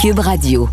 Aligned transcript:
Cube 0.00 0.20
Radio. 0.20 0.66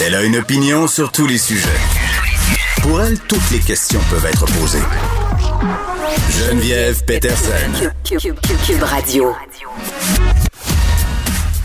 Elle 0.00 0.14
a 0.14 0.22
une 0.22 0.36
opinion 0.36 0.86
sur 0.86 1.10
tous 1.10 1.26
les 1.26 1.38
sujets. 1.38 1.66
Pour 2.82 3.02
elle, 3.02 3.18
toutes 3.18 3.50
les 3.50 3.58
questions 3.58 3.98
peuvent 4.10 4.26
être 4.26 4.44
posées. 4.44 4.78
Geneviève 6.30 7.04
Peterson. 7.04 7.90
Cube, 8.04 8.82
Radio. 8.82 9.34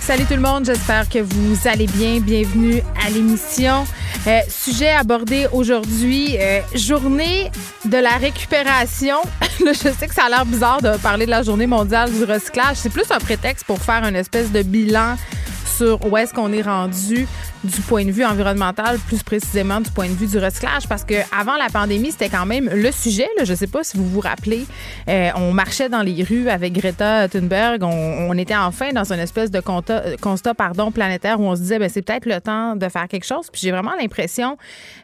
Salut 0.02 0.26
tout 0.26 0.34
le 0.34 0.42
monde, 0.42 0.66
j'espère 0.66 1.08
que 1.08 1.20
vous 1.20 1.60
allez 1.66 1.86
bien. 1.86 2.20
Bienvenue 2.22 2.82
à 3.06 3.12
l'émission. 3.12 3.86
Euh, 4.28 4.42
sujet 4.50 4.90
abordé 4.90 5.48
aujourd'hui, 5.54 6.36
euh, 6.38 6.60
journée 6.76 7.50
de 7.86 7.98
la 7.98 8.18
récupération. 8.18 9.16
Je 9.60 9.74
sais 9.74 10.08
que 10.08 10.14
ça 10.14 10.26
a 10.26 10.30
l'air 10.30 10.46
bizarre 10.46 10.82
de 10.82 10.98
parler 10.98 11.26
de 11.26 11.32
la 11.32 11.42
journée 11.42 11.68
mondiale 11.68 12.12
du 12.12 12.26
recyclage. 12.26 12.76
C'est 12.78 12.92
plus 12.92 13.10
un 13.12 13.20
prétexte 13.20 13.66
pour 13.66 13.82
faire 13.82 14.04
une 14.04 14.18
espèce 14.18 14.52
de 14.52 14.62
bilan 14.62 15.16
sur 15.78 16.06
où 16.06 16.18
est-ce 16.18 16.34
qu'on 16.34 16.52
est 16.52 16.62
rendu 16.62 17.28
du 17.64 17.82
point 17.82 18.06
de 18.06 18.12
vue 18.12 18.24
environnemental, 18.24 18.98
plus 19.08 19.22
précisément 19.22 19.82
du 19.82 19.92
point 19.92 20.08
de 20.08 20.14
vue 20.14 20.28
du 20.28 20.38
recyclage, 20.38 20.88
parce 20.88 21.04
que 21.04 21.16
avant 21.38 21.58
la 21.58 21.68
pandémie, 21.68 22.12
c'était 22.12 22.30
quand 22.30 22.46
même 22.46 22.70
le 22.72 22.92
sujet. 22.92 23.28
Je 23.44 23.54
sais 23.54 23.68
pas 23.68 23.84
si 23.84 23.98
vous 23.98 24.08
vous 24.08 24.22
rappelez, 24.22 24.66
euh, 25.10 25.30
on 25.36 25.52
marchait 25.52 25.90
dans 25.90 26.02
les 26.02 26.24
rues 26.24 26.50
avec 26.50 26.74
Greta 26.74 27.28
Thunberg, 27.28 27.84
on, 27.84 28.38
était 28.38 28.56
enfin 28.56 28.92
dans 28.94 29.12
une 29.12 29.20
espèce 29.20 29.52
de 29.52 29.60
constat, 29.60 30.16
constat 30.22 30.54
pardon, 30.54 30.92
planétaire 30.92 31.42
où 31.42 31.44
on 31.44 31.56
se 31.56 31.62
disait, 31.62 31.80
ben, 31.80 31.90
c'est 31.90 32.02
peut-être 32.02 32.26
le 32.26 32.40
temps 32.40 32.78
de 32.78 32.88
faire 32.88 33.08
quelque 33.10 33.26
chose. 33.26 33.48
Puis 33.52 33.62
j'ai 33.62 33.72
vraiment 33.72 33.92
l'impression 34.00 34.58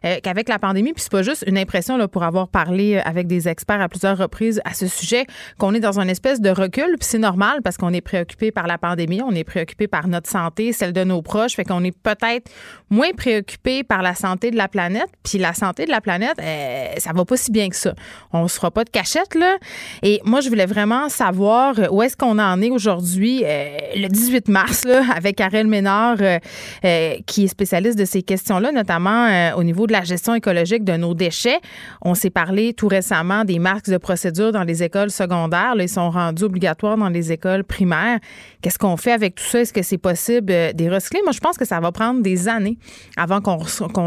euh, 0.06 0.18
qu'avec 0.24 0.48
la 0.48 0.58
pandémie, 0.58 0.94
puis 0.94 1.02
c'est 1.02 1.12
pas 1.12 1.24
juste 1.24 1.44
une 1.48 1.58
impression 1.58 1.98
là, 1.98 2.08
pour 2.08 2.24
avoir 2.24 2.48
parlé 2.48 3.00
avec 3.00 3.28
des 3.28 3.50
experts 3.50 3.82
à 3.82 3.90
plusieurs 3.90 4.18
reprises 4.18 4.62
à 4.64 4.74
ce 4.74 4.88
sujet, 4.88 5.26
qu'on 5.58 5.74
est 5.74 5.82
dans 5.82 6.00
une 6.00 6.10
espèce 6.10 6.40
de 6.40 6.50
recul, 6.50 6.96
puis 6.98 7.10
c'est 7.10 7.18
normal 7.18 7.60
parce 7.62 7.76
qu'on 7.76 7.92
est 7.92 8.02
préoccupé 8.02 8.52
par 8.52 8.68
la 8.68 8.78
pandémie, 8.78 9.22
on 9.22 9.32
est 9.32 9.44
préoccupé 9.44 9.88
par 9.88 10.08
notre 10.08 10.30
santé, 10.30 10.72
celle 10.72 10.94
de 10.94 11.04
nos 11.04 11.22
proches, 11.22 11.56
fait 11.56 11.66
qu'on 11.66 11.84
est 11.84 11.92
peut-être 11.92 12.45
moins 12.90 13.12
préoccupé 13.12 13.84
par 13.84 14.02
la 14.02 14.16
santé 14.16 14.52
de 14.52 14.58
la 14.58 14.68
planète. 14.68 15.10
Puis 15.24 15.38
la 15.38 15.54
santé 15.54 15.86
de 15.86 15.92
la 15.92 16.02
planète, 16.02 16.38
euh, 16.40 16.94
ça 16.98 17.12
va 17.14 17.26
pas 17.26 17.38
si 17.38 17.52
bien 17.52 17.70
que 17.70 17.76
ça. 17.76 17.94
On 18.32 18.48
se 18.48 18.56
fera 18.56 18.72
pas 18.72 18.84
de 18.84 18.90
cachette, 18.90 19.36
là. 19.36 19.58
Et 20.04 20.22
moi, 20.24 20.42
je 20.42 20.50
voulais 20.50 20.66
vraiment 20.66 21.10
savoir 21.10 21.76
où 21.92 22.02
est-ce 22.02 22.16
qu'on 22.16 22.38
en 22.38 22.62
est 22.62 22.70
aujourd'hui, 22.70 23.42
euh, 23.44 23.78
le 23.96 24.08
18 24.08 24.48
mars, 24.50 24.86
là, 24.86 25.04
avec 25.16 25.38
Karel 25.38 25.68
Ménard, 25.68 26.18
euh, 26.22 27.16
qui 27.26 27.46
est 27.46 27.48
spécialiste 27.48 27.98
de 27.98 28.06
ces 28.06 28.22
questions-là, 28.22 28.72
notamment 28.72 29.56
au 29.56 29.64
niveau 29.64 29.88
de 29.88 29.92
la 29.92 30.04
gestion 30.04 30.36
écologique 30.36 30.84
de 30.84 30.94
nos 30.94 31.14
déchets. 31.14 31.60
On 32.02 32.14
s'est 32.14 32.30
parlé 32.30 32.74
tout 32.74 32.88
récemment 32.88 33.44
des 33.46 33.60
marques 33.60 33.90
de 33.90 33.98
procédure 33.98 34.52
dans 34.52 34.64
les 34.64 34.84
écoles 34.84 35.12
secondaires. 35.12 35.76
Là, 35.76 35.84
ils 35.84 35.90
sont 35.90 36.10
rendus 36.10 36.44
obligatoires 36.44 36.98
dans 36.98 37.10
les 37.10 37.32
écoles 37.32 37.64
primaires. 37.64 38.20
Qu'est-ce 38.62 38.80
qu'on 38.80 38.98
fait 38.98 39.12
avec 39.12 39.36
tout 39.36 39.44
ça? 39.44 39.62
Est-ce 39.62 39.74
que 39.74 39.82
c'est 39.82 39.98
possible 39.98 40.46
des 40.46 40.90
recycler? 40.90 41.22
Moi, 41.24 41.32
je 41.32 41.40
pense 41.40 41.58
que 41.58 41.66
ça 41.66 41.80
va 41.80 41.92
prendre 41.92 42.22
des 42.22 42.35
années 42.48 42.78
avant 43.18 43.42
qu'on 43.42 43.58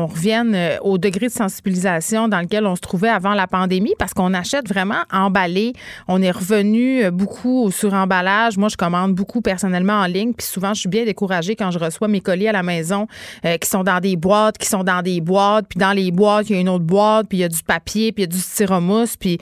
revienne 0.06 0.54
euh, 0.54 0.76
au 0.82 0.98
degré 0.98 1.26
de 1.26 1.32
sensibilisation 1.32 2.28
dans 2.28 2.40
lequel 2.40 2.66
on 2.66 2.76
se 2.76 2.80
trouvait 2.80 3.08
avant 3.08 3.34
la 3.34 3.46
pandémie 3.46 3.94
parce 3.98 4.14
qu'on 4.14 4.34
achète 4.34 4.68
vraiment 4.68 5.02
emballé. 5.12 5.72
On 6.06 6.22
est 6.22 6.30
revenu 6.30 7.04
euh, 7.04 7.10
beaucoup 7.10 7.64
au 7.64 7.70
suremballage. 7.70 8.56
Moi, 8.56 8.68
je 8.68 8.76
commande 8.76 9.14
beaucoup 9.14 9.40
personnellement 9.40 9.94
en 9.94 10.06
ligne. 10.06 10.32
Puis 10.32 10.46
souvent, 10.46 10.74
je 10.74 10.80
suis 10.80 10.88
bien 10.88 11.04
découragée 11.04 11.56
quand 11.56 11.70
je 11.70 11.78
reçois 11.78 12.08
mes 12.08 12.20
colis 12.20 12.48
à 12.48 12.52
la 12.52 12.62
maison 12.62 13.06
euh, 13.44 13.56
qui 13.56 13.68
sont 13.68 13.84
dans 13.84 14.00
des 14.00 14.16
boîtes, 14.16 14.58
qui 14.58 14.68
sont 14.68 14.84
dans 14.84 15.02
des 15.02 15.20
boîtes. 15.20 15.66
Puis 15.68 15.78
dans 15.78 15.92
les 15.92 16.10
boîtes, 16.10 16.50
il 16.50 16.56
y 16.56 16.58
a 16.58 16.60
une 16.60 16.68
autre 16.68 16.84
boîte, 16.84 17.28
puis 17.28 17.38
il 17.38 17.40
y 17.42 17.44
a 17.44 17.48
du 17.48 17.62
papier, 17.62 18.12
puis 18.12 18.24
il 18.24 18.26
y 18.26 18.28
a 18.28 18.32
du 18.32 18.38
styromousse. 18.38 19.16
Puis 19.16 19.38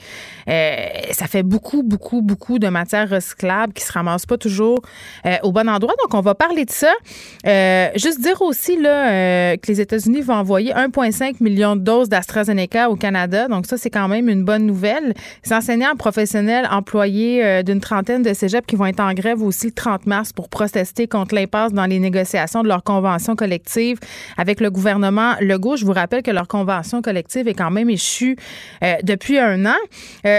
ça 0.47 1.27
fait 1.27 1.43
beaucoup, 1.43 1.83
beaucoup, 1.83 2.21
beaucoup 2.21 2.59
de 2.59 2.67
matières 2.67 3.09
recyclables 3.09 3.73
qui 3.73 3.83
se 3.83 3.91
ramassent 3.91 4.25
pas 4.25 4.37
toujours 4.37 4.79
au 5.43 5.51
bon 5.51 5.69
endroit. 5.69 5.93
Donc, 6.01 6.13
on 6.13 6.21
va 6.21 6.35
parler 6.35 6.65
de 6.65 6.71
ça. 6.71 6.93
juste 7.95 8.21
dire 8.21 8.41
aussi, 8.41 8.76
euh, 8.85 9.55
que 9.57 9.67
les 9.67 9.81
États-Unis 9.81 10.21
vont 10.21 10.35
envoyer 10.35 10.73
1,5 10.73 11.35
million 11.41 11.75
de 11.75 11.81
doses 11.81 12.09
d'AstraZeneca 12.09 12.89
au 12.89 12.95
Canada. 12.95 13.47
Donc, 13.47 13.65
ça, 13.65 13.77
c'est 13.77 13.89
quand 13.89 14.07
même 14.07 14.29
une 14.29 14.43
bonne 14.43 14.65
nouvelle. 14.65 15.13
Les 15.45 15.53
enseignants 15.53 15.95
professionnels 15.95 16.67
employés 16.71 17.43
euh, 17.43 17.63
d'une 17.63 17.79
trentaine 17.79 18.23
de 18.23 18.33
cégeps 18.33 18.65
qui 18.67 18.75
vont 18.75 18.85
être 18.85 18.99
en 18.99 19.13
grève 19.13 19.41
aussi 19.41 19.67
le 19.67 19.73
30 19.73 20.05
mars 20.05 20.33
pour 20.33 20.49
protester 20.49 21.07
contre 21.07 21.35
l'impasse 21.35 21.73
dans 21.73 21.85
les 21.85 21.99
négociations 21.99 22.63
de 22.63 22.67
leur 22.67 22.83
convention 22.83 23.35
collective 23.35 23.99
avec 24.37 24.61
le 24.61 24.69
gouvernement 24.69 25.35
Legault. 25.39 25.77
Je 25.77 25.85
vous 25.85 25.93
rappelle 25.93 26.23
que 26.23 26.31
leur 26.31 26.47
convention 26.47 27.01
collective 27.01 27.47
est 27.47 27.53
quand 27.53 27.71
même 27.71 27.89
échue 27.89 28.37
euh, 28.83 28.95
depuis 29.03 29.39
un 29.39 29.65
an. 29.65 29.77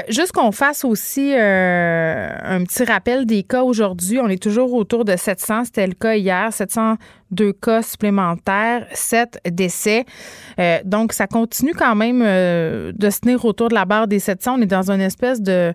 juste 0.09 0.33
qu'on 0.33 0.53
fasse 0.53 0.85
aussi 0.85 1.35
un 1.35 2.63
petit 2.65 2.85
rappel 2.85 3.27
des 3.27 3.43
cas 3.43 3.63
aujourd'hui. 3.63 4.19
On 4.21 4.29
est 4.29 4.43
toujours 4.43 4.73
autour 4.75 5.05
de 5.05 5.17
700. 5.17 5.65
C'était 5.65 5.87
le 5.87 5.95
cas 5.95 6.15
hier. 6.15 6.53
700 6.53 6.97
deux 7.31 7.53
cas 7.53 7.83
supplémentaires, 7.83 8.87
sept 8.93 9.41
décès. 9.49 10.05
Euh, 10.59 10.79
donc, 10.85 11.13
ça 11.13 11.27
continue 11.27 11.75
quand 11.75 11.95
même 11.95 12.23
euh, 12.25 12.93
de 12.95 13.11
se 13.11 13.21
tenir 13.21 13.45
autour 13.45 13.69
de 13.69 13.75
la 13.75 13.85
barre 13.85 14.09
des 14.09 14.19
700. 14.19 14.57
On 14.59 14.63
est 14.63 14.67
dans 14.67 14.91
une 14.91 15.01
espèce 15.01 15.41
de 15.41 15.75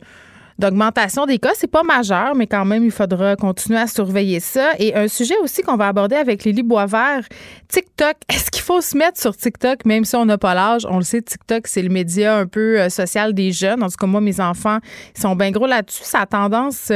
d'augmentation 0.59 1.25
des 1.25 1.39
cas. 1.39 1.51
C'est 1.55 1.69
pas 1.69 1.83
majeur, 1.83 2.35
mais 2.35 2.47
quand 2.47 2.65
même, 2.65 2.83
il 2.83 2.91
faudra 2.91 3.35
continuer 3.35 3.79
à 3.79 3.87
surveiller 3.87 4.39
ça. 4.39 4.71
Et 4.77 4.93
un 4.95 5.07
sujet 5.07 5.35
aussi 5.41 5.61
qu'on 5.63 5.77
va 5.77 5.87
aborder 5.87 6.15
avec 6.15 6.43
Lily 6.43 6.63
Boisvert, 6.63 7.23
TikTok. 7.67 8.15
Est-ce 8.29 8.51
qu'il 8.51 8.61
faut 8.61 8.81
se 8.81 8.97
mettre 8.97 9.19
sur 9.19 9.35
TikTok, 9.35 9.85
même 9.85 10.05
si 10.05 10.15
on 10.15 10.25
n'a 10.25 10.37
pas 10.37 10.53
l'âge? 10.53 10.85
On 10.89 10.97
le 10.97 11.03
sait, 11.03 11.21
TikTok, 11.21 11.67
c'est 11.67 11.81
le 11.81 11.89
média 11.89 12.37
un 12.37 12.45
peu 12.45 12.79
euh, 12.79 12.89
social 12.89 13.33
des 13.33 13.51
jeunes. 13.51 13.83
En 13.83 13.89
tout 13.89 13.97
cas, 13.99 14.07
moi, 14.07 14.21
mes 14.21 14.39
enfants, 14.39 14.77
ils 15.15 15.21
sont 15.21 15.35
bien 15.35 15.51
gros 15.51 15.67
là-dessus. 15.67 16.03
Ça 16.03 16.19
a 16.21 16.25
tendance 16.25 16.91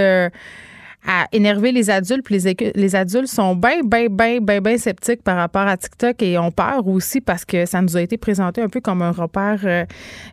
à 1.06 1.28
énerver 1.32 1.72
les 1.72 1.90
adultes. 1.90 2.26
Puis 2.26 2.40
les, 2.76 2.96
adultes 2.96 3.28
sont 3.28 3.56
bien, 3.56 3.82
bien, 3.84 4.08
bien, 4.10 4.40
bien, 4.42 4.62
bien 4.62 4.78
sceptiques 4.78 5.24
par 5.24 5.38
rapport 5.38 5.68
à 5.68 5.78
TikTok 5.78 6.22
et 6.22 6.38
ont 6.38 6.52
peur 6.52 6.88
aussi 6.88 7.22
parce 7.22 7.46
que 7.46 7.66
ça 7.66 7.82
nous 7.82 7.96
a 7.96 8.02
été 8.02 8.18
présenté 8.18 8.62
un 8.62 8.70
peu 8.70 8.82
comme 8.82 9.02
un 9.02 9.12
repère 9.12 9.60
euh, 9.64 9.86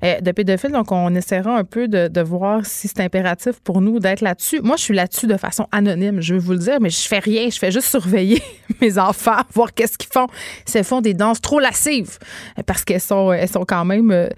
euh, 0.05 0.21
de 0.21 0.33
pédophiles. 0.33 0.73
Donc, 0.73 0.91
on 0.91 1.15
essaiera 1.15 1.57
un 1.57 1.65
peu 1.65 1.89
de, 1.89 2.25
voir 2.25 2.65
si 2.65 2.89
c'est 2.89 3.01
impératif 3.01 3.61
pour 3.61 3.83
nous 3.83 3.99
d'être 3.99 4.23
là-dessus. 4.23 4.61
Moi, 4.63 4.77
je 4.77 4.83
suis 4.83 4.95
là-dessus 4.95 5.27
de 5.27 5.37
façon 5.37 5.67
anonyme, 5.73 6.23
je 6.23 6.35
veux 6.35 6.41
vous 6.41 6.53
le 6.53 6.59
dire, 6.59 6.81
mais 6.81 6.89
je 6.89 7.07
fais 7.07 7.19
rien. 7.19 7.51
Je 7.51 7.59
fais 7.59 7.71
juste 7.71 7.89
surveiller 7.89 8.43
mes 8.81 8.99
enfants, 8.99 9.43
voir 9.53 9.75
qu'est-ce 9.75 9.99
qu'ils 9.99 10.11
font. 10.11 10.27
S'ils 10.65 10.85
font 10.85 11.03
des 11.03 11.13
danses 11.13 11.41
trop 11.41 11.61
lascives 11.61 12.19
parce 12.67 12.85
qu'elles 12.85 13.01
sont, 13.01 13.33
elles 13.33 13.49
sont 13.49 13.65
quand 13.67 13.85
même 13.85 14.11
euh, 14.11 14.29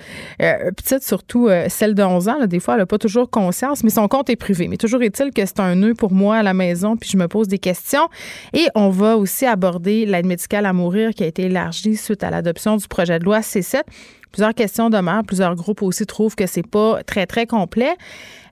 petites, 0.76 1.04
surtout 1.04 1.48
celle 1.69 1.94
de 1.94 2.03
11 2.03 2.28
ans. 2.28 2.47
des 2.47 2.60
fois, 2.60 2.75
elle 2.75 2.81
n'a 2.81 2.87
pas 2.87 2.98
toujours 2.98 3.31
conscience, 3.31 3.84
mais 3.84 3.91
son 3.91 4.08
compte 4.08 4.28
est 4.28 4.37
privé. 4.37 4.66
Mais 4.66 4.76
toujours 4.76 5.03
est-il 5.03 5.32
que 5.32 5.47
c'est 5.47 5.60
un 5.60 5.76
nœud 5.76 5.94
pour 5.94 6.12
moi 6.16 6.38
à 6.38 6.43
la 6.43 6.54
maison, 6.54 6.97
puis 6.97 7.09
je 7.09 7.16
me 7.16 7.28
pose 7.28 7.47
des 7.47 7.59
questions. 7.59 8.09
Et 8.53 8.66
on 8.75 8.88
va 8.88 9.16
aussi 9.16 9.47
aborder 9.47 10.06
l'aide 10.06 10.27
médicale 10.27 10.66
à 10.66 10.72
mourir 10.72 11.10
qui 11.15 11.22
a 11.22 11.27
été 11.27 11.43
élargie 11.43 11.97
suite 11.97 12.25
à 12.25 12.31
l'adoption 12.31 12.77
du 12.77 12.88
projet 12.88 13.19
de 13.19 13.25
loi 13.25 13.41
C7. 13.41 13.82
Plusieurs 14.32 14.55
questions 14.55 14.91
demeurent. 14.91 15.25
Plusieurs 15.25 15.55
groupes 15.55 15.82
aussi 15.82 16.05
trouvent 16.05 16.34
que 16.34 16.47
c'est 16.47 16.66
pas 16.66 17.03
très, 17.05 17.26
très 17.26 17.47
complet. 17.47 17.97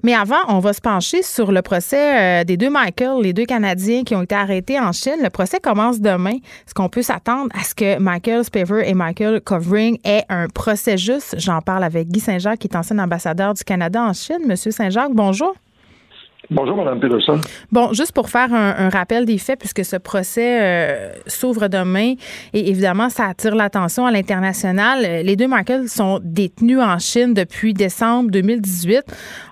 Mais 0.02 0.14
avant, 0.14 0.40
on 0.48 0.58
va 0.58 0.72
se 0.72 0.80
pencher 0.80 1.22
sur 1.22 1.52
le 1.52 1.60
procès 1.62 2.40
euh, 2.40 2.44
des 2.44 2.56
deux 2.56 2.70
Michael, 2.70 3.22
les 3.22 3.32
deux 3.32 3.44
Canadiens 3.44 4.02
qui 4.02 4.14
ont 4.14 4.22
été 4.22 4.34
arrêtés 4.34 4.78
en 4.78 4.92
Chine. 4.92 5.16
Le 5.22 5.30
procès 5.30 5.60
commence 5.60 6.00
demain. 6.00 6.36
Est-ce 6.36 6.74
qu'on 6.74 6.88
peut 6.88 7.02
s'attendre 7.02 7.48
à 7.58 7.64
ce 7.64 7.74
que 7.74 7.98
Michael 7.98 8.44
Spaver 8.44 8.88
et 8.88 8.94
Michael 8.94 9.40
Covering 9.40 9.98
aient 10.04 10.24
un 10.28 10.48
procès 10.48 10.96
juste? 10.96 11.34
J'en 11.38 11.60
parle 11.60 11.84
avec 11.84 12.08
Guy 12.08 12.20
Saint-Jacques, 12.20 12.60
qui 12.60 12.68
est 12.68 12.76
ancien 12.76 12.98
ambassadeur 12.98 13.54
du 13.54 13.64
Canada 13.64 14.02
en 14.02 14.12
Chine. 14.12 14.40
Monsieur 14.46 14.70
Saint-Jacques, 14.70 15.12
bonjour. 15.14 15.54
Bonjour, 16.50 16.76
Mme 16.76 17.00
Peterson. 17.00 17.40
Bon, 17.72 17.92
juste 17.94 18.12
pour 18.12 18.28
faire 18.28 18.52
un, 18.52 18.90
rappel 18.90 19.24
des 19.24 19.38
faits, 19.38 19.58
puisque 19.58 19.84
ce 19.84 19.96
procès 19.96 20.60
euh, 20.62 21.12
s'ouvre 21.26 21.68
demain 21.68 22.14
et 22.52 22.68
évidemment, 22.68 23.08
ça 23.08 23.26
attire 23.26 23.54
l'attention 23.54 24.04
à 24.04 24.10
l'international. 24.10 25.00
Les 25.24 25.36
deux 25.36 25.48
Michael 25.48 25.88
sont 25.88 26.20
détenus 26.22 26.80
en 26.80 26.98
Chine 26.98 27.32
depuis 27.32 27.72
décembre 27.72 28.30
2018. 28.30 29.02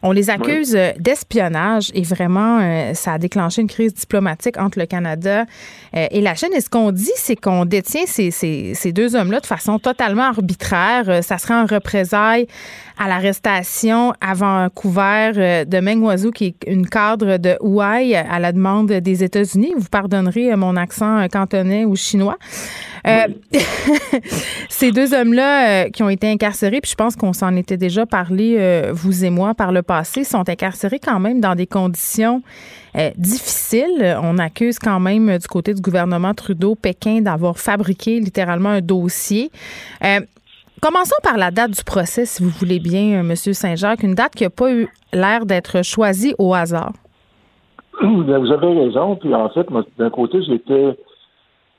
On 0.02 0.12
les 0.12 0.28
accuse 0.28 0.76
d'espionnage 0.98 1.90
et 1.94 2.02
vraiment, 2.02 2.60
euh, 2.60 2.94
ça 2.94 3.14
a 3.14 3.18
déclenché 3.18 3.62
une 3.62 3.68
crise 3.68 3.94
diplomatique 3.94 4.58
entre 4.58 4.78
le 4.78 4.86
Canada 4.86 5.46
euh, 5.96 6.06
et 6.10 6.20
la 6.20 6.34
Chine. 6.34 6.50
Et 6.54 6.60
ce 6.60 6.68
qu'on 6.68 6.92
dit, 6.92 7.10
c'est 7.16 7.36
qu'on 7.36 7.64
détient 7.64 8.04
ces, 8.06 8.30
ces, 8.30 8.74
ces 8.74 8.92
deux 8.92 9.16
hommes-là 9.16 9.40
de 9.40 9.46
façon 9.46 9.78
totalement 9.78 10.24
arbitraire. 10.24 11.24
Ça 11.24 11.38
sera 11.38 11.62
en 11.62 11.66
représailles 11.66 12.46
à 12.98 13.08
l'arrestation 13.08 14.12
à 14.20 14.34
Vancouver 14.34 15.64
de 15.66 15.80
Meng 15.80 16.02
Wanzhou, 16.02 16.30
qui 16.30 16.46
est 16.46 16.56
une 16.66 16.86
cadre 16.86 17.36
de 17.36 17.56
Hawaii 17.60 18.14
à 18.14 18.38
la 18.38 18.52
demande 18.52 18.92
des 18.92 19.24
États-Unis. 19.24 19.72
Vous 19.76 19.88
pardonnerez 19.90 20.54
mon 20.56 20.76
accent 20.76 21.26
cantonais 21.28 21.84
ou 21.84 21.96
chinois. 21.96 22.38
Euh, 23.06 23.26
ces 24.68 24.92
deux 24.92 25.12
hommes-là 25.12 25.86
euh, 25.86 25.90
qui 25.90 26.02
ont 26.02 26.08
été 26.08 26.30
incarcérés, 26.30 26.80
puis 26.80 26.90
je 26.90 26.94
pense 26.94 27.16
qu'on 27.16 27.32
s'en 27.32 27.56
était 27.56 27.76
déjà 27.76 28.06
parlé, 28.06 28.56
euh, 28.58 28.92
vous 28.94 29.24
et 29.24 29.30
moi, 29.30 29.54
par 29.54 29.72
le 29.72 29.82
passé, 29.82 30.24
sont 30.24 30.48
incarcérés 30.48 31.00
quand 31.00 31.20
même 31.20 31.40
dans 31.40 31.54
des 31.54 31.66
conditions 31.66 32.42
difficiles. 33.16 34.18
On 34.22 34.36
accuse 34.36 34.78
quand 34.78 35.00
même 35.00 35.38
du 35.38 35.46
côté 35.46 35.72
du 35.72 35.80
gouvernement 35.80 36.34
Trudeau 36.34 36.74
Pékin 36.74 37.22
d'avoir 37.22 37.58
fabriqué 37.58 38.20
littéralement 38.20 38.68
un 38.68 38.82
dossier. 38.82 39.50
Commençons 40.82 41.14
par 41.22 41.36
la 41.36 41.52
date 41.52 41.70
du 41.70 41.84
procès, 41.84 42.26
si 42.26 42.42
vous 42.42 42.50
voulez 42.50 42.80
bien, 42.80 43.20
M. 43.20 43.36
Saint-Jacques, 43.36 44.02
une 44.02 44.16
date 44.16 44.34
qui 44.34 44.42
n'a 44.42 44.50
pas 44.50 44.72
eu 44.72 44.88
l'air 45.12 45.46
d'être 45.46 45.84
choisie 45.84 46.34
au 46.40 46.54
hasard. 46.54 46.90
Ben, 48.02 48.38
vous 48.38 48.50
avez 48.50 48.80
raison. 48.80 49.14
Puis 49.14 49.32
en 49.32 49.48
fait, 49.50 49.64
d'un 49.96 50.10
côté, 50.10 50.42
j'étais 50.42 50.98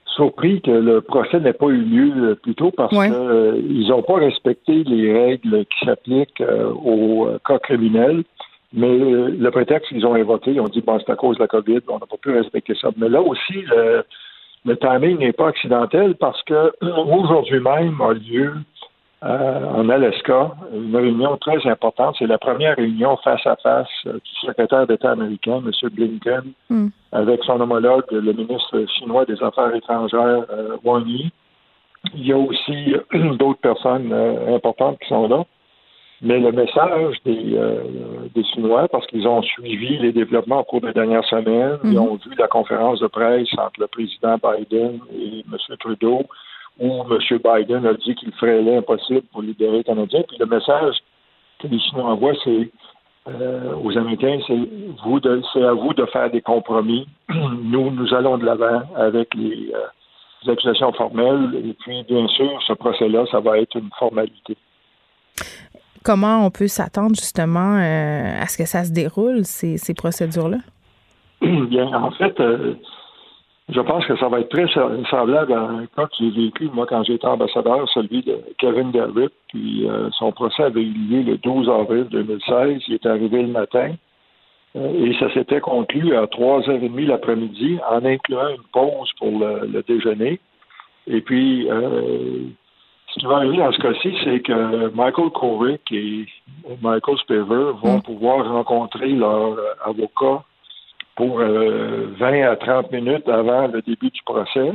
surpris 0.06 0.62
que 0.62 0.72
le 0.72 1.02
procès 1.02 1.42
n'ait 1.42 1.52
pas 1.52 1.66
eu 1.66 1.82
lieu 1.82 2.40
plus 2.42 2.56
tôt 2.56 2.72
parce 2.72 2.94
qu'ils 2.94 3.88
n'ont 3.90 4.04
pas 4.04 4.20
respecté 4.20 4.86
les 4.86 5.12
règles 5.12 5.66
qui 5.66 5.86
s'appliquent 5.86 6.42
au 6.86 7.28
cas 7.46 7.60
criminel. 7.60 8.24
Mais 8.72 8.98
le 8.98 9.50
prétexte 9.52 9.90
qu'ils 9.90 10.06
ont 10.06 10.16
invoqué, 10.16 10.52
ils 10.52 10.62
ont 10.62 10.70
dit 10.70 10.80
bon, 10.80 10.98
c'est 11.06 11.12
à 11.12 11.18
cause 11.18 11.36
de 11.36 11.42
la 11.42 11.48
COVID, 11.48 11.82
on 11.90 12.00
n'a 12.00 12.06
pas 12.06 12.18
pu 12.22 12.32
respecter 12.32 12.74
ça. 12.80 12.88
Mais 12.96 13.10
là 13.10 13.22
aussi, 13.22 13.64
le, 13.68 14.06
le 14.64 14.78
timing 14.78 15.18
n'est 15.20 15.34
pas 15.34 15.50
accidentel 15.50 16.16
parce 16.16 16.42
que 16.44 16.72
aujourd'hui 16.82 17.60
même 17.60 18.00
a 18.00 18.14
lieu 18.14 18.54
euh, 19.26 19.66
en 19.70 19.88
Alaska 19.88 20.52
une 20.74 20.96
réunion 20.96 21.38
très 21.38 21.66
importante. 21.70 22.16
C'est 22.20 22.28
la 22.28 22.38
première 22.38 22.76
réunion 22.76 23.16
face 23.24 23.46
à 23.48 23.56
face 23.56 23.88
euh, 24.06 24.14
du 24.14 24.48
secrétaire 24.48 24.86
d'État 24.86 25.12
américain, 25.12 25.62
M. 25.66 25.90
Blinken, 25.92 26.52
hmm. 26.70 26.88
avec 27.14 27.42
son 27.46 27.62
homologue, 27.62 28.04
le 28.12 28.34
ministre 28.34 28.86
chinois 28.98 29.24
des 29.26 29.42
Affaires 29.42 29.74
étrangères, 29.74 30.46
euh, 30.50 30.76
Wang 30.84 31.08
Yi. 31.08 31.32
Il 32.16 32.28
y 32.28 32.34
a 32.34 32.38
aussi 32.38 32.96
d'autres 33.40 33.62
personnes 33.62 34.12
importantes 34.54 35.00
qui 35.00 35.08
sont 35.08 35.30
là. 35.30 35.46
Mais 36.22 36.40
le 36.40 36.52
message 36.52 37.16
des, 37.26 37.58
des 38.34 38.44
Chinois, 38.46 38.88
parce 38.90 39.06
qu'ils 39.08 39.28
ont 39.28 39.42
suivi 39.42 39.98
les 40.00 40.14
développements 40.14 40.62
au 40.62 40.64
cours 40.64 40.82
des 40.82 40.94
dernières 40.94 41.26
semaines, 41.26 41.80
ils 41.84 41.92
mhm. 41.92 42.00
ont 42.00 42.16
vu 42.16 42.34
la 42.38 42.48
conférence 42.48 43.00
de 43.02 43.08
presse 43.08 43.50
entre 43.58 43.80
le 43.80 43.88
président 43.88 44.38
Biden 44.38 45.00
et 45.14 45.44
M. 45.52 45.78
Trudeau, 45.80 46.24
où 46.80 47.04
M. 47.04 47.40
Biden 47.44 47.86
a 47.86 47.94
dit 47.94 48.16
qu'il 48.16 48.32
ferait 48.34 48.62
l'impossible 48.62 49.24
pour 49.32 49.42
libérer 49.42 49.78
les 49.78 49.84
Canadiens. 49.84 50.24
Puis 50.28 50.38
le 50.40 50.46
message 50.46 50.96
que 51.60 51.68
les 51.68 51.80
Chinois 51.80 52.12
envoient, 52.12 52.34
c'est 52.44 52.70
euh, 53.28 53.76
aux 53.84 53.98
Américains, 53.98 54.40
c'est 54.48 54.58
vous 55.06 55.20
de, 55.20 55.42
c'est 55.54 55.64
à 55.64 55.74
vous 55.74 55.94
de 55.94 56.06
faire 56.08 56.30
des 56.30 56.42
compromis. 56.42 57.08
Nous, 57.30 57.92
nous 57.92 58.14
allons 58.14 58.38
de 58.38 58.46
l'avant 58.46 58.84
avec 58.96 59.34
les, 59.36 59.72
euh, 59.74 59.86
les 60.44 60.52
accusations 60.52 60.92
formelles. 60.94 61.56
Et 61.66 61.74
puis, 61.74 62.04
bien 62.04 62.28
sûr, 62.28 62.62
ce 62.68 62.74
procès-là, 62.74 63.26
ça 63.32 63.40
va 63.40 63.60
être 63.60 63.76
une 63.76 63.90
formalité 63.98 64.58
comment 66.04 66.46
on 66.46 66.52
peut 66.52 66.68
s'attendre 66.68 67.16
justement 67.16 67.78
euh, 67.78 68.42
à 68.42 68.48
ce 68.48 68.58
que 68.58 68.66
ça 68.66 68.84
se 68.84 68.92
déroule, 68.92 69.46
ces, 69.46 69.94
procédures-là? 69.94 70.58
Bien, 71.42 71.88
en 71.88 72.12
fait, 72.12 72.40
euh, 72.40 72.76
je 73.70 73.80
pense 73.80 74.06
que 74.06 74.18
ça 74.18 74.28
va 74.28 74.42
être 74.42 74.50
très 74.50 74.68
semblable 75.10 75.54
à 75.54 75.62
un 75.62 75.86
cas 75.86 76.08
que 76.08 76.16
j'ai 76.20 76.30
vécu, 76.30 76.70
moi, 76.74 76.86
quand 76.86 77.04
j'étais 77.04 77.28
ambassadeur, 77.28 77.88
celui 77.90 78.22
de 78.22 78.38
Kevin 78.58 78.92
Garrett. 78.92 79.32
Puis 79.48 79.88
euh, 79.88 80.10
son 80.12 80.32
procès 80.32 80.64
avait 80.64 80.82
eu 80.82 80.92
lieu 80.92 81.22
le 81.22 81.38
12 81.38 81.70
avril 81.70 82.08
2016. 82.12 82.82
Il 82.88 82.94
est 82.96 83.06
arrivé 83.06 83.42
le 83.42 83.48
matin. 83.48 83.94
et 84.76 85.14
ça 85.20 85.34
s'était 85.34 85.62
conclu 85.62 86.16
à 86.16 86.26
3h30 86.26 87.06
l'après-midi, 87.06 87.80
en 87.90 88.04
incluant 88.04 88.50
une 88.50 88.64
pause 88.74 89.12
pour 89.18 89.40
le, 89.40 89.68
le 89.68 89.82
déjeuner. 89.84 90.40
Et 91.08 91.22
puis, 91.22 91.68
ce 93.14 93.20
qui 93.20 93.26
va 93.28 93.38
arriver 93.38 93.58
dans 93.58 93.72
ce 93.72 93.80
cas-ci, 93.80 94.16
c'est 94.24 94.40
que 94.40 94.90
Michael 94.96 95.30
Kovic 95.30 95.82
et 95.92 96.26
Michael 96.82 97.18
Spiver 97.20 97.72
vont 97.82 97.98
mm. 97.98 98.02
pouvoir 98.02 98.48
rencontrer 98.48 99.10
leur 99.10 99.54
euh, 99.54 99.74
avocat 99.86 100.44
pour 101.16 101.38
20 101.38 101.46
euh, 101.46 102.52
à 102.52 102.56
30 102.56 102.92
minutes 102.92 103.28
avant 103.28 103.68
le 103.68 103.82
début 103.82 104.10
du 104.10 104.22
procès. 104.26 104.72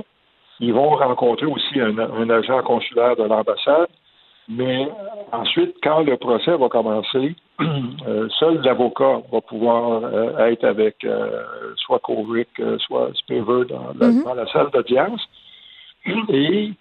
Ils 0.60 0.72
vont 0.72 0.90
rencontrer 0.90 1.46
aussi 1.46 1.80
un, 1.80 2.30
agent 2.30 2.62
consulaire 2.62 3.16
de 3.16 3.24
l'ambassade. 3.24 3.88
Mais 4.48 4.88
ensuite, 5.30 5.76
quand 5.82 6.00
le 6.02 6.16
procès 6.16 6.56
va 6.56 6.68
commencer, 6.68 7.34
euh, 7.60 8.28
seul 8.38 8.62
l'avocat 8.62 9.20
va 9.30 9.40
pouvoir 9.42 10.02
être 10.40 10.64
avec 10.64 11.06
soit 11.76 11.98
Kovic, 11.98 12.48
soit 12.78 13.10
Spiver 13.14 13.66
dans, 13.68 13.92
mm-hmm. 13.94 14.24
dans 14.24 14.34
la 14.34 14.46
salle 14.46 14.70
d'audience. 14.72 15.20
Et 16.30 16.72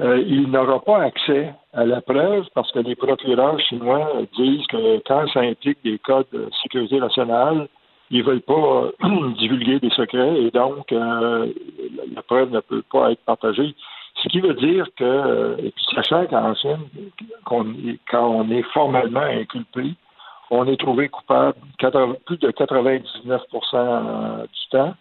euh, 0.00 0.22
il 0.26 0.50
n'aura 0.50 0.80
pas 0.80 1.02
accès 1.02 1.52
à 1.74 1.84
la 1.84 2.00
preuve 2.00 2.46
parce 2.54 2.72
que 2.72 2.78
les 2.78 2.96
procureurs 2.96 3.60
chinois 3.60 4.10
disent 4.36 4.66
que 4.68 5.02
quand 5.06 5.26
ça 5.28 5.40
implique 5.40 5.78
des 5.84 5.98
codes 5.98 6.26
de 6.32 6.48
sécurité 6.62 6.98
nationale, 6.98 7.68
ils 8.12 8.22
veulent 8.22 8.42
pas 8.42 8.90
divulguer 9.38 9.80
des 9.80 9.90
secrets 9.90 10.40
et 10.42 10.50
donc 10.50 10.92
euh, 10.92 11.52
la 12.14 12.22
preuve 12.22 12.50
ne 12.50 12.60
peut 12.60 12.84
pas 12.92 13.10
être 13.10 13.24
partagée. 13.24 13.74
Ce 14.22 14.28
qui 14.28 14.40
veut 14.40 14.54
dire 14.54 14.86
que, 14.96 15.56
et 15.58 15.70
puis 15.70 15.84
sachant 15.94 16.26
qu'en 16.26 16.54
Chine, 16.54 16.86
quand 17.44 17.64
on 18.12 18.50
est 18.50 18.62
formellement 18.74 19.20
inculpé, 19.20 19.94
on 20.50 20.66
est 20.66 20.76
trouvé 20.76 21.08
coupable 21.08 21.56
plus 22.26 22.36
de 22.36 22.50
99% 22.50 24.42
du 24.42 24.68
temps. 24.70 24.94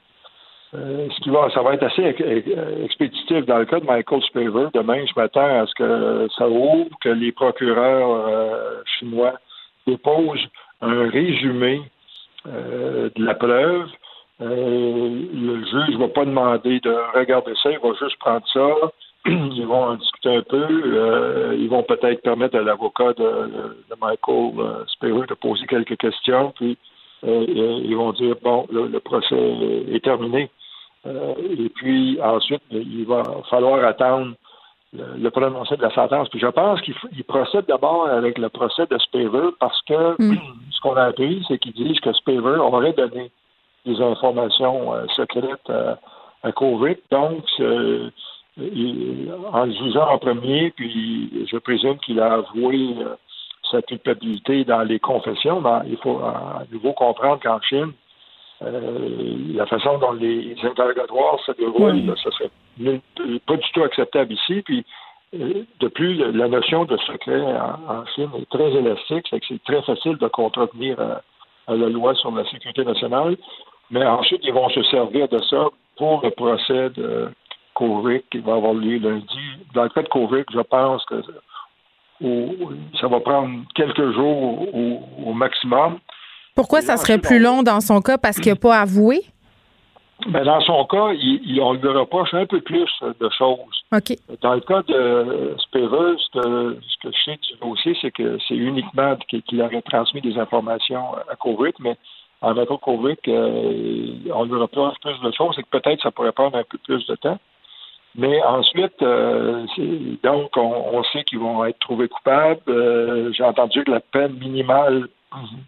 Euh, 0.74 1.10
ce 1.14 1.22
qui 1.22 1.30
va, 1.30 1.50
ça 1.54 1.62
va 1.62 1.74
être 1.74 1.84
assez 1.84 2.16
expéditif 2.84 3.46
dans 3.46 3.58
le 3.58 3.66
cas 3.66 3.82
de 3.82 3.86
Michael 3.86 4.22
Spaver. 4.24 4.68
Demain, 4.74 5.06
je 5.06 5.12
m'attends 5.18 5.62
à 5.62 5.68
ce 5.68 5.74
que 5.76 6.28
ça 6.38 6.48
ouvre, 6.48 6.90
que 7.02 7.10
les 7.10 7.34
procureurs 7.34 8.10
euh, 8.10 8.82
chinois 8.98 9.34
déposent 9.86 10.48
un 10.80 11.10
résumé 11.10 11.82
euh, 11.82 11.86
de 12.46 13.24
la 13.24 13.36
preuve. 13.36 13.90
le 14.40 15.66
juge 15.66 15.96
ne 15.96 15.98
va 15.98 16.08
pas 16.08 16.26
demander 16.26 16.80
de 16.80 16.96
regarder 17.16 17.54
ça, 17.62 17.72
il 17.72 17.80
va 17.80 17.94
juste 18.00 18.18
prendre 18.20 18.48
ça. 18.54 18.92
Ils 19.28 19.68
vont 19.68 19.84
en 19.84 19.96
discuter 19.96 20.36
un 20.36 20.42
peu. 20.42 21.56
ils 21.56 21.70
vont 21.70 21.84
peut-être 21.84 22.24
permettre 22.24 22.58
à 22.58 22.64
l'avocat 22.64 23.14
de, 23.14 23.52
Michael 24.02 24.86
Spaver 24.88 25.28
de 25.28 25.36
poser 25.36 25.68
quelques 25.68 25.98
questions. 25.98 26.52
Puis 26.56 26.76
ils 27.22 27.96
vont 27.96 28.14
dire 28.14 28.36
bon, 28.42 28.66
le 28.72 29.00
procès 29.00 29.36
est 29.92 30.04
terminé. 30.04 30.50
Euh, 31.06 31.34
et 31.58 31.70
puis 31.70 32.20
ensuite, 32.22 32.62
il 32.70 33.06
va 33.06 33.24
falloir 33.50 33.84
attendre 33.84 34.36
le, 34.94 35.30
prononcé 35.30 35.78
de 35.78 35.82
la 35.82 35.94
sentence. 35.94 36.30
Puis 36.30 36.40
je 36.40 36.48
pense 36.48 36.82
qu'il 36.82 37.24
procède 37.26 37.66
d'abord 37.66 38.08
avec 38.08 38.38
le 38.38 38.50
procès 38.50 38.86
de 38.88 38.98
Spaver 38.98 39.50
parce 39.60 39.82
que 39.84 40.22
hmm. 40.22 40.38
ce 40.72 40.82
qu'on 40.82 40.96
a 40.96 41.06
appris, 41.06 41.44
c'est 41.48 41.58
qu'ils 41.58 41.74
disent 41.74 42.00
que 42.00 42.14
Spaver 42.14 42.58
aurait 42.58 42.94
donné 42.94 43.32
des 43.86 44.02
informations 44.02 44.94
euh, 44.94 45.06
secrètes 45.16 45.70
à, 45.70 45.98
à 46.44 46.52
COVID. 46.52 46.98
Donc, 47.10 47.46
euh, 47.60 48.10
en 49.54 49.66
le 49.66 49.72
jugeant 49.72 50.10
en 50.10 50.18
premier, 50.18 50.72
puis 50.72 51.48
je 51.50 51.58
présume 51.58 51.98
qu'il 52.00 52.20
a 52.20 52.34
avoué 52.34 52.96
sa 53.72 53.82
culpabilité 53.82 54.66
dans 54.66 54.82
les 54.82 55.00
confessions. 55.00 55.62
Ben, 55.62 55.84
il 55.88 55.98
faut 55.98 56.20
à 56.20 56.64
nouveau 56.72 56.94
comprendre 56.94 57.40
qu'en 57.42 57.60
Chine, 57.62 57.94
euh, 58.64 59.36
la 59.56 59.66
façon 59.66 59.98
dont 59.98 60.12
les 60.12 60.56
interrogatoires 60.64 61.40
se 61.46 61.52
déroulent, 61.54 62.14
ça 62.24 62.30
serait 62.32 62.52
pas 63.48 63.56
du 63.56 63.72
tout 63.74 63.84
acceptable 63.84 64.34
ici. 64.34 64.62
Puis, 64.62 64.86
euh, 65.34 65.64
de 65.80 65.88
plus, 65.88 66.16
la 66.16 66.48
notion 66.48 66.86
de 66.86 66.96
secret 66.98 67.42
en, 67.44 68.06
Chine 68.16 68.30
est 68.38 68.50
très 68.50 68.72
élastique, 68.72 69.26
c'est 69.30 69.40
que 69.40 69.46
c'est 69.48 69.64
très 69.64 69.82
facile 69.82 70.18
de 70.18 70.28
contrevenir 70.28 71.00
à, 71.00 71.22
la 71.76 71.90
loi 71.90 72.14
sur 72.16 72.32
la 72.32 72.44
sécurité 72.46 72.84
nationale. 72.84 73.38
Mais 73.90 74.06
ensuite, 74.06 74.42
ils 74.44 74.54
vont 74.54 74.70
se 74.70 74.84
servir 74.84 75.28
de 75.28 75.40
ça 75.44 75.68
pour 75.98 76.22
le 76.24 76.30
procès 76.32 76.90
de 76.92 77.30
Kovic 77.74 78.30
qui 78.30 78.40
va 78.40 78.56
avoir 78.56 78.74
lieu 78.74 79.00
lundi. 79.00 79.40
Dans 79.74 79.84
le 79.84 79.90
cas 79.90 80.04
de 80.04 80.10
Kovic, 80.10 80.46
je 80.54 80.62
pense 80.62 81.04
que 81.06 81.22
ça 83.00 83.08
va 83.08 83.20
prendre 83.22 83.64
quelques 83.74 84.12
jours 84.12 84.68
au 85.26 85.34
maximum. 85.34 85.98
Pourquoi 86.56 86.82
ça 86.82 86.98
serait 86.98 87.18
plus 87.18 87.40
long 87.40 87.64
dans 87.64 87.82
son 87.82 88.02
cas? 88.02 88.18
Parce 88.18 88.40
qu'il 88.40 88.52
n'a 88.52 88.60
pas 88.60 88.80
avoué? 88.80 89.22
Ben 90.28 90.44
dans 90.44 90.62
son 90.62 90.86
cas, 90.86 91.14
il, 91.14 91.60
on 91.62 91.74
lui 91.74 91.88
reproche 91.88 92.34
un 92.34 92.46
peu 92.46 92.62
plus 92.62 92.90
de 93.02 93.30
choses. 93.30 93.58
Dans 94.42 94.54
le 94.54 94.62
cas 94.62 94.84
de 94.84 95.56
Spever, 95.58 96.16
ce 96.18 96.40
que, 96.40 96.78
je 97.04 97.10
sais 97.26 97.38
du 97.38 97.58
dossier, 97.60 97.98
c'est 98.02 98.12
que 98.12 98.38
c'est 98.48 98.56
uniquement 98.56 99.16
qu'il 99.28 99.62
aurait 99.62 99.82
transmis 99.82 100.22
des 100.22 100.38
informations 100.38 101.16
à 101.28 101.36
Kovic, 101.36 101.80
mais 101.80 101.98
en 102.42 102.54
cas 102.54 102.66
Kovic, 102.82 103.28
euh, 103.28 104.14
on 104.34 104.46
lui 104.46 104.56
reproche 104.56 104.96
plus 105.02 105.20
de 105.22 105.32
choses, 105.32 105.58
et 105.58 105.64
que 105.64 105.80
peut-être 105.80 106.04
ça 106.04 106.12
pourrait 106.12 106.32
prendre 106.32 106.58
un 106.58 106.64
peu 106.64 106.78
plus 106.78 107.06
de 107.08 107.16
temps. 107.16 107.40
Mais 108.16 108.44
ensuite, 108.44 109.02
euh, 109.02 109.66
donc, 110.22 110.52
on, 110.58 111.04
sait 111.14 111.24
qu'ils 111.24 111.40
vont 111.40 111.64
être 111.66 111.80
trouvés 111.80 112.10
coupables. 112.10 112.60
Euh, 112.68 113.32
j'ai 113.32 113.44
entendu 113.44 113.84
que 113.84 113.92
la 113.92 114.02
peine 114.02 114.34
minimale 114.34 115.08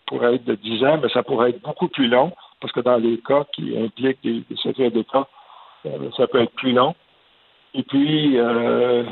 pourrait 0.05 0.35
être 0.35 0.45
de 0.45 0.55
10 0.55 0.83
ans, 0.85 0.99
mais 1.01 1.09
ça 1.09 1.23
pourrait 1.23 1.51
être 1.51 1.61
beaucoup 1.61 1.87
plus 1.87 2.07
long, 2.07 2.31
parce 2.61 2.73
que 2.73 2.81
dans 2.81 2.97
les 2.97 3.17
cas 3.19 3.45
qui 3.53 3.77
impliquent 3.77 4.21
des, 4.23 4.43
secrets 4.57 4.89
d'État, 4.89 5.27
euh, 5.85 6.09
ça 6.17 6.27
peut 6.27 6.41
être 6.41 6.53
plus 6.53 6.73
long. 6.73 6.95
Et 7.73 7.83
puis, 7.83 8.37
euh, 8.37 9.03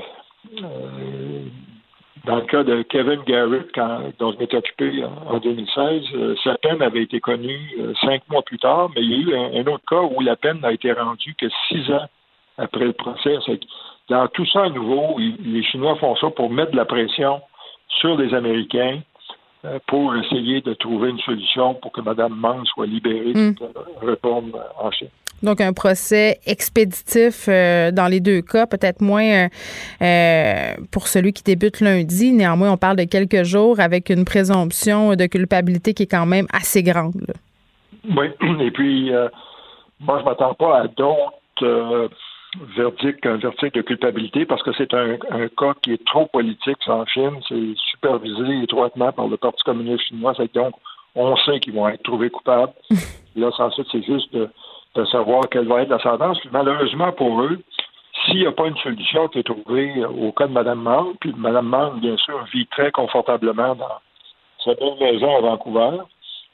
euh, 0.62 1.42
dans 2.26 2.36
le 2.36 2.44
cas 2.44 2.64
de 2.64 2.84
Kevin 2.84 3.22
Garrett, 3.26 3.68
quand, 3.74 4.02
dont 4.20 4.32
je 4.34 4.38
m'étais 4.38 4.58
occupé 4.58 5.04
en, 5.28 5.40
2016, 5.40 6.38
sa 6.44 6.56
peine 6.56 6.82
avait 6.82 7.04
été 7.04 7.20
connue 7.20 7.74
cinq 8.02 8.22
mois 8.30 8.44
plus 8.44 8.60
tard, 8.60 8.90
mais 8.96 9.02
il 9.02 9.12
y 9.12 9.34
a 9.34 9.38
eu 9.38 9.60
un, 9.60 9.68
autre 9.68 9.84
cas 9.90 10.02
où 10.02 10.22
la 10.22 10.36
peine 10.36 10.60
n'a 10.60 10.72
été 10.72 10.92
rendue 10.92 11.34
que 11.36 11.48
six 11.68 11.92
ans 11.92 12.06
après 12.58 12.86
le 12.86 12.94
procès. 12.94 13.38
dans 14.10 14.28
tout 14.28 14.46
ça 14.46 14.66
à 14.66 14.70
nouveau, 14.70 15.18
les 15.18 15.64
Chinois 15.64 15.96
font 15.96 16.16
ça 16.18 16.30
pour 16.30 16.52
mettre 16.52 16.72
de 16.72 16.78
la 16.78 16.86
pression 16.86 17.42
sur 17.88 18.16
les 18.18 18.34
Américains 18.36 19.02
pour 19.88 20.16
essayer 20.16 20.62
de 20.62 20.74
trouver 20.74 21.10
une 21.10 21.20
solution 21.20 21.76
pour 21.76 21.92
que 21.92 22.02
Mme 22.02 22.34
Mang 22.34 22.64
soit 22.66 22.88
libérée 22.88 23.34
mm. 23.34 23.54
de 23.54 24.06
retourne 24.08 24.52
en 24.80 24.92
Chine. 24.92 25.10
Donc, 25.44 25.60
un 25.60 25.74
procès 25.74 26.40
expéditif 26.46 27.48
euh, 27.48 27.92
dans 27.92 28.08
les 28.08 28.20
deux 28.20 28.42
cas, 28.42 28.68
peut-être 28.68 29.02
moins 29.02 29.48
euh, 30.02 30.74
pour 30.92 31.08
celui 31.08 31.34
qui 31.34 31.42
débute 31.44 31.80
lundi. 31.80 32.32
Néanmoins, 32.32 32.72
on 32.72 32.78
parle 32.78 32.98
de 32.98 33.06
quelques 33.06 33.44
jours 33.44 33.80
avec 33.80 34.10
une 34.10 34.24
présomption 34.24 35.16
de 35.16 35.26
culpabilité 35.26 35.94
qui 35.96 36.04
est 36.04 36.12
quand 36.12 36.28
même 36.28 36.46
assez 36.54 36.84
grande. 36.84 37.34
Oui, 38.06 38.28
et 38.62 38.72
puis, 38.72 39.12
moi, 40.00 40.18
je 40.20 40.24
ne 40.24 40.30
m'attends 40.30 40.54
pas 40.54 40.82
à 40.82 40.88
d'autres 40.88 42.10
verdict, 42.76 43.26
un 43.26 43.38
verdict 43.38 43.76
de 43.76 43.82
culpabilité 43.82 44.46
parce 44.46 44.64
que 44.64 44.72
c'est 44.78 44.94
un, 44.94 45.18
cas 45.58 45.74
qui 45.82 45.94
est 45.94 46.06
trop 46.06 46.26
politique 46.28 46.78
en 46.88 47.06
Chine. 47.06 47.40
C'est 47.48 47.74
supervisé 47.92 48.64
étroitement 48.64 49.12
par 49.12 49.28
le 49.28 49.38
Parti 49.38 49.64
communiste 49.64 50.04
chinois. 50.06 50.34
Donc, 50.54 50.74
on 51.16 51.36
sait 51.38 51.60
qu'ils 51.60 51.74
vont 51.74 51.88
être 51.88 52.04
trouvés 52.04 52.30
coupables. 52.30 52.74
Là, 53.36 53.50
ensuite, 53.58 53.88
c'est 53.92 54.04
juste 54.04 54.34
de, 54.34 54.50
savoir 55.06 55.48
quelle 55.50 55.68
va 55.68 55.82
être 55.82 55.90
la 55.90 56.00
sentence. 56.00 56.38
malheureusement 56.52 57.14
pour 57.14 57.42
eux, 57.42 57.60
s'il 58.26 58.40
n'y 58.40 58.46
a 58.46 58.52
pas 58.52 58.68
une 58.68 58.78
solution 58.78 59.30
qui 59.30 59.40
est 59.40 59.44
trouvée 59.44 60.06
au 60.06 60.32
cas 60.34 60.48
de 60.48 60.52
Mme 60.52 60.82
Mang, 60.82 61.16
puis 61.20 61.34
Mme 61.36 61.66
Mang, 61.66 62.00
bien 62.00 62.18
sûr, 62.18 62.44
vit 62.54 62.68
très 62.68 62.92
confortablement 62.92 63.76
dans 63.76 64.00
sa 64.64 64.76
belle 64.76 64.98
maison 65.00 65.38
à 65.38 65.42
Vancouver, 65.42 65.98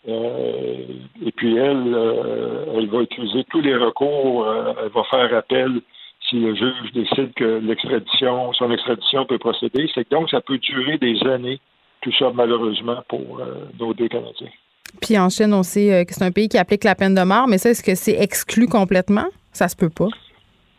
et 0.08 1.32
puis 1.36 1.58
elle, 1.58 1.94
euh, 1.94 2.76
elle 2.76 2.88
va 2.88 3.02
utiliser 3.02 3.44
tous 3.50 3.62
les 3.62 3.76
recours. 3.76 4.46
Euh, 4.46 4.74
elle 4.84 4.92
va 4.92 5.04
faire 5.04 5.38
appel 5.38 5.82
si 6.30 6.40
le 6.40 6.56
juge 6.56 6.92
décide 6.94 7.34
que 7.34 7.60
l'extradition, 7.60 8.54
son 8.54 8.72
extradition 8.72 9.26
peut 9.26 9.38
procéder. 9.38 9.90
C'est 9.94 10.10
donc 10.10 10.30
ça 10.30 10.42
peut 10.42 10.58
durer 10.58 10.98
des 10.98 11.22
années, 11.28 11.60
tout 12.02 12.12
ça 12.18 12.32
malheureusement 12.34 13.04
pour 13.08 13.42
nos 13.80 13.94
deux 13.94 14.08
Canadiens. 14.08 14.50
Puis 15.02 15.18
en 15.18 15.30
Chine, 15.30 15.54
on 15.54 15.64
sait 15.64 16.06
que 16.08 16.14
c'est 16.14 16.24
un 16.24 16.32
pays 16.32 16.50
qui 16.50 16.58
applique 16.58 16.84
la 16.84 16.96
peine 16.96 17.16
de 17.16 17.22
mort, 17.22 17.48
mais 17.48 17.58
ça, 17.58 17.70
est-ce 17.70 17.84
que 17.84 17.96
c'est 17.96 18.18
exclu 18.20 18.68
complètement? 18.68 19.28
Ça 19.54 19.68
se 19.68 19.76
peut 19.76 19.90
pas. 19.90 20.08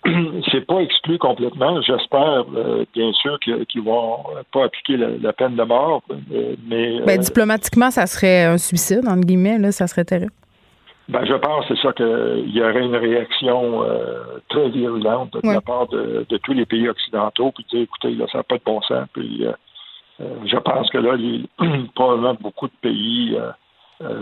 c'est 0.50 0.66
pas 0.66 0.80
exclu 0.80 1.18
complètement. 1.18 1.80
J'espère, 1.82 2.44
euh, 2.54 2.84
bien 2.94 3.12
sûr, 3.12 3.38
qu'ils 3.40 3.82
vont 3.82 4.24
pas 4.52 4.64
appliquer 4.64 4.96
la, 4.96 5.32
peine 5.32 5.56
de 5.56 5.62
mort, 5.64 6.02
euh, 6.10 6.54
mais. 6.68 7.00
Ben, 7.04 7.18
euh, 7.18 7.22
diplomatiquement, 7.22 7.90
ça 7.90 8.06
serait 8.06 8.44
un 8.44 8.58
suicide, 8.58 9.06
entre 9.08 9.26
guillemets, 9.26 9.58
là, 9.58 9.72
ça 9.72 9.86
serait 9.86 10.04
terrible. 10.04 10.32
Ben, 11.08 11.24
je 11.24 11.34
pense, 11.34 11.64
c'est 11.68 11.78
ça, 11.78 11.92
qu'il 11.92 12.50
y 12.54 12.62
aurait 12.62 12.84
une 12.84 12.96
réaction 12.96 13.82
très 14.48 14.68
virulente 14.68 15.32
de 15.32 15.52
la 15.52 15.62
part 15.62 15.88
de, 15.88 16.26
tous 16.42 16.52
les 16.52 16.66
pays 16.66 16.88
occidentaux, 16.88 17.50
puis 17.52 17.64
dire, 17.70 17.82
écoutez, 17.82 18.10
là, 18.10 18.26
ça 18.30 18.38
n'a 18.38 18.44
pas 18.44 18.58
de 18.58 18.62
bon 18.64 18.80
sens. 18.82 19.06
Puis, 19.14 19.44
je 20.20 20.56
pense 20.58 20.90
que 20.90 20.98
là, 20.98 21.16
les, 21.16 21.44
probablement 21.94 22.36
beaucoup 22.38 22.66
de 22.66 22.76
pays 22.82 23.38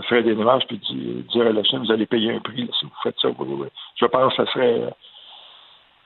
feraient 0.07 0.23
des 0.23 0.33
démarches 0.33 0.65
puis 0.67 0.79
dire 1.33 1.45
à 1.45 1.51
la 1.51 1.63
Chine, 1.63 1.79
vous 1.79 1.91
allez 1.91 2.05
payer 2.05 2.33
un 2.33 2.39
prix 2.39 2.69
si 2.79 2.85
vous 2.85 2.91
faites 3.03 3.19
ça. 3.21 3.27
Je 3.95 4.05
pense 4.05 4.35
que 4.35 4.45
ça 4.45 4.51
serait 4.53 4.81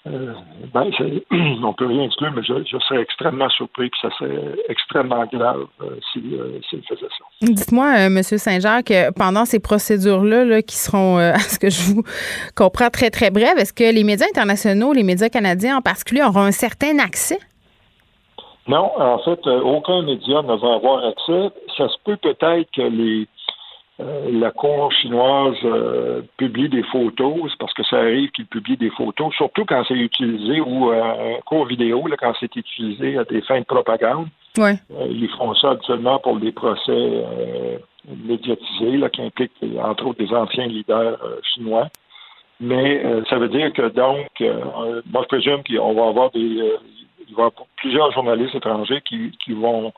euh, 0.08 0.34
ben, 0.74 0.90
on 1.64 1.74
peut 1.74 1.86
rien 1.86 2.06
exclure, 2.06 2.32
mais 2.36 2.42
je, 2.42 2.78
serais 2.88 3.02
extrêmement 3.02 3.50
surpris 3.50 3.92
que 3.92 3.98
ça 4.02 4.10
serait 4.18 4.56
extrêmement 4.68 5.26
grave 5.32 5.68
euh, 5.82 5.96
s'il 6.12 6.34
euh, 6.34 6.60
faisait 6.72 7.02
ça. 7.02 7.26
Dites-moi, 7.42 7.98
M. 7.98 8.24
Saint-Jacques, 8.24 8.94
pendant 9.16 9.46
ces 9.46 9.60
procédures-là, 9.60 10.62
qui 10.64 10.76
seront, 10.76 11.18
à 11.20 11.38
ce 11.38 11.60
que 11.60 11.70
je 11.70 11.94
vous 11.94 12.04
comprends, 12.56 12.90
très, 12.90 13.12
très 13.12 13.30
brèves, 13.30 13.58
est-ce 13.58 13.74
que 13.74 13.94
les 13.94 14.04
médias 14.04 14.26
internationaux, 14.28 14.94
les 14.94 15.04
médias 15.04 15.30
canadiens 15.30 15.78
en 15.78 15.82
particulier, 15.82 16.24
auront 16.24 16.42
un 16.42 16.52
certain 16.52 16.98
accès? 16.98 17.40
Non, 18.68 18.92
en 18.98 19.20
fait, 19.20 19.46
aucun 19.48 20.04
média 20.04 20.42
ne 20.42 20.56
va 20.56 20.76
avoir 20.76 21.06
accès. 21.06 21.50
Ça 21.78 21.90
se 21.90 21.96
peut 22.06 22.18
peut-être 22.18 22.70
que 22.76 22.82
les 22.82 23.22
euh, 23.22 23.41
la 24.32 24.52
Cour 24.52 24.92
chinoise 24.94 25.58
euh, 25.64 26.22
publie 26.38 26.70
des 26.70 26.84
photos, 26.84 27.50
c'est 27.50 27.58
parce 27.58 27.74
que 27.74 27.84
ça 27.84 27.98
arrive 27.98 28.32
qu'ils 28.32 28.46
publient 28.46 28.78
des 28.78 28.90
photos, 28.92 29.34
surtout 29.36 29.66
quand 29.66 29.84
c'est 29.88 29.96
utilisé 29.96 30.62
ou 30.62 30.92
euh, 30.92 31.38
un 31.38 31.42
cours 31.42 31.66
vidéo, 31.66 32.08
là, 32.08 32.16
quand 32.18 32.34
c'est 32.40 32.56
utilisé 32.56 33.18
à 33.18 33.24
des 33.24 33.42
fins 33.42 33.60
de 33.60 33.66
propagande. 33.66 34.28
Ouais. 34.58 34.76
ils 35.10 35.30
font 35.38 35.56
ça 35.56 35.72
actuellement 35.72 36.20
pour 36.20 36.36
des 36.38 36.52
procès 36.52 37.24
médiatisés 38.06 38.98
là, 38.98 39.10
qui 39.10 39.22
impliquent 39.22 39.54
entre 39.82 40.08
autres 40.08 40.20
des 40.20 40.34
anciens 40.34 40.68
leaders 40.68 41.18
chinois. 41.54 41.88
Mais 42.60 43.02
ça 43.30 43.38
veut 43.38 43.48
dire 43.48 43.72
que 43.72 43.88
donc, 43.88 44.28
moi 45.10 45.22
je 45.22 45.28
présume 45.28 45.64
qu'on 45.64 45.94
va 45.94 46.10
avoir 46.10 46.32
des 46.32 46.70
il 47.32 47.36
va 47.36 47.44
y 47.44 47.46
avoir 47.46 47.52
plusieurs 47.78 48.12
journalistes 48.12 48.56
étrangers 48.56 49.02
qui, 49.08 49.32
qui 49.44 49.54
vont 49.54 49.94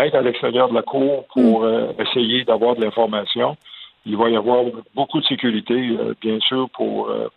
être 0.00 0.14
à 0.14 0.22
l'extérieur 0.22 0.68
de 0.68 0.74
la 0.74 0.82
cour 0.82 1.26
pour 1.32 1.60
mm. 1.60 1.64
euh, 1.64 1.92
essayer 1.98 2.44
d'avoir 2.44 2.76
de 2.76 2.82
l'information. 2.82 3.56
Il 4.04 4.16
va 4.16 4.30
y 4.30 4.36
avoir 4.36 4.64
beaucoup 4.94 5.20
de 5.20 5.26
sécurité, 5.26 5.74
euh, 5.74 6.14
bien 6.20 6.40
sûr, 6.40 6.68
pour 6.70 7.10
euh, 7.10 7.28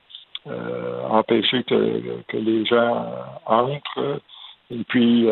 empêcher 1.09 1.63
que, 1.63 2.21
que, 2.27 2.37
les 2.37 2.65
gens 2.65 3.05
entrent. 3.45 4.19
Et 4.71 4.83
puis, 4.87 5.27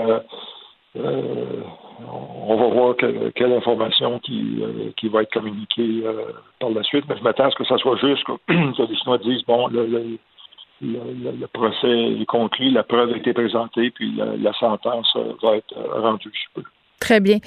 on 0.95 2.55
va 2.55 2.67
voir 2.67 2.95
quelle 3.35 3.53
information 3.53 4.19
qui, 4.19 4.63
qui 4.97 5.07
va 5.09 5.21
être 5.21 5.33
communiquée 5.33 6.03
par 6.59 6.71
la 6.71 6.83
suite. 6.83 7.05
Mais 7.07 7.17
je 7.17 7.23
m'attends 7.23 7.45
à 7.45 7.51
ce 7.51 7.55
que 7.55 7.65
ça 7.65 7.77
soit 7.77 7.97
juste 7.97 8.23
que, 8.23 8.33
les 8.89 8.95
Chinois 8.97 9.19
disent, 9.19 9.43
bon, 9.45 9.67
le, 9.67 9.85
le, 9.85 10.17
le, 10.81 11.47
procès 11.47 12.13
est 12.19 12.25
conclu, 12.25 12.71
la 12.71 12.83
preuve 12.83 13.13
a 13.13 13.17
été 13.17 13.33
présentée, 13.33 13.91
puis 13.91 14.15
la, 14.15 14.35
la 14.35 14.53
sentence 14.53 15.15
va 15.43 15.57
être 15.57 15.75
rendue. 15.99 16.31
Je 16.33 16.61
peux. 16.61 16.67
Très 17.03 17.19
bien. 17.19 17.39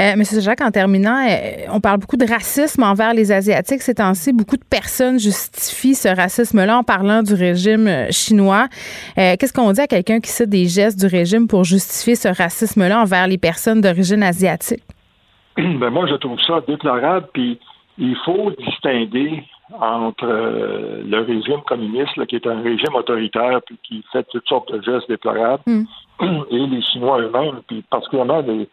Euh, 0.00 0.16
Monsieur 0.16 0.40
Jacques, 0.40 0.60
en 0.60 0.72
terminant, 0.72 1.24
euh, 1.24 1.66
on 1.72 1.78
parle 1.78 2.00
beaucoup 2.00 2.16
de 2.16 2.28
racisme 2.28 2.82
envers 2.82 3.14
les 3.14 3.30
Asiatiques 3.30 3.80
ces 3.80 3.94
temps-ci. 3.94 4.32
Beaucoup 4.32 4.56
de 4.56 4.64
personnes 4.68 5.20
justifient 5.20 5.94
ce 5.94 6.08
racisme-là 6.08 6.78
en 6.78 6.82
parlant 6.82 7.22
du 7.22 7.32
régime 7.32 7.86
euh, 7.86 8.10
chinois. 8.10 8.66
Qu'est-ce 9.14 9.52
qu'on 9.52 9.70
dit 9.70 9.80
à 9.80 9.86
quelqu'un 9.86 10.18
qui 10.18 10.30
cite 10.30 10.50
des 10.50 10.66
gestes 10.66 10.98
du 10.98 11.06
régime 11.06 11.46
pour 11.46 11.62
justifier 11.62 12.16
ce 12.16 12.26
racisme-là 12.26 13.02
envers 13.02 13.28
les 13.28 13.38
personnes 13.38 13.80
d'origine 13.80 14.24
asiatique? 14.24 14.82
Ben 15.56 15.90
moi, 15.90 16.06
je 16.08 16.16
trouve 16.16 16.40
ça 16.40 16.60
déplorable. 16.66 17.28
Puis 17.32 17.60
il 17.98 18.16
faut 18.24 18.50
distinguer 18.58 19.44
entre 19.80 20.26
le 20.26 21.20
régime 21.20 21.60
communiste, 21.68 22.26
qui 22.26 22.34
est 22.34 22.46
un 22.48 22.60
régime 22.62 22.96
autoritaire 22.96 23.60
puis 23.64 23.78
qui 23.84 24.04
fait 24.12 24.26
toutes 24.30 24.48
sortes 24.48 24.72
de 24.72 24.82
gestes 24.82 25.08
déplorables, 25.08 25.62
hmm. 25.66 25.84
et 26.50 26.66
les 26.66 26.82
Chinois 26.82 27.20
eux-mêmes, 27.20 27.60
puis 27.68 27.84
particulièrement 27.88 28.40
les, 28.40 28.68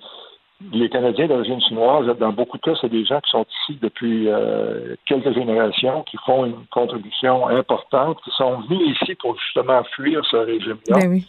les 0.74 0.90
Canadiens 0.90 1.28
d'origine 1.28 1.62
chinoise, 1.62 2.06
dans 2.18 2.32
beaucoup 2.32 2.58
de 2.58 2.62
cas, 2.62 2.74
c'est 2.80 2.90
des 2.90 3.06
gens 3.06 3.20
qui 3.22 3.32
sont 3.32 3.46
ici 3.46 3.80
depuis 3.82 4.28
euh, 4.28 4.96
quelques 5.06 5.34
générations, 5.34 6.04
qui 6.04 6.18
font 6.26 6.46
une 6.46 6.66
contribution 6.72 7.48
importante, 7.48 8.18
qui 8.24 8.32
sont 8.32 8.62
venus 8.62 8.98
ici 9.02 9.16
pour 9.16 9.38
justement 9.40 9.84
fuir 9.96 10.24
ce 10.30 10.38
régime-là. 10.38 10.98
Ben 11.00 11.20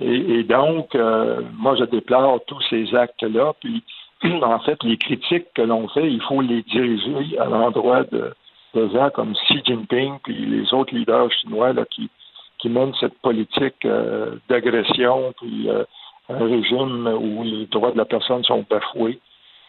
et, 0.00 0.42
donc, 0.42 0.94
euh, 0.94 1.42
moi, 1.56 1.76
je 1.78 1.84
déplore 1.84 2.40
tous 2.46 2.60
ces 2.70 2.92
actes-là. 2.94 3.52
Puis, 3.60 3.84
en 4.42 4.58
fait, 4.60 4.82
les 4.82 4.96
critiques 4.96 5.52
que 5.54 5.62
l'on 5.62 5.86
fait, 5.88 6.10
il 6.10 6.20
faut 6.22 6.40
les 6.40 6.62
diriger 6.62 7.38
à 7.38 7.44
l'endroit 7.44 8.02
de, 8.04 8.34
gens 8.74 9.10
comme 9.10 9.34
Xi 9.34 9.60
Jinping 9.64 10.14
puis 10.24 10.34
les 10.34 10.72
autres 10.72 10.94
leaders 10.94 11.30
chinois 11.30 11.74
là, 11.74 11.84
qui, 11.84 12.08
qui 12.58 12.70
mènent 12.70 12.94
cette 12.98 13.18
politique 13.20 13.84
euh, 13.84 14.36
d'agression 14.48 15.34
puis 15.38 15.68
un 16.32 16.44
régime 16.46 17.06
où 17.20 17.42
les 17.42 17.66
droits 17.66 17.92
de 17.92 17.98
la 17.98 18.04
personne 18.04 18.44
sont 18.44 18.64
bafoués 18.68 19.20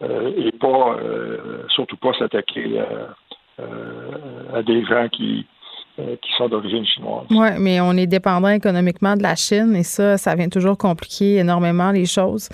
euh, 0.02 0.32
et 0.38 0.52
pas, 0.52 0.98
euh, 1.02 1.64
surtout 1.70 1.98
pas 1.98 2.12
s'attaquer 2.18 2.80
à, 2.80 4.58
à, 4.58 4.64
des 4.64 4.84
gens 4.84 5.08
qui, 5.10 5.46
euh, 6.00 6.16
qui 6.22 6.34
sont 6.36 6.50
d'origine 6.50 6.86
chinoise. 6.86 7.26
Oui, 7.30 7.48
mais 7.60 7.80
on 7.80 7.94
est 7.94 8.08
dépendant 8.08 8.50
économiquement 8.50 9.16
de 9.16 9.24
la 9.24 9.36
Chine 9.36 9.76
et 9.76 9.84
ça, 9.84 10.18
ça 10.18 10.36
vient 10.36 10.50
toujours 10.50 10.78
compliquer 10.78 11.38
énormément 11.38 11.92
les 11.92 12.06
choses, 12.06 12.50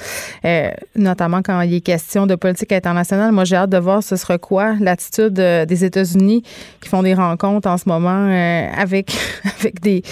notamment 0.96 1.42
quand 1.42 1.62
il 1.62 1.74
est 1.74 1.82
question 1.82 2.28
de 2.28 2.36
politique 2.36 2.74
internationale. 2.74 3.32
Moi, 3.32 3.46
j'ai 3.46 3.56
hâte 3.56 3.72
de 3.72 3.78
voir 3.78 4.04
ce 4.04 4.16
sera 4.16 4.38
quoi 4.38 4.74
l'attitude 4.80 5.34
des 5.34 5.86
États-Unis 5.86 6.44
qui 6.82 6.90
font 6.90 7.02
des 7.02 7.14
rencontres 7.16 7.68
en 7.68 7.78
ce 7.78 7.88
moment 7.90 8.30
avec, 8.78 9.12
avec 9.60 9.80
des, 9.80 10.04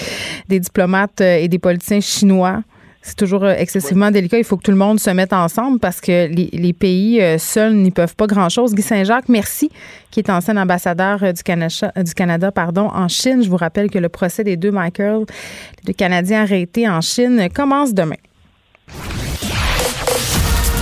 des 0.47 0.59
diplomates 0.59 1.21
et 1.21 1.47
des 1.49 1.59
politiciens 1.59 2.01
chinois 2.01 2.61
c'est 3.07 3.15
toujours 3.15 3.45
euh, 3.45 3.55
excessivement 3.57 4.11
délicat. 4.11 4.37
Il 4.37 4.43
faut 4.43 4.57
que 4.57 4.63
tout 4.63 4.71
le 4.71 4.77
monde 4.77 4.99
se 4.99 5.09
mette 5.09 5.31
ensemble 5.31 5.79
parce 5.79 6.01
que 6.01 6.27
les, 6.27 6.73
pays 6.73 7.21
euh, 7.21 7.37
seuls 7.37 7.73
n'y 7.73 7.91
peuvent 7.91 8.15
pas 8.15 8.27
grand-chose. 8.27 8.75
Guy 8.75 8.81
Saint-Jacques, 8.81 9.29
merci, 9.29 9.71
qui 10.11 10.19
est 10.19 10.29
ancien 10.29 10.57
ambassadeur 10.57 11.23
euh, 11.23 11.31
du 11.31 11.41
Canada, 11.41 11.91
du 11.95 12.13
Canada 12.13 12.51
pardon, 12.51 12.89
en 12.93 13.07
Chine. 13.07 13.41
Je 13.41 13.49
vous 13.49 13.55
rappelle 13.55 13.89
que 13.89 13.97
le 13.97 14.09
procès 14.09 14.43
des 14.43 14.57
deux 14.57 14.71
Michael, 14.71 15.19
les 15.19 15.85
deux 15.85 15.93
Canadiens 15.93 16.41
arrêtés 16.41 16.87
en 16.89 16.99
Chine, 16.99 17.47
commence 17.53 17.93
demain. 17.93 18.17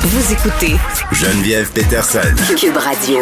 Vous 0.01 0.33
écoutez 0.33 0.75
Geneviève 1.11 1.71
Peterson. 1.71 2.19
Cube 2.57 2.77
Radio. 2.77 3.19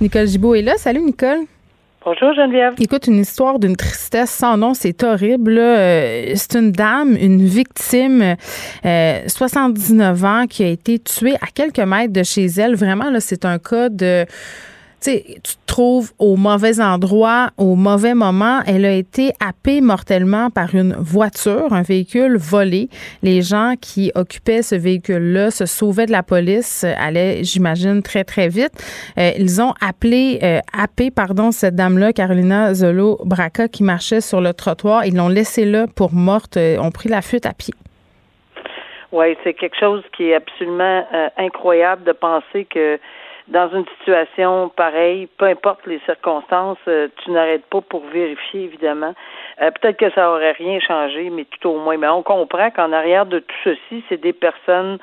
Nicole 0.00 0.28
Gibault 0.28 0.54
est 0.54 0.62
là. 0.62 0.74
Salut, 0.78 1.02
Nicole. 1.02 1.46
Bonjour 2.04 2.32
Geneviève. 2.32 2.74
Écoute, 2.78 3.08
une 3.08 3.18
histoire 3.18 3.58
d'une 3.58 3.74
tristesse 3.74 4.30
sans 4.30 4.56
nom, 4.56 4.72
c'est 4.72 5.02
horrible. 5.02 5.58
Euh, 5.58 6.32
c'est 6.36 6.54
une 6.56 6.70
dame, 6.70 7.16
une 7.20 7.44
victime, 7.44 8.36
79 8.84 10.24
ans, 10.24 10.46
qui 10.48 10.62
a 10.62 10.68
été 10.68 11.00
tuée 11.00 11.34
à 11.36 11.48
quelques 11.52 11.80
mètres 11.80 12.12
de 12.12 12.22
chez 12.22 12.46
elle. 12.46 12.76
Vraiment, 12.76 13.10
là, 13.10 13.18
c'est 13.20 13.44
un 13.44 13.58
cas 13.58 13.88
de 13.88 14.24
tu 15.00 15.20
te 15.20 15.66
trouves 15.66 16.12
au 16.18 16.36
mauvais 16.36 16.80
endroit, 16.80 17.50
au 17.56 17.76
mauvais 17.76 18.14
moment. 18.14 18.60
Elle 18.66 18.84
a 18.84 18.92
été 18.92 19.30
happée 19.38 19.80
mortellement 19.80 20.50
par 20.50 20.74
une 20.74 20.94
voiture, 20.94 21.72
un 21.72 21.82
véhicule 21.82 22.36
volé. 22.36 22.88
Les 23.22 23.42
gens 23.42 23.74
qui 23.80 24.10
occupaient 24.14 24.62
ce 24.62 24.74
véhicule-là 24.74 25.50
se 25.50 25.66
sauvaient 25.66 26.06
de 26.06 26.12
la 26.12 26.22
police, 26.22 26.84
allaient, 26.84 27.44
j'imagine, 27.44 28.02
très, 28.02 28.24
très 28.24 28.48
vite. 28.48 28.72
Euh, 29.18 29.30
ils 29.38 29.62
ont 29.62 29.74
appelé, 29.80 30.40
euh, 30.42 30.58
happé, 30.76 31.10
pardon, 31.10 31.52
cette 31.52 31.76
dame-là, 31.76 32.12
Carolina 32.12 32.74
Zolo 32.74 33.18
Braca, 33.24 33.68
qui 33.68 33.84
marchait 33.84 34.20
sur 34.20 34.40
le 34.40 34.52
trottoir. 34.52 35.06
Ils 35.06 35.16
l'ont 35.16 35.28
laissée 35.28 35.64
là 35.64 35.86
pour 35.94 36.12
morte, 36.12 36.56
euh, 36.56 36.78
ont 36.78 36.90
pris 36.90 37.08
la 37.08 37.22
fuite 37.22 37.46
à 37.46 37.52
pied. 37.52 37.74
Oui, 39.12 39.36
c'est 39.42 39.54
quelque 39.54 39.78
chose 39.78 40.02
qui 40.14 40.30
est 40.30 40.34
absolument 40.34 41.02
incroyable 41.38 42.04
de 42.04 42.12
penser 42.12 42.66
que 42.66 42.98
dans 43.48 43.68
une 43.70 43.86
situation 43.98 44.68
pareille, 44.68 45.26
peu 45.38 45.46
importe 45.46 45.86
les 45.86 46.00
circonstances, 46.00 46.78
euh, 46.86 47.08
tu 47.22 47.30
n'arrêtes 47.30 47.64
pas 47.66 47.80
pour 47.80 48.04
vérifier, 48.06 48.64
évidemment. 48.64 49.14
Euh, 49.62 49.70
peut-être 49.70 49.96
que 49.96 50.10
ça 50.10 50.30
aurait 50.30 50.52
rien 50.52 50.78
changé, 50.80 51.30
mais 51.30 51.44
tout 51.44 51.70
au 51.70 51.78
moins. 51.78 51.96
Mais 51.96 52.08
on 52.08 52.22
comprend 52.22 52.70
qu'en 52.70 52.92
arrière 52.92 53.26
de 53.26 53.38
tout 53.38 53.56
ceci, 53.64 54.04
c'est 54.08 54.20
des 54.20 54.32
personnes 54.32 54.98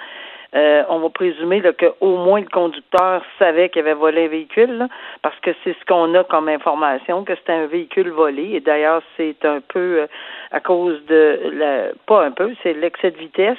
euh, 0.55 0.83
on 0.87 0.99
va 0.99 1.09
présumer 1.09 1.61
qu'au 1.77 2.15
moins 2.15 2.39
le 2.39 2.47
conducteur 2.47 3.21
savait 3.39 3.67
qu'il 3.67 3.81
avait 3.81 3.93
volé 3.93 4.25
un 4.25 4.29
véhicule, 4.29 4.87
parce 5.21 5.37
que 5.41 5.51
c'est 5.63 5.75
ce 5.77 5.85
qu'on 5.85 6.13
a 6.15 6.23
comme 6.23 6.47
information, 6.47 7.25
que 7.25 7.35
c'était 7.35 7.51
un 7.51 7.65
véhicule 7.65 8.09
volé. 8.11 8.51
Et 8.53 8.59
d'ailleurs, 8.61 9.01
c'est 9.17 9.43
un 9.43 9.59
peu 9.59 10.07
à 10.55 10.61
cause 10.61 11.05
de 11.07 11.51
la 11.51 11.89
pas 12.07 12.23
un 12.23 12.31
peu, 12.31 12.53
c'est 12.63 12.73
l'excès 12.73 13.11
de 13.11 13.17
vitesse. 13.17 13.57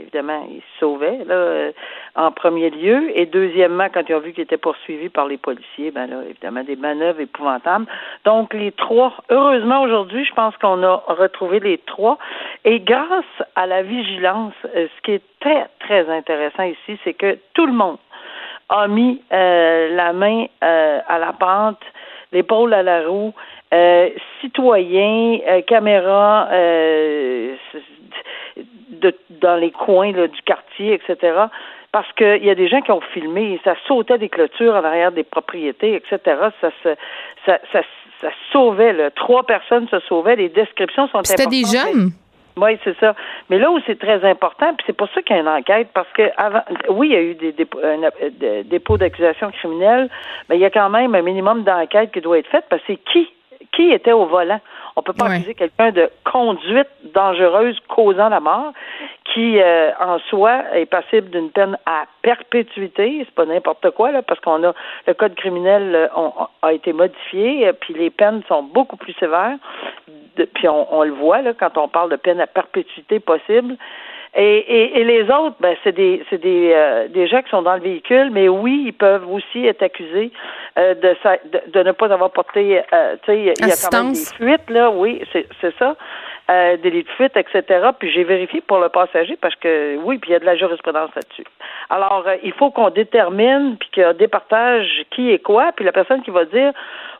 Évidemment, 0.00 0.46
il 0.48 0.60
se 0.60 0.78
sauvait 0.78 1.18
là, 1.26 1.70
en 2.14 2.30
premier 2.30 2.70
lieu. 2.70 3.10
Et 3.18 3.26
deuxièmement, 3.26 3.88
quand 3.92 4.08
ils 4.08 4.14
ont 4.14 4.20
vu 4.20 4.32
qu'il 4.32 4.44
était 4.44 4.56
poursuivi 4.56 5.08
par 5.08 5.26
les 5.26 5.36
policiers, 5.36 5.90
ben 5.90 6.06
là, 6.06 6.18
évidemment, 6.30 6.62
des 6.62 6.76
manœuvres 6.76 7.20
épouvantables. 7.20 7.86
Donc, 8.24 8.54
les 8.54 8.70
trois, 8.70 9.14
heureusement 9.30 9.82
aujourd'hui, 9.82 10.24
je 10.24 10.32
pense 10.32 10.56
qu'on 10.58 10.80
a 10.84 11.02
retrouvé 11.08 11.58
les 11.58 11.78
trois. 11.78 12.18
Et 12.64 12.78
grâce 12.78 13.24
à 13.56 13.66
la 13.66 13.82
vigilance, 13.82 14.54
euh, 14.76 14.86
ce 14.96 15.02
qui 15.02 15.12
est 15.14 15.22
très, 15.40 15.66
très 15.80 16.08
intéressant 16.08 16.62
ici, 16.62 17.00
c'est 17.02 17.14
que 17.14 17.36
tout 17.54 17.66
le 17.66 17.72
monde 17.72 17.98
a 18.68 18.86
mis 18.86 19.20
euh, 19.32 19.96
la 19.96 20.12
main 20.12 20.46
euh, 20.62 21.00
à 21.08 21.18
la 21.18 21.32
pente, 21.32 21.82
l'épaule 22.30 22.74
à 22.74 22.84
la 22.84 23.08
roue, 23.08 23.34
euh, 23.72 24.10
citoyens, 24.40 25.38
caméras, 25.66 26.48
de, 28.90 29.14
dans 29.30 29.56
les 29.56 29.70
coins 29.70 30.12
là, 30.12 30.26
du 30.26 30.42
quartier, 30.42 30.94
etc 30.94 31.48
parce 31.92 32.10
qu'il 32.12 32.44
y 32.44 32.50
a 32.50 32.54
des 32.54 32.68
gens 32.68 32.80
qui 32.80 32.92
ont 32.92 33.00
filmé, 33.00 33.60
ça 33.64 33.74
sautait 33.86 34.18
des 34.18 34.28
clôtures 34.28 34.74
en 34.74 34.84
arrière 34.84 35.12
des 35.12 35.24
propriétés, 35.24 35.94
etc. 35.94 36.20
Ça 36.60 36.70
se, 36.82 36.90
ça, 37.46 37.58
ça, 37.72 37.82
ça 38.20 38.28
sauvait, 38.52 38.92
là. 38.92 39.10
trois 39.10 39.44
personnes 39.44 39.88
se 39.88 39.98
sauvaient, 40.00 40.36
les 40.36 40.48
descriptions 40.48 41.08
sont 41.08 41.22
C'était 41.24 41.46
des 41.46 41.64
jeunes? 41.64 42.10
Oui, 42.60 42.76
c'est 42.82 42.98
ça. 42.98 43.14
Mais 43.48 43.58
là 43.58 43.70
où 43.70 43.78
c'est 43.86 43.98
très 43.98 44.24
important, 44.28 44.74
puis 44.74 44.84
c'est 44.86 44.96
pour 44.96 45.08
ça 45.14 45.22
qu'il 45.22 45.36
y 45.36 45.38
a 45.38 45.42
une 45.42 45.48
enquête, 45.48 45.88
parce 45.94 46.08
que 46.12 46.22
avant, 46.36 46.62
oui, 46.88 47.08
il 47.08 47.12
y 47.12 47.16
a 47.16 47.22
eu 47.22 47.34
des 47.36 47.52
dépôts, 47.52 47.78
euh, 47.78 48.62
dépôts 48.64 48.98
d'accusation 48.98 49.50
criminelle, 49.52 50.10
mais 50.48 50.56
il 50.56 50.60
y 50.60 50.64
a 50.64 50.70
quand 50.70 50.90
même 50.90 51.14
un 51.14 51.22
minimum 51.22 51.62
d'enquête 51.62 52.10
qui 52.12 52.20
doit 52.20 52.38
être 52.38 52.50
faite, 52.50 52.64
parce 52.68 52.82
que 52.82 52.94
c'est 52.94 53.12
qui 53.12 53.28
qui 53.72 53.90
était 53.90 54.12
au 54.12 54.26
volant. 54.26 54.60
On 54.96 55.02
peut 55.02 55.12
pas 55.12 55.26
accuser 55.26 55.54
quelqu'un 55.54 55.92
de 55.92 56.10
conduite 56.24 56.88
dangereuse 57.14 57.78
causant 57.88 58.28
la 58.28 58.40
mort, 58.40 58.72
qui 59.32 59.60
euh, 59.60 59.92
en 60.00 60.18
soi 60.28 60.64
est 60.74 60.86
passible 60.86 61.30
d'une 61.30 61.50
peine 61.50 61.78
à 61.86 62.04
perpétuité. 62.22 63.22
C'est 63.24 63.34
pas 63.34 63.44
n'importe 63.44 63.90
quoi 63.90 64.10
là, 64.10 64.22
parce 64.22 64.40
qu'on 64.40 64.64
a 64.64 64.74
le 65.06 65.14
code 65.14 65.34
criminel 65.36 65.94
euh, 65.94 66.08
a 66.62 66.72
été 66.72 66.92
modifié, 66.92 67.68
euh, 67.68 67.72
puis 67.72 67.94
les 67.94 68.10
peines 68.10 68.42
sont 68.48 68.62
beaucoup 68.62 68.96
plus 68.96 69.12
sévères. 69.14 69.56
puis 70.54 70.68
on, 70.68 71.02
le 71.04 71.12
voit 71.12 71.42
là 71.42 71.52
quand 71.52 71.78
on 71.78 71.88
parle 71.88 72.10
de 72.10 72.16
peine 72.16 72.40
à 72.40 72.46
perpétuité 72.46 73.20
possible. 73.20 73.76
Et, 74.34 75.00
et, 75.00 75.04
les 75.04 75.22
autres, 75.22 75.56
ben, 75.58 75.74
c'est 75.82 75.92
des, 75.92 76.22
c'est 76.28 76.40
des, 76.40 76.72
euh, 76.74 77.08
des 77.08 77.26
gens 77.26 77.40
qui 77.42 77.48
sont 77.48 77.62
dans 77.62 77.74
le 77.74 77.80
véhicule, 77.80 78.30
mais 78.30 78.48
oui, 78.48 78.84
ils 78.86 78.92
peuvent 78.92 79.28
aussi 79.30 79.66
être 79.66 79.82
accusés 79.82 80.30
euh, 80.78 80.94
de, 80.94 81.16
de, 81.72 81.82
ne 81.82 81.92
pas 81.92 82.12
avoir 82.12 82.30
porté, 82.30 82.82
euh, 82.92 83.16
tu 83.22 83.32
sais, 83.32 83.38
il 83.38 83.44
y 83.46 83.50
a 83.50 83.54
quand 83.90 84.04
même 84.04 84.12
des 84.12 84.24
fuites, 84.36 84.68
là, 84.70 84.90
oui, 84.90 85.22
c'est, 85.32 85.46
c'est 85.62 85.74
ça, 85.78 85.96
euh, 86.50 86.76
délit 86.76 87.04
de 87.04 87.08
fuite, 87.08 87.36
etc. 87.36 87.88
Puis 87.98 88.12
j'ai 88.12 88.24
vérifié 88.24 88.60
pour 88.60 88.78
le 88.78 88.90
passager 88.90 89.36
parce 89.40 89.56
que, 89.56 89.96
oui, 89.96 90.18
puis 90.18 90.30
il 90.30 90.32
y 90.34 90.36
a 90.36 90.40
de 90.40 90.44
la 90.44 90.56
jurisprudence 90.56 91.10
là-dessus. 91.16 91.44
Alors, 91.88 92.26
il 92.42 92.52
faut 92.52 92.70
qu'on 92.70 92.90
détermine, 92.90 93.76
puis 93.78 93.90
qu'on 93.94 94.12
départage 94.12 95.04
qui 95.10 95.30
est 95.30 95.38
quoi, 95.38 95.72
puis 95.74 95.86
la 95.86 95.92
personne 95.92 96.22
qui 96.22 96.30
va 96.30 96.44
dire, 96.44 96.72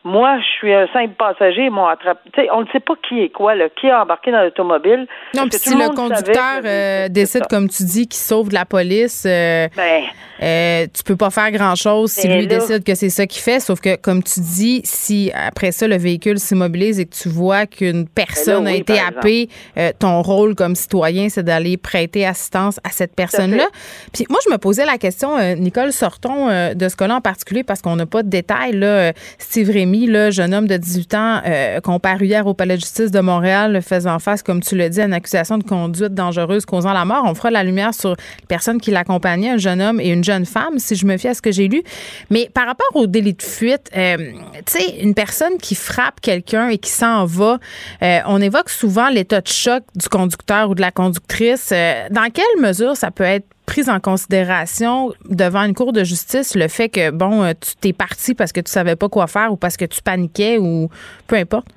moi, 0.05 0.37
je 0.39 0.57
suis 0.57 0.73
un 0.73 0.87
simple 0.93 1.13
passager, 1.17 1.65
ils 1.65 1.71
m'ont 1.71 1.85
attrapé. 1.85 2.21
on 2.53 2.61
ne 2.61 2.67
sait 2.67 2.79
pas 2.79 2.93
qui 3.07 3.21
est 3.21 3.29
quoi, 3.29 3.55
là, 3.55 3.67
qui 3.69 3.89
a 3.89 4.01
embarqué 4.01 4.31
dans 4.31 4.41
l'automobile. 4.41 5.07
Non, 5.35 5.49
puis 5.49 5.59
si 5.59 5.75
le, 5.75 5.93
conducteur 5.93 6.61
euh, 6.63 7.09
décide, 7.09 7.47
comme 7.49 7.67
tu 7.67 7.83
dis, 7.83 8.07
qu'il 8.07 8.19
sauve 8.19 8.47
de 8.47 8.53
la 8.53 8.63
police, 8.63 9.25
euh, 9.27 9.67
ben, 9.75 10.03
euh, 10.41 10.87
tu 10.93 11.03
peux 11.03 11.17
pas 11.17 11.29
faire 11.29 11.51
grand-chose 11.51 12.11
si 12.11 12.29
ben 12.29 12.39
lui 12.39 12.47
décide 12.47 12.85
que 12.85 12.95
c'est 12.95 13.09
ça 13.09 13.27
qu'il 13.27 13.41
fait. 13.41 13.59
Sauf 13.59 13.81
que, 13.81 13.97
comme 13.97 14.23
tu 14.23 14.39
dis, 14.39 14.81
si 14.85 15.31
après 15.35 15.73
ça, 15.73 15.85
le 15.85 15.97
véhicule 15.97 16.39
s'immobilise 16.39 16.99
et 17.01 17.05
que 17.05 17.15
tu 17.15 17.27
vois 17.27 17.65
qu'une 17.65 18.03
ben 18.03 18.09
personne 18.15 18.67
a 18.67 18.73
été 18.73 18.99
happée, 18.99 19.49
euh, 19.77 19.91
ton 19.99 20.21
rôle 20.21 20.55
comme 20.55 20.75
citoyen, 20.75 21.27
c'est 21.27 21.43
d'aller 21.43 21.75
prêter 21.75 22.25
assistance 22.25 22.79
à 22.85 22.89
cette 22.91 23.15
personne-là. 23.15 23.67
Puis 24.13 24.25
moi, 24.29 24.39
je 24.45 24.51
me 24.51 24.57
posais 24.57 24.85
la 24.85 24.97
question, 24.97 25.37
Nicole, 25.55 25.91
sortons 25.91 26.47
de 26.73 26.87
ce 26.89 26.95
cas-là 26.95 27.15
en 27.15 27.21
particulier 27.21 27.63
parce 27.63 27.81
qu'on 27.81 27.97
n'a 27.97 28.05
pas 28.05 28.23
de 28.23 28.29
détails. 28.29 28.73
Là, 28.73 29.11
Steve 29.37 29.69
Rémy 29.69 29.88
le 29.93 30.31
jeune 30.31 30.53
homme 30.53 30.67
de 30.67 30.77
18 30.77 31.13
ans 31.13 31.41
euh, 31.45 31.79
comparu 31.81 32.25
hier 32.25 32.45
au 32.47 32.53
palais 32.53 32.75
de 32.75 32.81
justice 32.81 33.11
de 33.11 33.19
Montréal, 33.19 33.81
faisant 33.81 34.19
face, 34.19 34.43
comme 34.43 34.61
tu 34.61 34.75
le 34.75 34.89
dis, 34.89 35.01
à 35.01 35.05
une 35.05 35.13
accusation 35.13 35.57
de 35.57 35.63
conduite 35.63 36.13
dangereuse 36.13 36.65
causant 36.65 36.93
la 36.93 37.05
mort. 37.05 37.23
On 37.25 37.35
fera 37.35 37.51
la 37.51 37.63
lumière 37.63 37.93
sur 37.93 38.11
les 38.11 38.45
personnes 38.47 38.79
qui 38.79 38.91
l'accompagnaient, 38.91 39.51
un 39.51 39.57
jeune 39.57 39.81
homme 39.81 39.99
et 39.99 40.09
une 40.09 40.23
jeune 40.23 40.45
femme, 40.45 40.79
si 40.79 40.95
je 40.95 41.05
me 41.05 41.17
fie 41.17 41.27
à 41.27 41.33
ce 41.33 41.41
que 41.41 41.51
j'ai 41.51 41.67
lu. 41.67 41.83
Mais 42.29 42.49
par 42.53 42.65
rapport 42.65 42.95
au 42.95 43.07
délit 43.07 43.33
de 43.33 43.41
fuite, 43.41 43.89
euh, 43.95 44.17
tu 44.65 44.79
sais, 44.79 44.99
une 45.01 45.13
personne 45.13 45.57
qui 45.61 45.75
frappe 45.75 46.21
quelqu'un 46.21 46.69
et 46.69 46.77
qui 46.77 46.89
s'en 46.89 47.25
va, 47.25 47.59
euh, 48.01 48.19
on 48.27 48.41
évoque 48.41 48.69
souvent 48.69 49.09
l'état 49.09 49.41
de 49.41 49.47
choc 49.47 49.83
du 49.95 50.09
conducteur 50.09 50.69
ou 50.69 50.75
de 50.75 50.81
la 50.81 50.91
conductrice. 50.91 51.69
dans 51.69 52.29
quelle 52.31 52.61
mesure 52.61 52.95
ça 52.95 53.11
peut 53.11 53.23
être 53.23 53.45
prise 53.69 53.89
en 53.89 53.99
considération 53.99 55.11
devant 55.29 55.63
une 55.63 55.75
cour 55.75 55.93
de 55.93 56.03
justice 56.03 56.55
le 56.55 56.67
fait 56.67 56.89
que, 56.89 57.11
bon, 57.11 57.43
euh, 57.43 57.51
tu 57.53 57.75
t'es 57.75 57.93
parti 57.93 58.33
parce 58.33 58.51
que 58.51 58.61
tu 58.61 58.71
savais 58.71 58.95
pas 58.95 59.09
quoi 59.09 59.27
faire 59.27 59.53
ou 59.53 59.57
parce 59.57 59.77
que 59.77 59.85
tu 59.85 60.01
paniquais 60.01 60.57
ou 60.57 60.89
peu 61.27 61.35
importe? 61.35 61.67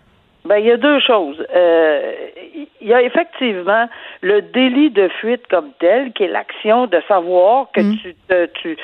Ben, 0.47 0.57
il 0.57 0.67
y 0.67 0.71
a 0.71 0.79
deux 0.79 1.01
choses. 1.01 1.45
Euh, 1.55 2.13
il 2.81 2.89
y 2.89 2.95
a 2.95 3.03
effectivement 3.03 3.89
le 4.23 4.41
délit 4.41 4.91
de 4.91 5.09
fuite 5.21 5.47
comme 5.49 5.71
tel, 5.79 6.13
qui 6.15 6.25
est 6.25 6.29
l'action 6.29 6.87
de 6.87 7.01
savoir 7.07 7.67
que 7.73 7.83
mm. 7.83 7.97
tu, 7.99 8.15
te, 8.27 8.47
tu, 8.47 8.77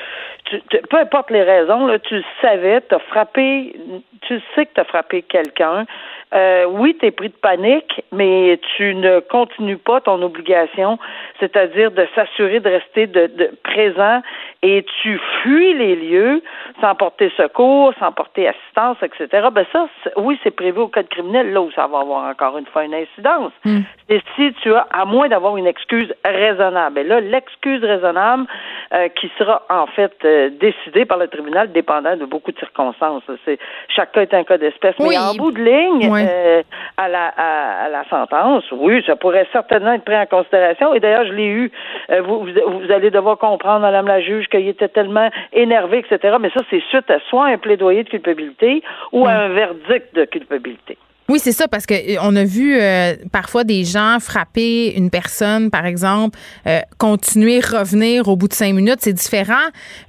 tu, 0.44 0.60
peu 0.90 0.98
importe 0.98 1.30
les 1.30 1.42
raisons, 1.42 1.86
là, 1.86 1.98
tu 1.98 2.22
savais, 2.42 2.82
tu 2.88 2.94
as 2.94 3.00
frappé, 3.00 3.74
tu 4.20 4.40
sais 4.54 4.66
que 4.66 4.74
tu 4.74 4.80
as 4.80 4.84
frappé 4.84 5.22
quelqu'un, 5.22 5.86
euh, 6.34 6.66
oui, 6.66 6.96
tu 7.00 7.06
es 7.06 7.10
pris 7.10 7.28
de 7.28 7.34
panique, 7.34 8.02
mais 8.12 8.60
tu 8.76 8.94
ne 8.94 9.20
continues 9.20 9.78
pas 9.78 10.00
ton 10.00 10.20
obligation, 10.22 10.98
c'est-à-dire 11.40 11.90
de 11.90 12.06
s'assurer 12.14 12.60
de 12.60 12.68
rester 12.68 13.06
de, 13.06 13.26
de, 13.26 13.50
présent 13.62 14.20
et 14.62 14.84
tu 15.02 15.18
fuis 15.40 15.72
les 15.74 15.96
lieux 15.96 16.42
sans 16.80 16.94
porter 16.94 17.32
secours, 17.36 17.94
sans 17.98 18.12
porter 18.12 18.48
assistance, 18.48 18.96
etc. 19.02 19.48
Ben 19.52 19.64
ça, 19.72 19.88
oui, 20.16 20.38
c'est 20.42 20.50
prévu 20.50 20.80
au 20.80 20.88
code 20.88 21.08
criminel, 21.08 21.52
là 21.52 21.62
où 21.62 21.70
ça 21.72 21.86
va 21.86 22.00
avoir 22.00 22.28
encore 22.28 22.58
une 22.58 22.66
fois 22.66 22.84
une 22.84 22.94
incidence. 22.94 23.52
Hmm. 23.64 23.80
Et 24.08 24.20
si 24.36 24.52
tu 24.62 24.74
as, 24.74 24.86
à 24.90 25.04
moins 25.04 25.28
d'avoir 25.28 25.56
une 25.56 25.66
excuse 25.66 26.12
raisonnable, 26.24 26.98
et 26.98 27.04
là, 27.04 27.20
l'excuse 27.20 27.82
raisonnable 27.82 28.46
euh, 28.92 29.08
qui 29.08 29.30
sera 29.38 29.62
en 29.70 29.86
fait 29.86 30.12
euh, 30.24 30.50
décidée 30.60 31.04
par 31.04 31.18
le 31.18 31.28
tribunal 31.28 31.72
dépendant 31.72 32.16
de 32.16 32.24
beaucoup 32.24 32.52
de 32.52 32.58
circonstances. 32.58 33.22
C'est 33.44 33.58
chaque 33.88 34.12
cas 34.12 34.22
est 34.22 34.34
un 34.34 34.44
cas 34.44 34.58
d'espèce, 34.58 34.94
mais 34.98 35.16
en 35.16 35.34
bout 35.34 35.52
de 35.52 35.62
ligne, 35.62 36.10
euh, 36.26 36.62
à, 36.96 37.08
la, 37.08 37.26
à, 37.36 37.88
la 37.88 38.04
sentence, 38.08 38.64
oui, 38.72 39.02
ça 39.06 39.16
pourrait 39.16 39.46
certainement 39.52 39.92
être 39.92 40.04
pris 40.04 40.16
en 40.16 40.26
considération. 40.26 40.94
Et 40.94 41.00
d'ailleurs, 41.00 41.26
je 41.26 41.32
l'ai 41.32 41.46
eu. 41.46 41.72
Euh, 42.10 42.22
vous, 42.22 42.40
vous, 42.44 42.92
allez 42.92 43.10
devoir 43.10 43.38
comprendre, 43.38 43.80
Madame 43.80 44.06
la 44.06 44.20
juge, 44.20 44.46
qu'il 44.48 44.68
était 44.68 44.88
tellement 44.88 45.30
énervé, 45.52 45.98
etc. 45.98 46.36
Mais 46.40 46.50
ça, 46.50 46.60
c'est 46.70 46.82
suite 46.88 47.10
à 47.10 47.18
soit 47.28 47.46
un 47.46 47.58
plaidoyer 47.58 48.04
de 48.04 48.08
culpabilité 48.08 48.82
ou 49.12 49.26
à 49.26 49.32
un 49.32 49.48
verdict 49.48 50.14
de 50.14 50.24
culpabilité. 50.24 50.98
Oui, 51.28 51.38
c'est 51.38 51.52
ça, 51.52 51.68
parce 51.68 51.84
que 51.84 51.94
euh, 51.94 52.18
on 52.22 52.34
a 52.36 52.44
vu 52.44 52.74
euh, 52.74 53.14
parfois 53.30 53.62
des 53.62 53.84
gens 53.84 54.16
frapper 54.18 54.94
une 54.96 55.10
personne, 55.10 55.70
par 55.70 55.84
exemple, 55.84 56.38
euh, 56.66 56.80
continuer, 56.96 57.60
revenir 57.60 58.28
au 58.28 58.36
bout 58.36 58.48
de 58.48 58.54
cinq 58.54 58.74
minutes. 58.74 58.98
C'est 59.00 59.12
différent 59.12 59.54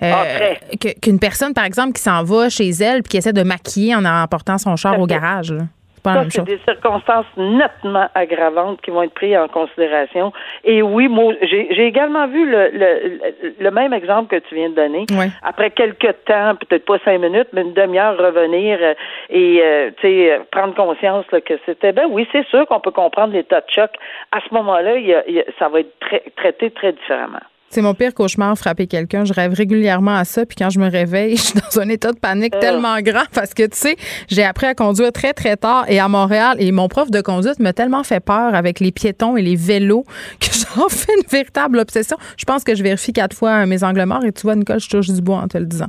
Ah, 0.02 0.24
qu'une 1.02 1.20
personne, 1.20 1.54
par 1.54 1.66
exemple, 1.66 1.94
qui 1.94 2.02
s'en 2.02 2.24
va 2.24 2.48
chez 2.48 2.70
elle 2.70 3.04
puis 3.04 3.12
qui 3.12 3.18
essaie 3.18 3.34
de 3.34 3.44
maquiller 3.44 3.96
en 3.96 4.06
emportant 4.06 4.58
son 4.58 4.78
char 4.78 4.98
au 5.00 5.08
garage. 5.08 5.52
là. 5.52 5.64
C'est 6.32 6.40
Ça, 6.40 6.42
des 6.44 6.60
circonstances 6.68 7.26
nettement 7.38 8.08
aggravantes 8.16 8.82
qui 8.82 8.92
vont 8.92 9.04
être 9.04 9.14
prises 9.14 9.38
en 9.38 9.48
considération. 9.48 10.32
Et 10.64 10.82
oui, 10.82 11.08
moi, 11.08 11.34
j'ai 11.42 11.86
également 11.86 12.28
vu 12.28 12.50
le, 12.50 12.70
le, 12.74 13.20
le 13.60 13.72
même 13.72 13.94
exemple 13.94 14.36
que 14.36 14.42
tu 14.48 14.56
viens 14.56 14.70
de 14.70 14.76
donner. 14.76 15.06
Après 15.44 15.72
quelques 15.72 16.16
temps, 16.26 16.56
peut-être 16.56 16.86
pas 16.86 16.98
cinq 17.06 17.20
minutes, 17.20 17.50
mais 17.54 17.62
une 17.62 17.74
demi-heure, 17.74 18.18
revenir 18.18 18.78
euh, 18.82 18.94
et 19.30 19.62
euh, 19.64 19.90
sais, 20.02 20.32
euh, 20.32 20.40
prendre 20.52 20.74
conscience 20.76 21.26
là, 21.32 21.42
que 21.42 21.54
c'était 21.66 21.92
ben 21.92 22.06
oui, 22.10 22.28
c'est 22.32 22.46
sûr 22.48 22.66
qu'on 22.68 22.80
peut 22.80 22.92
comprendre 22.92 23.34
l'état 23.34 23.62
de 23.62 23.70
choc. 23.70 23.92
À 24.32 24.40
ce 24.48 24.54
moment-là, 24.54 24.96
il 24.98 25.06
y 25.08 25.14
a- 25.14 25.24
il 25.28 25.36
y 25.36 25.40
a- 25.42 25.46
ça 25.58 25.70
va 25.70 25.82
être 25.82 26.00
trai- 26.00 26.24
traité 26.36 26.72
très 26.72 26.94
différemment. 26.94 27.40
C'est 27.72 27.82
mon 27.82 27.94
pire 27.94 28.14
cauchemar, 28.16 28.58
frapper 28.58 28.88
quelqu'un. 28.88 29.26
Je 29.26 29.34
rêve 29.34 29.54
régulièrement 29.54 30.16
à 30.16 30.26
ça. 30.26 30.46
Puis 30.46 30.56
quand 30.58 30.70
je 30.72 30.80
me 30.80 30.90
réveille, 30.90 31.38
je 31.38 31.42
suis 31.44 31.60
dans 31.60 31.80
un 31.80 31.88
état 31.90 32.12
de 32.12 32.18
panique 32.18 32.54
Ah. 32.56 32.60
tellement 32.60 33.00
grand 33.02 33.26
parce 33.34 33.54
que, 33.54 33.64
tu 33.64 33.78
sais, 33.78 33.96
j'ai 34.28 34.44
appris 34.44 34.66
à 34.66 34.74
conduire 34.74 35.12
très, 35.12 35.34
très 35.34 35.56
tard 35.56 35.86
et 35.88 36.00
à 36.00 36.08
Montréal. 36.08 36.58
Et 36.60 36.72
mon 36.72 36.88
prof 36.88 37.12
de 37.12 37.22
conduite 37.22 37.60
m'a 37.60 37.74
tellement 37.74 38.04
fait 38.04 38.20
peur 38.22 38.56
avec 38.56 38.80
les 38.80 38.92
piétons 38.92 39.38
et 39.38 39.42
les 39.44 39.56
vélos 39.56 40.04
que 40.40 40.48
j'en 40.52 40.90
fais 40.90 41.14
une 41.16 41.28
véritable 41.30 41.78
obsession. 41.80 42.18
Je 42.38 42.46
pense 42.46 42.64
que 42.64 42.74
je 42.74 42.82
vérifie 42.82 43.14
quatre 43.14 43.36
fois 43.36 43.66
mes 43.68 43.84
angles 43.84 44.04
morts. 44.06 44.26
Et 44.26 44.32
tu 44.32 44.42
vois, 44.42 44.56
Nicole, 44.56 44.80
je 44.80 44.90
touche 44.90 45.08
du 45.08 45.22
bois 45.22 45.38
en 45.38 45.48
te 45.48 45.58
le 45.60 45.66
disant. 45.66 45.88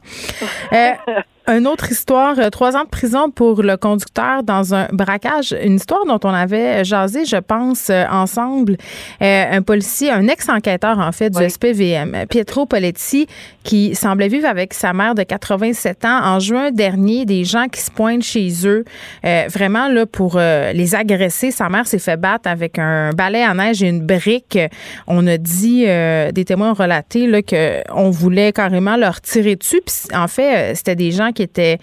Euh, 0.72 0.90
une 1.50 1.66
autre 1.66 1.90
histoire, 1.90 2.38
euh, 2.38 2.50
trois 2.50 2.76
ans 2.76 2.84
de 2.84 2.88
prison 2.88 3.30
pour 3.30 3.62
le 3.62 3.76
conducteur 3.76 4.42
dans 4.42 4.74
un 4.74 4.86
braquage. 4.92 5.54
Une 5.62 5.76
histoire 5.76 6.04
dont 6.06 6.20
on 6.24 6.32
avait 6.32 6.84
jasé, 6.84 7.24
je 7.24 7.36
pense, 7.36 7.90
euh, 7.90 8.04
ensemble. 8.10 8.76
Euh, 9.22 9.44
un 9.50 9.62
policier, 9.62 10.10
un 10.10 10.28
ex-enquêteur, 10.28 10.98
en 10.98 11.12
fait, 11.12 11.30
du 11.30 11.38
Oui. 11.38 11.50
SPVM, 11.50 12.26
Pietro 12.28 12.66
Poletti, 12.66 13.26
qui 13.62 13.94
semblait 13.94 14.28
vivre 14.28 14.48
avec 14.48 14.74
sa 14.74 14.92
mère 14.92 15.14
de 15.14 15.22
87 15.22 16.04
ans. 16.04 16.20
En 16.22 16.38
juin 16.38 16.70
dernier, 16.70 17.24
des 17.24 17.44
gens 17.44 17.66
qui 17.68 17.80
se 17.80 17.90
pointent 17.90 18.22
chez 18.22 18.50
eux, 18.66 18.84
euh, 19.24 19.44
vraiment 19.48 19.88
là 19.88 20.06
pour 20.06 20.36
euh, 20.36 20.72
les 20.72 20.94
agresser. 20.94 21.50
Sa 21.50 21.68
mère 21.68 21.86
s'est 21.86 21.98
fait 21.98 22.16
battre 22.16 22.48
avec 22.48 22.78
un 22.78 23.10
balai 23.10 23.42
à 23.42 23.54
neige 23.54 23.82
et 23.82 23.88
une 23.88 24.00
brique. 24.00 24.58
On 25.06 25.26
a 25.26 25.36
dit, 25.36 25.84
euh, 25.86 26.32
des 26.32 26.44
témoins 26.44 26.70
ont 26.70 26.74
relaté 26.74 27.26
là, 27.26 27.40
qu'on 27.42 28.10
voulait 28.10 28.52
carrément 28.52 28.96
leur 28.96 29.20
tirer 29.20 29.56
dessus. 29.56 29.82
Puis, 29.84 30.16
en 30.16 30.28
fait, 30.28 30.74
c'était 30.74 30.96
des 30.96 31.10
gens 31.10 31.32
qui 31.32 31.39
étaient 31.40 31.78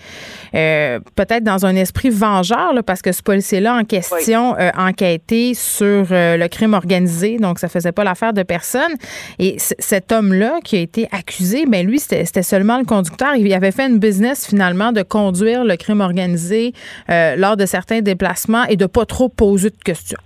euh, 0.56 1.00
peut-être 1.16 1.44
dans 1.44 1.66
un 1.66 1.76
esprit 1.76 2.10
vengeur, 2.10 2.74
là, 2.74 2.84
parce 2.84 3.02
que 3.02 3.12
ce 3.12 3.22
policier-là 3.24 3.76
en 3.76 3.84
question 3.84 4.56
euh, 4.58 4.70
enquêtait 4.78 5.54
sur 5.54 6.06
euh, 6.12 6.38
le 6.38 6.48
crime 6.48 6.74
organisé, 6.74 7.38
donc 7.38 7.60
ça 7.60 7.68
faisait 7.68 7.92
pas 7.92 8.04
l'affaire 8.04 8.34
de 8.34 8.44
personne. 8.44 8.94
Et 9.40 9.56
cet 9.58 10.12
homme-là 10.12 10.60
qui 10.64 10.78
a 10.78 10.80
été 10.80 11.08
accusé, 11.12 11.66
ben 11.66 11.86
lui, 11.86 12.00
c'était 12.00 12.44
seulement 12.44 12.78
le 12.78 12.86
conducteur. 12.86 13.36
Il 13.36 13.54
avait 13.54 13.72
fait 13.72 13.88
une 13.88 14.00
business 14.00 14.48
finalement 14.48 14.92
de 14.92 15.04
conduire 15.04 15.64
le 15.64 15.76
crime 15.76 16.02
organisé 16.02 16.74
euh, 17.10 17.36
lors 17.36 17.58
de 17.58 17.66
certains 17.66 18.02
déplacements 18.02 18.66
et 18.66 18.76
de 18.76 18.86
pas 18.86 19.06
trop 19.06 19.30
poser 19.30 19.70
de 19.70 19.84
questions. 19.84 20.20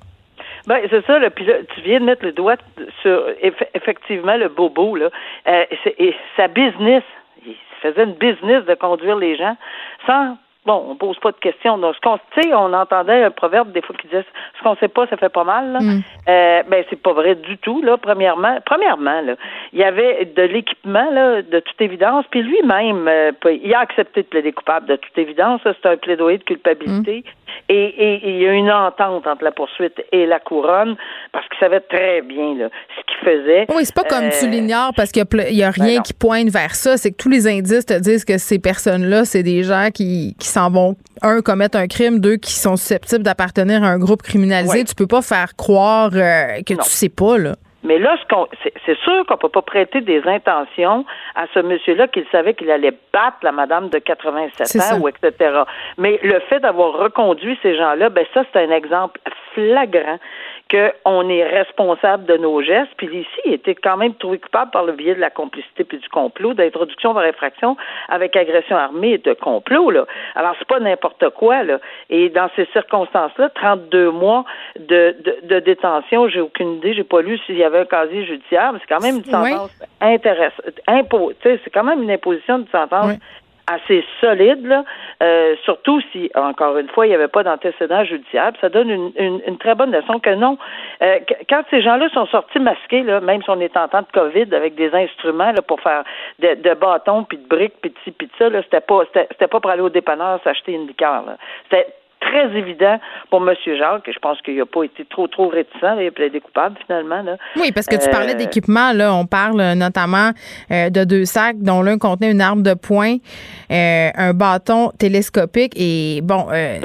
Ben, 0.67 0.77
c'est 0.91 1.03
ça. 1.07 1.17
Puis 1.35 1.45
là, 1.45 1.53
tu 1.73 1.81
viens 1.81 1.99
de 1.99 2.05
mettre 2.05 2.23
le 2.23 2.33
doigt 2.33 2.55
sur 3.01 3.25
eff- 3.43 3.67
effectivement 3.73 4.37
le 4.37 4.47
bobo, 4.47 4.95
là. 4.95 5.09
Euh, 5.47 5.63
et 5.97 6.13
sa 6.37 6.47
business, 6.47 7.01
faisait 7.81 8.03
une 8.03 8.13
business 8.13 8.65
de 8.65 8.73
conduire 8.75 9.17
les 9.17 9.35
gens 9.35 9.55
sans 10.07 10.37
Bon, 10.63 10.85
on 10.89 10.95
pose 10.95 11.17
pas 11.17 11.31
de 11.31 11.37
questions. 11.37 11.79
Donc, 11.79 11.95
ce 11.95 12.01
qu'on, 12.01 12.19
tu 12.33 12.41
sais, 12.41 12.53
on 12.53 12.71
entendait 12.71 13.23
un 13.23 13.31
proverbe 13.31 13.71
des 13.71 13.81
fois 13.81 13.95
qui 13.99 14.05
disait 14.07 14.23
ce 14.59 14.63
qu'on 14.63 14.75
sait 14.75 14.89
pas, 14.89 15.07
ça 15.07 15.17
fait 15.17 15.29
pas 15.29 15.43
mal. 15.43 15.71
Là. 15.71 15.79
Euh, 16.29 16.63
ben, 16.69 16.83
c'est 16.87 17.01
pas 17.01 17.13
vrai 17.13 17.33
du 17.33 17.57
tout. 17.57 17.81
Là, 17.81 17.97
premièrement, 17.97 18.59
premièrement, 18.63 19.21
là, 19.21 19.33
il 19.73 19.79
y 19.79 19.83
avait 19.83 20.25
de 20.25 20.41
l'équipement 20.43 21.09
là, 21.11 21.41
de 21.41 21.59
toute 21.59 21.79
évidence. 21.81 22.25
Puis 22.29 22.41
lui-même, 22.43 23.07
euh, 23.07 23.31
il 23.63 23.73
a 23.73 23.79
accepté 23.79 24.21
de 24.23 24.27
plaider 24.27 24.51
coupable 24.51 24.87
de 24.87 24.95
toute 24.97 25.17
évidence. 25.17 25.61
C'est 25.63 25.85
un 25.89 25.97
plaidoyer 25.97 26.37
de 26.39 26.43
culpabilité. 26.43 27.23
Et, 27.69 27.73
et- 27.75 28.13
et 28.15 28.29
il 28.37 28.41
y 28.41 28.47
a 28.47 28.53
une 28.53 28.71
entente 28.71 29.27
entre 29.27 29.43
la 29.43 29.51
poursuite 29.51 30.01
et 30.11 30.25
la 30.25 30.39
couronne 30.39 30.95
parce 31.31 31.47
qu'il 31.49 31.59
savait 31.59 31.79
très 31.81 32.21
bien 32.21 32.55
là, 32.55 32.69
ce 32.97 33.01
qu'il 33.05 33.25
faisait. 33.29 33.65
Oui, 33.69 33.85
c'est 33.85 33.95
pas 33.95 34.03
comme 34.03 34.29
tu 34.29 34.45
Euh, 34.45 34.49
l'ignores 34.49 34.91
parce 34.95 35.11
qu'il 35.11 35.23
n'y 35.51 35.63
a, 35.63 35.71
ben 35.71 35.83
rien 35.83 36.01
qui 36.01 36.13
pointe 36.13 36.49
vers 36.49 36.75
ça. 36.75 36.97
C'est 36.97 37.11
que 37.11 37.17
tous 37.17 37.29
les 37.29 37.47
indices 37.47 37.85
te 37.85 37.97
disent 37.99 38.25
que 38.25 38.37
ces 38.37 38.59
personnes-là, 38.59 39.25
c'est 39.25 39.43
des 39.43 39.63
gens 39.63 39.89
qui, 39.93 40.35
qui 40.39 40.47
s'en 40.47 40.69
vont, 40.69 40.95
un, 41.21 41.41
commettre 41.41 41.77
un 41.77 41.87
crime, 41.87 42.19
deux, 42.19 42.35
qui 42.37 42.51
sont 42.53 42.75
susceptibles 42.77 43.23
d'appartenir 43.23 43.83
à 43.83 43.87
un 43.87 43.99
groupe 43.99 44.21
criminalisé. 44.21 44.79
Ouais. 44.79 44.83
Tu 44.83 44.95
peux 44.95 45.07
pas 45.07 45.21
faire 45.21 45.55
croire 45.55 46.11
euh, 46.13 46.61
que 46.65 46.73
Non. 46.73 46.79
tu 46.83 46.89
sais 46.89 47.09
pas, 47.09 47.37
là. 47.37 47.55
Mais 47.83 47.97
là, 47.97 48.15
ce 48.21 48.27
qu'on, 48.33 48.47
c'est, 48.63 48.97
sûr 48.99 49.25
qu'on 49.25 49.37
peut 49.37 49.49
pas 49.49 49.61
prêter 49.61 50.01
des 50.01 50.21
intentions 50.27 51.05
à 51.35 51.45
ce 51.53 51.59
monsieur-là 51.59 52.07
qu'il 52.07 52.25
savait 52.31 52.53
qu'il 52.53 52.69
allait 52.69 52.93
battre 53.11 53.37
la 53.41 53.51
madame 53.51 53.89
de 53.89 53.97
87 53.97 54.67
C'est 54.67 54.79
ans 54.79 54.99
ou 54.99 55.07
etc. 55.07 55.61
Mais 55.97 56.19
le 56.23 56.39
fait 56.41 56.59
d'avoir 56.59 56.93
reconduit 56.93 57.57
ces 57.61 57.75
gens-là, 57.75 58.09
ben 58.09 58.25
ça, 58.33 58.43
c'est 58.51 58.59
un 58.59 58.71
exemple 58.71 59.19
flagrant 59.53 60.19
qu'on 60.71 61.29
est 61.29 61.43
responsable 61.43 62.25
de 62.25 62.37
nos 62.37 62.61
gestes. 62.61 62.91
Puis 62.97 63.07
ici, 63.07 63.41
il 63.45 63.53
était 63.53 63.75
quand 63.75 63.97
même 63.97 64.15
trouvé 64.15 64.39
coupable 64.39 64.71
par 64.71 64.83
le 64.85 64.93
biais 64.93 65.15
de 65.15 65.19
la 65.19 65.29
complicité 65.29 65.83
puis 65.83 65.97
du 65.97 66.07
complot, 66.09 66.53
d'introduction 66.53 67.13
par 67.13 67.23
infraction 67.23 67.75
avec 68.09 68.35
agression 68.35 68.77
armée 68.77 69.11
et 69.13 69.17
de 69.17 69.33
complot. 69.33 69.91
Là. 69.91 70.05
Alors, 70.35 70.55
c'est 70.57 70.67
pas 70.67 70.79
n'importe 70.79 71.29
quoi. 71.31 71.63
Là. 71.63 71.79
Et 72.09 72.29
dans 72.29 72.49
ces 72.55 72.65
circonstances-là, 72.73 73.49
32 73.49 74.11
mois 74.11 74.45
de, 74.79 75.15
de, 75.23 75.47
de 75.55 75.59
détention, 75.59 76.27
j'ai 76.29 76.41
aucune 76.41 76.75
idée, 76.77 76.93
j'ai 76.93 77.03
pas 77.03 77.21
lu 77.21 77.37
s'il 77.45 77.57
y 77.57 77.63
avait 77.63 77.79
un 77.79 77.85
casier 77.85 78.25
judiciaire, 78.25 78.71
mais 78.73 78.79
c'est 78.79 78.93
quand 78.93 79.01
même 79.03 79.17
une 79.17 79.21
Oui. 79.41 79.51
sentence 79.51 79.71
intéressante. 79.99 80.79
Impo, 80.87 81.31
c'est 81.43 81.59
quand 81.73 81.83
même 81.83 82.01
une 82.03 82.11
imposition 82.11 82.59
de 82.59 82.69
sentence 82.69 83.07
Oui. 83.07 83.15
Assez 83.67 84.03
solide, 84.19 84.65
là. 84.65 84.83
Euh, 85.23 85.55
surtout 85.63 86.01
si, 86.11 86.31
encore 86.35 86.77
une 86.77 86.89
fois, 86.89 87.05
il 87.05 87.09
n'y 87.09 87.15
avait 87.15 87.27
pas 87.27 87.43
d'antécédent 87.43 88.03
judiciaire. 88.03 88.51
Ça 88.59 88.69
donne 88.69 88.89
une, 88.89 89.11
une, 89.17 89.41
une 89.45 89.57
très 89.57 89.75
bonne 89.75 89.91
leçon 89.91 90.19
que 90.19 90.33
non. 90.33 90.57
Euh, 91.01 91.19
qu- 91.19 91.35
quand 91.49 91.63
ces 91.69 91.81
gens-là 91.81 92.09
sont 92.09 92.25
sortis 92.27 92.59
masqués, 92.59 93.03
là, 93.03 93.21
même 93.21 93.41
si 93.43 93.49
on 93.49 93.59
est 93.59 93.75
en 93.77 93.87
temps 93.87 94.01
de 94.01 94.11
COVID, 94.13 94.53
avec 94.55 94.75
des 94.75 94.93
instruments 94.93 95.51
là, 95.51 95.61
pour 95.61 95.79
faire 95.81 96.03
de, 96.39 96.55
de 96.55 96.73
bâtons, 96.73 97.23
puis 97.23 97.37
de 97.37 97.47
briques, 97.47 97.75
puis 97.81 97.91
de 97.91 97.97
ci, 98.03 98.11
puis 98.11 98.27
de 98.27 98.33
ça, 98.37 98.49
c'était 98.63 98.81
pas, 98.81 99.03
c'était, 99.13 99.47
pas 99.47 99.59
pour 99.59 99.69
aller 99.71 99.81
au 99.81 99.89
dépanneur 99.89 100.39
s'acheter 100.43 100.73
une 100.73 100.87
liqueur. 100.87 101.23
C'était 101.63 101.87
très 102.21 102.55
évident 102.57 102.99
pour 103.29 103.41
M. 103.47 103.53
Jacques, 103.77 104.07
et 104.07 104.13
je 104.13 104.19
pense 104.19 104.41
qu'il 104.41 104.55
n'a 104.57 104.65
pas 104.65 104.83
été 104.83 105.05
trop, 105.05 105.27
trop 105.27 105.47
réticent, 105.49 105.81
il 105.99 106.07
a 106.07 106.11
plaidé 106.11 106.39
coupable, 106.39 106.75
finalement. 106.85 107.21
Là. 107.23 107.35
Oui, 107.57 107.71
parce 107.73 107.87
que 107.87 107.95
tu 107.97 108.07
Euh, 108.07 108.11
parlais 108.11 108.35
d'équipement, 108.35 108.93
là. 108.93 109.13
On 109.13 109.25
parle 109.25 109.59
euh, 109.59 109.75
notamment 109.75 110.31
euh, 110.71 110.89
de 110.89 111.03
deux 111.03 111.25
sacs 111.25 111.57
dont 111.59 111.81
l'un 111.81 111.97
contenait 111.97 112.31
une 112.31 112.41
arme 112.41 112.63
de 112.63 112.73
poing, 112.75 113.17
euh, 113.71 114.09
un 114.15 114.33
bâton 114.33 114.91
télescopique 114.97 115.73
et 115.75 116.21
bon, 116.23 116.47
euh. 116.51 116.79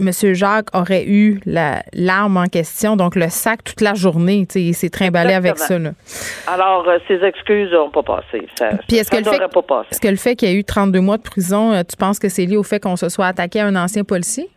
Monsieur 0.00 0.34
Jacques 0.34 0.68
aurait 0.74 1.04
eu 1.06 1.40
la- 1.46 1.82
l'arme 1.92 2.36
en 2.36 2.46
question, 2.46 2.96
donc 2.96 3.14
le 3.16 3.28
sac 3.28 3.64
toute 3.64 3.80
la 3.80 3.94
journée. 3.94 4.46
Il 4.54 4.74
s'est 4.74 4.90
trimballé 4.90 5.34
avec 5.34 5.58
ça, 5.58 5.78
là. 5.78 5.90
Alors, 6.46 6.88
euh, 6.88 6.98
ces 7.08 7.22
excuses 7.24 7.70
n'ont 7.72 7.90
pas 7.90 8.02
passé. 8.02 8.46
Ça, 8.58 8.70
Puis 8.88 8.96
est-ce 8.98 9.10
ça 9.10 9.16
que, 9.18 9.24
le 9.24 9.30
fait, 9.30 9.36
n'aurait 9.38 9.48
pas 9.48 9.62
passé. 9.62 9.88
est-ce 9.92 10.00
que 10.00 10.08
le 10.08 10.16
fait 10.16 10.34
qu'il 10.36 10.48
y 10.48 10.52
ait 10.52 10.56
eu 10.56 10.64
32 10.64 11.00
mois 11.00 11.16
de 11.18 11.22
prison, 11.22 11.72
euh, 11.72 11.82
tu 11.88 11.96
penses 11.96 12.18
que 12.18 12.28
c'est 12.28 12.44
lié 12.46 12.56
au 12.56 12.62
fait 12.62 12.80
qu'on 12.80 12.96
se 12.96 13.08
soit 13.08 13.26
attaqué 13.26 13.60
à 13.60 13.66
un 13.66 13.76
ancien 13.76 14.04
policier? 14.04 14.48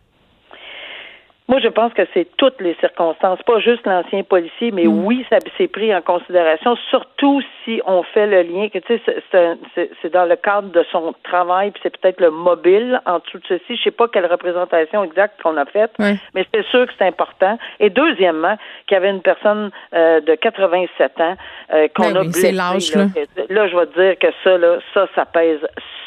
Moi, 1.48 1.60
je 1.60 1.68
pense 1.68 1.92
que 1.92 2.02
c'est 2.12 2.26
toutes 2.36 2.60
les 2.60 2.74
circonstances, 2.80 3.40
pas 3.44 3.60
juste 3.60 3.86
l'ancien 3.86 4.24
policier, 4.24 4.72
mais 4.72 4.88
oui, 4.88 5.24
ça 5.30 5.38
s'est 5.56 5.68
pris 5.68 5.94
en 5.94 6.02
considération, 6.02 6.74
surtout 6.90 7.40
si 7.64 7.80
on 7.86 8.02
fait 8.02 8.26
le 8.26 8.42
lien, 8.42 8.68
que 8.68 8.78
tu 8.80 8.96
sais, 8.96 9.00
c'est- 9.06 9.22
c'est 9.30 9.54
c'est 9.74 9.90
c'est 10.02 10.12
dans 10.12 10.24
le 10.24 10.34
cadre 10.34 10.70
de 10.72 10.84
son 10.90 11.14
travail, 11.22 11.70
puis 11.70 11.80
c'est 11.84 11.96
peut-être 11.96 12.20
le 12.20 12.30
mobile 12.32 13.00
en 13.06 13.20
dessous 13.20 13.38
de 13.38 13.46
ceci. 13.46 13.76
Je 13.76 13.82
sais 13.84 13.90
pas 13.92 14.08
quelle 14.08 14.26
représentation 14.26 15.04
exacte 15.04 15.40
qu'on 15.40 15.56
a 15.56 15.64
faite, 15.66 15.92
Oui. 16.00 16.18
mais 16.34 16.44
c'est 16.52 16.64
sûr 16.66 16.84
que 16.84 16.92
c'est 16.98 17.06
important. 17.06 17.56
Et 17.78 17.90
deuxièmement, 17.90 18.56
qu'il 18.88 18.96
y 18.96 18.98
avait 18.98 19.10
une 19.10 19.22
personne 19.22 19.70
euh, 19.94 20.20
de 20.20 20.34
87 20.34 21.20
ans 21.20 21.36
euh, 21.72 21.86
qu'on 21.94 22.10
Ben 22.10 22.16
a 22.16 22.20
oui, 22.22 22.32
c'est 22.32 22.50
blessée. 22.52 22.96
là. 22.98 23.04
là. 23.36 23.44
Là, 23.50 23.68
je 23.68 23.76
vais 23.76 23.86
te 23.86 24.00
dire 24.00 24.18
que 24.18 24.26
ça, 24.42 24.58
là, 24.58 24.78
ça, 24.94 25.06
ça 25.14 25.24
pèse 25.26 25.60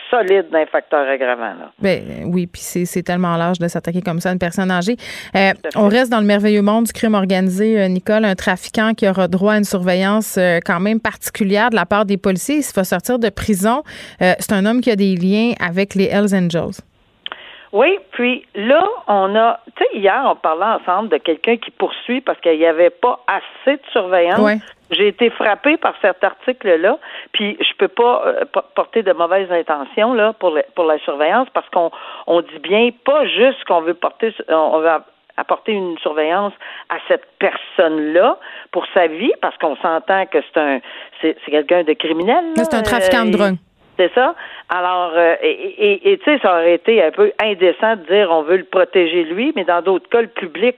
solide 0.10 0.50
d'un 0.52 0.66
facteur 0.66 1.08
aggravant. 1.08 1.54
Là. 1.60 1.72
Ben 1.80 2.24
oui, 2.26 2.48
puis 2.48 2.62
c'est, 2.62 3.04
tellement 3.04 3.36
large 3.38 3.60
de 3.60 3.68
s'attaquer 3.68 4.02
comme 4.02 4.20
ça 4.20 4.30
à 4.30 4.34
une 4.34 4.40
personne 4.40 4.72
âgée. 4.72 4.96
Euh, 5.36 5.52
fait. 5.52 5.76
on 5.76 5.88
reste 5.88 6.12
dans 6.12 6.20
le 6.20 6.26
merveilleux 6.26 6.62
monde 6.62 6.86
du 6.86 6.94
crime 6.94 7.16
organisé, 7.16 7.80
euh, 7.80 7.88
Nicole, 7.88 8.26
un 8.26 8.36
trafiquant 8.36 8.94
qui 8.94 9.08
aura 9.08 9.28
droit 9.28 9.54
à 9.54 9.58
une 9.58 9.64
surveillance 9.64 10.38
euh, 10.38 10.60
quand 10.66 10.80
même 10.80 11.00
particulière 11.00 11.70
de 11.70 11.76
la 11.76 11.86
part 11.86 12.06
des 12.06 12.18
policiers. 12.18 12.58
Il 12.58 12.64
se 12.64 12.74
va 12.74 12.84
sortir 12.84 13.20
de 13.20 13.30
prison. 13.30 13.84
Euh, 14.22 14.34
c'est 14.40 14.54
un 14.54 14.66
homme 14.66 14.82
qui 14.82 14.92
a 14.92 14.96
des 14.96 15.16
liens 15.16 15.54
avec 15.60 15.96
les 15.96 16.06
Hells 16.06 16.36
Angels. 16.36 16.84
Oui, 17.72 18.00
puis 18.12 18.46
là, 18.56 18.84
on 19.08 19.36
a, 19.36 19.60
tu 19.78 19.84
sais, 19.84 20.00
hier, 20.00 20.24
on 20.26 20.36
parlait 20.36 20.82
ensemble 20.82 21.10
de 21.10 21.18
quelqu'un 21.18 21.58
qui 21.58 21.70
poursuit 21.70 22.22
parce 22.22 22.40
qu'il 22.42 22.58
n'y 22.58 22.66
avait 22.66 22.90
pas 22.90 23.20
assez 23.28 23.78
de 23.78 23.82
surveillance. 23.92 24.40
Ouais. 24.40 24.58
J'ai 24.92 25.08
été 25.08 25.30
frappée 25.30 25.78
par 25.78 25.94
cet 26.02 26.24
article-là, 26.24 26.98
puis 27.32 27.58
je 27.60 27.76
peux 27.78 27.88
pas 27.88 28.24
euh, 28.26 28.46
porter 28.76 29.04
de 29.04 29.14
mauvaises 29.14 29.52
intentions 29.52 30.14
là 30.14 30.34
pour 30.34 30.58
pour 30.76 30.86
la 30.86 31.00
surveillance 31.00 31.48
parce 31.54 31.70
qu'on 31.70 31.92
on 32.28 32.42
dit 32.42 32.60
bien 32.60 32.90
pas 33.06 33.26
juste 33.26 33.64
qu'on 33.66 33.82
veut 33.82 33.94
porter 33.94 34.34
on 34.50 34.80
veut 34.80 34.90
apporter 35.40 35.72
une 35.72 35.98
surveillance 36.00 36.54
à 36.90 36.98
cette 37.08 37.26
personne-là 37.40 38.38
pour 38.72 38.86
sa 38.94 39.08
vie, 39.08 39.32
parce 39.42 39.58
qu'on 39.58 39.76
s'entend 39.78 40.26
que 40.26 40.40
c'est 40.42 40.60
un 40.60 40.80
c'est 41.22 41.36
quelqu'un 41.46 41.84
de 41.84 41.94
criminel. 41.94 42.44
C'est 42.56 42.74
un 42.74 42.82
trafiquant 42.82 43.26
de 43.26 43.32
drogue. 43.32 43.56
C'est 44.00 44.14
ça. 44.14 44.34
Alors, 44.70 45.12
euh, 45.14 45.36
et 45.42 46.18
tu 46.24 46.24
sais, 46.24 46.40
ça 46.42 46.54
aurait 46.54 46.76
été 46.76 47.04
un 47.04 47.12
peu 47.12 47.34
indécent 47.44 47.98
de 47.98 48.06
dire 48.06 48.30
on 48.32 48.44
veut 48.44 48.56
le 48.56 48.64
protéger 48.64 49.26
lui, 49.26 49.52
mais 49.58 49.66
dans 49.66 49.82
d'autres 49.82 50.08
cas, 50.08 50.22
le 50.22 50.30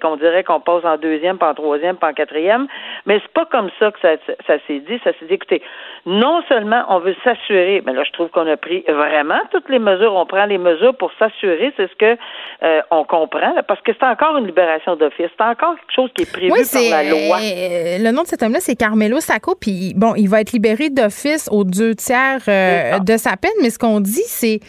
on 0.03 0.15
dirait 0.15 0.43
qu'on 0.43 0.59
passe 0.59 0.83
en 0.83 0.97
deuxième, 0.97 1.37
pas 1.37 1.51
en 1.51 1.53
troisième, 1.53 1.97
pas 1.97 2.09
en 2.09 2.13
quatrième. 2.13 2.65
Mais 3.05 3.19
c'est 3.21 3.33
pas 3.33 3.45
comme 3.45 3.69
ça 3.77 3.91
que 3.91 3.99
ça, 3.99 4.15
ça 4.47 4.55
s'est 4.65 4.79
dit. 4.79 4.99
Ça 5.03 5.11
s'est 5.19 5.27
dit, 5.27 5.35
écoutez, 5.35 5.61
non 6.05 6.41
seulement 6.49 6.83
on 6.89 6.99
veut 6.99 7.15
s'assurer, 7.23 7.81
mais 7.85 7.93
là, 7.93 8.03
je 8.03 8.11
trouve 8.11 8.29
qu'on 8.29 8.47
a 8.47 8.57
pris 8.57 8.83
vraiment 8.87 9.39
toutes 9.51 9.69
les 9.69 9.79
mesures. 9.79 10.13
On 10.15 10.25
prend 10.25 10.45
les 10.45 10.57
mesures 10.57 10.95
pour 10.95 11.11
s'assurer, 11.19 11.73
c'est 11.77 11.89
ce 11.89 11.95
que 11.95 12.17
euh, 12.63 12.81
on 12.91 13.03
comprend, 13.03 13.53
parce 13.67 13.81
que 13.81 13.91
c'est 13.97 14.05
encore 14.05 14.37
une 14.37 14.47
libération 14.47 14.95
d'office. 14.95 15.29
C'est 15.37 15.43
encore 15.43 15.75
quelque 15.75 15.95
chose 15.95 16.09
qui 16.15 16.23
est 16.23 16.31
prévu 16.31 16.49
par 16.49 16.81
la 16.89 17.03
loi. 17.03 17.37
Euh, 17.37 17.97
le 17.99 18.11
nom 18.11 18.23
de 18.23 18.27
cet 18.27 18.43
homme-là, 18.43 18.59
c'est 18.59 18.75
Carmelo 18.75 19.19
Sacco, 19.19 19.55
puis 19.59 19.93
bon, 19.95 20.15
il 20.15 20.27
va 20.27 20.41
être 20.41 20.51
libéré 20.51 20.89
d'office 20.89 21.49
aux 21.51 21.63
deux 21.63 21.95
tiers 21.95 22.39
de 22.45 23.17
sa 23.17 23.37
peine, 23.37 23.51
mais 23.61 23.69
ce 23.69 23.79
qu'on 23.79 23.99
dit, 23.99 24.23
c'est 24.25 24.59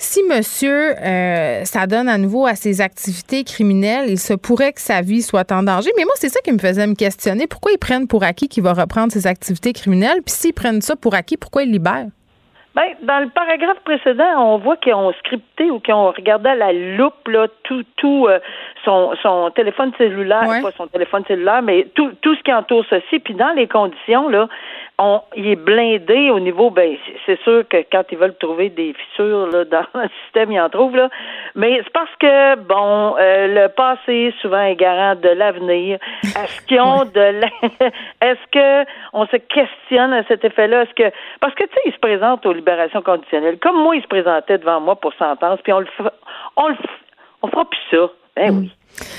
si 0.00 0.22
monsieur 0.24 0.94
euh, 0.98 1.64
s'adonne 1.64 2.08
à 2.08 2.16
nouveau 2.16 2.46
à 2.46 2.54
ses 2.54 2.80
activités 2.80 3.44
criminelles, 3.44 4.06
il 4.08 4.18
se 4.18 4.32
pourrait 4.32 4.72
que 4.72 4.80
sa 4.80 5.02
vie 5.02 5.20
soit 5.20 5.52
en 5.52 5.62
danger. 5.62 5.90
Mais 5.98 6.04
moi, 6.04 6.14
c'est 6.16 6.30
ça 6.30 6.40
qui 6.40 6.52
me 6.52 6.58
faisait 6.58 6.86
me 6.86 6.94
questionner. 6.94 7.46
Pourquoi 7.46 7.72
ils 7.72 7.78
prennent 7.78 8.08
pour 8.08 8.24
acquis 8.24 8.48
qu'il 8.48 8.62
va 8.62 8.72
reprendre 8.72 9.12
ses 9.12 9.26
activités 9.26 9.74
criminelles? 9.74 10.22
Puis 10.24 10.34
s'ils 10.34 10.54
prennent 10.54 10.80
ça 10.80 10.96
pour 10.96 11.14
acquis, 11.14 11.36
pourquoi 11.36 11.64
ils 11.64 11.70
libèrent? 11.70 12.06
Ben, 12.74 12.84
dans 13.02 13.18
le 13.18 13.28
paragraphe 13.28 13.80
précédent, 13.84 14.38
on 14.38 14.58
voit 14.58 14.76
qu'ils 14.76 14.94
ont 14.94 15.12
scripté 15.14 15.70
ou 15.70 15.80
qu'ils 15.80 15.92
ont 15.92 16.12
regardé 16.12 16.50
à 16.50 16.54
la 16.54 16.72
loupe 16.72 17.26
là, 17.26 17.48
tout, 17.64 17.84
tout 17.96 18.26
euh, 18.28 18.38
son, 18.84 19.12
son 19.20 19.50
téléphone 19.50 19.92
cellulaire, 19.98 20.62
pas 20.62 20.70
son 20.76 20.86
téléphone 20.86 21.24
cellulaire, 21.26 21.62
mais 21.62 21.88
tout, 21.94 22.12
tout 22.22 22.34
ce 22.36 22.42
qui 22.42 22.52
entoure 22.54 22.84
ceci. 22.88 23.18
Puis 23.18 23.34
dans 23.34 23.50
les 23.50 23.66
conditions, 23.66 24.28
là, 24.28 24.48
on, 25.00 25.22
il 25.34 25.46
est 25.46 25.56
blindé 25.56 26.30
au 26.30 26.38
niveau, 26.38 26.70
ben, 26.70 26.94
c'est 27.24 27.40
sûr 27.40 27.66
que 27.68 27.78
quand 27.90 28.02
ils 28.12 28.18
veulent 28.18 28.36
trouver 28.36 28.68
des 28.68 28.92
fissures 28.92 29.46
là, 29.46 29.64
dans 29.70 29.86
le 29.94 30.08
système, 30.24 30.52
ils 30.52 30.60
en 30.60 30.68
trouvent, 30.68 30.96
là. 30.96 31.08
Mais 31.54 31.80
c'est 31.82 31.92
parce 31.92 32.14
que, 32.20 32.56
bon, 32.56 33.16
euh, 33.18 33.46
le 33.48 33.68
passé 33.68 34.34
souvent 34.42 34.62
est 34.62 34.76
garant 34.76 35.14
de 35.14 35.28
l'avenir. 35.30 35.98
Est-ce 36.22 36.60
qu'ils 36.66 36.80
ont 36.80 37.04
de 37.04 37.40
Est-ce 38.20 38.46
que 38.52 38.90
on 39.12 39.26
se 39.26 39.36
questionne 39.36 40.12
à 40.12 40.22
cet 40.24 40.44
effet-là? 40.44 40.82
Est-ce 40.82 40.94
que 40.94 41.14
parce 41.40 41.54
que 41.54 41.64
tu 41.64 41.72
sais, 41.74 41.80
ils 41.86 41.92
se 41.92 41.98
présentent 41.98 42.44
aux 42.44 42.52
libérations 42.52 43.02
conditionnelles. 43.02 43.58
Comme 43.58 43.82
moi, 43.82 43.96
ils 43.96 44.02
se 44.02 44.08
présentaient 44.08 44.58
devant 44.58 44.80
moi 44.80 44.96
pour 44.96 45.14
sentence, 45.14 45.60
puis 45.62 45.72
on 45.72 45.80
le 45.80 45.86
on 46.56 46.68
le 46.68 46.76
on 47.42 47.48
fera 47.48 47.64
plus 47.64 47.80
ça. 47.90 48.10
Ben 48.36 48.50
oui. 48.50 48.72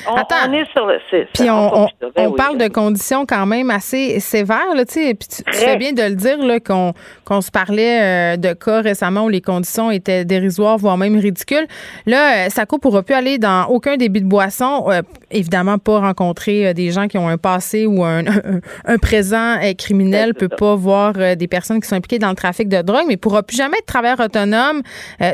On, 0.07 0.15
Attends. 0.15 0.51
est 0.53 0.69
sur 0.71 0.85
le 0.85 0.97
Puis 1.33 1.49
on, 1.49 1.87
on, 2.17 2.31
parle 2.33 2.57
de 2.57 2.67
conditions 2.67 3.25
quand 3.25 3.45
même 3.45 3.69
assez 3.69 4.19
sévères, 4.19 4.73
là, 4.75 4.85
tu 4.85 4.93
sais. 4.93 5.13
Puis 5.13 5.27
tu, 5.27 5.43
fais 5.53 5.77
bien 5.77 5.93
de 5.93 6.01
le 6.01 6.15
dire, 6.15 6.37
là, 6.37 6.59
qu'on 6.59 6.93
qu'on 7.23 7.41
se 7.41 7.51
parlait 7.51 8.01
euh, 8.01 8.37
de 8.37 8.53
cas 8.53 8.81
récemment 8.81 9.25
où 9.25 9.29
les 9.29 9.41
conditions 9.41 9.91
étaient 9.91 10.25
dérisoires, 10.25 10.77
voire 10.77 10.97
même 10.97 11.17
ridicules. 11.17 11.67
Là, 12.05 12.49
ça 12.49 12.63
ne 12.69 12.77
pourra 12.77 13.03
plus 13.03 13.15
aller 13.15 13.37
dans 13.37 13.65
aucun 13.67 13.95
débit 13.95 14.21
de 14.21 14.27
boisson. 14.27 14.85
Euh, 14.89 15.01
évidemment, 15.29 15.77
pas 15.77 15.99
rencontrer 15.99 16.67
euh, 16.67 16.73
des 16.73 16.91
gens 16.91 17.07
qui 17.07 17.17
ont 17.17 17.29
un 17.29 17.37
passé 17.37 17.85
ou 17.85 18.03
un, 18.03 18.23
un, 18.85 18.97
présent 18.97 19.57
criminel, 19.77 20.33
peut 20.33 20.49
pas 20.49 20.75
voir 20.75 21.13
des 21.35 21.47
personnes 21.47 21.79
qui 21.79 21.87
sont 21.87 21.95
impliquées 21.95 22.19
dans 22.19 22.29
le 22.29 22.35
trafic 22.35 22.67
de 22.67 22.81
drogue, 22.81 23.05
mais 23.07 23.17
pourra 23.17 23.43
plus 23.43 23.57
jamais 23.57 23.77
être 23.77 23.85
travailleur 23.85 24.19
autonome, 24.19 24.81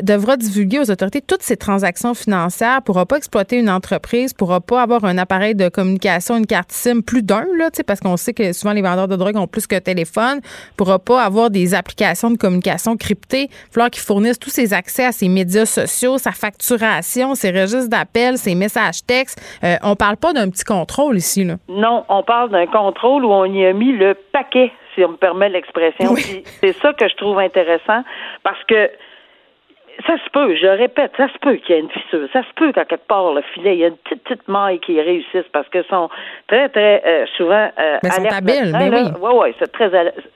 devra 0.04 0.38
divulguer 0.38 0.80
aux 0.80 0.90
autorités 0.92 1.22
toutes 1.22 1.42
ses 1.42 1.58
transactions 1.58 2.14
financières, 2.14 2.82
pourra 2.82 3.06
pas 3.06 3.18
exploiter 3.18 3.58
une 3.58 3.70
entreprise 3.70 4.27
pourra 4.34 4.62
pas 4.62 4.82
avoir 4.82 5.06
un 5.06 5.18
appareil 5.18 5.56
de 5.56 5.70
communication, 5.70 6.38
une 6.38 6.46
carte 6.46 6.72
SIM, 6.72 7.02
plus 7.02 7.24
d'un, 7.24 7.46
là, 7.58 7.70
parce 7.86 8.00
qu'on 8.00 8.18
sait 8.18 8.34
que 8.34 8.54
souvent 8.54 8.74
les 8.74 8.82
vendeurs 8.82 9.08
de 9.08 9.16
drogue 9.16 9.36
ont 9.38 9.48
plus 9.48 9.68
que 9.68 9.78
téléphone, 9.80 10.40
pourra 10.78 11.00
pas 11.00 11.24
avoir 11.24 11.50
des 11.50 11.74
applications 11.74 12.32
de 12.32 12.38
communication 12.38 12.98
cryptées. 12.98 13.44
Il 13.44 13.48
va 13.48 13.72
falloir 13.72 13.90
qu'ils 13.90 14.04
fournissent 14.04 14.40
tous 14.40 14.50
ses 14.50 14.74
accès 14.74 15.06
à 15.06 15.12
ses 15.12 15.30
médias 15.30 15.66
sociaux, 15.66 16.18
sa 16.18 16.32
facturation, 16.32 17.36
ses 17.36 17.52
registres 17.52 17.90
d'appels, 17.90 18.38
ses 18.38 18.56
messages 18.56 19.06
textes. 19.06 19.42
Euh, 19.64 19.76
on 19.84 19.96
parle 19.96 20.18
pas 20.18 20.34
d'un 20.34 20.50
petit 20.50 20.64
contrôle 20.64 21.18
ici, 21.18 21.44
là. 21.44 21.56
Non, 21.70 22.06
on 22.10 22.24
parle 22.24 22.50
d'un 22.52 22.68
contrôle 22.68 23.26
où 23.26 23.32
on 23.32 23.46
y 23.46 23.66
a 23.66 23.74
mis 23.74 23.92
le 23.92 24.16
paquet, 24.32 24.72
si 24.96 25.04
on 25.04 25.10
me 25.10 25.18
permet 25.18 25.50
l'expression. 25.50 26.16
C'est 26.16 26.74
ça 26.74 26.94
que 26.94 27.08
je 27.08 27.16
trouve 27.16 27.40
intéressant 27.40 28.04
parce 28.44 28.64
que 28.68 28.90
ça 30.06 30.18
se 30.24 30.30
peut, 30.32 30.56
je 30.56 30.68
répète, 30.68 31.12
ça 31.18 31.28
se 31.28 31.38
peut 31.40 31.56
qu'il 31.56 31.76
y 31.76 31.78
ait 31.78 31.82
une 31.82 31.90
fissure. 31.90 32.28
Ça 32.32 32.44
se 32.44 32.54
peut 32.56 32.72
qu'à 32.72 32.86
quelque 32.86 33.08
part, 33.08 33.34
le 33.34 33.42
filet, 33.54 33.76
il 33.76 33.80
y 33.80 33.84
a 33.84 33.88
une 33.88 33.98
petite, 33.98 34.24
petite 34.24 34.48
maille 34.48 34.80
qui 34.80 35.00
réussisse 35.02 35.46
parce 35.52 35.68
que 35.70 35.82
sont 35.84 36.10
très, 36.48 36.70
très 36.70 37.02
euh, 37.06 37.26
souvent 37.36 37.70
euh, 37.80 37.98
mais 38.04 38.10
sont 38.10 38.26
habiles, 38.26 38.74
mais 38.74 38.90
oui. 38.90 39.12
Oui, 39.22 39.32
oui, 39.34 39.56
c'est 39.60 39.72
très, 39.72 39.90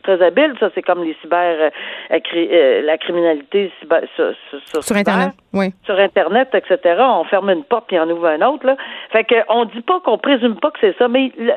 très 0.03 0.21
habile. 0.21 0.55
Ça, 0.59 0.69
c'est 0.73 0.81
comme 0.81 1.03
les 1.03 1.15
cyber, 1.21 1.71
euh, 2.11 2.19
euh, 2.35 2.81
la 2.81 2.97
criminalité 2.97 3.71
cyber, 3.79 4.01
sur, 4.15 4.33
sur, 4.65 4.83
sur 4.83 4.95
Internet, 4.95 5.31
oui. 5.53 5.73
Sur 5.85 5.99
Internet, 5.99 6.49
etc. 6.53 6.95
On 6.99 7.23
ferme 7.25 7.49
une 7.49 7.63
porte 7.63 7.87
puis 7.87 7.99
on 7.99 8.09
ouvre 8.09 8.27
un 8.27 8.41
autre. 8.41 8.65
Là. 8.65 8.77
Fait 9.11 9.23
que 9.23 9.35
on 9.49 9.65
dit 9.65 9.81
pas 9.81 9.99
qu'on 9.99 10.17
présume 10.17 10.55
pas 10.55 10.71
que 10.71 10.79
c'est 10.81 10.97
ça, 10.97 11.07
mais 11.07 11.31
la, 11.37 11.55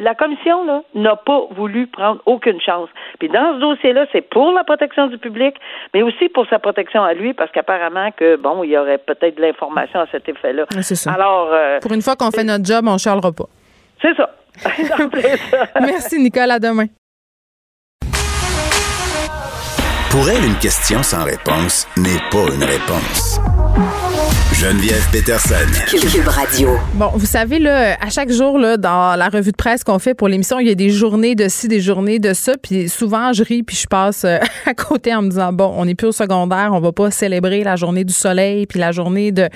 la 0.00 0.14
commission 0.14 0.64
là 0.64 0.82
n'a 0.94 1.16
pas 1.16 1.42
voulu 1.52 1.86
prendre 1.86 2.20
aucune 2.26 2.60
chance. 2.60 2.88
Puis 3.18 3.28
dans 3.28 3.54
ce 3.54 3.60
dossier-là, 3.60 4.06
c'est 4.12 4.22
pour 4.22 4.52
la 4.52 4.64
protection 4.64 5.06
du 5.06 5.18
public, 5.18 5.54
mais 5.94 6.02
aussi 6.02 6.28
pour 6.28 6.46
sa 6.48 6.58
protection 6.58 7.02
à 7.02 7.14
lui 7.14 7.32
parce 7.38 7.50
qu'apparemment 7.52 8.10
que 8.10 8.36
bon, 8.36 8.64
il 8.64 8.70
y 8.70 8.76
aurait 8.76 8.98
peut-être 8.98 9.36
de 9.36 9.42
l'information 9.42 10.00
à 10.00 10.06
cet 10.10 10.28
effet-là. 10.28 10.64
c'est 10.82 10.96
ça. 10.96 11.12
Alors, 11.12 11.50
euh, 11.52 11.78
pour 11.80 11.92
une 11.92 12.02
fois 12.02 12.16
qu'on 12.16 12.30
fait 12.30 12.44
notre 12.44 12.64
job, 12.64 12.84
on 12.86 12.98
charlera 12.98 13.32
pas. 13.32 13.46
C'est 14.02 14.14
ça. 14.14 14.30
Merci 15.80 16.18
Nicole, 16.18 16.50
à 16.50 16.58
demain. 16.58 16.86
Pour 20.10 20.28
elle, 20.28 20.44
une 20.44 20.58
question 20.58 21.02
sans 21.02 21.24
réponse 21.24 21.86
n'est 21.96 22.18
pas 22.30 22.52
une 22.52 22.64
réponse. 22.64 23.40
Geneviève 24.60 25.08
Peterson. 25.12 25.54
Cube 25.86 26.26
Radio. 26.26 26.70
Bon, 26.94 27.10
vous 27.14 27.26
savez, 27.26 27.60
là, 27.60 27.96
à 28.00 28.10
chaque 28.10 28.32
jour, 28.32 28.58
là, 28.58 28.76
dans 28.76 29.16
la 29.16 29.28
revue 29.28 29.52
de 29.52 29.56
presse 29.56 29.84
qu'on 29.84 30.00
fait 30.00 30.14
pour 30.14 30.26
l'émission, 30.26 30.58
il 30.58 30.66
y 30.66 30.70
a 30.72 30.74
des 30.74 30.90
journées 30.90 31.36
de 31.36 31.46
ci, 31.48 31.68
des 31.68 31.78
journées 31.78 32.18
de 32.18 32.32
ça. 32.32 32.54
Puis 32.60 32.88
souvent, 32.88 33.32
je 33.32 33.44
ris, 33.44 33.62
puis 33.62 33.76
je 33.76 33.86
passe 33.86 34.24
euh, 34.24 34.38
à 34.66 34.74
côté 34.74 35.14
en 35.14 35.22
me 35.22 35.30
disant, 35.30 35.52
bon, 35.52 35.72
on 35.76 35.84
n'est 35.84 35.94
plus 35.94 36.08
au 36.08 36.12
secondaire, 36.12 36.70
on 36.72 36.80
va 36.80 36.90
pas 36.90 37.12
célébrer 37.12 37.62
la 37.62 37.76
journée 37.76 38.02
du 38.02 38.12
soleil, 38.12 38.66
puis 38.66 38.80
la 38.80 38.90
journée 38.90 39.30
de, 39.30 39.48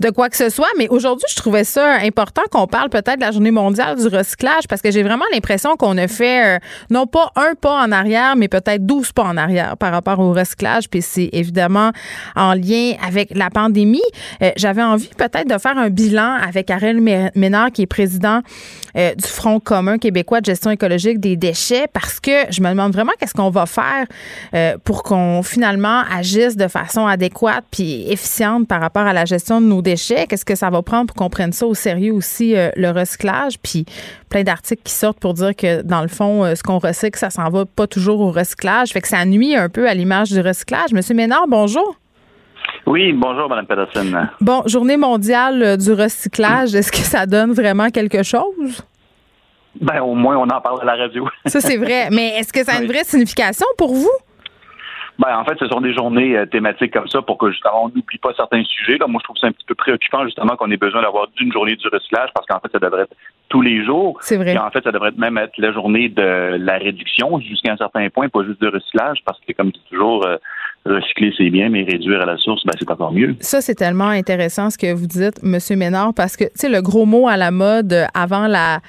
de 0.00 0.10
quoi 0.10 0.28
que 0.28 0.36
ce 0.36 0.50
soit. 0.50 0.66
Mais 0.76 0.88
aujourd'hui, 0.88 1.26
je 1.30 1.36
trouvais 1.36 1.62
ça 1.62 1.98
important 2.02 2.42
qu'on 2.50 2.66
parle 2.66 2.90
peut-être 2.90 3.18
de 3.18 3.24
la 3.24 3.30
journée 3.30 3.52
mondiale 3.52 3.96
du 3.96 4.08
recyclage, 4.08 4.66
parce 4.68 4.82
que 4.82 4.90
j'ai 4.90 5.04
vraiment 5.04 5.26
l'impression 5.32 5.76
qu'on 5.76 5.96
a 5.98 6.08
fait, 6.08 6.56
euh, 6.56 6.58
non 6.90 7.06
pas 7.06 7.30
un 7.36 7.54
pas 7.54 7.80
en 7.80 7.92
arrière, 7.92 8.34
mais 8.34 8.48
peut-être 8.48 8.84
12 8.84 9.12
pas 9.12 9.22
en 9.22 9.36
arrière 9.36 9.76
par 9.76 9.92
rapport 9.92 10.18
au 10.18 10.32
recyclage. 10.32 10.88
Puis 10.90 11.02
c'est 11.02 11.30
évidemment 11.32 11.92
en 12.34 12.54
lien 12.54 12.94
avec 13.06 13.30
la 13.36 13.50
pandémie. 13.50 14.02
Euh, 14.42 14.47
euh, 14.48 14.52
j'avais 14.56 14.82
envie 14.82 15.08
peut-être 15.16 15.48
de 15.48 15.58
faire 15.58 15.76
un 15.76 15.90
bilan 15.90 16.36
avec 16.46 16.70
Ariel 16.70 17.00
Ménard, 17.34 17.70
qui 17.72 17.82
est 17.82 17.86
président 17.86 18.40
euh, 18.96 19.14
du 19.14 19.26
Front 19.26 19.60
commun 19.60 19.98
québécois 19.98 20.40
de 20.40 20.46
gestion 20.46 20.70
écologique 20.70 21.20
des 21.20 21.36
déchets, 21.36 21.86
parce 21.92 22.20
que 22.20 22.50
je 22.50 22.60
me 22.60 22.68
demande 22.70 22.92
vraiment 22.92 23.12
qu'est-ce 23.18 23.34
qu'on 23.34 23.50
va 23.50 23.66
faire 23.66 24.06
euh, 24.54 24.76
pour 24.84 25.02
qu'on 25.02 25.42
finalement 25.42 26.02
agisse 26.10 26.56
de 26.56 26.68
façon 26.68 27.06
adéquate 27.06 27.64
puis 27.70 28.10
efficiente 28.10 28.66
par 28.66 28.80
rapport 28.80 29.06
à 29.06 29.12
la 29.12 29.24
gestion 29.24 29.60
de 29.60 29.66
nos 29.66 29.82
déchets. 29.82 30.26
Qu'est-ce 30.26 30.44
que 30.44 30.54
ça 30.54 30.70
va 30.70 30.82
prendre 30.82 31.06
pour 31.06 31.16
qu'on 31.16 31.30
prenne 31.30 31.52
ça 31.52 31.66
au 31.66 31.74
sérieux 31.74 32.12
aussi, 32.12 32.54
le 32.54 32.90
recyclage, 32.90 33.58
puis 33.58 33.84
plein 34.28 34.42
d'articles 34.42 34.82
qui 34.82 34.92
sortent 34.92 35.20
pour 35.20 35.34
dire 35.34 35.54
que 35.54 35.82
dans 35.82 36.02
le 36.02 36.08
fond, 36.08 36.44
ce 36.54 36.62
qu'on 36.62 36.78
recycle, 36.78 37.18
ça 37.18 37.30
s'en 37.30 37.48
va 37.50 37.64
pas 37.66 37.86
toujours 37.86 38.20
au 38.20 38.30
recyclage. 38.30 38.90
Fait 38.90 39.00
que 39.00 39.08
ça 39.08 39.24
nuit 39.24 39.54
un 39.54 39.68
peu 39.68 39.88
à 39.88 39.94
l'image 39.94 40.30
du 40.30 40.40
recyclage. 40.40 40.92
Monsieur 40.92 41.14
Ménard, 41.14 41.46
bonjour. 41.48 41.98
Oui, 42.88 43.12
bonjour, 43.12 43.50
Mme 43.50 43.66
Peterson. 43.66 44.28
Bon, 44.40 44.62
journée 44.64 44.96
mondiale 44.96 45.62
euh, 45.62 45.76
du 45.76 45.92
recyclage, 45.92 46.74
est-ce 46.74 46.90
que 46.90 46.96
ça 46.98 47.26
donne 47.26 47.52
vraiment 47.52 47.90
quelque 47.90 48.22
chose? 48.22 48.82
Ben, 49.78 50.00
au 50.00 50.14
moins, 50.14 50.38
on 50.38 50.48
en 50.48 50.60
parle 50.62 50.80
à 50.80 50.84
la 50.86 50.96
radio. 50.96 51.28
ça, 51.44 51.60
c'est 51.60 51.76
vrai. 51.76 52.08
Mais 52.10 52.38
est-ce 52.38 52.50
que 52.50 52.64
ça 52.64 52.78
a 52.78 52.82
une 52.82 52.88
vraie 52.88 53.04
signification 53.04 53.66
pour 53.76 53.92
vous? 53.92 54.10
Ben, 55.18 55.36
en 55.36 55.44
fait, 55.44 55.58
ce 55.58 55.68
sont 55.68 55.82
des 55.82 55.92
journées 55.92 56.38
euh, 56.38 56.46
thématiques 56.46 56.94
comme 56.94 57.08
ça 57.08 57.20
pour 57.20 57.36
que 57.36 57.50
justement 57.50 57.84
on 57.84 57.88
n'oublie 57.88 58.18
pas 58.22 58.30
certains 58.34 58.64
sujets. 58.64 58.96
Là, 58.96 59.06
moi, 59.06 59.20
je 59.20 59.24
trouve 59.24 59.36
ça 59.36 59.48
un 59.48 59.52
petit 59.52 59.66
peu 59.66 59.74
préoccupant 59.74 60.24
justement 60.24 60.56
qu'on 60.56 60.70
ait 60.70 60.78
besoin 60.78 61.02
d'avoir 61.02 61.26
d'une 61.36 61.52
journée 61.52 61.76
du 61.76 61.88
recyclage 61.88 62.30
parce 62.34 62.46
qu'en 62.46 62.60
fait, 62.60 62.70
ça 62.72 62.78
devrait 62.78 63.02
être 63.02 63.14
tous 63.48 63.60
les 63.60 63.84
jours. 63.84 64.16
C'est 64.22 64.36
vrai. 64.36 64.54
Et 64.54 64.58
en 64.58 64.70
fait, 64.70 64.82
ça 64.84 64.92
devrait 64.92 65.12
même 65.16 65.36
être 65.36 65.58
la 65.58 65.72
journée 65.72 66.08
de 66.08 66.56
la 66.58 66.78
réduction 66.78 67.38
jusqu'à 67.40 67.72
un 67.72 67.76
certain 67.76 68.08
point, 68.08 68.28
pas 68.28 68.44
juste 68.44 68.60
du 68.62 68.68
recyclage, 68.68 69.18
parce 69.26 69.40
que 69.40 69.52
comme 69.52 69.68
je 69.68 69.72
dis 69.72 69.84
toujours, 69.90 70.24
euh, 70.24 70.36
recycler, 70.84 71.32
c'est 71.36 71.50
bien, 71.50 71.68
mais 71.68 71.82
réduire 71.82 72.22
à 72.22 72.26
la 72.26 72.36
source, 72.38 72.64
ben, 72.64 72.72
c'est 72.78 72.90
encore 72.90 73.12
mieux. 73.12 73.36
Ça, 73.40 73.60
c'est 73.60 73.74
tellement 73.74 74.08
intéressant 74.08 74.70
ce 74.70 74.78
que 74.78 74.92
vous 74.92 75.06
dites, 75.06 75.40
M. 75.42 75.58
Ménard, 75.76 76.14
parce 76.14 76.36
que, 76.36 76.44
tu 76.44 76.50
sais, 76.54 76.68
le 76.68 76.82
gros 76.82 77.06
mot 77.06 77.28
à 77.28 77.36
la 77.36 77.50
mode 77.50 78.06
avant 78.14 78.46
la, 78.46 78.80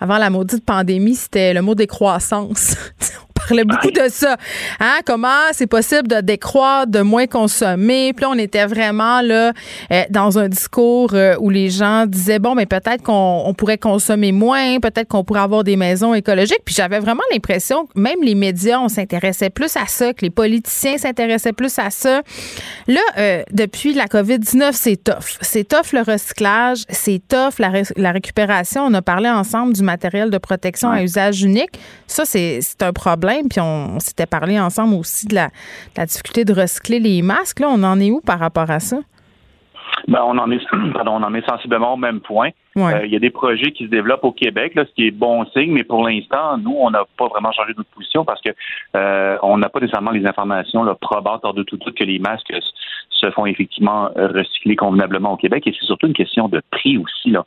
avant 0.00 0.18
la 0.18 0.30
maudite 0.30 0.64
pandémie, 0.64 1.14
c'était 1.14 1.54
le 1.54 1.62
mot 1.62 1.74
décroissance. 1.74 2.76
parlait 3.48 3.64
beaucoup 3.64 3.90
de 3.90 4.08
ça. 4.08 4.36
Hein? 4.80 4.98
Comment 5.04 5.28
c'est 5.52 5.66
possible 5.66 6.08
de 6.08 6.20
décroître, 6.20 6.90
de 6.90 7.00
moins 7.00 7.26
consommer? 7.26 8.12
Puis 8.12 8.22
là, 8.22 8.30
on 8.30 8.38
était 8.38 8.66
vraiment 8.66 9.20
là 9.22 9.52
euh, 9.90 10.02
dans 10.10 10.38
un 10.38 10.48
discours 10.48 11.10
euh, 11.14 11.36
où 11.38 11.50
les 11.50 11.70
gens 11.70 12.06
disaient 12.06 12.38
bon, 12.38 12.54
mais 12.54 12.66
peut-être 12.66 13.02
qu'on 13.02 13.54
pourrait 13.56 13.78
consommer 13.78 14.32
moins, 14.32 14.80
peut-être 14.80 15.08
qu'on 15.08 15.24
pourrait 15.24 15.40
avoir 15.40 15.64
des 15.64 15.76
maisons 15.76 16.14
écologiques. 16.14 16.62
Puis 16.64 16.74
j'avais 16.74 16.98
vraiment 16.98 17.22
l'impression 17.32 17.86
que 17.86 17.98
même 17.98 18.22
les 18.22 18.34
médias, 18.34 18.78
on 18.80 18.88
s'intéressait 18.88 19.50
plus 19.50 19.76
à 19.76 19.86
ça, 19.86 20.12
que 20.12 20.22
les 20.22 20.30
politiciens 20.30 20.98
s'intéressaient 20.98 21.52
plus 21.52 21.78
à 21.78 21.90
ça. 21.90 22.22
Là, 22.86 23.00
euh, 23.18 23.42
depuis 23.52 23.94
la 23.94 24.06
COVID-19, 24.06 24.72
c'est 24.72 25.02
tough. 25.02 25.38
C'est 25.40 25.66
tough 25.66 25.92
le 25.92 26.02
recyclage, 26.02 26.84
c'est 26.88 27.20
tough 27.26 27.58
la, 27.58 27.70
la, 27.96 28.12
récupération. 28.12 28.82
On 28.82 28.94
a 28.94 29.02
parlé 29.02 29.28
ensemble 29.28 29.72
du 29.72 29.82
matériel 29.82 30.30
de 30.30 30.38
protection 30.38 30.90
à 30.90 31.02
usage 31.02 31.42
unique. 31.42 31.78
Ça, 32.06 32.24
c'est 32.24 32.60
un 32.80 32.92
problème. 32.92 33.37
Puis 33.48 33.60
on, 33.60 33.98
s'était 34.00 34.26
parlé 34.26 34.58
ensemble 34.58 34.94
aussi 34.94 35.26
de 35.26 35.34
la, 35.34 35.50
difficulté 36.06 36.44
de 36.44 36.52
recycler 36.52 37.00
les 37.00 37.22
masques. 37.22 37.60
Là, 37.60 37.68
on 37.70 37.82
en 37.82 38.00
est 38.00 38.10
où 38.10 38.20
par 38.20 38.38
rapport 38.38 38.70
à 38.70 38.80
ça? 38.80 38.98
Ben, 40.06 40.22
on 40.24 40.38
en 40.38 40.50
est, 40.50 40.60
pardon, 40.92 41.12
on 41.12 41.22
en 41.22 41.34
est 41.34 41.46
sensiblement 41.48 41.94
au 41.94 41.96
même 41.96 42.20
point. 42.20 42.50
Euh, 42.78 43.06
il 43.06 43.12
y 43.12 43.16
a 43.16 43.18
des 43.18 43.30
projets 43.30 43.72
qui 43.72 43.84
se 43.84 43.90
développent 43.90 44.24
au 44.24 44.32
Québec, 44.32 44.74
là, 44.74 44.84
ce 44.84 44.94
qui 44.94 45.06
est 45.06 45.10
bon 45.10 45.44
signe, 45.46 45.72
mais 45.72 45.84
pour 45.84 46.06
l'instant, 46.06 46.58
nous, 46.58 46.74
on 46.78 46.90
n'a 46.90 47.04
pas 47.16 47.28
vraiment 47.28 47.52
changé 47.52 47.72
notre 47.76 47.90
position 47.90 48.24
parce 48.24 48.40
que 48.40 48.50
euh, 48.96 49.36
on 49.42 49.58
n'a 49.58 49.68
pas 49.68 49.80
nécessairement 49.80 50.10
les 50.10 50.26
informations 50.26 50.82
là, 50.82 50.94
probantes 50.94 51.40
hors 51.44 51.54
de 51.54 51.62
tout 51.62 51.76
doute 51.76 51.94
que 51.94 52.04
les 52.04 52.18
masques 52.18 52.52
se 53.10 53.30
font 53.30 53.46
effectivement 53.46 54.10
recycler 54.14 54.76
convenablement 54.76 55.32
au 55.32 55.36
Québec 55.36 55.66
et 55.66 55.74
c'est 55.78 55.86
surtout 55.86 56.06
une 56.06 56.12
question 56.12 56.48
de 56.48 56.62
prix 56.70 56.98
aussi. 56.98 57.30
Là. 57.30 57.44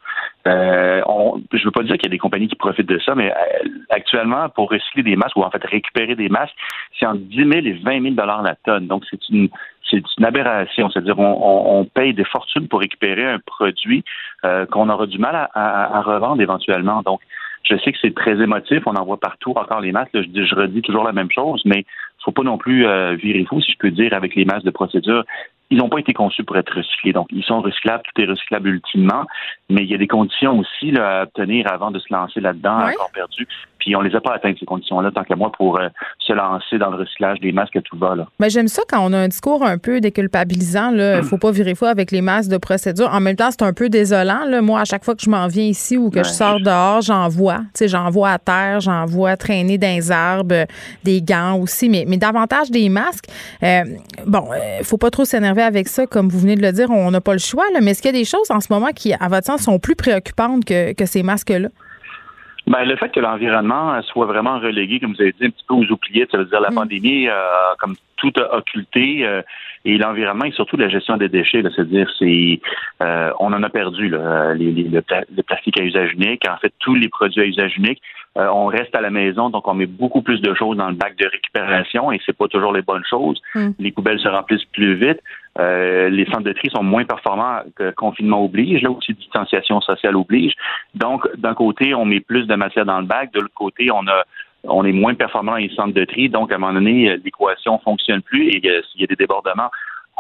Euh, 0.48 1.02
on, 1.06 1.42
je 1.54 1.64
veux 1.64 1.72
pas 1.72 1.84
dire 1.84 1.96
qu'il 1.96 2.06
y 2.06 2.08
a 2.08 2.10
des 2.12 2.18
compagnies 2.18 2.48
qui 2.48 2.56
profitent 2.56 2.90
de 2.90 3.00
ça, 3.00 3.16
mais 3.16 3.32
euh, 3.32 3.70
actuellement, 3.90 4.50
pour 4.50 4.70
recycler 4.70 5.04
des 5.04 5.16
masques 5.16 5.38
ou 5.38 5.44
en 5.44 5.52
fait 5.52 5.64
récupérer 5.64 6.16
des 6.16 6.30
masques, 6.30 6.56
c'est 7.00 7.06
entre 7.06 7.20
10 7.20 7.36
000 7.36 7.52
et 7.52 7.74
20 7.74 8.02
000 8.02 8.16
dollars 8.16 8.42
la 8.42 8.56
tonne. 8.56 8.88
Donc 8.88 9.04
c'est 9.10 9.30
une 9.30 9.50
c'est 9.90 10.04
une 10.18 10.26
aberration. 10.26 10.90
C'est-à-dire, 10.90 11.20
on, 11.20 11.80
on, 11.80 11.86
paye 11.86 12.14
des 12.14 12.26
fortunes 12.26 12.68
pour 12.68 12.80
récupérer 12.80 13.26
un 13.26 13.40
produit 13.40 14.04
euh, 14.46 14.66
qu'on 14.66 14.90
aura 14.90 15.08
du 15.08 15.18
mal 15.18 15.36
à, 15.36 15.50
à, 15.54 15.98
à, 15.98 16.02
revendre 16.02 16.42
éventuellement. 16.42 17.02
Donc, 17.02 17.22
je 17.64 17.76
sais 17.78 17.92
que 17.92 17.98
c'est 18.02 18.16
très 18.16 18.42
émotif. 18.42 18.84
On 18.86 18.96
en 18.96 19.06
voit 19.06 19.20
partout 19.20 19.52
encore 19.56 19.82
les 19.82 19.92
masques. 19.92 20.12
je, 20.14 20.46
je 20.46 20.56
redis 20.56 20.82
toujours 20.82 21.04
la 21.04 21.14
même 21.14 21.32
chose, 21.32 21.62
mais 21.66 21.86
faut 22.24 22.32
pas 22.32 22.44
non 22.44 22.58
plus 22.58 22.86
euh, 22.86 23.16
virer 23.16 23.46
fou, 23.46 23.62
si 23.62 23.72
je 23.72 23.78
peux 23.78 23.92
dire, 23.92 24.14
avec 24.14 24.36
les 24.36 24.46
masques 24.46 24.66
de 24.66 24.72
procédure 24.72 25.24
ils 25.72 25.78
n'ont 25.78 25.90
pas 25.90 26.00
été 26.00 26.14
conçus 26.14 26.44
pour 26.44 26.58
être 26.58 26.76
recyclés. 26.76 27.14
Donc, 27.14 27.28
ils 27.32 27.44
sont 27.44 27.62
recyclables, 27.62 28.04
tout 28.04 28.22
est 28.22 28.26
recyclable 28.26 28.68
ultimement, 28.70 29.26
mais 29.70 29.84
il 29.84 29.90
y 29.90 29.96
a 29.96 29.98
des 29.98 30.08
conditions 30.08 30.60
aussi 30.60 30.92
là, 30.92 31.22
à 31.22 31.24
obtenir 31.24 31.72
avant 31.72 31.92
de 31.92 32.00
se 32.00 32.14
lancer 32.14 32.42
là-dedans, 32.42 32.78
encore 32.90 33.10
perdu. 33.14 33.48
Puis 33.82 33.96
on 33.96 34.02
les 34.02 34.16
a 34.16 34.22
pas 34.22 34.36
atteintes, 34.36 34.58
ces 34.60 34.66
conditions-là, 34.66 35.10
tant 35.12 35.24
qu'à 35.24 35.36
moi, 35.36 35.52
pour 35.52 35.80
euh, 35.80 35.88
se 36.20 36.34
lancer 36.34 36.78
dans 36.78 36.92
le 36.92 36.98
recyclage 36.98 37.40
des 37.40 37.52
masques 37.52 37.76
à 37.76 37.82
tout 37.82 37.98
va. 37.98 38.16
Là. 38.16 38.28
Mais 38.40 38.52
j'aime 38.52 38.68
ça 38.68 38.84
quand 38.88 39.00
on 39.04 39.12
a 39.12 39.18
un 39.18 39.28
discours 39.28 39.66
un 39.66 39.80
peu 39.80 40.00
déculpabilisant. 40.00 40.92
Il 40.92 40.98
ne 40.98 41.22
faut 41.24 41.40
pas 41.40 41.52
virer 41.52 41.74
fou 41.74 41.86
avec 41.86 42.12
les 42.12 42.22
masques 42.22 42.52
de 42.52 42.58
procédure. 42.58 43.10
En 43.12 43.20
même 43.20 43.36
temps, 43.36 43.50
c'est 43.50 43.64
un 43.64 43.74
peu 43.74 43.90
désolant. 43.90 44.46
Là. 44.46 44.62
Moi, 44.62 44.80
à 44.80 44.86
chaque 44.86 45.04
fois 45.04 45.16
que 45.16 45.24
je 45.24 45.30
m'en 45.32 45.48
viens 45.48 45.66
ici 45.66 45.98
ou 45.98 46.12
que 46.12 46.20
je 46.20 46.30
sors 46.30 46.60
dehors, 46.60 47.02
j'en 47.02 47.28
vois. 47.28 47.62
J'en 47.82 48.10
vois 48.12 48.30
à 48.30 48.38
terre, 48.38 48.82
j'en 48.82 49.06
vois 49.06 49.36
traîner 49.36 49.80
dans 49.80 49.96
les 49.96 50.12
arbres, 50.12 50.68
des 51.04 51.22
gants 51.24 51.58
aussi, 51.60 51.90
mais, 51.90 52.06
mais 52.08 52.18
davantage 52.18 52.70
des 52.70 52.88
masques. 52.88 53.26
Euh, 53.64 53.84
bon, 54.28 54.46
il 54.52 54.82
euh, 54.82 54.84
faut 54.84 54.98
pas 54.98 55.10
trop 55.10 55.26
s'énerver 55.26 55.64
avec 55.64 55.88
ça, 55.88 56.06
comme 56.06 56.30
vous 56.30 56.40
venez 56.40 56.56
de 56.56 56.62
le 56.62 56.72
dire, 56.72 56.92
on 56.92 57.10
n'a 57.10 57.22
pas 57.22 57.34
le 57.34 57.40
choix, 57.40 57.66
là, 57.74 57.80
mais 57.82 57.92
est-ce 57.92 58.02
qu'il 58.04 58.14
y 58.14 58.16
a 58.16 58.20
des 58.20 58.26
choses 58.26 58.52
en 58.52 58.60
ce 58.60 58.72
moment 58.72 58.92
qui, 58.96 59.14
à 59.14 59.28
votre 59.28 59.48
sens, 59.48 59.62
sont 59.62 59.80
plus 59.80 59.96
préoccupantes 59.96 60.66
que, 60.66 60.94
que 60.94 61.06
ces 61.08 61.24
masques-là? 61.24 61.70
Ben, 62.68 62.86
le 62.86 62.96
fait 62.96 63.10
que 63.10 63.20
l'environnement 63.20 64.00
soit 64.04 64.26
vraiment 64.26 64.60
relégué, 64.60 65.00
comme 65.00 65.14
vous 65.14 65.22
avez 65.22 65.34
dit, 65.34 65.46
un 65.46 65.50
petit 65.50 65.66
peu 65.68 65.74
aux 65.74 65.92
oubliettes, 65.92 66.32
ça 66.32 66.38
veut 66.38 66.46
dire 66.46 66.62
la 66.62 66.70
mm. 66.70 66.76
pandémie, 66.76 67.28
euh, 67.28 67.34
comme 67.80 67.96
tout 68.18 68.32
a 68.38 68.58
occulté, 68.58 69.26
euh, 69.26 69.42
et 69.84 69.98
l'environnement 69.98 70.46
et 70.46 70.52
surtout 70.52 70.78
la 70.78 70.90
gestion 70.90 71.18
des 71.18 71.28
déchets, 71.28 71.64
c'est-à-dire 71.64 72.08
c'est 72.20 72.62
euh, 73.02 73.32
on 73.40 73.52
en 73.52 73.64
a 73.64 73.70
perdu 73.70 74.10
là, 74.10 74.54
les, 74.54 74.72
le, 74.72 75.02
plastique 75.42 75.80
à 75.80 75.84
usage 75.84 76.14
unique, 76.14 76.48
en 76.48 76.58
fait 76.58 76.72
tous 76.78 76.94
les 76.94 77.10
produits 77.10 77.42
à 77.42 77.46
usage 77.46 77.78
unique, 77.78 78.00
on 78.36 78.68
reste 78.68 78.96
à 78.96 79.02
la 79.02 79.10
maison, 79.10 79.50
donc 79.50 79.68
on 79.68 79.74
met 79.74 79.88
beaucoup 79.88 80.22
plus 80.22 80.40
de 80.40 80.54
choses 80.54 80.78
dans 80.78 80.88
le 80.88 80.96
bac 80.96 81.18
de 81.18 81.28
récupération 81.28 82.12
et 82.12 82.22
c'est 82.26 82.38
pas 82.38 82.48
toujours 82.48 82.72
les 82.72 82.84
bonnes 82.84 83.04
choses. 83.10 83.42
Mm. 83.56 83.72
Les 83.80 83.92
poubelles 83.92 84.20
se 84.20 84.28
remplissent 84.28 84.66
plus 84.66 84.94
vite. 84.94 85.20
Euh, 85.60 86.10
les 86.10 86.26
centres 86.26 86.44
de 86.44 86.54
tri 86.54 86.70
sont 86.70 86.84
moins 86.84 87.04
performants 87.04 87.60
que 87.76 87.92
confinement 87.92 88.44
oblige, 88.44 88.82
là 88.82 88.92
aussi 88.92 89.14
distanciation 89.14 89.82
sociale 89.82 90.16
oblige. 90.16 90.54
Donc, 90.96 91.28
d'un 91.38 91.54
côté, 91.54 91.94
on 91.94 92.06
met 92.06 92.22
plus 92.22 92.48
de 92.48 92.56
matière 92.56 92.86
dans 92.86 93.00
le 93.02 93.06
bac, 93.06 93.34
de 93.34 93.40
l'autre 93.42 93.54
côté, 93.54 93.92
on 93.92 94.08
a 94.08 94.24
on 94.64 94.86
est 94.86 94.92
moins 94.92 95.16
performant 95.16 95.54
dans 95.54 95.58
les 95.58 95.74
centres 95.74 95.94
de 95.94 96.06
tri, 96.06 96.30
donc 96.30 96.52
à 96.52 96.56
un 96.56 96.58
moment 96.60 96.74
donné, 96.74 97.18
l'équation 97.18 97.80
fonctionne 97.80 98.22
plus 98.22 98.50
et 98.50 98.62
euh, 98.66 98.82
il 98.96 99.02
y 99.02 99.04
a 99.04 99.08
des 99.08 99.16
débordements. 99.16 99.72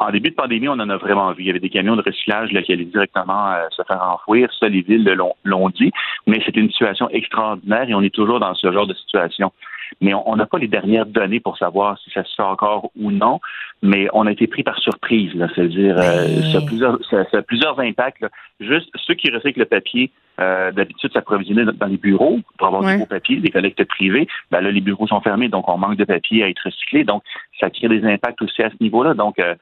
En 0.01 0.09
début 0.09 0.31
de 0.31 0.35
pandémie, 0.35 0.67
on 0.67 0.73
en 0.73 0.89
a 0.89 0.97
vraiment 0.97 1.31
vu. 1.31 1.43
Il 1.43 1.47
y 1.47 1.49
avait 1.51 1.59
des 1.59 1.69
camions 1.69 1.95
de 1.95 2.01
recyclage 2.01 2.51
là, 2.51 2.63
qui 2.63 2.73
allaient 2.73 2.85
directement 2.85 3.51
euh, 3.51 3.67
se 3.69 3.83
faire 3.83 4.01
enfouir. 4.01 4.49
Ça, 4.59 4.67
les 4.67 4.81
villes 4.81 5.05
l'ont 5.43 5.69
dit. 5.69 5.91
Mais 6.25 6.41
c'est 6.43 6.55
une 6.55 6.71
situation 6.71 7.07
extraordinaire 7.09 7.87
et 7.87 7.93
on 7.93 8.01
est 8.01 8.13
toujours 8.13 8.39
dans 8.39 8.55
ce 8.55 8.71
genre 8.71 8.87
de 8.87 8.95
situation 8.95 9.51
mais 9.99 10.13
on 10.13 10.35
n'a 10.35 10.45
pas 10.45 10.57
les 10.57 10.67
dernières 10.67 11.05
données 11.05 11.39
pour 11.39 11.57
savoir 11.57 11.97
si 11.99 12.09
ça 12.11 12.23
se 12.23 12.33
fait 12.35 12.43
encore 12.43 12.91
ou 12.95 13.11
non. 13.11 13.39
Mais 13.81 14.07
on 14.13 14.27
a 14.27 14.31
été 14.31 14.47
pris 14.47 14.63
par 14.63 14.77
surprise, 14.79 15.33
là, 15.33 15.47
c'est-à-dire 15.53 15.97
euh, 15.97 16.41
ça, 16.51 16.59
a 16.59 16.61
plusieurs, 16.61 16.99
ça, 17.09 17.25
a 17.33 17.41
plusieurs 17.41 17.79
impacts. 17.79 18.25
Juste 18.59 18.89
ceux 18.95 19.15
qui 19.15 19.29
recyclent 19.31 19.59
le 19.59 19.65
papier, 19.65 20.11
euh, 20.39 20.71
d'habitude 20.71 21.11
s'approvisionner 21.11 21.65
dans 21.65 21.87
les 21.87 21.97
bureaux 21.97 22.39
pour 22.57 22.67
avoir 22.67 22.83
du 22.83 22.97
beau 22.99 23.05
papier, 23.05 23.37
des 23.37 23.49
collectes 23.49 23.83
privées. 23.85 24.27
Ben 24.49 24.61
là, 24.61 24.71
les 24.71 24.81
bureaux 24.81 25.07
sont 25.07 25.21
fermés, 25.21 25.49
donc 25.49 25.67
on 25.67 25.77
manque 25.77 25.97
de 25.97 26.05
papier 26.05 26.43
à 26.43 26.49
être 26.49 26.61
recyclé. 26.63 27.03
Donc, 27.03 27.23
ça 27.59 27.69
crée 27.69 27.89
des 27.89 28.05
impacts 28.05 28.41
aussi 28.41 28.63
à 28.63 28.69
ce 28.69 28.75
niveau-là. 28.81 29.13
Donc, 29.13 29.39
euh, 29.39 29.55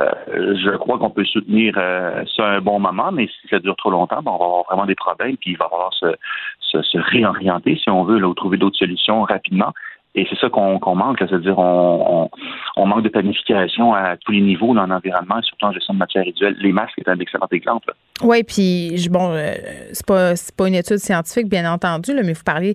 euh, 0.00 0.56
je 0.56 0.76
crois 0.76 0.98
qu'on 0.98 1.10
peut 1.10 1.24
soutenir 1.24 1.74
euh, 1.76 2.24
ça 2.36 2.46
un 2.46 2.60
bon 2.60 2.80
moment, 2.80 3.12
mais 3.12 3.28
si 3.28 3.48
ça 3.48 3.60
dure 3.60 3.76
trop 3.76 3.90
longtemps, 3.90 4.22
ben, 4.22 4.32
on 4.32 4.38
va 4.38 4.44
avoir 4.44 4.64
vraiment 4.64 4.86
des 4.86 4.96
problèmes, 4.96 5.36
puis 5.36 5.52
il 5.52 5.56
va 5.56 5.68
falloir 5.68 5.94
se, 5.94 6.98
réorienter, 7.12 7.78
si 7.82 7.90
on 7.90 8.04
veut, 8.04 8.24
ou 8.24 8.34
trouver 8.34 8.56
d'autres 8.56 8.78
solutions 8.78 9.22
rapidement. 9.22 9.72
Et 10.16 10.26
c'est 10.30 10.38
ça 10.38 10.48
qu'on 10.48 10.94
manque, 10.94 11.18
c'est-à-dire 11.18 11.58
on, 11.58 12.30
manque 12.76 13.02
de 13.02 13.08
planification 13.08 13.94
à 13.94 14.16
tous 14.16 14.30
les 14.30 14.40
niveaux 14.40 14.72
dans 14.72 14.86
l'environnement, 14.86 15.42
surtout 15.42 15.66
en 15.66 15.72
gestion 15.72 15.94
de 15.94 15.98
matière 15.98 16.24
résiduelle. 16.24 16.56
Les 16.60 16.72
masques 16.72 16.98
est 16.98 17.08
un 17.08 17.18
excellent 17.18 17.48
exemple. 17.50 17.92
Oui, 18.22 18.44
puis 18.44 19.08
bon, 19.10 19.32
euh, 19.32 19.54
c'est 19.92 20.06
pas 20.06 20.34
pas 20.56 20.68
une 20.68 20.76
étude 20.76 20.98
scientifique, 20.98 21.48
bien 21.48 21.70
entendu, 21.72 22.12
mais 22.14 22.32
vous 22.32 22.44
parlez 22.44 22.74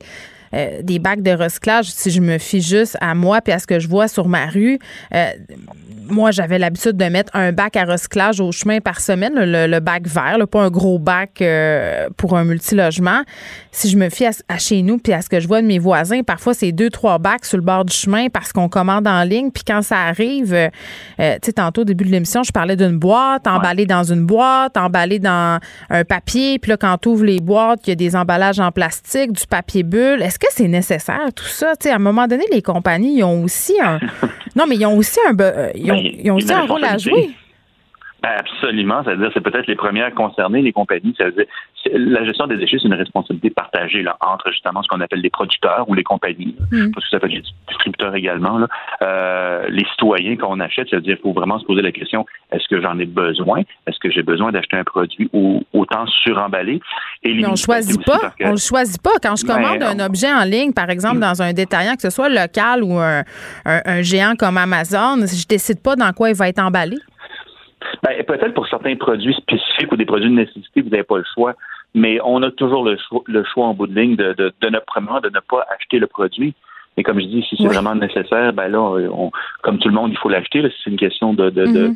euh, 0.53 0.81
des 0.81 0.99
bacs 0.99 1.21
de 1.21 1.31
recyclage, 1.31 1.85
si 1.85 2.12
je 2.12 2.21
me 2.21 2.38
fie 2.38 2.62
juste 2.62 2.97
à 3.01 3.15
moi 3.15 3.41
puis 3.41 3.53
à 3.53 3.59
ce 3.59 3.67
que 3.67 3.79
je 3.79 3.88
vois 3.88 4.07
sur 4.07 4.27
ma 4.27 4.47
rue, 4.47 4.79
euh, 5.13 5.27
moi, 6.12 6.31
j'avais 6.31 6.57
l'habitude 6.57 6.97
de 6.97 7.05
mettre 7.05 7.35
un 7.35 7.51
bac 7.51 7.75
à 7.75 7.85
recyclage 7.85 8.39
au 8.39 8.51
chemin 8.51 8.79
par 8.79 8.99
semaine, 8.99 9.33
le, 9.35 9.79
bac 9.79 10.07
vert, 10.07 10.39
pas 10.47 10.62
un 10.63 10.71
gros 10.71 10.97
bac 10.97 11.39
euh, 11.41 12.09
pour 12.17 12.35
un 12.35 12.45
multilogement. 12.45 13.21
Si 13.71 13.89
je 13.89 13.97
me 13.97 14.09
fie 14.09 14.25
à, 14.25 14.57
chez 14.57 14.81
nous 14.81 14.97
puis 14.97 15.13
à 15.13 15.21
ce 15.21 15.29
que 15.29 15.39
je 15.39 15.47
vois 15.47 15.62
de 15.62 15.67
mes 15.67 15.77
voisins, 15.77 16.23
parfois 16.23 16.55
c'est 16.55 16.71
deux, 16.71 16.89
trois 16.89 17.19
bacs 17.19 17.45
sur 17.45 17.57
le 17.57 17.63
bord 17.63 17.85
du 17.85 17.93
chemin 17.93 18.27
parce 18.29 18.51
qu'on 18.51 18.69
commande 18.69 19.07
en 19.07 19.23
ligne. 19.23 19.51
Puis 19.51 19.63
quand 19.63 19.83
ça 19.83 19.97
arrive, 19.97 20.57
tu 21.17 21.25
sais, 21.43 21.53
tantôt 21.53 21.81
au 21.81 21.85
début 21.85 22.05
de 22.05 22.09
l'émission, 22.09 22.41
je 22.41 22.51
parlais 22.51 22.75
d'une 22.75 22.97
boîte 22.97 23.45
emballée 23.45 23.85
dans 23.85 24.03
une 24.03 24.25
boîte, 24.25 24.77
emballée 24.77 25.19
dans 25.19 25.59
un 25.91 26.03
papier. 26.03 26.57
Puis 26.57 26.71
là, 26.71 26.77
quand 26.77 26.97
tu 26.97 27.09
ouvres 27.09 27.25
les 27.25 27.39
boîtes, 27.39 27.81
il 27.85 27.89
y 27.89 27.93
a 27.93 27.95
des 27.95 28.15
emballages 28.15 28.59
en 28.59 28.71
plastique, 28.71 29.31
du 29.31 29.45
papier 29.45 29.83
bulle. 29.83 30.21
Est-ce 30.23 30.38
que 30.39 30.47
c'est 30.52 30.67
nécessaire, 30.67 31.34
tout 31.36 31.45
ça? 31.45 31.73
à 31.86 31.95
un 31.95 31.99
moment 31.99 32.28
donné, 32.28 32.45
les 32.52 32.62
compagnies, 32.62 33.17
ils 33.17 33.23
ont 33.23 33.43
aussi 33.43 33.75
un. 33.82 33.99
non, 34.56 34.65
mais 34.67 34.75
ils 34.75 34.86
ont 34.86 34.97
aussi 34.97 35.19
un, 35.28 35.38
euh, 35.39 35.71
ils 35.75 35.91
ont, 35.91 35.95
ben, 35.95 36.32
aussi 36.32 36.54
un 36.54 36.65
rôle 36.65 36.84
à 36.84 36.97
jouer. 36.97 37.30
Ben, 38.21 38.32
absolument. 38.38 39.01
C'est-à-dire, 39.03 39.32
c'est 39.34 39.41
peut-être 39.41 39.67
les 39.67 39.75
premières 39.75 40.13
concernées, 40.13 40.62
les 40.62 40.73
compagnies. 40.73 41.15
Ça 41.17 41.25
veut 41.25 41.32
dire, 41.32 41.45
la 41.86 42.25
gestion 42.25 42.47
des 42.47 42.58
déchets, 42.58 42.77
c'est 42.82 42.88
une 42.88 42.93
responsabilité 42.93 43.49
partagée 43.49 44.01
là, 44.01 44.17
entre 44.19 44.51
justement 44.51 44.84
ce 44.84 44.88
qu'on 44.89 44.99
appelle 44.99 45.21
les 45.21 45.29
producteurs 45.29 45.86
ou 45.88 45.93
les 45.93 46.03
compagnies, 46.03 46.55
mm. 46.71 46.91
parce 46.91 47.05
que 47.05 47.12
ça 47.12 47.19
peut 47.19 47.27
être 47.27 47.34
les 47.34 47.43
distributeurs 47.69 48.13
également, 48.15 48.58
là. 48.58 48.67
Euh, 49.01 49.65
les 49.69 49.86
citoyens 49.91 50.36
qu'on 50.36 50.60
achète, 50.60 50.89
c'est-à-dire 50.89 51.15
qu'il 51.15 51.23
faut 51.23 51.34
vraiment 51.34 51.60
se 51.60 51.65
poser 51.65 51.82
la 51.82 51.91
question 51.91 52.25
est-ce 52.51 52.67
que 52.67 52.82
j'en 52.82 52.97
ai 52.99 53.05
besoin? 53.05 53.62
Est-ce 53.88 53.99
que 53.99 54.12
j'ai 54.12 54.23
besoin 54.23 54.51
d'acheter 54.51 54.75
un 54.75 54.84
produit 54.84 55.29
ou 55.34 55.63
autant 55.73 56.05
suremballé? 56.23 56.82
Et 57.23 57.34
Mais 57.34 57.45
on 57.45 57.55
choisit 57.55 58.03
pas. 58.03 58.34
On 58.41 58.51
le 58.51 58.58
choisit 58.58 59.01
pas. 59.01 59.12
Quand 59.21 59.36
je 59.36 59.45
ben, 59.45 59.55
commande 59.55 59.84
un 59.84 60.05
objet 60.05 60.32
en 60.32 60.43
ligne, 60.43 60.73
par 60.73 60.89
exemple 60.89 61.17
mm. 61.17 61.21
dans 61.21 61.41
un 61.41 61.53
détaillant, 61.53 61.95
que 61.95 62.01
ce 62.01 62.10
soit 62.10 62.29
local 62.29 62.84
ou 62.84 62.97
un, 62.97 63.23
un 63.65 64.01
géant 64.01 64.34
comme 64.38 64.58
Amazon, 64.58 65.17
je 65.25 65.47
décide 65.47 65.82
pas 65.82 65.95
dans 65.95 66.12
quoi 66.12 66.29
il 66.29 66.36
va 66.36 66.49
être 66.49 66.60
emballé. 66.60 66.97
Ben, 68.04 68.23
peut-être 68.23 68.54
pour 68.54 68.67
certains 68.67 68.95
produits 68.95 69.34
spécifiques 69.34 69.91
ou 69.91 69.97
des 69.97 70.06
produits 70.06 70.30
de 70.30 70.36
nécessité, 70.36 70.82
vous 70.82 70.89
n'avez 70.89 71.04
pas 71.04 71.17
le 71.17 71.25
choix, 71.34 71.56
mais 71.93 72.19
on 72.23 72.41
a 72.43 72.52
toujours 72.52 72.84
le 72.84 72.97
choix, 72.97 73.21
le 73.25 73.43
choix 73.43 73.65
en 73.65 73.73
bout 73.73 73.88
de 73.88 73.99
ligne 73.99 74.15
de, 74.15 74.34
de, 74.34 74.54
de, 74.62 74.67
ne, 74.67 75.20
de 75.22 75.30
ne 75.30 75.39
pas 75.39 75.66
acheter 75.76 75.99
le 75.99 76.07
produit. 76.07 76.53
Mais 76.97 77.03
comme 77.03 77.20
je 77.20 77.26
dis, 77.26 77.45
si 77.47 77.55
c'est 77.55 77.68
vraiment 77.68 77.95
nécessaire, 77.95 78.51
ben 78.53 78.68
là, 78.68 78.80
on, 78.80 79.32
comme 79.61 79.80
tout 79.80 79.88
le 79.88 79.93
monde, 79.93 80.11
il 80.11 80.18
faut 80.18 80.30
l'acheter. 80.30 80.61
C'est 80.84 80.89
une 80.89 80.97
question 80.97 81.34
de, 81.34 81.49
de, 81.49 81.66
de, 81.66 81.88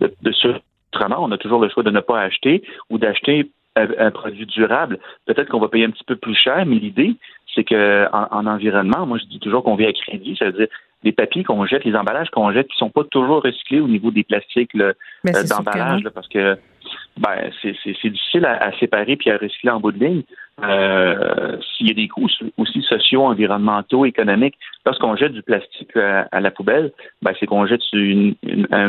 mm-hmm. 0.00 0.22
de, 0.22 1.12
on 1.16 1.32
a 1.32 1.38
toujours 1.38 1.60
le 1.60 1.68
choix 1.68 1.82
de 1.82 1.90
ne 1.90 2.00
pas 2.00 2.20
acheter 2.20 2.62
ou 2.90 2.98
d'acheter 2.98 3.50
un, 3.76 4.10
produit 4.10 4.46
durable. 4.46 4.98
Peut-être 5.26 5.48
qu'on 5.48 5.60
va 5.60 5.68
payer 5.68 5.84
un 5.84 5.90
petit 5.90 6.04
peu 6.04 6.16
plus 6.16 6.34
cher, 6.34 6.64
mais 6.66 6.76
l'idée, 6.76 7.14
c'est 7.54 7.64
que 7.64 8.06
en, 8.12 8.46
environnement, 8.46 9.06
moi 9.06 9.18
je 9.18 9.24
dis 9.26 9.38
toujours 9.38 9.62
qu'on 9.62 9.76
vit 9.76 9.86
à 9.86 9.92
crédit, 9.92 10.36
c'est-à-dire 10.38 10.68
les 11.02 11.12
papiers 11.12 11.44
qu'on 11.44 11.64
jette, 11.66 11.84
les 11.84 11.94
emballages 11.94 12.30
qu'on 12.30 12.52
jette, 12.52 12.68
qui 12.68 12.76
sont 12.76 12.90
pas 12.90 13.04
toujours 13.04 13.42
recyclés 13.42 13.80
au 13.80 13.88
niveau 13.88 14.10
des 14.10 14.24
plastiques 14.24 14.74
euh, 14.76 14.92
d'emballage, 15.24 16.02
parce 16.14 16.28
que 16.28 16.58
ben, 17.18 17.50
c'est 17.62 18.10
difficile 18.10 18.46
à, 18.46 18.70
séparer 18.78 19.16
puis 19.16 19.30
à 19.30 19.36
recycler 19.36 19.70
en 19.70 19.80
bout 19.80 19.92
de 19.92 20.04
ligne. 20.04 20.22
Euh, 20.62 21.56
S'il 21.60 21.88
y 21.88 21.90
a 21.90 21.94
des 21.94 22.08
coûts 22.08 22.28
aussi 22.56 22.82
sociaux, 22.82 23.24
environnementaux, 23.24 24.04
économiques, 24.04 24.56
lorsqu'on 24.86 25.16
jette 25.16 25.32
du 25.32 25.42
plastique 25.42 25.96
euh, 25.96 26.24
à, 26.30 26.40
la 26.40 26.50
poubelle, 26.50 26.92
ben, 27.22 27.32
c'est 27.38 27.46
qu'on 27.46 27.66
jette 27.66 27.82
une, 27.92 28.34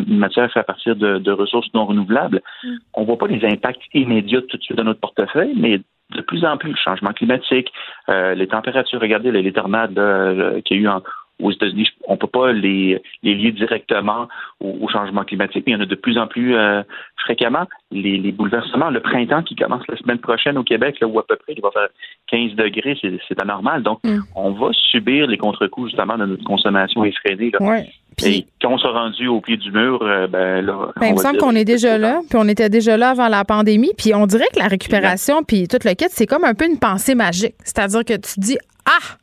matière 0.07 0.51
faite 0.51 0.61
à 0.61 0.63
partir 0.63 0.95
de, 0.95 1.31
ressources 1.31 1.71
non 1.73 1.85
renouvelables. 1.85 2.41
Mm. 2.63 2.75
On 2.93 3.03
voit 3.03 3.17
pas 3.17 3.27
les 3.27 3.45
impacts 3.45 3.81
immédiats 3.93 4.41
tout 4.41 4.57
de 4.57 4.63
suite 4.63 4.77
dans 4.77 4.83
notre 4.83 4.99
portefeuille, 4.99 5.53
mais 5.55 5.81
de 6.15 6.21
plus 6.21 6.43
en 6.43 6.57
plus, 6.57 6.71
le 6.71 6.75
changement 6.75 7.13
climatique, 7.13 7.71
euh, 8.09 8.33
les 8.33 8.47
températures, 8.47 8.99
regardez 8.99 9.31
les, 9.31 9.43
les 9.43 9.53
tornades 9.53 9.97
euh, 9.97 10.59
qu'il 10.61 10.77
y 10.77 10.79
a 10.79 10.83
eu 10.83 10.87
en, 10.87 11.01
aux 11.41 11.51
États-Unis, 11.51 11.87
on 12.07 12.13
ne 12.13 12.17
peut 12.17 12.27
pas 12.27 12.51
les, 12.51 13.01
lier 13.23 13.51
directement 13.51 14.27
au, 14.59 14.87
changement 14.89 15.23
climatique, 15.23 15.63
mais 15.65 15.73
il 15.73 15.75
y 15.75 15.77
en 15.77 15.83
a 15.83 15.85
de 15.85 15.95
plus 15.95 16.17
en 16.17 16.27
plus 16.27 16.55
euh, 16.55 16.83
fréquemment. 17.17 17.65
Les, 17.91 18.31
bouleversements, 18.31 18.89
le 18.89 18.99
printemps 18.99 19.43
qui 19.43 19.55
commence 19.55 19.83
la 19.87 19.97
semaine 19.97 20.19
prochaine 20.19 20.57
au 20.57 20.63
Québec, 20.63 20.97
là, 20.99 21.07
où 21.07 21.19
à 21.19 21.25
peu 21.25 21.35
près 21.35 21.53
il 21.55 21.61
va 21.61 21.71
faire 21.71 21.89
15 22.27 22.55
degrés, 22.55 22.97
c'est 23.01 23.41
anormal. 23.41 23.83
Donc, 23.83 23.99
mm. 24.03 24.19
on 24.35 24.51
va 24.51 24.69
subir 24.73 25.27
les 25.27 25.37
contre-coups 25.37 25.89
justement 25.89 26.17
de 26.17 26.25
notre 26.25 26.43
consommation 26.43 27.03
effrénée. 27.03 27.51
Là. 27.59 27.83
Et 28.25 28.45
quand 28.61 28.73
on 28.73 28.77
s'est 28.77 28.87
rendu 28.87 29.27
au 29.27 29.39
pied 29.41 29.57
du 29.57 29.71
mur, 29.71 29.99
euh, 30.01 30.27
ben 30.27 30.65
là. 30.65 30.91
Ben, 30.99 31.07
il 31.07 31.13
me 31.13 31.17
semble 31.17 31.37
qu'on 31.37 31.55
est 31.55 31.65
déjà 31.65 31.97
là, 31.97 32.21
puis 32.29 32.37
on 32.41 32.47
était 32.47 32.69
déjà 32.69 32.97
là 32.97 33.11
avant 33.11 33.27
la 33.27 33.45
pandémie, 33.45 33.91
puis 33.97 34.13
on 34.13 34.25
dirait 34.25 34.47
que 34.53 34.59
la 34.59 34.67
récupération, 34.67 35.43
puis 35.43 35.67
tout 35.67 35.77
le 35.85 35.93
kit, 35.93 36.05
c'est 36.09 36.25
comme 36.25 36.43
un 36.43 36.53
peu 36.53 36.65
une 36.65 36.79
pensée 36.79 37.15
magique. 37.15 37.55
C'est-à-dire 37.63 38.03
que 38.03 38.13
tu 38.13 38.39
dis, 38.39 38.57
ah, 38.85 39.17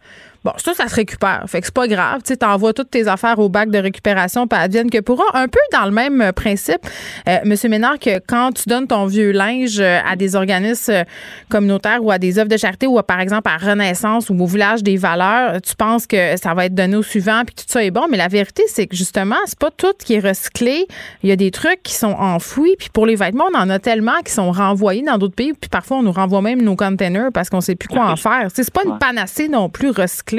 Bon, 0.47 0.53
ça, 0.59 0.75
ça 0.75 0.87
se 0.87 0.95
récupère. 0.95 1.43
Fait 1.49 1.59
que 1.59 1.67
c'est 1.67 1.75
pas 1.75 1.89
grave. 1.89 2.21
Tu 2.25 2.37
envoies 2.47 2.73
toutes 2.73 2.91
tes 2.91 3.09
affaires 3.09 3.41
au 3.41 3.49
bac 3.49 3.69
de 3.69 3.79
récupération, 3.79 4.47
puis 4.47 4.57
advienne 4.57 4.91
que 4.91 5.01
pourra. 5.01 5.25
Un 5.35 5.49
peu 5.49 5.59
dans 5.73 5.87
le 5.87 5.91
même 5.91 6.23
euh, 6.23 6.31
principe, 6.31 6.87
euh, 7.29 7.39
Monsieur 7.45 7.69
Ménard, 7.69 7.99
que 7.99 8.21
quand 8.25 8.53
tu 8.53 8.69
donnes 8.69 8.87
ton 8.87 9.07
vieux 9.07 9.33
linge 9.33 9.81
euh, 9.81 9.99
à 10.09 10.15
des 10.15 10.37
organismes 10.37 11.03
communautaires 11.49 11.99
ou 12.01 12.13
à 12.13 12.19
des 12.19 12.39
œuvres 12.39 12.49
de 12.49 12.57
charité 12.57 12.87
ou 12.87 13.03
par 13.03 13.19
exemple 13.19 13.51
à 13.51 13.57
Renaissance 13.57 14.31
ou 14.31 14.41
au 14.41 14.47
village 14.47 14.85
des 14.85 14.97
valeurs, 14.97 15.61
tu 15.63 15.75
penses 15.75 16.07
que 16.07 16.37
ça 16.37 16.55
va 16.55 16.67
être 16.67 16.77
donné 16.77 16.95
au 16.95 17.03
suivant 17.03 17.43
puis 17.45 17.57
tout 17.57 17.65
ça 17.67 17.83
est 17.83 17.91
bon. 17.91 18.07
Mais 18.09 18.17
la 18.17 18.29
vérité, 18.29 18.63
c'est 18.69 18.87
que 18.87 18.95
justement, 18.95 19.35
c'est 19.47 19.59
pas 19.59 19.73
tout 19.77 19.95
qui 19.99 20.15
est 20.15 20.21
recyclé. 20.21 20.87
Il 21.25 21.29
y 21.29 21.33
a 21.33 21.37
des 21.37 21.51
trucs 21.51 21.83
qui 21.83 21.95
sont 21.95 22.15
enfouis. 22.21 22.77
Puis 22.79 22.91
pour 22.93 23.05
les 23.05 23.17
vêtements, 23.17 23.47
on 23.53 23.59
en 23.59 23.69
a 23.69 23.81
tellement 23.81 24.21
qui 24.25 24.31
sont 24.31 24.53
renvoyés 24.53 25.03
dans 25.03 25.19
d'autres 25.19 25.35
pays. 25.35 25.55
Puis 25.55 25.69
parfois, 25.69 25.97
on 25.97 26.03
nous 26.05 26.13
renvoie 26.13 26.41
même 26.41 26.63
nos 26.63 26.77
containers 26.77 27.33
parce 27.35 27.51
qu'on 27.51 27.61
sait 27.61 27.75
plus 27.75 27.89
quoi 27.89 28.07
en 28.07 28.15
faire. 28.15 28.47
C'est 28.55 28.71
pas 28.71 28.85
une 28.85 28.99
panacée 28.99 29.49
non 29.49 29.69
plus 29.69 29.91
recyclée 29.91 30.36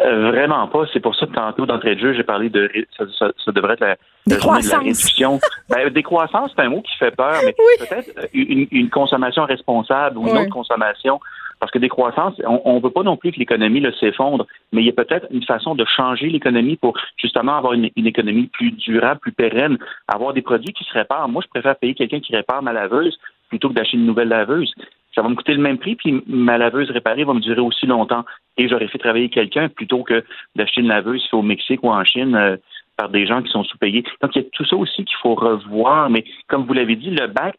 euh, 0.00 0.30
vraiment 0.30 0.66
pas. 0.68 0.84
C'est 0.92 1.00
pour 1.00 1.14
ça 1.14 1.26
que 1.26 1.32
tantôt, 1.32 1.66
d'entrée 1.66 1.94
de 1.94 2.00
jeu, 2.00 2.12
j'ai 2.14 2.22
parlé 2.22 2.48
de. 2.48 2.70
Ça, 3.18 3.52
devrait 3.52 3.74
être 3.74 3.80
la, 3.80 3.96
décroissance. 4.26 4.66
de 4.66 4.70
la 4.70 4.78
réduction. 4.78 5.40
ben, 5.68 5.90
décroissance, 5.92 6.50
c'est 6.54 6.62
un 6.62 6.70
mot 6.70 6.82
qui 6.82 6.96
fait 6.96 7.14
peur, 7.14 7.34
mais 7.44 7.54
peut-être 7.78 8.10
euh, 8.18 8.66
une, 8.70 8.90
consommation 8.90 9.44
responsable 9.44 10.18
ou 10.18 10.28
une 10.28 10.36
autre 10.36 10.50
consommation. 10.50 11.20
Parce 11.60 11.70
que 11.70 11.78
décroissance, 11.78 12.34
on 12.44 12.74
ne 12.74 12.80
veut 12.80 12.90
pas 12.90 13.04
non 13.04 13.16
plus 13.16 13.30
que 13.30 13.38
l'économie 13.38 13.86
s'effondre, 14.00 14.48
mais 14.72 14.82
il 14.82 14.86
y 14.86 14.88
a 14.88 14.92
peut-être 14.92 15.28
une 15.30 15.44
façon 15.44 15.76
de 15.76 15.84
changer 15.84 16.28
l'économie 16.28 16.74
pour 16.74 16.94
justement 17.16 17.56
avoir 17.56 17.74
une, 17.74 17.88
économie 17.94 18.48
plus 18.48 18.72
durable, 18.72 19.20
plus 19.20 19.30
pérenne, 19.30 19.78
avoir 20.08 20.32
des 20.32 20.42
produits 20.42 20.72
qui 20.72 20.82
se 20.82 20.92
réparent. 20.92 21.28
Moi, 21.28 21.40
je 21.44 21.48
préfère 21.48 21.76
payer 21.76 21.94
quelqu'un 21.94 22.18
qui 22.18 22.34
répare 22.34 22.64
ma 22.64 22.72
laveuse 22.72 23.16
plutôt 23.48 23.68
que 23.68 23.74
d'acheter 23.74 23.96
une 23.96 24.06
nouvelle 24.06 24.28
laveuse 24.28 24.74
ça 25.14 25.22
va 25.22 25.28
me 25.28 25.34
coûter 25.34 25.54
le 25.54 25.60
même 25.60 25.78
prix, 25.78 25.96
puis 25.96 26.22
ma 26.26 26.58
laveuse 26.58 26.90
réparée 26.90 27.24
va 27.24 27.34
me 27.34 27.40
durer 27.40 27.60
aussi 27.60 27.86
longtemps. 27.86 28.24
Et 28.56 28.68
j'aurais 28.68 28.88
fait 28.88 28.98
travailler 28.98 29.28
quelqu'un 29.28 29.68
plutôt 29.68 30.02
que 30.02 30.24
d'acheter 30.56 30.80
une 30.80 30.88
laveuse 30.88 31.26
au 31.32 31.42
Mexique 31.42 31.82
ou 31.82 31.90
en 31.90 32.04
Chine 32.04 32.34
euh, 32.34 32.56
par 32.96 33.08
des 33.08 33.26
gens 33.26 33.42
qui 33.42 33.50
sont 33.50 33.64
sous-payés. 33.64 34.04
Donc, 34.20 34.34
il 34.34 34.42
y 34.42 34.44
a 34.44 34.48
tout 34.52 34.64
ça 34.64 34.76
aussi 34.76 35.04
qu'il 35.04 35.16
faut 35.22 35.34
revoir. 35.34 36.08
Mais 36.10 36.24
comme 36.48 36.64
vous 36.64 36.72
l'avez 36.72 36.96
dit, 36.96 37.10
le 37.10 37.26
bac, 37.26 37.54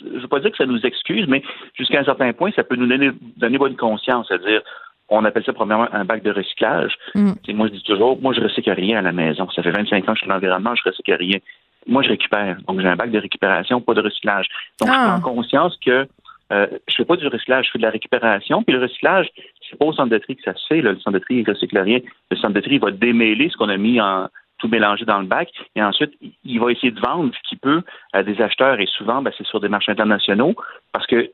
je 0.00 0.08
ne 0.08 0.20
veux 0.20 0.28
pas 0.28 0.40
dire 0.40 0.50
que 0.50 0.56
ça 0.56 0.66
nous 0.66 0.80
excuse, 0.80 1.26
mais 1.26 1.42
jusqu'à 1.74 2.00
un 2.00 2.04
certain 2.04 2.32
point, 2.32 2.50
ça 2.54 2.64
peut 2.64 2.76
nous 2.76 2.86
donner, 2.86 3.10
donner 3.36 3.58
bonne 3.58 3.76
conscience. 3.76 4.26
C'est-à-dire, 4.28 4.62
on 5.08 5.24
appelle 5.24 5.44
ça 5.44 5.52
premièrement 5.52 5.88
un 5.92 6.04
bac 6.04 6.22
de 6.22 6.30
recyclage. 6.30 6.94
Mm. 7.14 7.32
Moi, 7.54 7.68
je 7.68 7.72
dis 7.72 7.82
toujours, 7.82 8.20
moi, 8.20 8.34
je 8.34 8.40
recycle 8.40 8.70
rien 8.70 8.98
à 8.98 9.02
la 9.02 9.12
maison. 9.12 9.48
Ça 9.50 9.62
fait 9.62 9.70
25 9.70 10.04
ans 10.04 10.12
que 10.12 10.14
je 10.14 10.18
suis 10.18 10.28
dans 10.28 10.34
l'environnement, 10.34 10.74
je 10.74 10.88
recycle 10.88 11.14
rien. 11.14 11.38
Moi, 11.86 12.02
je 12.02 12.08
récupère. 12.08 12.58
Donc, 12.66 12.80
j'ai 12.80 12.88
un 12.88 12.96
bac 12.96 13.10
de 13.10 13.18
récupération, 13.18 13.80
pas 13.80 13.94
de 13.94 14.00
recyclage. 14.00 14.48
Donc, 14.80 14.88
je 14.88 14.94
prends 14.94 15.16
ah. 15.16 15.20
conscience 15.22 15.78
que 15.84 16.06
euh, 16.52 16.66
je 16.88 16.94
fais 16.94 17.04
pas 17.04 17.16
du 17.16 17.26
recyclage, 17.26 17.66
je 17.66 17.70
fais 17.72 17.78
de 17.78 17.82
la 17.82 17.90
récupération. 17.90 18.62
Puis 18.62 18.74
le 18.74 18.82
recyclage, 18.82 19.28
c'est 19.68 19.78
pas 19.78 19.86
au 19.86 19.92
centre 19.92 20.10
de 20.10 20.18
tri 20.18 20.36
que 20.36 20.42
ça 20.42 20.54
se 20.54 20.66
fait. 20.66 20.80
Le 20.80 20.96
centre 21.00 21.12
de 21.12 21.18
tri, 21.18 21.36
il 21.36 21.48
recycle 21.48 21.78
rien. 21.78 22.00
Le 22.30 22.36
centre 22.36 22.54
de 22.54 22.60
tri 22.60 22.78
va 22.78 22.90
démêler 22.90 23.48
ce 23.50 23.56
qu'on 23.56 23.68
a 23.68 23.76
mis 23.76 24.00
en 24.00 24.28
tout 24.58 24.68
mélangé 24.68 25.04
dans 25.04 25.18
le 25.18 25.26
bac. 25.26 25.50
Et 25.74 25.82
ensuite, 25.82 26.12
il 26.44 26.60
va 26.60 26.70
essayer 26.70 26.90
de 26.90 27.00
vendre 27.00 27.32
ce 27.34 27.48
qu'il 27.48 27.58
peut 27.58 27.82
à 28.12 28.22
des 28.22 28.40
acheteurs. 28.40 28.80
Et 28.80 28.86
souvent, 28.86 29.22
ben, 29.22 29.32
c'est 29.36 29.46
sur 29.46 29.60
des 29.60 29.68
marchés 29.68 29.92
internationaux 29.92 30.54
parce 30.92 31.06
que 31.06 31.30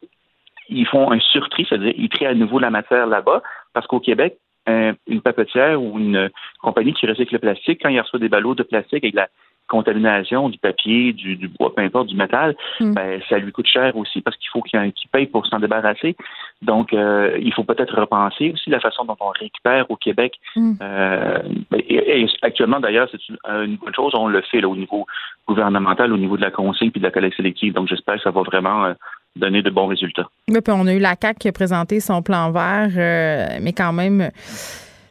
ils 0.69 0.87
font 0.87 1.11
un 1.11 1.21
surtri, 1.21 1.67
c'est-à-dire 1.69 1.93
ils 1.97 2.09
trient 2.09 2.27
à 2.27 2.35
nouveau 2.35 2.59
la 2.59 2.71
matière 2.71 3.07
là-bas. 3.07 3.43
Parce 3.75 3.87
qu'au 3.87 4.01
Québec, 4.01 4.39
une 4.67 5.21
papetière 5.21 5.83
ou 5.83 5.99
une 5.99 6.31
compagnie 6.61 6.95
qui 6.95 7.07
recycle 7.07 7.35
le 7.35 7.41
plastique, 7.41 7.81
quand 7.83 7.89
il 7.89 8.01
reçoit 8.01 8.21
des 8.21 8.29
ballots 8.29 8.55
de 8.55 8.63
plastique 8.63 9.05
avec 9.05 9.15
la 9.15 9.29
contamination 9.69 10.49
du 10.49 10.59
papier, 10.59 11.13
du, 11.13 11.49
bois, 11.59 11.75
peu 11.75 11.83
importe, 11.83 12.09
du 12.09 12.17
métal, 12.17 12.55
hmm. 12.81 12.93
ben, 12.93 13.21
ça 13.29 13.39
lui 13.39 13.53
coûte 13.53 13.67
cher 13.67 13.97
aussi 13.97 14.21
parce 14.21 14.37
qu'il 14.37 14.49
faut 14.51 14.61
qu'il 14.61 14.93
paye 15.11 15.27
pour 15.27 15.47
s'en 15.47 15.61
débarrasser. 15.61 16.17
Donc, 16.61 16.93
euh, 16.93 17.39
il 17.41 17.53
faut 17.55 17.65
peut-être 17.65 17.99
repenser 17.99 18.53
aussi 18.53 18.71
la 18.71 18.81
façon 18.81 19.05
dont 19.05 19.17
on 19.21 19.31
récupère 19.31 19.91
au 19.91 19.97
Québec. 19.97 20.35
Hmm. 20.57 20.75
Euh, 20.83 21.39
et, 21.89 22.27
actuellement, 22.43 22.81
d'ailleurs, 22.81 23.09
c'est 23.11 23.21
une, 23.29 23.77
bonne 23.77 23.95
chose. 23.95 24.13
On 24.15 24.29
le 24.29 24.43
fait 24.43 24.63
au 24.65 24.77
niveau 24.77 25.07
gouvernemental, 25.49 26.13
au 26.13 26.19
niveau 26.19 26.37
de 26.37 26.43
la 26.43 26.51
consigne 26.51 26.91
puis 26.91 27.01
de 27.01 27.07
la 27.07 27.11
collecte 27.11 27.37
sélective. 27.37 27.73
Donc, 27.73 27.89
j'espère 27.89 28.17
que 28.17 28.23
ça 28.23 28.31
va 28.31 28.43
vraiment 28.43 28.85
euh, 28.85 28.95
donner 29.37 29.63
de 29.63 29.71
bons 29.71 29.87
résultats. 29.87 30.29
Oui, 30.49 30.61
puis 30.63 30.75
on 30.77 30.87
a 30.87 30.93
eu 30.93 30.99
la 30.99 31.17
CAC 31.17 31.39
qui 31.39 31.49
a 31.49 31.53
présenté 31.53 32.01
son 32.01 32.23
plan 32.23 32.51
vert, 32.51 32.91
mais 33.63 33.73
quand 33.73 33.95
même 33.95 34.31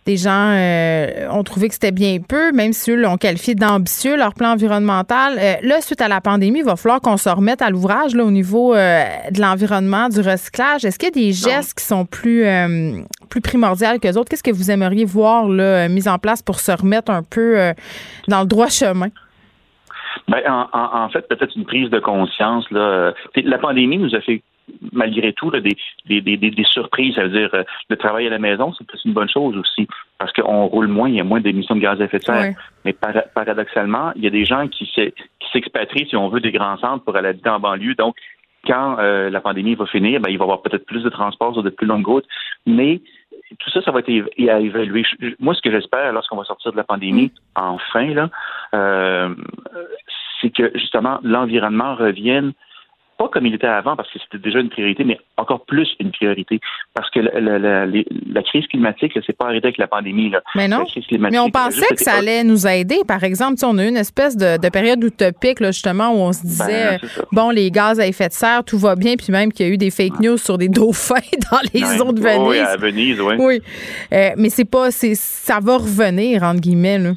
des 0.06 0.18
gens 0.18 0.52
euh, 0.52 1.30
ont 1.30 1.44
trouvé 1.44 1.68
que 1.68 1.76
c'était 1.76 1.92
bien 1.92 2.18
peu, 2.28 2.52
même 2.52 2.74
si 2.74 2.92
eux 2.92 2.96
l'ont 2.96 3.18
qualifié 3.18 3.54
d'ambitieux, 3.54 4.18
leur 4.18 4.34
plan 4.34 4.54
environnemental. 4.54 5.38
Euh, 5.38 5.54
là, 5.62 5.80
suite 5.82 6.02
à 6.02 6.08
la 6.08 6.22
pandémie, 6.22 6.60
il 6.60 6.66
va 6.66 6.76
falloir 6.76 7.02
qu'on 7.02 7.18
se 7.18 7.30
remette 7.30 7.62
à 7.62 7.70
l'ouvrage 7.70 8.16
au 8.16 8.32
niveau 8.32 8.74
euh, 8.74 9.04
de 9.32 9.40
l'environnement, 9.40 10.10
du 10.10 10.20
recyclage. 10.20 10.86
Est-ce 10.86 10.98
qu'il 10.98 11.10
y 11.10 11.12
a 11.12 11.28
des 11.28 11.32
gestes 11.34 11.78
qui 11.78 11.86
sont 11.86 12.06
plus, 12.06 12.46
plus 13.30 13.42
primordiaux 13.42 14.00
que 14.02 14.18
autres? 14.18 14.30
Qu'est-ce 14.30 14.44
que 14.44 14.52
vous 14.52 14.72
aimeriez 14.72 15.06
voir 15.06 15.48
là, 15.48 15.88
mis 15.88 16.08
en 16.08 16.18
place 16.18 16.42
pour 16.42 16.60
se 16.60 16.72
remettre 16.72 17.12
un 17.12 17.24
peu 17.24 17.74
dans 18.28 18.42
le 18.42 18.48
droit 18.48 18.68
chemin? 18.68 19.10
Ben, 20.28 20.40
en, 20.48 20.68
en, 20.74 21.10
fait, 21.10 21.28
peut-être 21.28 21.56
une 21.56 21.66
prise 21.66 21.90
de 21.90 22.00
conscience. 22.00 22.70
Là. 22.72 23.14
La 23.36 23.58
pandémie 23.58 23.98
nous 23.98 24.14
a 24.16 24.22
fait 24.22 24.42
malgré 24.92 25.34
tout, 25.34 25.52
des, 25.52 25.76
des, 26.06 26.22
des, 26.22 26.38
des, 26.38 26.64
surprises. 26.64 27.16
Ça 27.16 27.24
veut 27.24 27.30
dire, 27.30 27.50
euh, 27.54 27.64
le 27.90 27.98
travail 27.98 28.28
à 28.28 28.30
la 28.30 28.40
maison, 28.40 28.74
c'est 28.74 28.86
une 29.06 29.14
bonne 29.14 29.30
chose 29.30 29.56
aussi, 29.58 29.88
parce 30.18 30.32
qu'on 30.34 30.66
roule 30.66 30.88
moins, 30.88 31.10
il 31.10 31.16
y 31.16 31.20
a 31.20 31.24
moins 31.24 31.42
d'émissions 31.42 31.76
de 31.76 31.82
gaz 31.82 32.02
à 32.02 32.06
effet 32.06 32.20
de 32.20 32.24
serre. 32.24 32.56
Mais 32.86 32.94
paradoxalement, 32.94 34.12
il 34.16 34.24
y 34.24 34.28
a 34.28 34.32
des 34.32 34.46
gens 34.46 34.68
qui 34.68 34.92
s'expatrient, 35.52 36.08
si 36.08 36.16
on 36.16 36.30
veut, 36.30 36.40
des 36.40 36.52
grands 36.52 36.78
centres 36.78 37.04
pour 37.04 37.16
aller 37.16 37.30
habiter 37.30 37.50
en 37.50 37.60
banlieue. 37.60 37.96
Donc, 37.96 38.16
quand 38.66 38.98
euh, 39.00 39.30
la 39.30 39.42
pandémie 39.42 39.76
va 39.76 39.86
finir, 39.86 40.20
ben, 40.20 40.30
il 40.30 40.38
va 40.38 40.44
y 40.44 40.46
avoir 40.46 40.62
peut-être 40.62 40.86
plus 40.86 41.04
de 41.04 41.10
transports 41.10 41.54
sur 41.54 41.64
de 41.64 41.70
plus 41.70 41.88
longues 41.88 42.06
routes. 42.06 42.28
Mais 42.66 43.02
tout 43.60 43.70
ça, 43.72 43.82
ça 43.82 43.92
va 43.92 44.00
être 44.00 44.10
à 44.10 44.60
évaluer. 44.60 45.04
Moi, 45.40 45.54
ce 45.56 45.62
que 45.62 45.72
j'espère 45.72 46.14
lorsqu'on 46.14 46.38
va 46.38 46.44
sortir 46.44 46.72
de 46.72 46.78
la 46.78 46.84
pandémie, 46.84 47.32
enfin, 47.56 48.14
là, 48.14 48.30
euh, 48.74 49.34
c'est 50.42 50.52
que 50.52 50.72
justement 50.76 51.20
l'environnement 51.24 51.96
revienne 51.96 52.54
pas 53.22 53.28
comme 53.28 53.46
il 53.46 53.54
était 53.54 53.68
avant 53.68 53.96
parce 53.96 54.12
que 54.12 54.18
c'était 54.20 54.42
déjà 54.44 54.60
une 54.60 54.70
priorité, 54.70 55.04
mais 55.04 55.20
encore 55.38 55.64
plus 55.66 55.88
une 56.00 56.12
priorité 56.12 56.60
parce 56.96 57.10
que 57.12 57.20
la, 57.20 58.44
crise 58.44 58.66
climatique, 58.68 59.18
c'est 59.26 59.38
pas 59.38 59.46
arrêté 59.46 59.68
avec 59.68 59.78
la 59.78 59.88
pandémie. 59.88 60.32
Mais 60.56 60.68
non. 60.68 60.86
Mais 61.20 61.38
on 61.38 61.52
pensait 61.52 61.94
que 61.96 62.04
ça 62.04 62.14
allait 62.14 62.44
nous 62.44 62.66
aider. 62.66 62.98
Par 63.08 63.24
exemple, 63.24 63.64
on 63.64 63.78
a 63.78 63.86
eu 63.86 63.90
une 63.90 63.98
espèce 63.98 64.36
de, 64.36 64.70
période 64.70 65.04
utopique 65.04 65.64
justement 65.64 66.10
où 66.12 66.20
on 66.20 66.34
se 66.34 66.42
disait 66.42 66.98
ben, 67.00 67.10
bon, 67.32 67.50
les 67.50 67.70
gaz 67.70 68.00
à 68.00 68.08
effet 68.08 68.30
de 68.30 68.34
serre, 68.34 68.64
tout 68.64 68.80
va 68.80 68.96
bien, 68.96 69.16
puis 69.16 69.32
même 69.32 69.52
qu'il 69.52 69.68
y 69.68 69.70
a 69.70 69.74
eu 69.74 69.78
des 69.78 69.92
fake 69.92 70.20
news 70.20 70.38
sur 70.38 70.58
des 70.58 70.70
dauphins 70.70 71.16
dans 71.52 71.60
les 71.74 72.02
eaux 72.02 72.14
de 72.14 72.22
Venise. 72.22 72.48
Oui, 72.48 72.58
à 72.58 72.78
Venise, 72.78 73.22
oui. 73.22 73.36
Oui, 73.38 73.62
euh, 74.14 74.30
mais 74.38 74.50
c'est 74.50 74.66
pas, 74.66 74.90
c'est, 74.90 75.14
ça 75.14 75.60
va 75.62 75.78
revenir 75.78 76.42
entre 76.44 76.62
guillemets. 76.62 76.98
Là. 76.98 77.12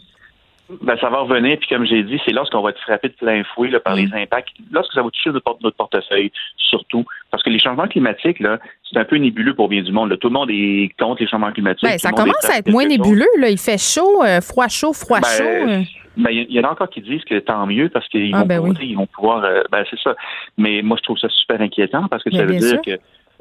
Ben, 0.83 0.97
ça 0.99 1.11
va 1.11 1.19
revenir, 1.21 1.59
puis 1.59 1.69
comme 1.69 1.85
j'ai 1.85 2.03
dit, 2.03 2.19
c'est 2.25 2.33
lorsqu'on 2.33 2.63
va 2.63 2.71
être 2.71 2.81
frappé 2.81 3.09
de 3.09 3.15
plein 3.15 3.43
fouet 3.55 3.69
là, 3.69 3.81
par 3.81 3.95
les 3.95 4.07
Mm. 4.07 4.15
impacts, 4.15 4.49
lorsque 4.73 4.93
ça 4.95 5.03
va 5.03 5.11
toucher 5.11 5.31
notre, 5.31 5.57
notre 5.63 5.77
portefeuille, 5.77 6.33
surtout. 6.57 7.05
Parce 7.31 7.43
que 7.43 7.51
les 7.51 7.59
changements 7.59 7.87
climatiques, 7.87 8.41
là, 8.41 8.59
c'est 8.91 8.99
un 8.99 9.05
peu 9.05 9.17
nébuleux 9.17 9.55
pour 9.55 9.69
bien 9.69 9.83
du 9.83 9.93
monde. 9.93 10.09
là. 10.11 10.17
Tout 10.17 10.29
le 10.29 10.33
monde 10.35 10.49
est 10.51 10.89
contre 10.99 11.21
les 11.23 11.29
changements 11.29 11.53
climatiques. 11.53 11.85
Ben, 11.85 11.99
ça 11.99 12.13
commence 12.13 12.49
à 12.51 12.59
être 12.59 12.71
moins 12.71 12.87
nébuleux. 12.87 13.27
Là. 13.39 13.51
Il 13.51 13.59
fait 13.59 13.77
chaud, 13.79 14.23
euh, 14.25 14.41
froid 14.41 14.69
chaud, 14.69 14.95
froid 14.95 15.21
Ben, 15.21 15.29
chaud. 15.29 15.45
euh. 15.45 15.83
Ben, 16.17 16.31
il 16.31 16.51
y, 16.51 16.61
en 16.61 16.65
a 16.65 16.71
encore 16.71 16.89
qui 16.89 17.01
disent 17.03 17.25
que 17.25 17.39
tant 17.41 17.67
mieux 17.67 17.89
parce 17.91 18.09
qu'ils 18.09 18.33
Ah, 18.35 18.41
vont, 18.41 18.47
ben 18.47 18.57
pouvoir- 18.61 18.77
oui. 18.81 18.87
ils 18.89 18.97
vont 18.97 19.07
pouvoir. 19.07 19.45
euh, 19.45 19.63
ben, 19.71 19.85
c'est 19.91 19.99
ça. 19.99 20.15
Mais 20.57 20.81
moi, 20.81 20.97
je 20.97 21.03
trouve 21.03 21.19
ça 21.19 21.29
super 21.29 21.61
inquiétant 21.61 22.07
parce 22.09 22.23
que 22.23 22.31
Ben, 22.31 22.39
ça 22.39 22.45
veut 22.47 22.57
dire 22.57 22.69
sûr. 22.69 22.83
que 22.83 22.99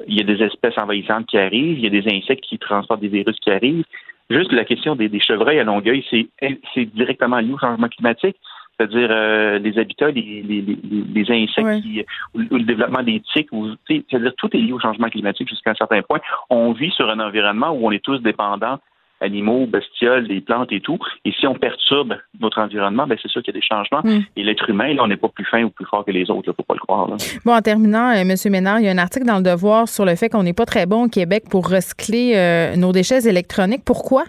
il 0.08 0.16
y 0.16 0.20
a 0.20 0.24
des 0.24 0.42
espèces 0.42 0.76
envahissantes 0.76 1.24
qui 1.26 1.38
arrivent, 1.38 1.78
il 1.78 1.84
y 1.84 1.86
a 1.86 1.90
des 1.90 2.06
insectes 2.12 2.42
qui 2.44 2.58
transportent 2.58 3.00
des 3.00 3.08
virus 3.08 3.36
qui 3.40 3.50
arrivent. 3.50 3.84
Juste 4.30 4.52
la 4.52 4.64
question 4.64 4.96
des, 4.96 5.08
des 5.08 5.20
chevreuils 5.20 5.58
à 5.58 5.64
Longueuil, 5.64 6.04
c'est 6.10 6.84
directement 6.94 7.38
lié 7.38 7.52
au 7.52 7.58
changement 7.58 7.88
climatique. 7.88 8.36
C'est-à-dire 8.76 9.08
euh, 9.10 9.58
les 9.60 9.78
habitats, 9.78 10.10
les, 10.10 10.42
les, 10.42 10.60
les, 10.60 10.76
les 11.14 11.30
insectes, 11.30 11.64
Ouais. 11.64 11.80
qui, 11.80 12.04
ou, 12.34 12.40
ou 12.40 12.56
le 12.56 12.64
développement 12.64 13.04
des 13.04 13.20
tiques, 13.32 13.50
c'est-à-dire 13.86 14.32
tout 14.36 14.48
est 14.52 14.58
lié 14.58 14.72
au 14.72 14.80
changement 14.80 15.08
climatique 15.08 15.48
jusqu'à 15.48 15.70
un 15.70 15.74
certain 15.74 16.02
point. 16.02 16.18
On 16.50 16.72
vit 16.72 16.90
sur 16.90 17.08
un 17.08 17.20
environnement 17.20 17.70
où 17.70 17.86
on 17.86 17.92
est 17.92 18.02
tous 18.02 18.18
dépendants 18.18 18.80
animaux, 19.24 19.66
bestioles, 19.66 20.28
des 20.28 20.40
plantes 20.40 20.70
et 20.72 20.80
tout. 20.80 20.98
Et 21.24 21.32
si 21.32 21.46
on 21.46 21.54
perturbe 21.54 22.14
notre 22.40 22.60
environnement, 22.60 23.06
ben 23.06 23.18
c'est 23.20 23.28
sûr 23.28 23.42
qu'il 23.42 23.54
y 23.54 23.56
a 23.56 23.60
des 23.60 23.66
changements. 23.66 24.02
Mm. 24.04 24.24
Et 24.36 24.42
l'être 24.44 24.68
humain, 24.68 24.92
là, 24.94 25.02
on 25.02 25.08
n'est 25.08 25.16
pas 25.16 25.28
plus 25.28 25.44
fin 25.44 25.62
ou 25.62 25.70
plus 25.70 25.86
fort 25.86 26.04
que 26.04 26.10
les 26.10 26.30
autres, 26.30 26.42
il 26.46 26.54
faut 26.54 26.62
pas 26.62 26.74
le 26.74 26.80
croire. 26.80 27.08
là. 27.08 27.16
Bon, 27.44 27.54
en 27.54 27.60
terminant, 27.60 28.10
euh, 28.10 28.22
M. 28.22 28.34
Ménard, 28.50 28.80
il 28.80 28.86
y 28.86 28.88
a 28.88 28.92
un 28.92 28.98
article 28.98 29.26
dans 29.26 29.38
Le 29.38 29.42
Devoir 29.42 29.88
sur 29.88 30.04
le 30.04 30.14
fait 30.14 30.28
qu'on 30.28 30.42
n'est 30.42 30.52
pas 30.52 30.66
très 30.66 30.86
bon 30.86 31.04
au 31.04 31.08
Québec 31.08 31.44
pour 31.50 31.68
recycler 31.68 32.34
euh, 32.36 32.76
nos 32.76 32.92
déchets 32.92 33.26
électroniques. 33.28 33.82
Pourquoi? 33.84 34.24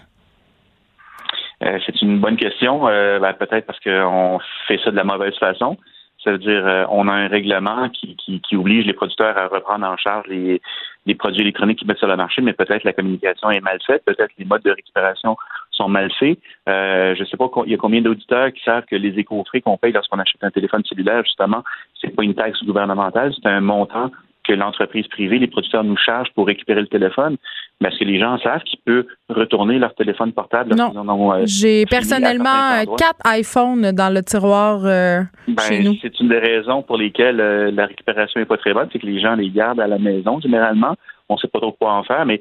Euh, 1.62 1.78
c'est 1.86 2.02
une 2.02 2.18
bonne 2.18 2.36
question. 2.36 2.84
Ben, 2.84 3.32
peut-être 3.34 3.66
parce 3.66 3.80
qu'on 3.80 4.38
fait 4.68 4.78
ça 4.84 4.90
de 4.90 4.96
la 4.96 5.04
mauvaise 5.04 5.34
façon. 5.38 5.76
Ça 6.22 6.32
veut 6.32 6.38
dire 6.38 6.86
on 6.90 7.06
a 7.06 7.12
un 7.12 7.28
règlement 7.28 7.88
qui, 7.90 8.16
qui, 8.16 8.40
qui 8.40 8.56
oblige 8.56 8.84
les 8.84 8.92
producteurs 8.94 9.38
à 9.38 9.46
reprendre 9.46 9.86
en 9.86 9.96
charge 9.96 10.26
les, 10.26 10.60
les 11.06 11.14
produits 11.14 11.42
électroniques 11.42 11.78
qu'ils 11.78 11.88
mettent 11.88 11.98
sur 11.98 12.08
le 12.08 12.16
marché, 12.16 12.42
mais 12.42 12.52
peut-être 12.52 12.84
la 12.84 12.92
communication 12.92 13.50
est 13.50 13.60
mal 13.60 13.78
faite, 13.86 14.04
peut-être 14.04 14.32
les 14.38 14.44
modes 14.44 14.62
de 14.62 14.70
récupération 14.70 15.36
sont 15.70 15.88
mal 15.88 16.10
faits. 16.18 16.38
Euh, 16.68 17.14
je 17.14 17.20
ne 17.20 17.26
sais 17.26 17.36
pas 17.36 17.48
il 17.64 17.72
y 17.72 17.74
a 17.74 17.78
combien 17.78 18.02
d'auditeurs 18.02 18.52
qui 18.52 18.62
savent 18.62 18.84
que 18.84 18.96
les 18.96 19.18
éco-frais 19.18 19.60
qu'on 19.60 19.78
paye 19.78 19.92
lorsqu'on 19.92 20.18
achète 20.18 20.42
un 20.42 20.50
téléphone 20.50 20.82
cellulaire, 20.84 21.22
justement, 21.24 21.62
c'est 22.00 22.14
pas 22.14 22.24
une 22.24 22.34
taxe 22.34 22.62
gouvernementale, 22.64 23.32
c'est 23.34 23.48
un 23.48 23.60
montant 23.60 24.10
que 24.44 24.52
l'entreprise 24.52 25.08
privée, 25.08 25.38
les 25.38 25.48
producteurs 25.48 25.84
nous 25.84 25.96
chargent 25.96 26.32
pour 26.34 26.46
récupérer 26.46 26.80
le 26.80 26.86
téléphone. 26.86 27.36
Mais 27.80 27.88
est-ce 27.90 27.98
que 27.98 28.04
les 28.04 28.18
gens 28.18 28.38
savent 28.38 28.62
qu'ils 28.62 28.78
peuvent 28.86 29.04
retourner 29.28 29.78
leur 29.78 29.94
téléphone 29.94 30.32
portable 30.32 30.74
Non. 30.74 30.92
euh, 31.34 31.42
J'ai 31.44 31.84
personnellement 31.84 32.72
euh, 32.72 32.84
quatre 32.96 33.20
iPhones 33.38 33.92
dans 33.92 34.12
le 34.12 34.22
tiroir 34.22 34.80
euh, 34.84 35.20
chez 35.68 35.78
Ben, 35.80 35.84
nous. 35.84 35.94
c'est 36.00 36.18
une 36.20 36.28
des 36.28 36.38
raisons 36.38 36.82
pour 36.82 36.96
lesquelles 36.96 37.38
euh, 37.38 37.70
la 37.70 37.84
récupération 37.86 38.40
n'est 38.40 38.46
pas 38.46 38.56
très 38.56 38.72
bonne, 38.72 38.88
c'est 38.92 38.98
que 38.98 39.04
les 39.06 39.20
gens 39.20 39.34
les 39.34 39.50
gardent 39.50 39.80
à 39.80 39.86
la 39.86 39.98
maison 39.98 40.40
généralement. 40.40 40.94
On 41.28 41.34
ne 41.34 41.38
sait 41.38 41.48
pas 41.48 41.58
trop 41.60 41.72
quoi 41.72 41.92
en 41.92 42.02
faire, 42.04 42.24
mais 42.24 42.40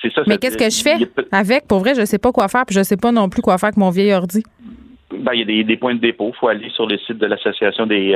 c'est 0.00 0.12
ça. 0.12 0.22
Mais 0.26 0.38
qu'est-ce 0.38 0.56
que 0.56 0.70
je 0.70 0.82
fais 0.82 1.04
a 1.32 1.38
avec? 1.38 1.66
Pour 1.68 1.80
vrai, 1.80 1.94
je 1.94 2.04
sais 2.06 2.18
pas 2.18 2.32
quoi 2.32 2.48
faire, 2.48 2.64
puis 2.66 2.74
je 2.74 2.82
sais 2.82 2.96
pas 2.96 3.12
non 3.12 3.28
plus 3.28 3.42
quoi 3.42 3.58
faire 3.58 3.68
avec 3.68 3.76
mon 3.76 3.90
vieil 3.90 4.14
ordi. 4.14 4.42
ben, 5.10 5.32
il 5.34 5.40
y 5.40 5.42
a 5.42 5.44
des, 5.44 5.64
des 5.64 5.76
points 5.76 5.94
de 5.96 6.00
dépôt. 6.00 6.30
Il 6.34 6.38
faut 6.38 6.48
aller 6.48 6.70
sur 6.70 6.86
le 6.86 6.96
site 6.98 7.18
de 7.18 7.26
l'association 7.26 7.84
des 7.86 8.14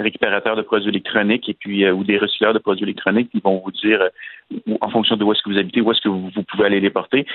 récupérateurs 0.00 0.56
de 0.56 0.62
produits 0.62 0.88
électroniques 0.88 1.48
et 1.48 1.54
puis 1.54 1.84
euh, 1.84 1.92
ou 1.92 2.04
des 2.04 2.18
recycleurs 2.18 2.54
de 2.54 2.58
produits 2.58 2.84
électroniques. 2.84 3.30
Ils 3.34 3.42
vont 3.42 3.60
vous 3.64 3.70
dire, 3.70 4.00
euh, 4.02 4.74
en 4.80 4.90
fonction 4.90 5.16
de 5.16 5.24
où 5.24 5.32
est-ce 5.32 5.42
que 5.42 5.50
vous 5.50 5.58
habitez, 5.58 5.80
où 5.80 5.90
est-ce 5.92 6.00
que 6.00 6.08
vous, 6.08 6.30
vous 6.34 6.42
pouvez 6.44 6.66
aller 6.66 6.80
les 6.80 6.90
porter. 6.90 7.26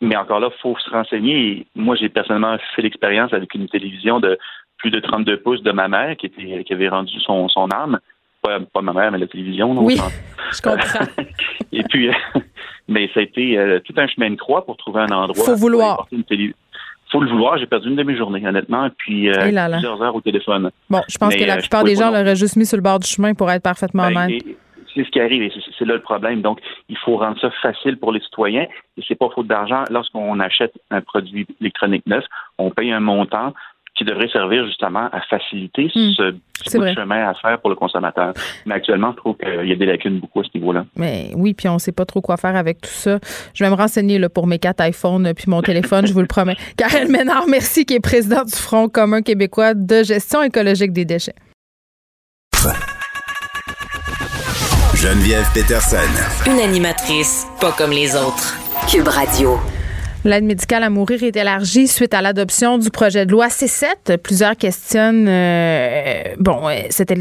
Mais 0.00 0.16
encore 0.16 0.40
là, 0.40 0.48
il 0.56 0.60
faut 0.60 0.76
se 0.78 0.90
renseigner. 0.90 1.48
Et 1.50 1.66
moi, 1.74 1.96
j'ai 1.96 2.08
personnellement 2.08 2.56
fait 2.76 2.82
l'expérience 2.82 3.32
avec 3.32 3.52
une 3.54 3.68
télévision 3.68 4.20
de 4.20 4.38
plus 4.76 4.90
de 4.90 5.00
32 5.00 5.38
pouces 5.38 5.62
de 5.62 5.72
ma 5.72 5.88
mère 5.88 6.16
qui 6.16 6.26
était 6.26 6.62
qui 6.64 6.72
avait 6.72 6.88
rendu 6.88 7.18
son, 7.20 7.48
son 7.48 7.68
âme. 7.70 7.98
Pas, 8.40 8.60
pas 8.60 8.82
ma 8.82 8.92
mère, 8.92 9.10
mais 9.10 9.18
la 9.18 9.26
télévision. 9.26 9.74
non, 9.74 9.82
Oui. 9.84 9.96
s'en- 9.96 10.08
Je 10.52 10.62
comprends. 10.62 11.04
et 11.72 11.82
puis, 11.82 12.08
mais 12.86 13.10
ça 13.12 13.18
a 13.18 13.22
été 13.24 13.58
euh, 13.58 13.80
tout 13.80 13.92
un 13.96 14.06
chemin 14.06 14.30
de 14.30 14.36
croix 14.36 14.64
pour 14.64 14.76
trouver 14.76 15.00
un 15.00 15.08
endroit. 15.10 15.34
Faut 15.44 15.50
pour 15.52 15.56
vouloir. 15.56 15.86
aller 15.88 15.96
porter 15.96 16.16
une 16.16 16.24
télé- 16.24 16.54
Faut 17.10 17.20
le 17.20 17.30
vouloir. 17.30 17.56
J'ai 17.58 17.66
perdu 17.66 17.88
une 17.88 17.96
demi-journée, 17.96 18.46
honnêtement, 18.46 18.88
puis 18.98 19.28
euh, 19.30 19.46
Et 19.46 19.50
là 19.52 19.66
là. 19.68 19.76
plusieurs 19.76 20.00
heures 20.02 20.14
au 20.14 20.20
téléphone. 20.20 20.70
Bon, 20.90 21.00
je 21.08 21.16
pense 21.18 21.30
Mais, 21.34 21.40
que 21.40 21.44
la 21.44 21.54
euh, 21.56 21.58
plupart 21.60 21.84
des 21.84 21.96
gens 21.96 22.10
l'auraient 22.10 22.36
juste 22.36 22.56
mis 22.56 22.66
sur 22.66 22.76
le 22.76 22.82
bord 22.82 22.98
du 22.98 23.06
chemin 23.08 23.34
pour 23.34 23.50
être 23.50 23.62
parfaitement 23.62 24.08
Ben, 24.10 24.24
honnête. 24.26 24.42
c'est 24.94 25.04
ce 25.04 25.10
qui 25.10 25.20
arrive 25.20 25.42
et 25.42 25.50
c'est 25.54 25.60
c'est 25.78 25.84
là 25.84 25.94
le 25.94 26.02
problème. 26.02 26.42
Donc, 26.42 26.58
il 26.88 26.96
faut 26.98 27.16
rendre 27.16 27.40
ça 27.40 27.50
facile 27.62 27.96
pour 27.98 28.12
les 28.12 28.20
citoyens. 28.20 28.66
Et 28.96 29.02
c'est 29.06 29.14
pas 29.14 29.28
faute 29.34 29.46
d'argent. 29.46 29.84
Lorsqu'on 29.90 30.38
achète 30.40 30.72
un 30.90 31.00
produit 31.00 31.46
électronique 31.60 32.04
neuf, 32.06 32.24
on 32.58 32.70
paye 32.70 32.90
un 32.92 33.00
montant 33.00 33.54
qui 33.98 34.04
devrait 34.04 34.28
servir 34.28 34.64
justement 34.66 35.08
à 35.12 35.20
faciliter 35.28 35.86
Hmm. 35.94 36.12
ce 36.16 36.34
C'est 36.56 36.64
petit 36.64 36.76
bout 36.76 36.82
vrai. 36.82 36.94
de 36.94 37.00
chemin 37.00 37.28
à 37.28 37.34
faire 37.34 37.60
pour 37.60 37.68
le 37.70 37.76
consommateur. 37.76 38.32
Mais 38.66 38.74
actuellement, 38.74 39.10
je 39.12 39.16
trouve 39.16 39.36
qu'il 39.36 39.68
y 39.68 39.72
a 39.72 39.76
des 39.76 39.86
lacunes 39.86 40.18
beaucoup 40.20 40.40
à 40.40 40.44
ce 40.44 40.56
niveau-là. 40.58 40.86
Mais 40.96 41.30
oui, 41.36 41.52
puis 41.54 41.68
on 41.68 41.78
sait 41.78 41.92
pas 41.92 42.04
trop 42.06 42.20
quoi 42.20 42.36
faire 42.36 42.56
avec 42.56 42.80
tout 42.80 42.90
ça. 42.90 43.18
Je 43.54 43.64
vais 43.64 43.70
me 43.70 43.74
renseigner 43.76 44.18
là, 44.18 44.28
pour 44.28 44.46
mes 44.46 44.58
quatre 44.58 44.84
iPhones 44.86 45.26
euh, 45.26 45.34
puis 45.34 45.44
mon 45.48 45.60
téléphone, 45.62 46.06
je 46.06 46.12
vous 46.12 46.20
le 46.20 46.26
promets. 46.26 46.56
Karel 46.76 47.08
Ménard, 47.10 47.46
merci, 47.48 47.84
qui 47.84 47.94
est 47.94 48.00
présidente 48.00 48.46
du 48.46 48.56
Front 48.56 48.88
commun 48.88 49.22
québécois 49.22 49.74
de 49.74 50.02
gestion 50.02 50.42
écologique 50.42 50.92
des 50.92 51.04
déchets. 51.04 51.34
Geneviève 54.94 55.46
Peterson. 55.54 55.96
Une 56.46 56.58
animatrice 56.60 57.46
pas 57.60 57.72
comme 57.72 57.90
les 57.92 58.16
autres. 58.16 58.56
Cube 58.90 59.06
Radio. 59.08 59.58
L'aide 60.24 60.44
médicale 60.44 60.82
à 60.82 60.90
mourir 60.90 61.22
est 61.22 61.36
élargie 61.36 61.86
suite 61.86 62.12
à 62.12 62.20
l'adoption 62.20 62.76
du 62.76 62.90
projet 62.90 63.24
de 63.24 63.30
loi 63.30 63.46
C7. 63.46 64.16
Plusieurs 64.16 64.56
questionnent, 64.56 65.28
euh, 65.28 66.34
bon, 66.40 66.68
euh, 66.68 66.80
cet, 66.90 67.14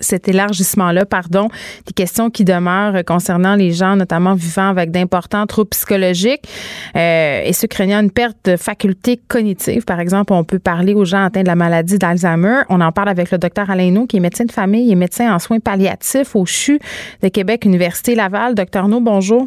cet 0.00 0.28
élargissement-là, 0.28 1.06
pardon, 1.06 1.48
des 1.86 1.92
questions 1.92 2.30
qui 2.30 2.44
demeurent 2.44 3.04
concernant 3.04 3.54
les 3.54 3.70
gens, 3.70 3.94
notamment 3.94 4.34
vivant 4.34 4.68
avec 4.68 4.90
d'importants 4.90 5.46
troubles 5.46 5.70
psychologiques 5.70 6.42
euh, 6.96 7.42
et 7.44 7.52
ceux 7.52 7.68
craignant 7.68 8.00
une 8.00 8.10
perte 8.10 8.36
de 8.44 8.56
facultés 8.56 9.20
cognitives. 9.28 9.84
Par 9.84 10.00
exemple, 10.00 10.32
on 10.32 10.42
peut 10.42 10.58
parler 10.58 10.94
aux 10.94 11.04
gens 11.04 11.26
atteints 11.26 11.42
de 11.42 11.48
la 11.48 11.54
maladie 11.54 11.96
d'Alzheimer. 11.96 12.62
On 12.68 12.80
en 12.80 12.90
parle 12.90 13.10
avec 13.10 13.30
le 13.30 13.38
docteur 13.38 13.70
Alain 13.70 13.92
No, 13.92 14.06
qui 14.06 14.16
est 14.16 14.20
médecin 14.20 14.46
de 14.46 14.52
famille 14.52 14.90
et 14.90 14.96
médecin 14.96 15.32
en 15.32 15.38
soins 15.38 15.60
palliatifs 15.60 16.34
au 16.34 16.44
CHU 16.44 16.80
de 17.22 17.28
Québec, 17.28 17.64
Université 17.64 18.16
Laval. 18.16 18.56
Docteur 18.56 18.88
No, 18.88 19.00
bonjour. 19.00 19.46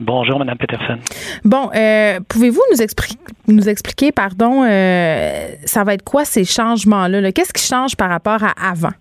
Bonjour, 0.00 0.38
Madame 0.38 0.56
Peterson. 0.56 0.98
Bon, 1.44 1.68
euh, 1.74 2.20
pouvez-vous 2.28 2.62
nous, 2.72 2.78
expri- 2.78 3.18
nous 3.48 3.68
expliquer, 3.68 4.12
pardon, 4.12 4.64
euh, 4.64 5.48
ça 5.66 5.84
va 5.84 5.92
être 5.92 6.02
quoi 6.04 6.24
ces 6.24 6.44
changements-là? 6.46 7.20
là? 7.20 7.32
Qu'est-ce 7.32 7.52
qui 7.52 7.62
change 7.62 7.96
par 7.96 8.08
rapport 8.08 8.42
à 8.42 8.52
avant? 8.70 8.92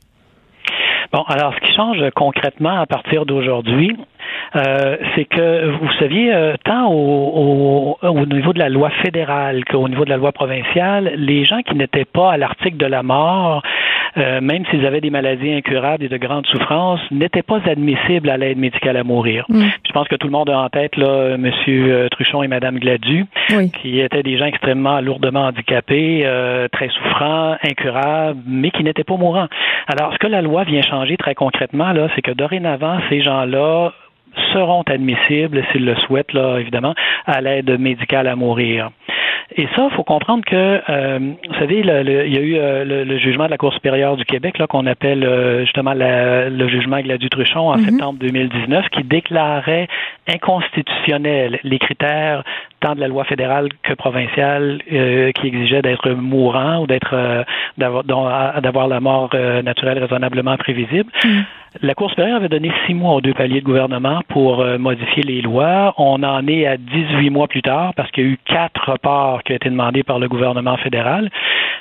Bon, 1.14 1.24
alors, 1.28 1.54
ce 1.56 1.66
qui 1.66 1.74
change 1.74 1.98
concrètement 2.16 2.82
à 2.82 2.86
partir 2.86 3.26
d'aujourd'hui, 3.26 3.98
euh, 4.56 4.98
c'est 5.16 5.26
que, 5.26 5.70
vous 5.72 5.92
saviez, 6.00 6.34
euh, 6.34 6.56
tant 6.64 6.92
au, 6.92 7.98
au, 8.02 8.08
au 8.08 8.26
niveau 8.26 8.54
de 8.54 8.60
la 8.60 8.70
loi 8.70 8.90
fédérale 9.04 9.64
qu'au 9.66 9.88
niveau 9.88 10.06
de 10.06 10.10
la 10.10 10.18
loi 10.18 10.32
provinciale, 10.32 11.14
les 11.16 11.46
gens 11.46 11.62
qui 11.62 11.76
n'étaient 11.76 12.06
pas 12.06 12.32
à 12.32 12.38
l'article 12.38 12.78
de 12.78 12.86
la 12.86 13.04
mort, 13.04 13.62
euh, 14.18 14.42
même 14.42 14.66
s'ils 14.68 14.86
avaient 14.86 15.02
des 15.02 15.12
maladies 15.12 15.54
incurables 15.54 16.04
et 16.04 16.10
de 16.10 16.18
grandes 16.18 16.48
souffrances, 16.48 17.00
n'étaient 17.12 17.44
pas 17.44 17.60
admissibles 17.66 18.30
à 18.30 18.38
l'aide 18.38 18.58
médicale 18.58 18.98
à 18.98 19.04
mourir. 19.04 19.46
Je 19.50 19.92
pense 19.92 20.08
que 20.08 20.16
tout 20.16 20.28
le 20.28 20.32
monde 20.32 20.50
a 20.50 20.58
en 20.60 20.70
tête 20.70 20.98
là, 20.98 21.36
M. 21.36 21.52
Truchon 22.12 22.42
et 22.44 22.48
Mme 22.48 22.80
Gladu, 22.80 23.26
Oui. 23.56 23.72
qui 23.72 24.00
étaient 24.00 24.24
des 24.24 24.38
gens 24.38 24.46
extrêmement 24.46 25.00
lourdement 25.02 25.46
handicapés, 25.46 26.24
euh, 26.26 26.68
très 26.70 26.90
souffrants, 26.90 27.56
incurables, 27.64 28.40
mais 28.48 28.72
qui 28.72 28.84
n'étaient 28.84 29.04
pas 29.04 29.16
mourants. 29.18 29.48
Alors, 29.88 30.12
ce 30.14 30.18
que 30.18 30.28
la 30.28 30.42
loi 30.42 30.64
vient 30.64 30.82
changer 30.82 31.18
très 31.18 31.36
concrètement, 31.36 31.92
là, 31.94 32.08
c'est 32.16 32.22
que 32.22 32.32
dorénavant, 32.32 32.98
ces 33.10 33.22
gens-là 33.22 33.92
seront 34.54 34.84
admissibles, 34.84 35.64
s'ils 35.72 35.86
le 35.86 35.96
souhaitent, 35.96 36.34
là, 36.34 36.58
évidemment, 36.60 36.94
à 37.26 37.42
l'aide 37.42 37.80
médicale 37.80 38.28
à 38.28 38.36
mourir. 38.36 38.90
Et 39.56 39.68
ça, 39.76 39.88
il 39.90 39.96
faut 39.96 40.04
comprendre 40.04 40.44
que, 40.46 40.80
euh, 40.90 41.18
vous 41.20 41.56
savez, 41.56 41.82
le- 41.82 42.04
le- 42.04 42.28
il 42.28 42.34
y 42.36 42.38
a 42.38 42.42
eu 42.42 42.56
euh, 42.58 42.86
le, 42.86 43.04
le 43.04 43.18
jugement 43.18 43.46
de 43.46 43.50
la 43.50 43.58
Cour 43.58 43.74
supérieure 43.74 44.16
du 44.16 44.24
Québec, 44.24 44.60
là, 44.60 44.68
qu'on 44.68 44.86
appelle 44.86 45.24
euh, 45.24 45.62
justement 45.62 45.94
la- 45.94 46.50
le 46.50 46.68
jugement 46.68 47.00
Gladu-Truchon 47.00 47.70
en 47.70 47.74
septembre 47.84 48.20
2019, 48.20 48.90
qui 48.90 49.04
déclarait 49.04 49.88
inconstitutionnels 50.32 51.60
les 51.64 51.80
critères 51.80 52.44
tant 52.80 52.96
de 52.96 53.00
la 53.02 53.08
loi 53.08 53.24
fédérale 53.26 53.70
que 53.84 53.94
provinciale 53.94 54.80
euh, 54.92 55.32
qui 55.32 55.48
exigeaient 55.48 55.82
d'être 55.82 56.12
mourant 56.12 56.82
ou 56.84 56.88
d'être 56.88 57.14
euh, 57.14 57.44
d'avoir 57.78 58.88
la 58.88 59.00
mort 59.00 59.30
naturelle 59.64 60.00
raisonnablement 60.00 60.58
prévisible. 60.58 61.12
La 61.84 61.94
Cour 61.94 62.10
supérieure 62.10 62.38
avait 62.38 62.50
donné 62.50 62.72
six 62.88 62.96
mois 62.96 63.14
aux 63.14 63.22
deux 63.22 63.36
paliers 63.36 63.62
de 63.62 63.66
gouvernement 63.66 64.22
pour 64.30 64.62
euh, 64.62 64.80
modifier 64.80 65.22
les 65.22 65.42
lois. 65.42 65.94
On 66.00 66.24
en 66.24 66.48
est 66.48 66.66
à 66.66 66.78
18 66.78 67.30
mois 67.30 67.48
plus 67.48 67.62
tard 67.62 67.94
parce 67.96 68.10
qu'il 68.10 68.24
y 68.24 68.28
a 68.28 68.32
eu 68.32 68.40
quatre 68.44 68.92
reports 68.92 69.44
qui 69.44 69.54
ont 69.54 69.56
été 69.56 69.70
demandés 69.70 70.02
par 70.02 70.18
le 70.18 70.28
gouvernement 70.28 70.78
fédéral. 70.78 71.30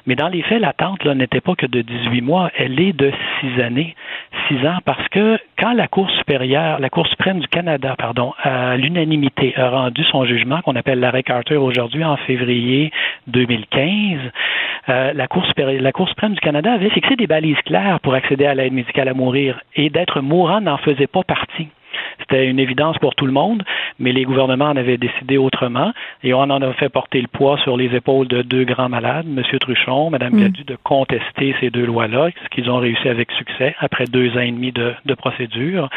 Mais 0.07 0.15
dans 0.15 0.29
les 0.29 0.43
faits, 0.43 0.61
l'attente 0.61 1.05
n'était 1.07 1.41
pas 1.41 1.55
que 1.55 1.67
de 1.67 1.81
18 1.81 2.21
mois, 2.21 2.51
elle 2.57 2.79
est 2.81 2.93
de 2.93 3.13
six 3.41 3.61
années, 3.61 3.95
six 4.47 4.57
ans, 4.67 4.79
parce 4.85 5.07
que 5.09 5.39
quand 5.59 5.73
la 5.73 5.89
Cour 5.89 6.11
supérieure, 6.13 6.81
la 6.81 6.91
Cour 6.91 7.07
suprême 7.07 7.41
du 7.41 7.49
Canada, 7.49 7.95
pardon, 7.99 8.33
à 8.43 8.77
l'unanimité 8.77 9.55
a 9.57 9.71
rendu 9.71 10.05
son 10.05 10.25
jugement 10.25 10.61
qu'on 10.63 10.77
appelle 10.77 11.01
l'arrêt 11.01 11.23
Carter 11.23 11.57
aujourd'hui 11.57 12.05
en 12.05 12.17
février 12.17 12.91
2015, 13.27 14.19
euh, 14.89 15.13
la, 15.13 15.27
Cour 15.29 15.45
supérieure, 15.47 15.83
la 15.83 15.93
Cour 15.93 16.09
suprême 16.09 16.33
du 16.33 16.41
Canada 16.41 16.73
avait 16.73 16.91
fixé 16.91 17.17
des 17.17 17.27
balises 17.27 17.61
claires 17.67 18.01
pour 18.01 18.15
accéder 18.15 18.47
à 18.47 18.55
l'aide 18.55 18.73
médicale 18.73 19.09
à 19.09 19.15
mourir 19.15 19.61
et 19.79 19.91
d'être 19.91 20.21
mourant 20.21 20.61
n'en 20.61 20.77
faisait 20.77 21.07
pas 21.07 21.23
partie. 21.23 21.69
C'était 22.21 22.47
une 22.47 22.59
évidence 22.59 22.99
pour 22.99 23.15
tout 23.15 23.27
le 23.27 23.33
monde, 23.33 23.63
mais 23.99 24.13
les 24.13 24.25
gouvernements 24.25 24.67
en 24.67 24.77
avaient 24.77 24.99
décidé 24.99 25.39
autrement 25.39 25.93
et 26.23 26.35
on 26.35 26.41
en 26.41 26.63
a 26.63 26.73
fait 26.75 26.89
porter 26.89 27.21
le 27.21 27.29
poids 27.29 27.59
sur 27.63 27.77
les 27.77 27.95
épaules 27.95 28.29
de 28.29 28.43
deux 28.43 28.65
grands 28.65 28.89
malades, 28.89 29.27
M. 29.27 29.43
Truchon, 29.59 30.11
Mme 30.11 30.35
mm. 30.35 30.41
Gadu, 30.41 30.65
de 30.65 30.77
contester 30.83 31.55
ces 31.61 31.71
deux 31.71 31.87
lois-là, 31.87 32.29
ce 32.45 32.49
qu'ils 32.49 32.71
ont 32.71 32.79
réussi 32.79 33.09
avec 33.09 33.31
succès 33.33 33.75
après 33.81 34.05
deux 34.05 34.37
ans 34.37 34.41
et 34.41 34.51
demi 34.51 34.73
de, 34.73 34.95
procédure. 35.15 35.89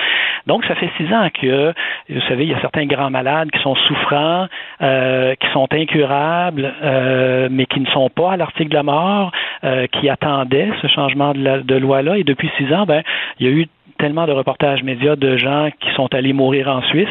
Donc, 0.47 0.65
ça 0.65 0.73
fait 0.73 0.89
six 0.97 1.13
ans 1.13 1.27
que, 1.29 1.73
vous 2.09 2.21
savez, 2.27 2.45
il 2.45 2.49
y 2.49 2.53
a 2.53 2.61
certains 2.61 2.85
grands 2.85 3.11
malades 3.11 3.51
qui 3.51 3.61
sont 3.61 3.75
souffrants, 3.75 4.47
euh, 4.81 5.35
qui 5.35 5.47
sont 5.51 5.67
incurables, 5.71 6.73
euh, 6.81 7.47
mais 7.51 7.65
qui 7.67 7.79
ne 7.79 7.85
sont 7.87 8.09
pas 8.09 8.33
à 8.33 8.37
l'article 8.37 8.69
de 8.69 8.75
la 8.75 8.83
mort, 8.83 9.31
euh, 9.63 9.85
qui 9.87 10.09
attendaient 10.09 10.71
ce 10.81 10.87
changement 10.87 11.33
de, 11.33 11.61
de 11.61 11.75
loi-là. 11.75 12.17
Et 12.17 12.23
depuis 12.23 12.49
six 12.57 12.73
ans, 12.73 12.85
ben, 12.85 13.03
il 13.39 13.45
y 13.45 13.49
a 13.49 13.53
eu 13.53 13.67
tellement 14.01 14.25
de 14.25 14.33
reportages 14.33 14.83
médias 14.83 15.15
de 15.15 15.37
gens 15.37 15.69
qui 15.79 15.89
sont 15.95 16.13
allés 16.13 16.33
mourir 16.33 16.67
en 16.67 16.81
Suisse. 16.81 17.07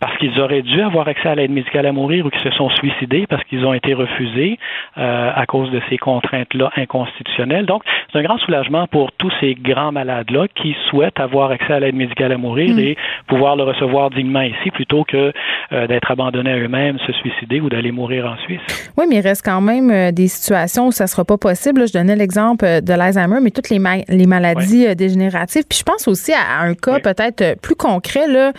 Parce 0.00 0.16
qu'ils 0.16 0.40
auraient 0.40 0.62
dû 0.62 0.80
avoir 0.80 1.06
accès 1.08 1.28
à 1.28 1.34
l'aide 1.34 1.50
médicale 1.50 1.84
à 1.84 1.92
mourir 1.92 2.24
ou 2.24 2.30
qui 2.30 2.40
se 2.40 2.50
sont 2.52 2.70
suicidés 2.70 3.26
parce 3.28 3.44
qu'ils 3.44 3.64
ont 3.66 3.74
été 3.74 3.92
refusés 3.92 4.58
euh, 4.96 5.30
à 5.34 5.44
cause 5.44 5.70
de 5.70 5.80
ces 5.90 5.98
contraintes-là 5.98 6.70
inconstitutionnelles. 6.76 7.66
Donc, 7.66 7.82
c'est 8.10 8.18
un 8.18 8.22
grand 8.22 8.38
soulagement 8.38 8.86
pour 8.86 9.12
tous 9.12 9.30
ces 9.40 9.54
grands 9.54 9.92
malades-là 9.92 10.46
qui 10.54 10.74
souhaitent 10.88 11.20
avoir 11.20 11.50
accès 11.50 11.74
à 11.74 11.80
l'aide 11.80 11.94
médicale 11.94 12.32
à 12.32 12.38
mourir 12.38 12.74
mm. 12.74 12.78
et 12.78 12.96
pouvoir 13.28 13.56
le 13.56 13.64
recevoir 13.64 14.08
dignement 14.08 14.40
ici 14.40 14.70
plutôt 14.70 15.04
que 15.04 15.32
euh, 15.72 15.86
d'être 15.86 16.10
abandonnés 16.10 16.52
à 16.52 16.58
eux-mêmes, 16.58 16.98
se 17.06 17.12
suicider 17.12 17.60
ou 17.60 17.68
d'aller 17.68 17.92
mourir 17.92 18.24
en 18.24 18.36
Suisse. 18.44 18.90
Oui, 18.96 19.04
mais 19.08 19.16
il 19.16 19.20
reste 19.20 19.44
quand 19.44 19.60
même 19.60 19.90
euh, 19.90 20.12
des 20.12 20.28
situations 20.28 20.86
où 20.86 20.92
ça 20.92 21.04
ne 21.04 21.08
sera 21.08 21.26
pas 21.26 21.36
possible. 21.36 21.86
je 21.86 21.92
donnais 21.92 22.16
l'exemple 22.16 22.64
de 22.64 22.94
l'Alzheimer, 22.94 23.40
mais 23.42 23.50
toutes 23.50 23.68
les, 23.68 23.80
les 24.08 24.26
maladies 24.26 24.96
dégénératives. 24.96 25.64
Puis 25.68 25.78
je 25.78 25.84
pense 25.84 26.08
aussi 26.08 26.32
à, 26.32 26.62
un 26.62 26.74
cas 26.74 27.00
peut-être 27.00 27.60
plus 27.60 27.74
concret. 27.74 28.26
Là, 28.26 28.52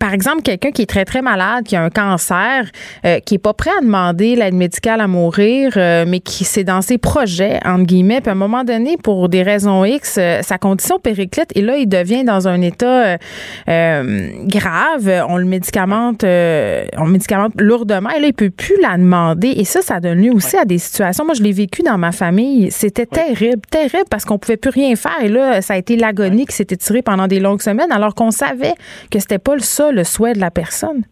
par 0.00 0.07
exemple, 0.12 0.42
quelqu'un 0.42 0.70
qui 0.70 0.82
est 0.82 0.86
très, 0.86 1.04
très 1.04 1.22
malade, 1.22 1.64
qui 1.64 1.76
a 1.76 1.82
un 1.82 1.90
cancer, 1.90 2.64
euh, 3.04 3.20
qui 3.20 3.36
est 3.36 3.38
pas 3.38 3.52
prêt 3.52 3.70
à 3.78 3.82
demander 3.82 4.36
l'aide 4.36 4.54
médicale 4.54 5.00
à 5.00 5.06
mourir, 5.06 5.72
euh, 5.76 6.04
mais 6.06 6.20
qui 6.20 6.44
c'est 6.44 6.64
dans 6.64 6.82
ses 6.82 6.98
projets, 6.98 7.60
entre 7.64 7.84
guillemets, 7.84 8.20
puis 8.20 8.30
à 8.30 8.32
un 8.32 8.36
moment 8.36 8.64
donné, 8.64 8.96
pour 8.96 9.28
des 9.28 9.42
raisons 9.42 9.84
X, 9.84 10.16
euh, 10.18 10.40
sa 10.42 10.58
condition 10.58 10.98
périclite, 10.98 11.50
et 11.54 11.62
là, 11.62 11.76
il 11.76 11.88
devient 11.88 12.24
dans 12.24 12.48
un 12.48 12.60
état 12.62 13.18
grave. 13.66 15.24
On 15.28 15.36
le 15.36 15.44
médicamente, 15.44 16.24
on 16.24 17.04
le 17.04 17.10
médicamente 17.10 17.52
lourdement, 17.60 18.10
et 18.10 18.20
là, 18.20 18.28
il 18.28 18.34
peut 18.34 18.50
plus 18.50 18.80
la 18.80 18.96
demander. 18.96 19.48
Et 19.48 19.64
ça, 19.64 19.82
ça 19.82 20.00
donne 20.00 20.20
lieu 20.22 20.32
aussi 20.32 20.56
à 20.56 20.64
des 20.64 20.78
situations. 20.78 21.24
Moi, 21.24 21.34
je 21.34 21.42
l'ai 21.42 21.52
vécu 21.52 21.82
dans 21.82 21.98
ma 21.98 22.12
famille. 22.12 22.70
C'était 22.70 23.06
terrible, 23.06 23.62
terrible, 23.70 24.04
parce 24.10 24.24
qu'on 24.24 24.38
pouvait 24.38 24.56
plus 24.56 24.70
rien 24.70 24.94
faire. 24.96 25.18
Et 25.22 25.28
là, 25.28 25.62
ça 25.62 25.74
a 25.74 25.76
été 25.76 25.96
l'agonie 25.96 26.46
qui 26.46 26.54
s'était 26.54 26.76
tirée 26.76 27.02
pendant 27.02 27.26
des 27.26 27.40
longues 27.40 27.62
semaines, 27.62 27.92
alors 27.92 28.14
qu'on 28.14 28.30
savait 28.30 28.74
que 29.10 29.18
c'était 29.18 29.38
pas 29.38 29.58
ça 29.58 29.92
le 29.98 30.04
souhait 30.04 30.32
de 30.32 30.40
la 30.40 30.50
personne. 30.50 31.02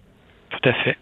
Tout 0.51 0.69
à 0.69 0.73
fait. 0.73 0.97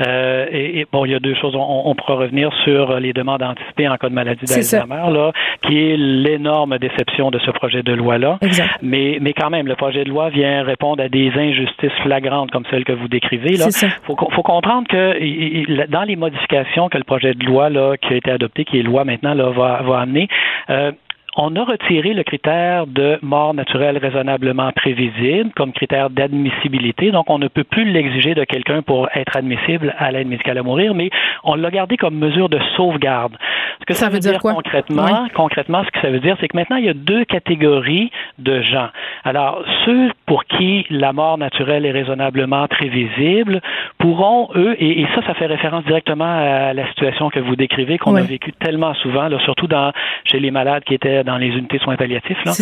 Euh, 0.00 0.46
et, 0.52 0.86
bon, 0.92 1.04
il 1.04 1.12
y 1.12 1.14
a 1.14 1.18
deux 1.18 1.34
choses. 1.34 1.54
On, 1.56 1.82
on, 1.86 1.94
pourra 1.94 2.14
revenir 2.14 2.52
sur 2.64 3.00
les 3.00 3.12
demandes 3.12 3.42
anticipées 3.42 3.88
en 3.88 3.96
cas 3.96 4.08
de 4.08 4.14
maladie 4.14 4.44
d'Alzheimer, 4.44 5.10
là, 5.10 5.32
qui 5.62 5.78
est 5.78 5.96
l'énorme 5.96 6.78
déception 6.78 7.30
de 7.30 7.38
ce 7.38 7.50
projet 7.50 7.82
de 7.82 7.92
loi-là. 7.92 8.38
Mais, 8.82 9.18
mais 9.20 9.32
quand 9.32 9.50
même, 9.50 9.66
le 9.66 9.74
projet 9.74 10.04
de 10.04 10.10
loi 10.10 10.28
vient 10.30 10.62
répondre 10.62 11.02
à 11.02 11.08
des 11.08 11.32
injustices 11.34 11.92
flagrantes 12.02 12.50
comme 12.50 12.64
celles 12.70 12.84
que 12.84 12.92
vous 12.92 13.08
décrivez. 13.08 13.56
Là, 13.56 13.66
faut, 14.04 14.16
faut 14.16 14.42
comprendre 14.42 14.86
que 14.88 15.86
dans 15.86 16.02
les 16.02 16.16
modifications 16.16 16.88
que 16.88 16.98
le 16.98 17.04
projet 17.04 17.34
de 17.34 17.44
loi 17.44 17.68
là, 17.70 17.96
qui 17.96 18.12
a 18.12 18.16
été 18.16 18.30
adopté, 18.30 18.64
qui 18.64 18.78
est 18.78 18.82
loi 18.82 19.04
maintenant, 19.04 19.34
là, 19.34 19.50
va, 19.50 19.82
va 19.82 20.00
amener. 20.00 20.28
Euh, 20.70 20.92
on 21.36 21.54
a 21.56 21.64
retiré 21.64 22.12
le 22.12 22.24
critère 22.24 22.86
de 22.86 23.18
mort 23.22 23.54
naturelle 23.54 23.98
raisonnablement 23.98 24.72
prévisible 24.72 25.50
comme 25.54 25.72
critère 25.72 26.10
d'admissibilité. 26.10 27.12
Donc, 27.12 27.30
on 27.30 27.38
ne 27.38 27.48
peut 27.48 27.64
plus 27.64 27.84
l'exiger 27.84 28.34
de 28.34 28.44
quelqu'un 28.44 28.82
pour 28.82 29.08
être 29.14 29.36
admissible 29.36 29.94
à 29.98 30.10
l'aide 30.10 30.26
médicale 30.26 30.58
à 30.58 30.62
mourir, 30.62 30.94
mais 30.94 31.10
on 31.44 31.54
l'a 31.54 31.70
gardé 31.70 31.96
comme 31.96 32.16
mesure 32.16 32.48
de 32.48 32.58
sauvegarde. 32.76 33.36
Ce 33.80 33.86
que 33.86 33.94
ça, 33.94 34.08
veut 34.08 34.18
dire, 34.18 34.40
concrètement, 34.40 35.28
concrètement, 35.34 35.82
ce 35.84 35.90
que 35.90 36.00
ça 36.00 36.10
veut 36.10 36.20
dire, 36.20 36.36
c'est 36.40 36.48
que 36.48 36.56
maintenant, 36.56 36.76
il 36.76 36.84
y 36.84 36.88
a 36.88 36.94
deux 36.94 37.24
catégories 37.24 38.10
de 38.38 38.60
gens. 38.60 38.88
Alors, 39.24 39.64
ceux 39.84 40.10
pour 40.26 40.44
qui 40.44 40.86
la 40.90 41.12
mort 41.12 41.38
naturelle 41.38 41.86
est 41.86 41.90
raisonnablement 41.90 42.66
prévisible 42.68 43.60
pourront, 43.98 44.50
eux, 44.54 44.76
et, 44.78 45.06
ça, 45.14 45.22
ça 45.26 45.34
fait 45.34 45.46
référence 45.46 45.84
directement 45.84 46.24
à 46.24 46.74
la 46.74 46.86
situation 46.88 47.30
que 47.30 47.40
vous 47.40 47.56
décrivez, 47.56 47.98
qu'on 47.98 48.16
a 48.16 48.22
vécu 48.22 48.52
tellement 48.52 48.94
souvent, 48.94 49.28
là, 49.28 49.38
surtout 49.44 49.66
dans, 49.66 49.92
chez 50.24 50.40
les 50.40 50.50
malades 50.50 50.84
qui 50.84 50.94
étaient 50.94 51.19
dans 51.22 51.38
les 51.38 51.48
unités 51.48 51.78
soins 51.78 51.96
palliatifs. 51.96 52.42
Là. 52.44 52.52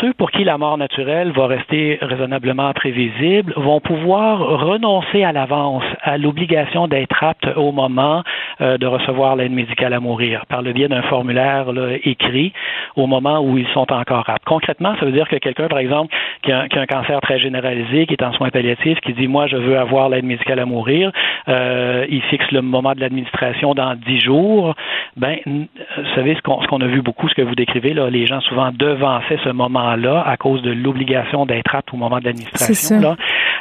Ceux 0.00 0.12
pour 0.14 0.30
qui 0.30 0.44
la 0.44 0.58
mort 0.58 0.78
naturelle 0.78 1.32
va 1.32 1.46
rester 1.46 1.98
raisonnablement 2.00 2.72
prévisible 2.72 3.52
vont 3.56 3.80
pouvoir 3.80 4.38
renoncer 4.38 5.22
à 5.22 5.32
l'avance 5.32 5.84
à 6.02 6.16
l'obligation 6.18 6.88
d'être 6.88 7.22
apte 7.22 7.46
au 7.56 7.70
moment 7.70 8.22
euh, 8.60 8.78
de 8.78 8.86
recevoir 8.86 9.36
l'aide 9.36 9.52
médicale 9.52 9.92
à 9.92 10.00
mourir 10.00 10.46
par 10.46 10.62
le 10.62 10.72
biais 10.72 10.88
d'un 10.88 11.02
formulaire 11.02 11.66
écrit 12.04 12.52
au 12.96 13.06
moment 13.06 13.40
où 13.40 13.58
ils 13.58 13.68
sont 13.68 13.92
encore 13.92 14.28
aptes. 14.28 14.44
Concrètement, 14.44 14.94
ça 14.98 15.06
veut 15.06 15.12
dire 15.12 15.28
que 15.28 15.36
quelqu'un, 15.36 15.68
par 15.68 15.78
exemple, 15.78 16.14
qui 16.42 16.52
a, 16.52 16.62
un 16.62 16.86
cancer 16.86 17.20
très 17.20 17.38
généralisé, 17.38 18.06
qui 18.06 18.14
est 18.14 18.22
en 18.22 18.32
soins 18.32 18.50
palliatifs, 18.50 19.00
qui 19.00 19.12
dit 19.12 19.28
moi 19.28 19.46
je 19.46 19.56
veux 19.56 19.78
avoir 19.78 20.08
l'aide 20.08 20.24
médicale 20.24 20.60
à 20.60 20.66
mourir, 20.66 21.12
euh, 21.48 22.06
il 22.08 22.22
fixe 22.22 22.50
le 22.52 22.62
moment 22.62 22.94
de 22.94 23.00
l'administration 23.00 23.74
dans 23.74 23.94
dix 23.94 24.20
jours. 24.20 24.74
Ben, 25.16 25.36
vous 25.46 25.66
savez 26.14 26.34
ce 26.34 26.42
qu'on 26.42 26.80
a 26.80 26.86
vu 26.86 27.02
beaucoup, 27.02 27.28
ce 27.28 27.34
que 27.34 27.42
vous 27.42 27.54
décrivez 27.54 27.94
les 28.10 28.26
gens 28.26 28.40
souvent 28.40 28.70
devançaient 28.72 29.38
ce 29.44 29.50
moment-là 29.84 30.22
à 30.26 30.36
cause 30.36 30.62
de 30.62 30.70
l'obligation 30.70 31.46
d'être 31.46 31.74
apte 31.74 31.92
au 31.92 31.96
moment 31.96 32.18
de 32.18 32.24
l'administration. 32.24 33.16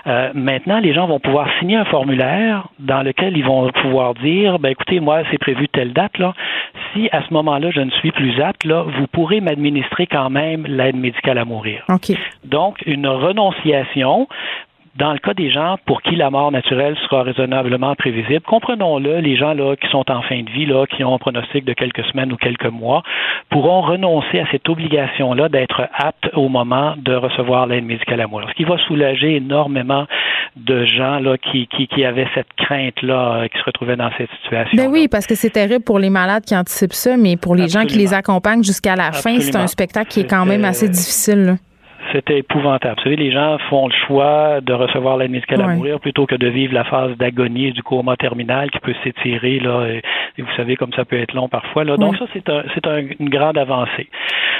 Euh, 0.05 0.31
maintenant, 0.33 0.79
les 0.79 0.93
gens 0.93 1.07
vont 1.07 1.19
pouvoir 1.19 1.47
signer 1.59 1.77
un 1.77 1.85
formulaire 1.85 2.67
dans 2.79 3.03
lequel 3.03 3.37
ils 3.37 3.45
vont 3.45 3.69
pouvoir 3.81 4.15
dire, 4.15 4.59
ben 4.59 4.69
écoutez, 4.69 4.99
moi, 4.99 5.21
c'est 5.31 5.37
prévu 5.37 5.69
telle 5.69 5.93
date 5.93 6.17
là. 6.17 6.33
Si 6.91 7.07
à 7.11 7.21
ce 7.27 7.33
moment-là, 7.33 7.71
je 7.71 7.79
ne 7.79 7.89
suis 7.91 8.11
plus 8.11 8.39
apte, 8.41 8.65
là, 8.65 8.83
vous 8.83 9.07
pourrez 9.07 9.39
m'administrer 9.39 10.05
quand 10.07 10.29
même 10.29 10.65
l'aide 10.67 10.97
médicale 10.97 11.37
à 11.37 11.45
mourir. 11.45 11.83
Donc, 12.43 12.83
une 12.85 13.07
renonciation 13.07 14.27
dans 14.95 15.11
le 15.11 15.17
cas 15.17 15.33
des 15.33 15.49
gens 15.49 15.77
pour 15.85 16.01
qui 16.03 16.15
la 16.15 16.29
mort 16.29 16.51
naturelle 16.51 16.95
sera 17.03 17.23
raisonnablement 17.23 17.95
prévisible, 17.95 18.41
comprenons-le, 18.41 19.19
les 19.19 19.35
gens 19.35 19.53
là 19.53 19.75
qui 19.75 19.87
sont 19.89 20.09
en 20.11 20.21
fin 20.21 20.41
de 20.43 20.49
vie, 20.51 20.65
là, 20.65 20.85
qui 20.85 21.03
ont 21.03 21.15
un 21.15 21.17
pronostic 21.17 21.65
de 21.65 21.73
quelques 21.73 22.05
semaines 22.05 22.31
ou 22.31 22.37
quelques 22.37 22.67
mois, 22.67 23.01
pourront 23.49 23.81
renoncer 23.81 24.39
à 24.39 24.45
cette 24.51 24.69
obligation-là 24.69 25.49
d'être 25.49 25.89
aptes 25.93 26.29
au 26.33 26.47
moment 26.47 26.93
de 26.97 27.13
recevoir 27.13 27.65
l'aide 27.65 27.85
médicale 27.85 28.21
à 28.21 28.27
mourir. 28.27 28.47
Ce 28.49 28.53
qui 28.53 28.65
va 28.65 28.77
soulager 28.77 29.35
énormément 29.35 30.05
de 30.55 30.85
gens 30.85 31.19
là, 31.19 31.37
qui, 31.37 31.67
qui, 31.67 31.87
qui 31.87 32.05
avaient 32.05 32.27
cette 32.35 32.53
crainte-là, 32.57 33.33
euh, 33.33 33.47
qui 33.47 33.57
se 33.57 33.63
retrouvaient 33.63 33.95
dans 33.95 34.11
cette 34.17 34.29
situation. 34.43 34.77
Ben 34.77 34.91
oui, 34.91 35.07
parce 35.07 35.25
que 35.25 35.33
c'est 35.33 35.49
terrible 35.49 35.83
pour 35.83 35.97
les 35.97 36.11
malades 36.11 36.43
qui 36.43 36.55
anticipent 36.55 36.93
ça, 36.93 37.17
mais 37.17 37.35
pour 37.35 37.55
les 37.55 37.67
gens 37.67 37.85
qui 37.85 37.97
les 37.97 38.13
accompagnent 38.13 38.63
jusqu'à 38.63 38.95
la 38.95 39.11
fin, 39.11 39.39
c'est 39.39 39.55
un 39.55 39.67
spectacle 39.67 40.09
qui 40.09 40.19
est 40.19 40.29
quand 40.29 40.45
même 40.45 40.65
assez 40.65 40.87
difficile. 40.87 41.45
Là 41.45 41.53
c'était 42.13 42.39
épouvantable. 42.39 42.95
Vous 42.97 43.03
savez, 43.03 43.15
les 43.15 43.31
gens 43.31 43.57
font 43.69 43.87
le 43.87 43.93
choix 44.07 44.61
de 44.61 44.71
recevoir 44.73 45.17
l'aide 45.17 45.31
médicale 45.31 45.61
à 45.61 45.67
mourir 45.67 45.99
plutôt 45.99 46.25
que 46.25 46.35
de 46.35 46.47
vivre 46.47 46.73
la 46.73 46.83
phase 46.83 47.17
d'agonie 47.17 47.71
du 47.71 47.83
coma 47.83 48.15
terminal 48.15 48.71
qui 48.71 48.79
peut 48.79 48.95
s'étirer 49.03 49.59
là. 49.59 49.87
Et, 49.87 50.01
vous 50.41 50.55
savez 50.55 50.75
comme 50.75 50.93
ça 50.93 51.05
peut 51.05 51.19
être 51.19 51.33
long 51.33 51.49
parfois 51.49 51.83
là. 51.83 51.97
Donc 51.97 52.17
ça 52.17 52.25
c'est 52.33 52.47
un, 52.49 52.63
c'est 52.73 52.85
une 53.19 53.29
grande 53.29 53.57
avancée. 53.57 54.07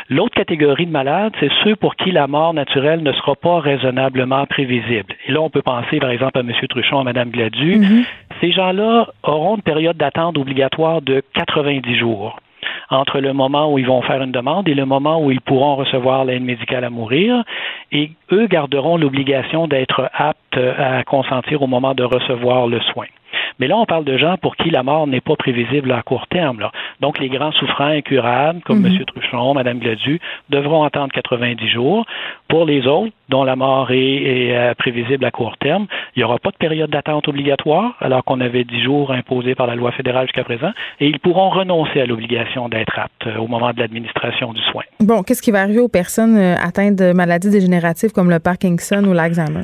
L'autre 0.09 0.35
catégorie 0.35 0.85
de 0.85 0.91
malades, 0.91 1.33
c'est 1.39 1.51
ceux 1.63 1.75
pour 1.75 1.95
qui 1.95 2.11
la 2.11 2.27
mort 2.27 2.53
naturelle 2.53 3.03
ne 3.03 3.13
sera 3.13 3.35
pas 3.35 3.59
raisonnablement 3.59 4.45
prévisible. 4.45 5.15
Et 5.27 5.31
là, 5.31 5.41
on 5.41 5.49
peut 5.49 5.61
penser, 5.61 5.99
par 5.99 6.09
exemple, 6.09 6.37
à 6.37 6.41
M. 6.41 6.51
Truchon, 6.69 6.99
à 6.99 7.03
Mme 7.03 7.29
Gladu. 7.29 7.79
Mm-hmm. 7.79 8.05
Ces 8.41 8.51
gens-là 8.51 9.07
auront 9.23 9.55
une 9.55 9.61
période 9.61 9.95
d'attente 9.95 10.37
obligatoire 10.37 11.01
de 11.01 11.23
90 11.35 11.95
jours 11.95 12.37
entre 12.89 13.19
le 13.19 13.33
moment 13.33 13.71
où 13.71 13.77
ils 13.77 13.87
vont 13.87 14.01
faire 14.01 14.21
une 14.21 14.31
demande 14.31 14.67
et 14.67 14.73
le 14.73 14.85
moment 14.85 15.23
où 15.23 15.31
ils 15.31 15.41
pourront 15.41 15.75
recevoir 15.75 16.25
l'aide 16.25 16.43
médicale 16.43 16.83
à 16.83 16.89
mourir. 16.89 17.43
Et 17.91 18.11
eux 18.31 18.47
garderont 18.47 18.97
l'obligation 18.97 19.67
d'être 19.67 20.09
aptes 20.13 20.57
à 20.57 21.03
consentir 21.03 21.61
au 21.61 21.67
moment 21.67 21.93
de 21.93 22.03
recevoir 22.03 22.67
le 22.67 22.79
soin. 22.81 23.05
Mais 23.59 23.67
là, 23.67 23.77
on 23.77 23.85
parle 23.85 24.05
de 24.05 24.17
gens 24.17 24.37
pour 24.37 24.55
qui 24.55 24.69
la 24.69 24.83
mort 24.83 25.07
n'est 25.07 25.21
pas 25.21 25.35
prévisible 25.35 25.91
à 25.91 26.01
court 26.01 26.27
terme. 26.27 26.59
Là. 26.59 26.71
Donc, 27.01 27.19
les 27.19 27.29
grands 27.29 27.51
souffrants 27.51 27.85
incurables, 27.85 28.61
comme 28.61 28.79
mhm. 28.79 28.97
M. 28.97 29.05
Truchon, 29.05 29.53
Mme 29.53 29.79
Gladu, 29.79 30.19
devront 30.49 30.83
attendre 30.83 31.11
90 31.13 31.67
jours. 31.69 32.05
Pour 32.47 32.65
les 32.65 32.85
autres, 32.87 33.13
dont 33.29 33.43
la 33.43 33.55
mort 33.55 33.91
est, 33.91 34.55
euh, 34.55 34.73
prévisible 34.75 35.25
à 35.25 35.31
court 35.31 35.57
terme, 35.57 35.87
il 36.15 36.19
n'y 36.19 36.23
aura 36.23 36.37
pas 36.37 36.51
de 36.51 36.57
période 36.57 36.89
d'attente 36.89 37.27
obligatoire, 37.27 37.95
alors 37.99 38.23
qu'on 38.23 38.39
avait 38.41 38.63
10 38.63 38.83
jours 38.83 39.11
imposés 39.11 39.55
par 39.55 39.67
la 39.67 39.75
loi 39.75 39.91
fédérale 39.91 40.27
jusqu'à 40.27 40.43
présent, 40.43 40.71
et 40.99 41.07
ils 41.07 41.19
pourront 41.19 41.49
renoncer 41.49 42.01
à 42.01 42.05
l'obligation 42.05 42.69
d'être 42.69 42.97
aptes 42.99 43.27
euh, 43.27 43.37
au 43.37 43.47
moment 43.47 43.71
de 43.71 43.79
l'administration 43.79 44.53
du 44.53 44.61
soin. 44.61 44.83
Bon, 44.99 45.23
qu'est-ce 45.23 45.41
qui 45.41 45.51
va 45.51 45.61
arriver 45.61 45.79
aux 45.79 45.87
personnes 45.87 46.37
euh, 46.37 46.55
atteintes 46.55 46.95
de 46.95 47.13
maladies 47.13 47.49
dégénératives 47.49 48.11
comme 48.11 48.29
le 48.29 48.39
Parkinson 48.39 49.03
ou 49.05 49.13
l'Alzheimer? 49.13 49.63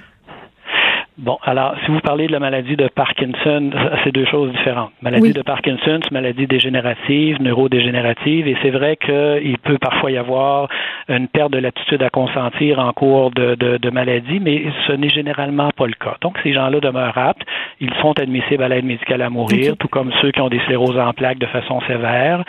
Bon, 1.21 1.37
alors, 1.43 1.75
si 1.83 1.91
vous 1.91 1.99
parlez 1.99 2.27
de 2.27 2.31
la 2.31 2.39
maladie 2.39 2.77
de 2.77 2.87
Parkinson, 2.87 3.71
c'est 4.03 4.11
deux 4.13 4.25
choses 4.25 4.53
différentes. 4.53 4.91
Maladie 5.01 5.33
de 5.33 5.41
Parkinson, 5.41 5.99
c'est 6.01 6.11
maladie 6.11 6.47
dégénérative, 6.47 7.41
neurodégénérative, 7.41 8.47
et 8.47 8.55
c'est 8.61 8.69
vrai 8.69 8.95
qu'il 8.95 9.57
peut 9.57 9.77
parfois 9.77 10.11
y 10.11 10.17
avoir 10.17 10.69
une 11.09 11.27
perte 11.27 11.51
de 11.51 11.57
l'attitude 11.57 12.01
à 12.03 12.09
consentir 12.09 12.79
en 12.79 12.93
cours 12.93 13.31
de, 13.31 13.55
de, 13.55 13.75
de 13.75 13.89
maladie, 13.89 14.39
mais 14.39 14.63
ce 14.87 14.93
n'est 14.93 15.09
généralement 15.09 15.71
pas 15.75 15.87
le 15.87 15.93
cas. 15.93 16.15
Donc, 16.21 16.37
ces 16.41 16.53
gens-là 16.53 16.79
demeurent 16.79 17.17
aptes, 17.17 17.43
ils 17.81 17.93
sont 18.01 18.17
admissibles 18.17 18.63
à 18.63 18.69
l'aide 18.69 18.85
médicale 18.85 19.21
à 19.21 19.29
mourir, 19.29 19.75
tout 19.77 19.89
comme 19.89 20.13
ceux 20.21 20.31
qui 20.31 20.39
ont 20.39 20.47
des 20.47 20.59
scléroses 20.59 20.97
en 20.97 21.11
plaques 21.11 21.39
de 21.39 21.47
façon 21.47 21.81
sévère. 21.81 22.45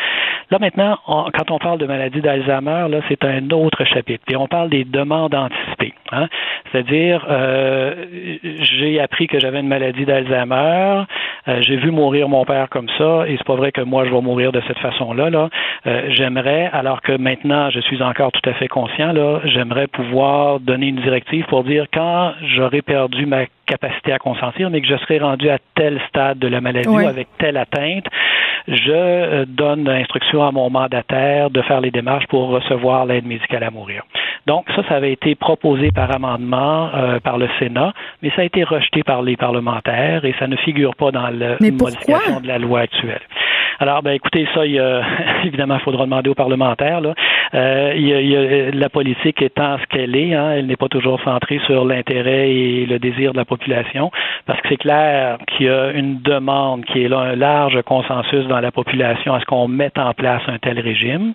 Là, 0.53 0.59
maintenant, 0.61 0.97
quand 1.07 1.51
on 1.51 1.59
parle 1.59 1.79
de 1.79 1.87
maladie 1.87 2.21
d'Alzheimer, 2.21 2.87
là, 2.89 3.01
c'est 3.09 3.25
un 3.25 3.51
autre 3.51 3.85
chapitre, 3.85 4.25
et 4.31 4.37
on 4.37 4.47
parle 4.47 4.69
des 4.71 4.85
demandes 4.85 5.35
anticipées. 5.35 5.95
Hein? 6.13 6.29
C'est-à-dire, 6.71 7.27
euh, 7.29 7.95
j'ai 8.61 9.01
appris 9.01 9.27
que 9.27 9.39
j'avais 9.39 9.61
une 9.61 9.69
maladie 9.69 10.05
d'Alzheimer, 10.05 11.05
euh, 11.49 11.63
j'ai 11.63 11.77
vu 11.77 11.91
mourir 11.91 12.29
mon 12.29 12.45
père 12.45 12.69
comme 12.69 12.89
ça, 12.99 13.25
et 13.27 13.37
c'est 13.37 13.47
pas 13.47 13.57
vrai 13.57 13.73
que 13.73 13.81
moi 13.81 14.05
je 14.05 14.11
vais 14.11 14.21
mourir 14.21 14.53
de 14.53 14.61
cette 14.67 14.79
façon-là. 14.79 15.31
Là. 15.31 15.49
Euh, 15.87 16.11
j'aimerais, 16.11 16.71
alors 16.73 17.01
que 17.01 17.13
maintenant 17.13 17.71
je 17.71 17.81
suis 17.81 18.03
encore 18.03 18.33
tout 18.33 18.49
à 18.49 18.55
fait 18.55 18.69
conscient, 18.69 19.13
là, 19.13 19.41
j'aimerais 19.45 19.87
pouvoir 19.87 20.61
donner 20.61 20.89
une 20.89 21.01
directive 21.01 21.45
pour 21.47 21.65
dire 21.65 21.87
quand 21.93 22.33
j'aurai 22.55 22.83
perdu 22.83 23.27
ma 23.27 23.45
capacité 23.67 24.13
à 24.13 24.19
consentir, 24.19 24.69
mais 24.71 24.81
que 24.81 24.89
je 24.89 24.97
serai 24.97 25.19
rendu 25.19 25.49
à 25.49 25.59
tel 25.75 26.01
stade 26.09 26.39
de 26.39 26.49
la 26.49 26.61
maladie 26.61 26.89
ou 26.89 26.99
avec 26.99 27.29
telle 27.39 27.57
atteinte, 27.57 28.07
je 28.67 28.93
euh, 28.93 29.45
donne 29.47 29.85
l'instruction 29.85 30.47
à 30.47 30.51
mon 30.51 30.71
mandataire 30.71 31.51
de 31.51 31.63
faire 31.63 31.81
les 31.81 31.91
démarches 31.91 32.27
pour 32.27 32.49
recevoir 32.49 33.07
l'aide 33.07 33.27
médicale 33.27 33.65
à 33.65 33.71
mourir. 33.71 34.03
Donc 34.47 34.67
ça, 34.75 34.83
ça 34.89 34.97
avait 34.97 35.13
été 35.13 35.35
proposé 35.35 35.91
par 35.93 36.15
amendement 36.15 36.91
euh, 36.95 37.21
par 37.21 37.39
le 37.39 37.49
Sénat, 37.59 37.93
mais 38.23 38.31
ça 38.31 38.43
a 38.43 38.45
été 38.45 38.65
rejeté 38.65 39.03
par 39.03 39.23
les 39.23 39.37
parlementaires 39.37 40.25
et 40.25 40.35
ça 40.39 40.47
ne 40.47 40.57
figure 40.57 40.95
pas 40.97 41.11
dans 41.11 41.29
la 41.29 41.57
modification 41.61 42.41
de 42.41 42.47
la 42.47 42.59
loi 42.59 42.81
actuelle. 42.81 43.23
Alors, 43.83 44.03
ben, 44.03 44.11
écoutez, 44.11 44.47
ça, 44.55 44.67
il 44.67 44.73
y 44.73 44.79
a, 44.79 45.01
évidemment, 45.45 45.77
il 45.77 45.81
faudra 45.81 46.05
demander 46.05 46.29
aux 46.29 46.35
parlementaires. 46.35 47.01
Là. 47.01 47.15
Euh, 47.55 47.95
il, 47.97 48.07
y 48.07 48.37
a, 48.37 48.71
la 48.73 48.89
politique 48.91 49.41
étant 49.41 49.79
ce 49.79 49.87
qu'elle 49.87 50.15
est, 50.15 50.35
hein, 50.35 50.53
elle 50.53 50.67
n'est 50.67 50.77
pas 50.77 50.89
toujours 50.89 51.19
centrée 51.23 51.61
sur 51.65 51.87
l'intérêt 51.87 52.51
et 52.51 52.85
le 52.85 52.99
désir 52.99 53.33
de 53.33 53.39
la 53.39 53.47
population, 53.47 54.11
parce 54.45 54.61
que 54.61 54.69
c'est 54.69 54.77
clair 54.77 55.39
qu'il 55.47 55.67
y 55.67 55.69
a 55.71 55.93
une 55.93 56.21
demande 56.21 56.85
qui 56.85 57.05
est 57.05 57.09
là, 57.09 57.21
un 57.21 57.37
large 57.37 57.81
consensus 57.87 58.47
dans 58.49 58.61
la 58.61 58.71
population 58.71 59.33
à 59.33 59.41
ce 59.41 59.47
qu'on 59.47 59.67
mette 59.67 59.99
en 59.99 60.13
place 60.13 60.43
un 60.47 60.59
tel 60.59 60.79
régime. 60.79 61.33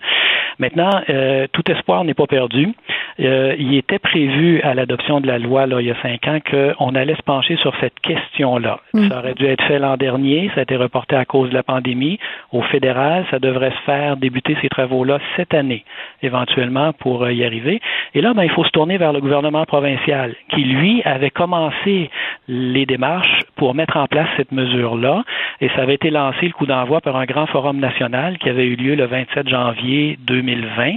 Maintenant, 0.60 1.02
euh, 1.10 1.48
tout 1.52 1.70
espoir 1.72 2.04
n'est 2.04 2.14
pas 2.14 2.28
perdu. 2.28 2.74
Euh, 3.20 3.56
il 3.58 3.76
était 3.76 4.00
prévu 4.00 4.62
à 4.62 4.74
l'adoption 4.74 5.22
de 5.22 5.28
la 5.28 5.40
loi 5.40 5.68
là, 5.68 5.80
il 5.80 5.88
y 5.88 5.92
a 5.92 6.02
cinq 6.02 6.28
ans 6.28 6.40
qu'on 6.50 6.96
allait 6.96 7.16
se 7.16 7.22
pencher 7.22 7.56
sur 7.58 7.74
cette 7.80 8.00
question-là. 8.02 8.80
Mm. 8.94 9.10
Ça 9.10 9.20
aurait 9.20 9.34
dû 9.34 9.46
être 9.46 9.64
fait 9.64 9.80
l'an 9.80 9.98
dernier, 9.98 10.52
ça 10.54 10.62
a 10.62 10.64
été 10.64 10.76
reporté 10.76 11.16
à 11.16 11.26
cause 11.26 11.50
de 11.50 11.54
la 11.54 11.64
pandémie. 11.64 12.20
Au 12.52 12.62
fédéral, 12.62 13.26
ça 13.32 13.40
devrait 13.40 13.72
se 13.72 13.82
faire 13.86 14.18
débuter 14.18 14.58
ces 14.62 14.70
travaux-là 14.70 15.20
cette 15.36 15.54
année, 15.54 15.84
éventuellement, 16.22 16.94
pour 16.94 17.24
euh, 17.24 17.34
y 17.34 17.44
arriver. 17.46 17.82
Et 18.14 18.22
là, 18.22 18.34
ben, 18.34 18.44
il 18.44 18.52
faut 18.52 18.64
se 18.64 18.72
tourner 18.72 18.98
vers 18.98 19.14
le 19.14 19.22
gouvernement 19.22 19.66
provincial, 19.66 20.36
qui, 20.50 20.64
lui, 20.64 21.02
avait 21.04 21.30
commencé 21.30 22.10
les 22.48 22.86
démarches 22.86 23.42
pour 23.56 23.74
mettre 23.74 23.98
en 23.98 24.08
place 24.08 24.28
cette 24.38 24.52
mesure-là. 24.52 25.24
Et 25.62 25.70
ça 25.70 25.82
avait 25.82 25.96
été 25.96 26.10
lancé 26.10 26.46
le 26.46 26.52
coup 26.52 26.66
d'envoi 26.66 27.02
par 27.02 27.16
un 27.16 27.26
grand 27.26 27.46
forum 27.48 27.80
national 27.80 28.38
qui 28.38 28.50
avait 28.50 28.66
eu 28.66 28.76
lieu 28.76 28.96
le 28.96 29.06
27 29.06 29.48
janvier 29.48 30.18
2020 30.22 30.94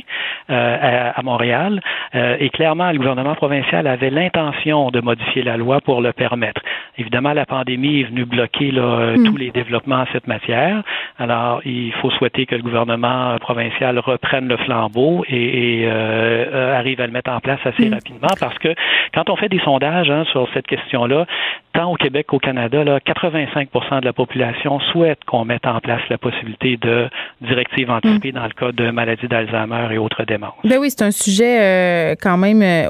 euh, 0.51 1.11
à, 1.15 1.23
Montréal. 1.23 1.81
Euh, 2.15 2.37
et 2.41 2.51
clairement, 2.51 2.91
le 2.91 2.99
gouvernement 2.99 3.35
provincial 3.35 3.87
avait 3.87 4.11
l'intention 4.11 4.91
de 4.91 5.01
modifier 5.01 5.43
la 5.43 5.57
loi 5.57 5.81
pour 5.81 6.01
le 6.01 6.13
permettre. 6.13 6.61
Évidemment, 6.97 7.33
la 7.33 7.47
pandémie 7.47 8.01
est 8.01 8.05
venue 8.05 8.25
bloquer 8.25 8.71
là, 8.71 9.17
mm. 9.17 9.25
tous 9.25 9.37
les 9.37 9.51
développements 9.51 10.01
en 10.01 10.07
cette 10.13 10.27
matière. 10.27 10.83
Alors, 11.19 11.61
il 11.65 11.93
faut 12.01 12.11
souhaiter 12.11 12.47
que 12.47 12.55
le 12.55 12.63
gouvernement 12.63 13.37
provincial 13.41 13.99
reprenne 13.99 14.49
le 14.49 14.57
flambeau 14.57 15.25
et, 15.29 15.83
euh, 15.85 16.77
arrive 16.77 17.01
à 17.01 17.07
le 17.07 17.13
mettre 17.13 17.31
en 17.31 17.41
place 17.41 17.61
assez 17.65 17.89
mm. 17.89 17.95
rapidement 17.95 18.35
parce 18.41 18.59
que 18.59 18.75
quand 19.15 19.31
on 19.31 19.37
fait 19.37 19.49
des 19.49 19.61
sondages 19.61 20.11
hein, 20.11 20.25
sur 20.31 20.49
cette 20.55 20.67
question-là, 20.67 21.27
tant 21.73 21.93
au 21.93 21.97
Québec 21.97 22.27
qu'au 22.29 22.39
Canada, 22.39 22.85
là, 22.85 22.99
85% 22.99 24.01
de 24.01 24.05
la 24.05 24.13
population 24.13 24.81
souhaite 24.81 25.25
qu'on 25.25 25.45
mette 25.45 25.67
en 25.67 25.81
place 25.81 26.01
la 26.11 26.19
possibilité 26.19 26.77
de 26.77 27.09
directives 27.41 27.91
anticipées 27.91 28.33
mm. 28.33 28.35
dans 28.35 28.45
le 28.45 28.51
cas 28.51 28.73
de 28.73 28.91
maladies 28.91 29.29
d'Alzheimer 29.29 29.89
et 29.93 29.99
autres 29.99 30.25
démences. 30.25 30.55
Ben 30.65 30.79
oui, 30.79 30.91
c'est 30.91 31.05
un 31.05 31.11
sujet 31.11 31.61
euh, 31.61 31.78
quand 32.21 32.37
même 32.37 32.63
euh, 32.63 32.89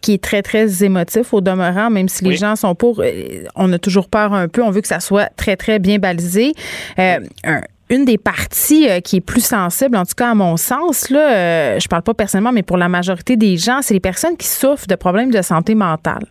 qui 0.00 0.14
est 0.14 0.22
très, 0.22 0.42
très 0.42 0.84
émotif 0.84 1.32
au 1.32 1.40
demeurant, 1.40 1.90
même 1.90 2.08
si 2.08 2.24
les 2.24 2.36
gens 2.36 2.56
sont 2.56 2.74
pour. 2.74 3.00
Euh, 3.00 3.44
on 3.56 3.72
a 3.72 3.78
toujours 3.78 4.08
peur 4.08 4.32
un 4.32 4.48
peu. 4.48 4.62
On 4.62 4.70
veut 4.70 4.80
que 4.80 4.88
ça 4.88 5.00
soit 5.00 5.30
très, 5.36 5.56
très 5.56 5.78
bien 5.78 5.98
balisé. 5.98 6.54
Un, 6.98 7.20
une 7.90 8.04
des 8.04 8.18
parties 8.18 8.88
euh, 8.88 9.00
qui 9.00 9.16
est 9.16 9.20
plus 9.20 9.44
sensible, 9.44 9.96
en 9.96 10.04
tout 10.04 10.14
cas 10.16 10.30
à 10.30 10.34
mon 10.34 10.56
sens, 10.56 11.10
là, 11.10 11.32
euh, 11.32 11.80
je 11.80 11.88
parle 11.88 12.02
pas 12.02 12.14
personnellement, 12.14 12.52
mais 12.52 12.62
pour 12.62 12.76
la 12.76 12.88
majorité 12.88 13.36
des 13.36 13.56
gens, 13.56 13.80
c'est 13.82 13.94
les 13.94 14.00
personnes 14.00 14.36
qui 14.36 14.46
souffrent 14.46 14.86
de 14.86 14.94
problèmes 14.94 15.32
de 15.32 15.42
santé 15.42 15.74
mentale. 15.74 16.24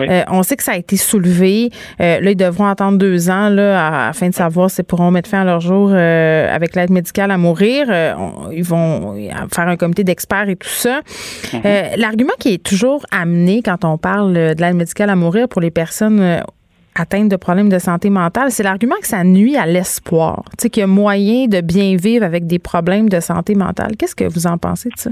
Euh, 0.00 0.22
on 0.28 0.42
sait 0.42 0.56
que 0.56 0.62
ça 0.62 0.72
a 0.72 0.76
été 0.76 0.96
soulevé. 0.96 1.70
là, 1.98 2.18
ils 2.20 2.36
devront 2.36 2.66
attendre 2.66 2.98
deux 2.98 3.28
ans 3.28 3.50
là, 3.50 4.08
afin 4.08 4.30
de 4.30 4.34
savoir 4.34 4.70
s'ils 4.70 4.84
pourront 4.84 5.10
mettre 5.10 5.28
fin 5.28 5.42
à 5.42 5.44
leur 5.44 5.60
jour 5.60 5.92
avec 5.92 6.74
l'aide 6.74 6.90
médicale 6.90 7.30
à 7.30 7.36
mourir. 7.36 7.86
ils 8.52 8.64
vont 8.64 9.14
faire 9.52 9.68
un 9.68 9.76
comité 9.76 10.04
d'experts 10.04 10.48
et 10.48 10.56
tout 10.56 10.68
ça. 10.68 11.00
Mm-hmm. 11.52 11.96
L'argument 11.98 12.32
qui 12.38 12.54
est 12.54 12.62
toujours 12.62 13.04
amené 13.10 13.62
quand 13.62 13.84
on 13.84 13.98
parle 13.98 14.32
de 14.32 14.60
l'aide 14.60 14.76
médicale 14.76 15.10
à 15.10 15.16
mourir 15.16 15.48
pour 15.48 15.60
les 15.60 15.70
personnes 15.70 16.42
atteinte 16.94 17.28
de 17.28 17.36
problèmes 17.36 17.68
de 17.68 17.78
santé 17.78 18.10
mentale, 18.10 18.50
c'est 18.50 18.62
l'argument 18.62 18.96
que 19.00 19.06
ça 19.06 19.24
nuit 19.24 19.56
à 19.56 19.66
l'espoir. 19.66 20.44
Tu 20.50 20.62
sais, 20.62 20.70
qu'il 20.70 20.80
y 20.82 20.84
a 20.84 20.86
moyen 20.86 21.46
de 21.46 21.60
bien 21.60 21.96
vivre 21.96 22.24
avec 22.24 22.46
des 22.46 22.58
problèmes 22.58 23.08
de 23.08 23.20
santé 23.20 23.54
mentale. 23.54 23.96
Qu'est-ce 23.96 24.14
que 24.14 24.24
vous 24.24 24.46
en 24.46 24.58
pensez 24.58 24.88
de 24.88 24.98
ça? 24.98 25.10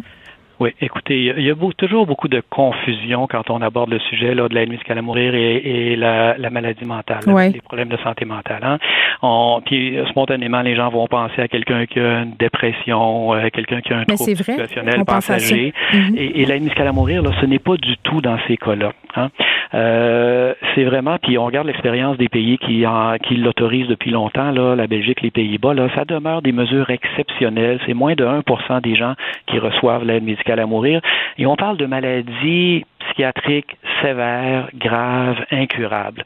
Oui, 0.61 0.74
écoutez, 0.80 1.32
il 1.36 1.42
y 1.42 1.50
a 1.50 1.55
toujours 1.76 2.07
beaucoup 2.07 2.28
de 2.28 2.42
confusion 2.50 3.26
quand 3.26 3.50
on 3.50 3.62
aborde 3.62 3.90
le 3.90 3.98
sujet 3.98 4.34
là, 4.34 4.48
de 4.48 4.55
l'aide 4.55 4.68
médicale 4.68 4.98
à 4.98 5.03
mourir 5.03 5.34
et, 5.34 5.96
la, 5.96 6.36
maladie 6.50 6.84
mentale, 6.84 7.20
les 7.26 7.61
problèmes 7.61 7.88
de 7.88 7.96
santé 7.98 8.24
mentale. 8.24 8.61
Hein. 8.62 8.78
On, 9.22 9.61
puis 9.64 9.96
spontanément, 10.11 10.62
les 10.62 10.76
gens 10.76 10.90
vont 10.90 11.07
penser 11.07 11.40
à 11.40 11.48
quelqu'un 11.48 11.86
qui 11.86 11.98
a 11.98 12.22
une 12.22 12.34
dépression, 12.38 13.34
euh, 13.34 13.48
quelqu'un 13.53 13.80
qui 13.80 13.92
a 13.92 13.98
un 13.98 14.05
trouble 14.05 14.36
situationnel 14.36 15.05
passager. 15.05 15.72
Mm-hmm. 15.92 16.16
Et, 16.16 16.44
l'aide 16.44 16.62
médicale 16.62 16.88
à 16.88 16.92
mourir, 16.92 17.22
là, 17.22 17.30
ce 17.40 17.46
n'est 17.46 17.59
pas 17.59 17.76
du 17.76 17.96
tout 17.98 18.20
dans 18.20 18.38
ces 18.46 18.57
cas-là. 18.57 18.92
Hein. 19.16 19.30
Euh, 19.74 20.55
c'est 20.74 20.84
vraiment, 20.84 21.18
puis 21.22 21.38
on 21.38 21.46
regarde 21.46 21.66
l'expérience 21.66 22.18
des 22.18 22.28
pays 22.28 22.59
qui, 22.59 22.84
qui 23.26 23.36
l'autorisent 23.36 23.88
depuis 23.88 24.11
longtemps, 24.11 24.50
là, 24.50 24.74
la 24.74 24.86
Belgique, 24.86 25.22
les 25.22 25.30
Pays-Bas, 25.30 25.74
là, 25.74 25.88
ça 25.94 26.05
demeure 26.05 26.42
des 26.42 26.53
mesures 26.53 26.90
exceptionnelles. 26.90 27.80
C'est 27.86 27.94
moins 27.94 28.14
de 28.14 28.24
1% 28.24 28.80
des 28.82 28.96
gens 28.96 29.14
qui 29.46 29.59
reçoivent 29.59 30.05
l'aide 30.05 30.24
médicale 30.24 30.41
à 30.51 30.66
mourir. 30.66 31.01
Et 31.38 31.47
on 31.47 31.57
parle 31.57 31.76
de 31.76 31.86
maladies 31.86 32.84
psychiatriques 33.09 33.76
sévères, 34.03 34.68
graves, 34.74 35.44
incurables. 35.50 36.24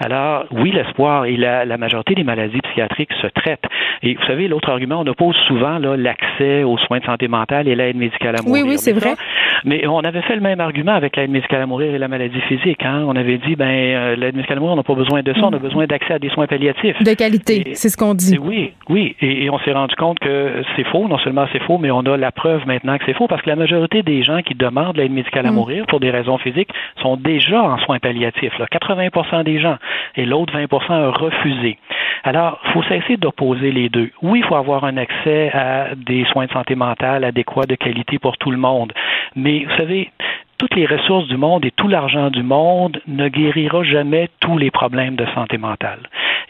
Alors, 0.00 0.44
oui, 0.52 0.70
l'espoir 0.70 1.24
et 1.24 1.36
la, 1.36 1.76
majorité 1.76 2.14
des 2.14 2.24
maladies 2.24 2.60
psychiatriques 2.60 3.12
se 3.20 3.26
traitent. 3.26 3.64
Et 4.02 4.14
vous 4.14 4.26
savez, 4.26 4.46
l'autre 4.46 4.70
argument, 4.70 5.00
on 5.00 5.06
oppose 5.06 5.36
souvent 5.48 5.78
l'accès 5.78 6.62
aux 6.62 6.78
soins 6.78 6.98
de 6.98 7.04
santé 7.04 7.26
mentale 7.26 7.66
et 7.68 7.74
l'aide 7.74 7.96
médicale 7.96 8.36
à 8.38 8.42
mourir. 8.42 8.64
Oui, 8.64 8.70
oui, 8.70 8.78
c'est 8.78 8.92
vrai. 8.92 9.14
Mais 9.64 9.86
on 9.88 10.00
avait 10.00 10.22
fait 10.22 10.36
le 10.36 10.40
même 10.40 10.60
argument 10.60 10.92
avec 10.92 11.16
l'aide 11.16 11.30
médicale 11.30 11.62
à 11.62 11.66
mourir 11.66 11.92
et 11.94 11.98
la 11.98 12.06
maladie 12.06 12.40
physique. 12.42 12.84
Hein. 12.84 13.04
On 13.06 13.16
avait 13.16 13.38
dit, 13.38 13.56
ben, 13.56 13.66
euh, 13.66 14.16
l'aide 14.16 14.36
médicale 14.36 14.58
à 14.58 14.60
mourir, 14.60 14.74
on 14.74 14.76
n'a 14.76 14.84
pas 14.84 14.94
besoin 14.94 15.22
de 15.22 15.32
ça, 15.34 15.40
on 15.42 15.52
a 15.52 15.58
mm. 15.58 15.62
besoin 15.62 15.86
d'accès 15.86 16.14
à 16.14 16.18
des 16.20 16.28
soins 16.30 16.46
palliatifs. 16.46 17.02
De 17.02 17.14
qualité, 17.14 17.72
c'est 17.74 17.88
ce 17.88 17.96
qu'on 17.96 18.14
dit. 18.14 18.38
oui, 18.38 18.72
oui. 18.88 19.16
Et, 19.20 19.50
on 19.50 19.58
s'est 19.60 19.72
rendu 19.72 19.96
compte 19.96 20.18
que 20.20 20.62
c'est 20.76 20.84
faux. 20.84 21.08
Non 21.08 21.18
seulement 21.18 21.46
c'est 21.52 21.62
faux, 21.62 21.78
mais 21.78 21.90
on 21.90 22.00
a 22.00 22.16
la 22.16 22.30
preuve 22.30 22.66
maintenant 22.66 22.98
que 22.98 23.04
c'est 23.06 23.14
faux 23.14 23.26
parce 23.26 23.42
que 23.42 23.50
la 23.50 23.56
majorité 23.56 24.02
des 24.02 24.22
gens 24.22 24.42
qui 24.42 24.54
demandent 24.54 24.96
l'aide 24.96 25.12
médicale 25.12 25.46
à 25.46 25.50
mm. 25.50 25.54
mourir 25.54 25.86
pour 25.86 25.98
des 25.98 26.10
physiques 26.38 26.70
sont 27.02 27.16
déjà 27.16 27.62
en 27.62 27.78
soins 27.78 27.98
palliatifs. 27.98 28.56
Là. 28.58 28.66
80% 28.66 29.44
des 29.44 29.60
gens. 29.60 29.76
Et 30.16 30.24
l'autre 30.24 30.56
20% 30.56 30.92
a 30.92 31.10
refusé. 31.10 31.78
Alors, 32.24 32.60
il 32.64 32.72
faut 32.72 32.82
cesser 32.82 33.16
d'opposer 33.16 33.70
les 33.70 33.88
deux. 33.88 34.10
Oui, 34.22 34.40
il 34.40 34.44
faut 34.44 34.56
avoir 34.56 34.84
un 34.84 34.96
accès 34.96 35.50
à 35.52 35.94
des 35.94 36.24
soins 36.26 36.46
de 36.46 36.52
santé 36.52 36.74
mentale 36.74 37.24
adéquats, 37.24 37.66
de 37.66 37.74
qualité 37.74 38.18
pour 38.18 38.36
tout 38.38 38.50
le 38.50 38.56
monde. 38.56 38.92
Mais 39.36 39.64
vous 39.64 39.76
savez, 39.76 40.10
toutes 40.58 40.74
les 40.74 40.86
ressources 40.86 41.28
du 41.28 41.36
monde 41.36 41.64
et 41.64 41.70
tout 41.70 41.88
l'argent 41.88 42.30
du 42.30 42.42
monde 42.42 43.00
ne 43.06 43.28
guérira 43.28 43.82
jamais 43.84 44.28
tous 44.40 44.58
les 44.58 44.70
problèmes 44.70 45.16
de 45.16 45.26
santé 45.34 45.56
mentale. 45.56 46.00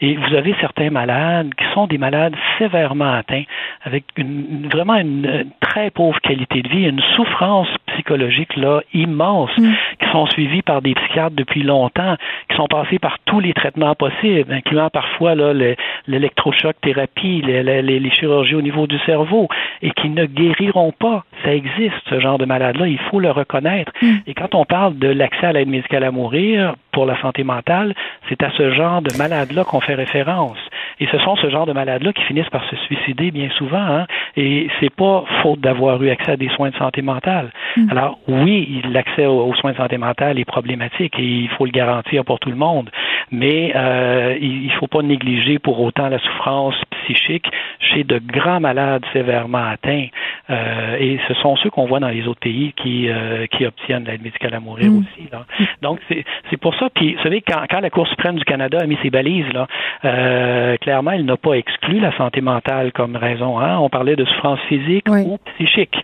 Et 0.01 0.15
vous 0.15 0.33
avez 0.35 0.55
certains 0.61 0.89
malades 0.89 1.53
qui 1.55 1.65
sont 1.73 1.87
des 1.87 1.97
malades 1.97 2.35
sévèrement 2.57 3.13
atteints, 3.13 3.43
avec 3.83 4.05
une, 4.15 4.67
vraiment 4.71 4.95
une 4.95 5.45
très 5.59 5.91
pauvre 5.91 6.19
qualité 6.21 6.61
de 6.61 6.69
vie, 6.69 6.83
une 6.87 7.01
souffrance 7.15 7.67
psychologique 7.87 8.55
là 8.55 8.81
immense, 8.93 9.55
mm. 9.57 9.71
qui 10.01 10.09
sont 10.11 10.25
suivis 10.27 10.61
par 10.61 10.81
des 10.81 10.93
psychiatres 10.93 11.35
depuis 11.35 11.63
longtemps, 11.63 12.15
qui 12.49 12.55
sont 12.55 12.67
passés 12.67 12.99
par 12.99 13.17
tous 13.25 13.39
les 13.39 13.53
traitements 13.53 13.95
possibles, 13.95 14.51
incluant 14.53 14.89
parfois 14.89 15.35
l'électrochoc 15.35 16.75
thérapie, 16.81 17.41
les, 17.45 17.63
les, 17.63 17.81
les, 17.81 18.11
chirurgies 18.11 18.55
au 18.55 18.61
niveau 18.61 18.87
du 18.87 18.97
cerveau, 18.99 19.47
et 19.81 19.91
qui 19.91 20.09
ne 20.09 20.25
guériront 20.25 20.93
pas. 20.97 21.23
Ça 21.43 21.53
existe, 21.53 21.95
ce 22.09 22.19
genre 22.19 22.37
de 22.37 22.45
malade-là, 22.45 22.87
il 22.87 22.99
faut 23.09 23.19
le 23.19 23.31
reconnaître. 23.31 23.91
Et 24.27 24.33
quand 24.33 24.55
on 24.55 24.65
parle 24.65 24.97
de 24.97 25.07
l'accès 25.07 25.47
à 25.47 25.53
l'aide 25.53 25.69
médicale 25.69 26.03
à 26.03 26.11
mourir 26.11 26.75
pour 26.91 27.05
la 27.05 27.19
santé 27.21 27.43
mentale, 27.43 27.93
c'est 28.27 28.41
à 28.43 28.51
ce 28.51 28.71
genre 28.71 29.01
de 29.01 29.15
malade-là 29.17 29.63
qu'on 29.63 29.81
fait 29.81 29.95
référence. 29.95 30.57
Et 30.99 31.07
ce 31.07 31.17
sont 31.19 31.35
ce 31.37 31.49
genre 31.49 31.65
de 31.65 31.71
malades-là 31.71 32.11
qui 32.13 32.23
finissent 32.23 32.49
par 32.49 32.63
se 32.69 32.75
suicider 32.75 33.31
bien 33.31 33.49
souvent. 33.57 33.77
Hein? 33.77 34.05
Et 34.35 34.67
c'est 34.79 34.93
pas 34.93 35.23
faute 35.41 35.61
d'avoir 35.61 36.01
eu 36.03 36.09
accès 36.09 36.31
à 36.31 36.37
des 36.37 36.49
soins 36.49 36.69
de 36.69 36.75
santé 36.75 37.01
mentale. 37.01 37.51
Mm. 37.77 37.89
Alors 37.91 38.19
oui, 38.27 38.81
l'accès 38.91 39.25
aux, 39.25 39.53
soins 39.55 39.71
de 39.71 39.77
santé 39.77 39.97
mentale 39.97 40.39
est 40.39 40.45
problématique 40.45 41.17
et 41.17 41.23
il 41.23 41.49
faut 41.49 41.65
le 41.65 41.71
garantir 41.71 42.25
pour 42.25 42.39
tout 42.39 42.49
le 42.49 42.57
monde. 42.57 42.89
Mais 43.31 43.71
euh, 43.75 44.37
il 44.41 44.65
ne 44.65 44.71
faut 44.71 44.87
pas 44.87 45.01
négliger 45.01 45.59
pour 45.59 45.79
autant 45.79 46.09
la 46.09 46.19
souffrance 46.19 46.75
psychique 47.03 47.47
chez 47.79 48.03
de 48.03 48.19
grands 48.19 48.59
malades 48.59 49.03
sévèrement 49.13 49.63
atteints. 49.65 50.07
Euh, 50.49 50.97
et 50.99 51.19
ce 51.27 51.33
sont 51.35 51.55
ceux 51.57 51.69
qu'on 51.69 51.85
voit 51.85 51.99
dans 51.99 52.09
les 52.09 52.27
autres 52.27 52.39
pays 52.39 52.73
qui, 52.73 53.07
euh, 53.07 53.45
qui 53.47 53.65
obtiennent 53.65 54.03
l'aide 54.03 54.23
médicale 54.23 54.55
à 54.55 54.59
mourir 54.59 54.91
mm. 54.91 54.97
aussi. 54.97 55.29
Là. 55.31 55.45
Donc, 55.81 55.99
c'est 56.09 56.57
pour 56.57 56.75
ça. 56.79 56.89
Puis, 56.93 57.15
vous 57.15 57.23
savez, 57.23 57.41
quand, 57.41 57.61
quand 57.69 57.79
la 57.79 57.89
Cour 57.89 58.07
suprême 58.07 58.37
du 58.37 58.45
Canada 58.45 58.79
a 58.81 58.85
mis 58.85 58.97
ses 59.01 59.09
balises, 59.09 59.51
là, 59.53 59.67
euh, 60.05 60.77
clairement, 60.77 61.11
elle 61.11 61.25
n'a 61.25 61.37
pas 61.37 61.53
exclu 61.53 61.99
la 61.99 62.15
santé 62.17 62.41
mentale 62.41 62.91
comme 62.91 63.15
raison. 63.15 63.59
Hein? 63.59 63.77
On 63.79 63.89
parlait 63.89 64.15
de 64.15 64.25
souffrance 64.25 64.59
physique 64.67 65.07
ou 65.09 65.37
psychique. 65.57 65.95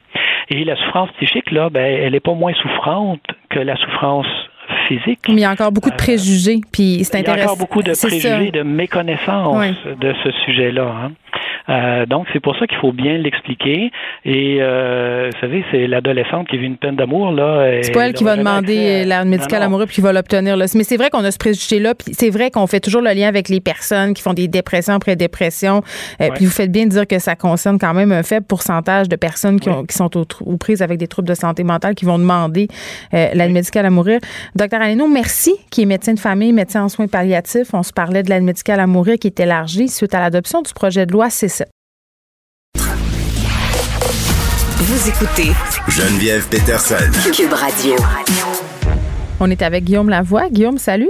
Et 0.50 0.64
la 0.64 0.76
souffrance 0.76 1.10
psychique, 1.18 1.52
là, 1.52 1.70
ben, 1.70 1.86
elle 1.86 2.12
n'est 2.12 2.20
pas 2.20 2.34
moins 2.34 2.54
souffrante 2.54 3.22
que 3.50 3.60
la 3.60 3.76
souffrance 3.78 4.28
physique. 4.88 5.20
Mais 5.28 5.36
il 5.36 5.40
y 5.40 5.46
a 5.46 5.52
encore 5.52 5.72
beaucoup 5.72 5.90
de 5.90 5.96
préjugés, 5.96 6.60
puis 6.72 7.04
c'est 7.04 7.20
intéressant. 7.20 7.36
Il 7.36 7.40
y 7.40 7.42
a 7.42 7.46
encore 7.46 7.58
beaucoup 7.58 7.84
de 7.84 7.92
préjugés, 7.92 8.52
de 8.52 8.64
méconnaissance 8.64 9.76
de 10.00 10.14
ce 10.24 10.32
sujet-là. 10.46 10.84
Hein. 10.88 11.12
Euh, 11.70 12.06
donc, 12.06 12.28
c'est 12.34 12.40
pour 12.40 12.56
ça 12.58 12.68
qu'il 12.68 12.78
faut 12.78 12.92
bien 12.92 13.18
l'expliquer. 13.18 13.92
Et, 14.24 14.58
euh, 14.60 15.30
vous 15.34 15.40
savez, 15.40 15.64
c'est 15.72 15.88
l'adolescente 15.88 16.48
qui 16.48 16.58
vit 16.58 16.68
une 16.68 16.78
peine 16.78 16.96
d'amour. 16.96 17.32
là. 17.32 17.82
C'est 17.82 17.92
pas 17.92 18.08
elle 18.08 18.14
qui 18.14 18.24
va 18.24 18.36
demander 18.36 19.04
l'aide 19.04 19.26
médicale 19.26 19.64
amoureuse 19.64 19.88
puis 19.88 19.96
qui 19.96 20.02
va 20.02 20.14
l'obtenir. 20.14 20.58
Mais 20.58 20.84
c'est 20.84 20.98
vrai 20.98 21.10
qu'on 21.10 21.24
a 21.24 21.32
ce 21.32 21.38
préjugé-là. 21.38 21.96
Puis 21.96 22.14
c'est 22.14 22.30
vrai 22.30 22.52
qu'on 22.52 22.68
fait 22.68 22.80
toujours 22.80 23.02
le 23.02 23.12
lien 23.12 23.28
avec 23.28 23.50
les 23.50 23.62
personnes 23.62 24.14
qui 24.14 24.22
font 24.22 24.34
des 24.34 24.48
dépressions 24.48 24.94
après 24.94 25.16
dépression. 25.16 25.82
Euh, 26.22 26.30
puis 26.36 26.46
vous 26.46 26.52
faites 26.52 26.72
bien 26.72 26.86
de 26.86 26.92
dire 26.92 27.08
que 27.08 27.20
ça 27.20 27.36
concerne 27.36 27.80
quand 27.80 27.94
même 27.94 28.12
un 28.12 28.24
faible 28.24 28.46
pourcentage 28.46 29.10
de 29.10 29.16
personnes 29.16 29.60
qui, 29.60 29.70
ont, 29.70 29.86
qui 29.86 29.96
sont 29.96 30.10
aux, 30.18 30.58
prises 30.58 30.82
avec 30.82 30.98
des 30.98 31.08
troubles 31.08 31.28
de 31.28 31.34
santé 31.34 31.64
mentale 31.64 31.96
qui 31.96 32.06
vont 32.06 32.20
demander 32.20 32.68
euh, 33.14 33.28
l'aide 33.34 33.52
médicale 33.52 33.86
à 33.86 33.90
mourir. 33.90 34.20
Docteur 34.56 34.82
Aleno, 34.82 35.08
merci, 35.08 35.54
qui 35.72 35.84
est 35.84 35.86
médecin 35.86 36.14
de 36.14 36.20
famille, 36.20 36.54
médecin 36.54 36.84
en 36.84 36.90
soins 36.90 37.08
palliatifs. 37.08 37.74
On 37.74 37.84
se 37.84 37.94
parlait 37.94 38.24
de 38.24 38.30
l'aide 38.30 38.44
médicale 38.44 38.80
à 38.80 38.88
mourir 38.88 39.18
qui 39.20 39.28
est 39.28 39.40
élargie 39.40 39.88
suite 39.88 40.14
à 40.14 40.20
l'adoption 40.20 40.62
du 40.62 40.74
projet 40.74 41.06
de 41.06 41.12
loi 41.12 41.30
c 41.30 41.48
vous 44.88 45.10
écoutez 45.10 45.52
Geneviève 45.88 46.48
Peterson. 46.48 47.12
Cube 47.34 47.54
Radio. 47.54 47.96
On 49.40 49.50
est 49.50 49.64
avec 49.64 49.84
Guillaume 49.84 50.10
Lavoie. 50.10 50.48
Guillaume, 50.50 50.78
salut. 50.78 51.10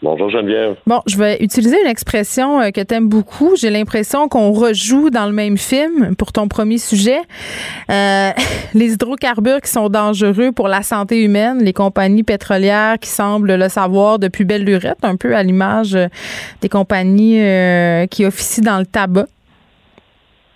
Bonjour 0.00 0.30
Geneviève. 0.30 0.76
Bon, 0.86 1.00
je 1.08 1.18
vais 1.18 1.38
utiliser 1.40 1.76
une 1.82 1.88
expression 1.88 2.60
euh, 2.60 2.70
que 2.70 2.80
tu 2.80 2.94
aimes 2.94 3.08
beaucoup. 3.08 3.56
J'ai 3.56 3.70
l'impression 3.70 4.28
qu'on 4.28 4.52
rejoue 4.52 5.10
dans 5.10 5.26
le 5.26 5.32
même 5.32 5.58
film 5.58 6.14
pour 6.14 6.30
ton 6.30 6.46
premier 6.46 6.78
sujet. 6.78 7.18
Euh, 7.90 8.30
les 8.74 8.92
hydrocarbures 8.92 9.60
qui 9.60 9.72
sont 9.72 9.88
dangereux 9.88 10.52
pour 10.52 10.68
la 10.68 10.82
santé 10.82 11.24
humaine, 11.24 11.64
les 11.64 11.72
compagnies 11.72 12.22
pétrolières 12.22 13.00
qui 13.00 13.10
semblent 13.10 13.56
le 13.56 13.68
savoir 13.68 14.20
depuis 14.20 14.44
belle 14.44 14.62
lurette, 14.62 14.98
un 15.02 15.16
peu 15.16 15.34
à 15.34 15.42
l'image 15.42 15.96
euh, 15.96 16.06
des 16.60 16.68
compagnies 16.68 17.40
qui 18.08 18.24
officient 18.24 18.62
dans 18.62 18.78
le 18.78 18.86
tabac. 18.86 19.26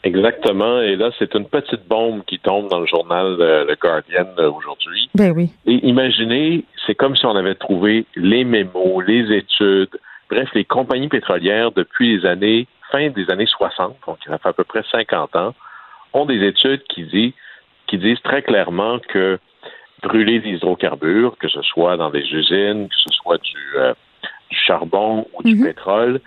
Exactement. 0.05 0.81
Et 0.81 0.97
là, 0.97 1.11
c'est 1.19 1.35
une 1.35 1.47
petite 1.47 1.87
bombe 1.87 2.25
qui 2.25 2.39
tombe 2.39 2.69
dans 2.69 2.81
le 2.81 2.87
journal 2.87 3.37
euh, 3.39 3.65
Le 3.65 3.77
Guardian 3.77 4.27
euh, 4.39 4.51
aujourd'hui. 4.51 5.09
Ben 5.15 5.33
oui. 5.33 5.51
Et 5.67 5.87
imaginez, 5.87 6.65
c'est 6.87 6.95
comme 6.95 7.17
si 7.17 7.25
on 7.25 7.37
avait 7.37 7.55
trouvé 7.55 8.07
les 8.17 8.45
mémos, 8.45 9.05
les 9.07 9.37
études, 9.37 9.97
bref, 10.29 10.49
les 10.55 10.65
compagnies 10.65 11.09
pétrolières 11.09 11.71
depuis 11.71 12.19
les 12.19 12.27
années, 12.27 12.67
fin 12.91 13.11
des 13.11 13.31
années 13.31 13.47
60, 13.47 13.97
donc 14.07 14.19
il 14.27 14.33
a 14.33 14.39
fait 14.39 14.49
à 14.49 14.53
peu 14.53 14.65
près 14.65 14.83
50 14.91 15.37
ans, 15.37 15.55
ont 16.13 16.27
des 16.27 16.47
études 16.47 16.83
qui 16.85 17.05
disent, 17.05 17.33
qui 17.87 17.99
disent 17.99 18.21
très 18.23 18.43
clairement 18.43 18.99
que 19.09 19.39
brûler 20.03 20.41
des 20.41 20.51
hydrocarbures, 20.51 21.37
que 21.39 21.49
ce 21.49 21.63
soit 21.63 21.97
dans 21.97 22.11
des 22.11 22.25
usines, 22.33 22.89
que 22.89 22.97
ce 22.97 23.15
soit 23.23 23.39
du, 23.41 23.79
euh, 23.79 23.95
charbon 24.51 25.27
ou 25.33 25.43
du 25.43 25.55
mhm. 25.55 25.65
pétrole, 25.65 26.21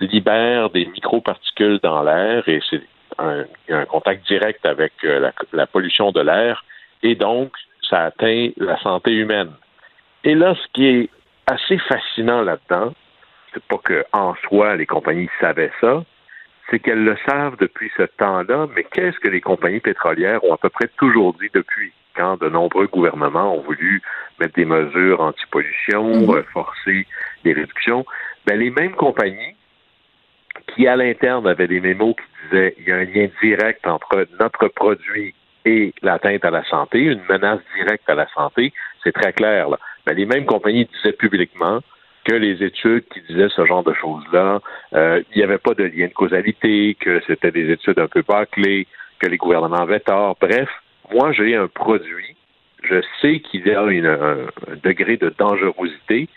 libère 0.00 0.70
des 0.70 0.86
microparticules 0.86 1.80
dans 1.82 2.02
l'air 2.02 2.48
et 2.48 2.60
c'est 2.70 2.80
un, 3.18 3.44
un 3.70 3.84
contact 3.86 4.26
direct 4.26 4.64
avec 4.66 4.92
euh, 5.04 5.30
la, 5.52 5.66
pollution 5.66 6.12
de 6.12 6.20
l'air 6.20 6.64
et 7.02 7.14
donc 7.14 7.52
ça 7.88 8.04
atteint 8.04 8.50
la 8.56 8.78
santé 8.80 9.12
humaine. 9.12 9.52
Et 10.24 10.34
là, 10.34 10.54
ce 10.54 10.66
qui 10.72 10.86
est 10.86 11.10
assez 11.46 11.78
fascinant 11.78 12.42
là-dedans, 12.42 12.92
c'est 13.52 13.62
pas 13.64 13.78
que 13.78 14.04
en 14.12 14.34
soi 14.46 14.76
les 14.76 14.86
compagnies 14.86 15.30
savaient 15.40 15.72
ça, 15.80 16.04
c'est 16.70 16.80
qu'elles 16.80 17.04
le 17.04 17.16
savent 17.28 17.56
depuis 17.58 17.90
ce 17.96 18.02
temps-là, 18.02 18.66
mais 18.74 18.84
qu'est-ce 18.84 19.18
que 19.20 19.28
les 19.28 19.40
compagnies 19.40 19.80
pétrolières 19.80 20.42
ont 20.44 20.54
à 20.54 20.58
peu 20.58 20.68
près 20.68 20.88
toujours 20.96 21.34
dit 21.34 21.50
depuis 21.54 21.92
quand 22.16 22.40
de 22.40 22.48
nombreux 22.48 22.86
gouvernements 22.86 23.54
ont 23.54 23.60
voulu 23.60 24.02
mettre 24.40 24.54
des 24.54 24.64
mesures 24.64 25.20
anti-pollution, 25.20 26.26
mmh. 26.26 26.44
forcer 26.52 27.06
des 27.44 27.52
réductions, 27.52 28.04
ben, 28.46 28.58
les 28.58 28.70
mêmes 28.70 28.94
compagnies 28.94 29.54
qui 30.74 30.86
à 30.86 30.96
l'interne 30.96 31.46
avait 31.46 31.68
des 31.68 31.80
mémos 31.80 32.14
qui 32.14 32.48
disaient 32.48 32.74
il 32.78 32.88
y 32.88 32.92
a 32.92 32.96
un 32.96 33.04
lien 33.04 33.28
direct 33.42 33.86
entre 33.86 34.26
notre 34.40 34.68
produit 34.68 35.34
et 35.64 35.92
l'atteinte 36.02 36.44
à 36.44 36.50
la 36.50 36.64
santé, 36.64 37.00
une 37.00 37.22
menace 37.28 37.60
directe 37.76 38.08
à 38.08 38.14
la 38.14 38.28
santé, 38.28 38.72
c'est 39.02 39.12
très 39.12 39.32
clair. 39.32 39.68
Là. 39.68 39.78
Mais 40.06 40.14
les 40.14 40.26
mêmes 40.26 40.46
compagnies 40.46 40.88
disaient 40.94 41.12
publiquement 41.12 41.80
que 42.24 42.34
les 42.34 42.62
études 42.62 43.04
qui 43.12 43.20
disaient 43.28 43.48
ce 43.54 43.64
genre 43.66 43.84
de 43.84 43.94
choses-là, 43.94 44.60
euh, 44.94 45.22
il 45.32 45.38
n'y 45.38 45.44
avait 45.44 45.58
pas 45.58 45.74
de 45.74 45.84
lien 45.84 46.06
de 46.06 46.12
causalité, 46.12 46.96
que 46.98 47.20
c'était 47.26 47.50
des 47.50 47.70
études 47.70 47.98
un 47.98 48.08
peu 48.08 48.22
bâclées, 48.22 48.86
que 49.18 49.26
les 49.26 49.36
gouvernements 49.36 49.82
avaient 49.82 50.00
tort. 50.00 50.36
Bref, 50.40 50.68
moi 51.12 51.32
j'ai 51.32 51.56
un 51.56 51.68
produit, 51.68 52.36
je 52.82 53.00
sais 53.20 53.40
qu'il 53.40 53.66
y 53.66 53.70
a 53.70 53.82
une, 53.84 54.06
un, 54.06 54.36
degré 54.82 55.16
de 55.16 55.32
dangerosité 55.36 56.28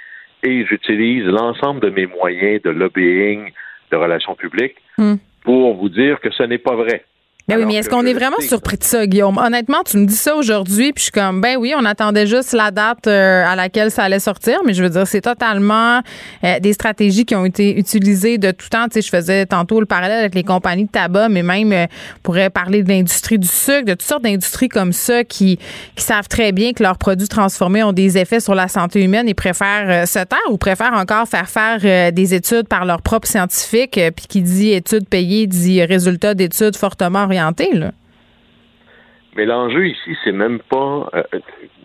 et 0.44 0.66
j'utilise 0.66 1.26
l'ensemble 1.26 1.82
de 1.82 1.90
mes 1.90 2.06
moyens 2.06 2.62
de 2.62 2.70
lobbying, 2.70 3.52
de 3.92 3.98
relations 3.98 4.36
publiques 4.36 4.76
hmm. 4.98 5.16
pour 5.44 5.76
vous 5.76 5.90
dire 5.90 6.20
que 6.20 6.32
ce 6.32 6.44
n'est 6.44 6.58
pas 6.58 6.76
vrai. 6.76 7.06
Ben 7.50 7.58
oui, 7.58 7.66
mais 7.66 7.76
est-ce 7.78 7.90
qu'on 7.90 8.06
est 8.06 8.14
vraiment 8.14 8.40
surpris 8.42 8.78
de 8.78 8.84
ça, 8.84 9.08
Guillaume? 9.08 9.40
Honnêtement, 9.40 9.80
tu 9.84 9.98
me 9.98 10.06
dis 10.06 10.16
ça 10.16 10.36
aujourd'hui, 10.36 10.94
puis 10.94 11.00
je 11.00 11.04
suis 11.06 11.12
comme, 11.12 11.42
ben 11.42 11.58
oui, 11.58 11.74
on 11.76 11.84
attendait 11.84 12.28
juste 12.28 12.54
la 12.54 12.70
date 12.70 13.08
euh, 13.08 13.44
à 13.44 13.56
laquelle 13.56 13.90
ça 13.90 14.04
allait 14.04 14.20
sortir, 14.20 14.60
mais 14.68 14.76
je 14.76 14.84
veux 14.84 14.90
dire, 14.92 15.08
c'est 15.08 15.22
totalement 15.22 16.00
euh, 16.44 16.60
des 16.60 16.74
stratégies 16.74 17.26
qui 17.26 17.34
ont 17.34 17.46
été 17.46 17.80
utilisées 17.80 18.38
de 18.38 18.52
tout 18.52 18.70
temps. 18.70 18.86
Tu 18.86 18.94
sais, 18.94 19.02
je 19.02 19.10
faisais 19.10 19.48
tantôt 19.48 19.80
le 19.80 19.88
parallèle 19.88 20.20
avec 20.20 20.36
les 20.36 20.44
compagnies 20.44 20.86
de 20.86 20.92
tabac, 20.92 21.30
mais 21.30 21.42
même, 21.42 21.74
euh, 21.74 21.86
on 22.18 22.20
pourrait 22.22 22.52
parler 22.52 22.84
de 22.84 22.90
l'industrie 22.90 23.40
du 23.40 23.48
sucre, 23.48 23.86
de 23.86 23.94
toutes 23.94 24.04
sortes 24.04 24.24
d'industries 24.24 24.70
comme 24.70 24.94
ça 24.94 25.24
qui, 25.24 25.58
qui 25.96 26.04
savent 26.04 26.28
très 26.28 26.52
bien 26.52 26.74
que 26.74 26.84
leurs 26.84 27.00
produits 27.00 27.30
transformés 27.30 27.82
ont 27.82 27.94
des 27.94 28.20
effets 28.20 28.42
sur 28.42 28.54
la 28.54 28.68
santé 28.68 29.04
humaine 29.04 29.28
et 29.28 29.34
préfèrent 29.34 30.08
se 30.08 30.20
taire 30.20 30.38
ou 30.52 30.58
préfèrent 30.60 30.94
encore 30.94 31.28
faire 31.28 31.50
faire 31.50 32.12
des 32.12 32.34
études 32.36 32.68
par 32.68 32.86
leurs 32.86 33.02
propres 33.02 33.28
scientifiques, 33.28 34.00
puis 34.16 34.28
qui 34.28 34.44
dit 34.44 34.70
études 34.72 35.10
payées 35.10 35.48
dit 35.48 35.84
résultats 35.84 36.36
d'études 36.36 36.76
fortement 36.76 37.26
mais 39.36 39.46
l'enjeu 39.46 39.88
ici, 39.88 40.18
c'est 40.24 40.32
même 40.32 40.60
pas 40.60 41.10
euh, 41.14 41.24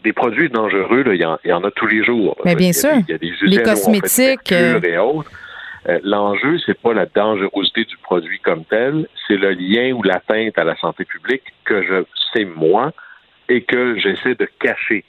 des 0.03 0.13
produits 0.13 0.49
dangereux. 0.49 1.05
Il 1.07 1.21
y, 1.21 1.53
en 1.53 1.65
a 1.65 1.71
tous 1.71 1.87
les 1.87 2.03
jours. 2.03 2.37
Mais 2.45 2.55
bien 2.55 2.73
sûr. 2.73 2.95
Il 3.07 3.13
y 3.13 3.15
a 3.15 3.19
des 3.19 3.33
les 3.43 3.63
cosmétiques 3.63 4.53
euh, 4.53 4.81
et 4.81 4.99
autres. 4.99 5.31
Euh, 5.89 5.99
l'enjeu, 6.03 6.59
c'est 6.65 6.81
pas 6.81 6.95
la 6.95 7.07
dangerosité 7.07 7.85
du 7.85 7.97
produit 7.99 8.41
comme 8.41 8.65
tel, 8.65 9.07
c'est 9.29 9.37
le 9.37 9.51
lien 9.51 9.93
ou 9.93 10.03
l'atteinte 10.03 10.57
à 10.59 10.65
la 10.65 10.77
santé 10.77 11.05
publique 11.05 11.43
que 11.65 11.83
je 11.83 12.05
sais 12.33 12.47
moi 12.47 12.93
et 13.51 13.63
que 13.63 13.99
j'essaie 13.99 14.35
de 14.35 14.49
cacher. 14.59 15.05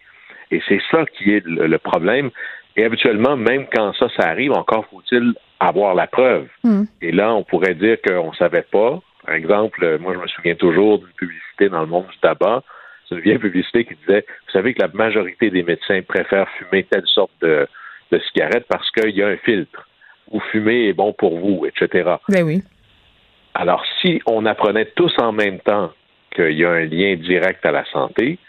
Et 0.52 0.62
c'est 0.68 0.82
ça 0.91 1.06
qui 1.18 1.32
est 1.32 1.46
le, 1.46 1.78
problème. 1.78 2.30
Et 2.76 2.84
habituellement, 2.84 3.38
même 3.38 3.66
quand 3.74 3.93
ça, 3.93 4.08
ça 4.18 4.28
arrive, 4.28 4.52
encore 4.52 4.86
faut-il 4.91 5.34
avoir 5.62 5.96
la 5.96 6.08
preuve. 6.08 6.48
Hmm. 6.64 6.84
Et 7.02 7.14
là, 7.14 7.34
on 7.34 7.43
pourrait 7.43 7.76
dire 7.76 7.98
qu'on 8.06 8.32
ne 8.32 8.36
savait 8.36 8.66
pas, 8.70 9.02
par 9.26 9.36
exemple, 9.36 9.98
moi, 10.00 10.14
je 10.14 10.20
me 10.20 10.28
souviens 10.28 10.56
toujours 10.56 11.00
d'une 11.00 11.14
publicité 11.18 11.70
dans 11.70 11.82
le 11.82 11.88
monde 11.88 12.08
du 12.08 12.18
tabac 12.20 12.64
c'est 13.08 13.16
une 13.16 13.22
vieille 13.22 13.38
publicité 13.38 13.86
qui 13.86 13.96
disait, 13.96 14.26
vous 14.48 14.52
savez 14.52 14.74
que 14.74 14.82
la 14.82 14.90
majorité 14.94 15.50
des 15.50 15.64
médecins 15.64 16.02
préfèrent 16.02 16.50
fumer 16.58 16.84
telle 16.84 17.06
sorte 17.06 17.32
de, 17.42 17.68
de 18.12 18.20
cigarette 18.20 18.66
parce 18.68 18.90
qu'il 18.92 19.16
y 19.16 19.22
a 19.22 19.28
un 19.28 19.38
filtre. 19.38 19.88
Ou 20.32 20.40
fumer 20.40 20.88
est 20.88 20.94
bon 20.94 21.14
pour 21.14 21.38
vous, 21.38 21.66
etc. 21.68 22.16
Ben 22.30 22.44
oui. 22.44 22.64
Alors, 23.54 23.86
si 24.02 24.22
on 24.26 24.46
apprenait 24.46 24.92
tous 24.96 25.14
en 25.20 25.32
même 25.32 25.60
temps 25.60 25.94
qu'il 26.36 26.54
y 26.54 26.66
a 26.66 26.72
un 26.72 26.86
lien 26.86 27.16
direct 27.16 27.64
à 27.66 27.72
la 27.72 27.86
santé, 27.86 28.40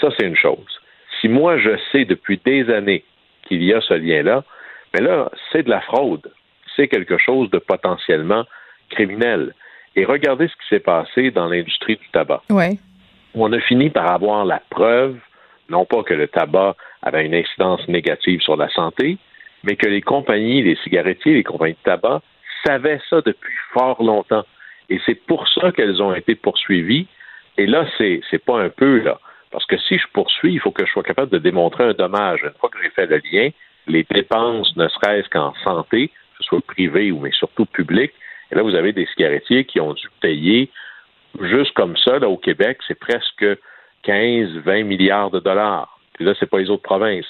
ça, 0.00 0.08
c'est 0.18 0.26
une 0.26 0.36
chose. 0.36 0.80
Si 1.20 1.28
moi, 1.28 1.56
je 1.56 1.70
sais 1.90 2.04
depuis 2.04 2.38
des 2.44 2.70
années 2.70 3.04
qu'il 3.44 3.62
y 3.62 3.72
a 3.72 3.80
ce 3.80 3.94
lien-là, 3.94 4.44
mais 4.92 5.00
là, 5.00 5.30
c'est 5.50 5.62
de 5.62 5.70
la 5.70 5.80
fraude. 5.80 6.30
C'est 6.76 6.88
quelque 6.88 7.16
chose 7.16 7.50
de 7.50 7.58
potentiellement 7.58 8.44
criminel. 8.90 9.54
Et 9.96 10.04
regardez 10.04 10.48
ce 10.48 10.52
qui 10.54 10.68
s'est 10.68 10.80
passé 10.80 11.30
dans 11.30 11.46
l'industrie 11.46 11.96
du 11.96 12.08
tabac. 12.12 12.42
Ouais. 12.50 12.78
On 13.34 13.52
a 13.52 13.60
fini 13.60 13.90
par 13.90 14.10
avoir 14.10 14.44
la 14.44 14.60
preuve, 14.70 15.16
non 15.68 15.84
pas 15.84 16.02
que 16.02 16.14
le 16.14 16.28
tabac 16.28 16.76
avait 17.02 17.26
une 17.26 17.34
incidence 17.34 17.86
négative 17.88 18.40
sur 18.40 18.56
la 18.56 18.68
santé, 18.70 19.18
mais 19.62 19.76
que 19.76 19.86
les 19.86 20.02
compagnies, 20.02 20.62
les 20.62 20.76
cigarettiers, 20.76 21.34
les 21.34 21.44
compagnies 21.44 21.74
de 21.74 21.90
tabac 21.90 22.22
savaient 22.64 23.00
ça 23.08 23.20
depuis 23.20 23.54
fort 23.72 24.02
longtemps. 24.02 24.44
Et 24.90 25.00
c'est 25.06 25.14
pour 25.14 25.48
ça 25.48 25.72
qu'elles 25.72 26.02
ont 26.02 26.14
été 26.14 26.34
poursuivies. 26.34 27.06
Et 27.56 27.66
là, 27.66 27.86
c'est, 27.96 28.20
c'est 28.30 28.44
pas 28.44 28.60
un 28.60 28.68
peu, 28.68 28.98
là. 28.98 29.18
Parce 29.50 29.66
que 29.66 29.78
si 29.78 29.98
je 29.98 30.06
poursuis, 30.12 30.54
il 30.54 30.60
faut 30.60 30.72
que 30.72 30.84
je 30.84 30.90
sois 30.90 31.04
capable 31.04 31.30
de 31.30 31.38
démontrer 31.38 31.84
un 31.84 31.92
dommage. 31.92 32.40
Une 32.42 32.58
fois 32.58 32.68
que 32.68 32.78
j'ai 32.82 32.90
fait 32.90 33.06
le 33.06 33.20
lien, 33.32 33.50
les 33.86 34.04
dépenses, 34.10 34.76
ne 34.76 34.88
serait-ce 34.88 35.28
qu'en 35.30 35.54
santé, 35.62 36.08
que 36.08 36.14
ce 36.40 36.44
soit 36.44 36.60
privé 36.66 37.12
ou 37.12 37.20
mais 37.20 37.30
surtout 37.30 37.64
public, 37.64 38.12
et 38.50 38.54
là, 38.54 38.62
vous 38.62 38.74
avez 38.74 38.92
des 38.92 39.06
cigarettiers 39.06 39.64
qui 39.64 39.80
ont 39.80 39.92
dû 39.94 40.06
payer, 40.20 40.70
juste 41.40 41.72
comme 41.74 41.96
ça, 41.96 42.18
là, 42.18 42.28
au 42.28 42.36
Québec, 42.36 42.78
c'est 42.86 42.98
presque 42.98 43.44
15, 44.02 44.48
20 44.64 44.84
milliards 44.84 45.30
de 45.30 45.40
dollars. 45.40 45.98
Puis 46.14 46.24
là, 46.24 46.34
c'est 46.38 46.48
pas 46.48 46.58
les 46.58 46.70
autres 46.70 46.82
provinces. 46.82 47.26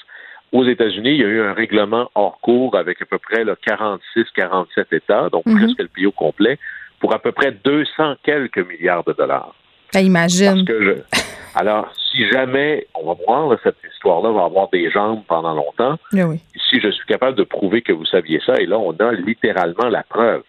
Aux 0.51 0.63
États-Unis, 0.65 1.09
il 1.11 1.17
y 1.21 1.23
a 1.23 1.27
eu 1.27 1.41
un 1.41 1.53
règlement 1.53 2.09
hors 2.15 2.39
cours 2.41 2.75
avec 2.77 3.01
à 3.01 3.05
peu 3.05 3.17
près 3.17 3.43
46-47 3.43 4.93
États, 4.93 5.29
donc 5.29 5.45
Mhm. 5.45 5.57
presque 5.57 5.79
le 5.79 5.87
pays 5.87 6.05
au 6.05 6.11
complet, 6.11 6.59
pour 6.99 7.13
à 7.13 7.19
peu 7.19 7.31
près 7.31 7.51
200 7.51 8.15
quelques 8.23 8.59
milliards 8.59 9.03
de 9.03 9.13
dollars. 9.13 9.53
Ben, 9.93 10.01
imagine. 10.01 10.53
Parce 10.53 10.63
que 10.65 10.81
je- 10.83 11.01
Alors, 11.57 11.89
si 12.11 12.27
jamais, 12.31 12.85
on 12.95 13.05
va 13.07 13.17
voir, 13.25 13.47
là, 13.47 13.57
cette 13.63 13.77
histoire-là 13.93 14.29
va 14.31 14.43
avoir 14.43 14.69
des 14.69 14.89
jambes 14.91 15.23
pendant 15.27 15.53
longtemps, 15.53 15.97
Ben 16.11 16.25
oui. 16.25 16.39
si 16.69 16.81
je 16.81 16.89
suis 16.89 17.05
capable 17.05 17.37
de 17.37 17.43
prouver 17.43 17.81
que 17.81 17.93
vous 17.93 18.05
saviez 18.05 18.41
ça, 18.45 18.55
et 18.59 18.65
là, 18.65 18.77
on 18.77 18.91
a 18.91 19.11
littéralement 19.13 19.87
la 19.89 20.03
preuve. 20.03 20.43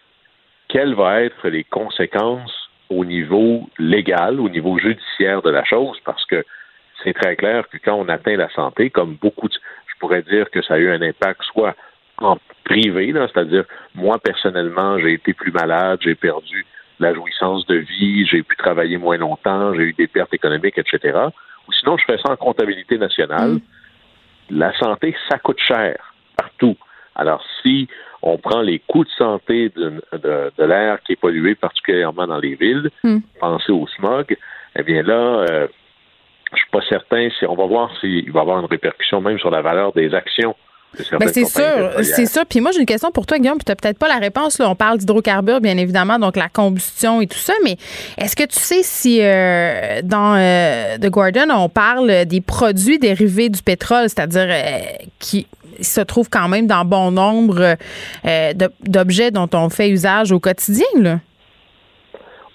Quelles 0.67 0.95
vont 0.95 1.11
être 1.11 1.47
les 1.47 1.63
conséquences 1.63 2.69
au 2.89 3.05
niveau 3.05 3.69
légal, 3.79 4.39
au 4.39 4.49
niveau 4.49 4.77
judiciaire 4.77 5.41
de 5.41 5.49
la 5.49 5.63
chose? 5.63 5.97
Parce 6.05 6.25
que 6.25 6.43
c'est 7.03 7.13
très 7.13 7.35
clair 7.35 7.67
que 7.69 7.77
quand 7.77 7.95
on 7.95 8.09
atteint 8.09 8.35
la 8.35 8.49
santé, 8.49 8.89
comme 8.89 9.15
beaucoup, 9.15 9.47
de, 9.47 9.53
je 9.53 9.93
pourrais 9.99 10.23
dire 10.23 10.49
que 10.49 10.61
ça 10.61 10.75
a 10.75 10.77
eu 10.77 10.89
un 10.89 11.01
impact 11.01 11.41
soit 11.43 11.75
en 12.17 12.37
privé, 12.63 13.11
là, 13.11 13.27
c'est-à-dire 13.31 13.65
moi 13.93 14.17
personnellement, 14.19 14.97
j'ai 14.99 15.13
été 15.13 15.33
plus 15.33 15.51
malade, 15.51 15.99
j'ai 16.01 16.15
perdu 16.15 16.65
la 16.99 17.13
jouissance 17.13 17.65
de 17.67 17.75
vie, 17.75 18.25
j'ai 18.25 18.41
pu 18.41 18.55
travailler 18.55 18.97
moins 18.97 19.17
longtemps, 19.17 19.73
j'ai 19.75 19.83
eu 19.83 19.93
des 19.93 20.07
pertes 20.07 20.33
économiques, 20.33 20.77
etc. 20.77 21.17
Ou 21.67 21.73
sinon, 21.73 21.97
je 21.97 22.05
fais 22.05 22.17
ça 22.17 22.31
en 22.31 22.35
comptabilité 22.35 22.97
nationale. 22.97 23.59
La 24.49 24.73
santé, 24.79 25.15
ça 25.29 25.37
coûte 25.37 25.59
cher 25.59 26.13
partout. 26.35 26.75
Alors, 27.15 27.43
si 27.61 27.87
on 28.21 28.37
prend 28.37 28.61
les 28.61 28.79
coûts 28.79 29.03
de 29.05 29.09
santé 29.17 29.69
de, 29.69 30.01
de- 30.13 30.51
de 30.57 30.63
l'air 30.65 30.99
qui 31.03 31.13
est 31.13 31.15
pollué, 31.17 31.55
particulièrement 31.55 32.27
dans 32.27 32.39
les 32.39 32.55
villes, 32.55 32.89
Mm. 33.03 33.19
pensez 33.39 33.71
au 33.71 33.87
smog, 33.87 34.35
eh 34.75 34.83
bien 34.83 35.01
là, 35.03 35.45
euh, 35.49 35.67
je 36.53 36.57
suis 36.57 36.69
pas 36.71 36.81
certain 36.87 37.29
si 37.37 37.45
on 37.45 37.55
va 37.55 37.65
voir 37.65 37.91
s'il 37.99 38.31
va 38.31 38.39
y 38.39 38.41
avoir 38.41 38.59
une 38.59 38.65
répercussion 38.65 39.21
même 39.21 39.37
sur 39.39 39.51
la 39.51 39.61
valeur 39.61 39.91
des 39.93 40.13
actions. 40.13 40.55
Ben, 41.19 41.27
c'est 41.31 41.43
compagnies 41.43 41.45
sûr, 41.45 41.91
c'est 42.03 42.25
sûr. 42.25 42.45
Puis 42.45 42.59
moi, 42.59 42.71
j'ai 42.71 42.79
une 42.79 42.85
question 42.85 43.11
pour 43.11 43.25
toi, 43.25 43.37
Guillaume, 43.37 43.57
puis 43.57 43.65
tu 43.65 43.75
peut-être 43.75 43.99
pas 43.99 44.07
la 44.07 44.17
réponse. 44.17 44.57
Là. 44.57 44.69
On 44.69 44.75
parle 44.75 44.97
d'hydrocarbures, 44.97 45.61
bien 45.61 45.77
évidemment, 45.77 46.17
donc 46.17 46.35
la 46.35 46.49
combustion 46.49 47.21
et 47.21 47.27
tout 47.27 47.37
ça, 47.37 47.53
mais 47.63 47.77
est-ce 48.17 48.35
que 48.35 48.43
tu 48.43 48.59
sais 48.59 48.81
si 48.83 49.19
euh, 49.21 50.01
dans 50.03 50.35
euh, 50.35 50.97
The 50.97 51.09
Guardian, 51.09 51.49
on 51.51 51.69
parle 51.69 52.25
des 52.25 52.41
produits 52.41 52.97
dérivés 52.99 53.49
du 53.49 53.61
pétrole, 53.61 54.03
c'est-à-dire 54.03 54.47
euh, 54.49 54.79
qui 55.19 55.45
se 55.81 56.01
trouvent 56.01 56.29
quand 56.29 56.47
même 56.47 56.65
dans 56.65 56.83
bon 56.85 57.11
nombre 57.11 57.75
d'objets 58.81 59.29
dont 59.29 59.49
on 59.53 59.69
fait 59.69 59.89
usage 59.89 60.31
au 60.31 60.39
quotidien, 60.39 60.87
là? 60.95 61.19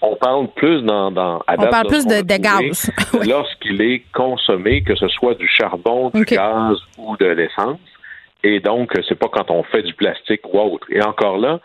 On 0.04 0.16
parle 0.16 0.48
plus 0.56 0.82
dans, 0.82 1.12
dans 1.12 1.38
à 1.46 1.54
On 1.58 1.68
parle 1.68 1.86
plus 1.86 2.04
de- 2.04 2.22
gaz. 2.22 2.90
Lorsqu'il 3.24 3.80
est 3.80 4.02
consommé, 4.12 4.82
que 4.82 4.96
ce 4.96 5.06
soit 5.06 5.34
du 5.36 5.48
charbon, 5.48 6.10
du 6.12 6.24
gaz 6.24 6.76
ou 6.98 7.16
de 7.18 7.26
l'essence, 7.26 7.78
et 8.42 8.60
donc 8.60 8.92
c'est 9.08 9.18
pas 9.18 9.28
quand 9.28 9.50
on 9.50 9.62
fait 9.62 9.82
du 9.82 9.94
plastique 9.94 10.42
ou 10.52 10.58
autre. 10.58 10.86
Et 10.90 11.02
encore 11.02 11.38
là, 11.38 11.60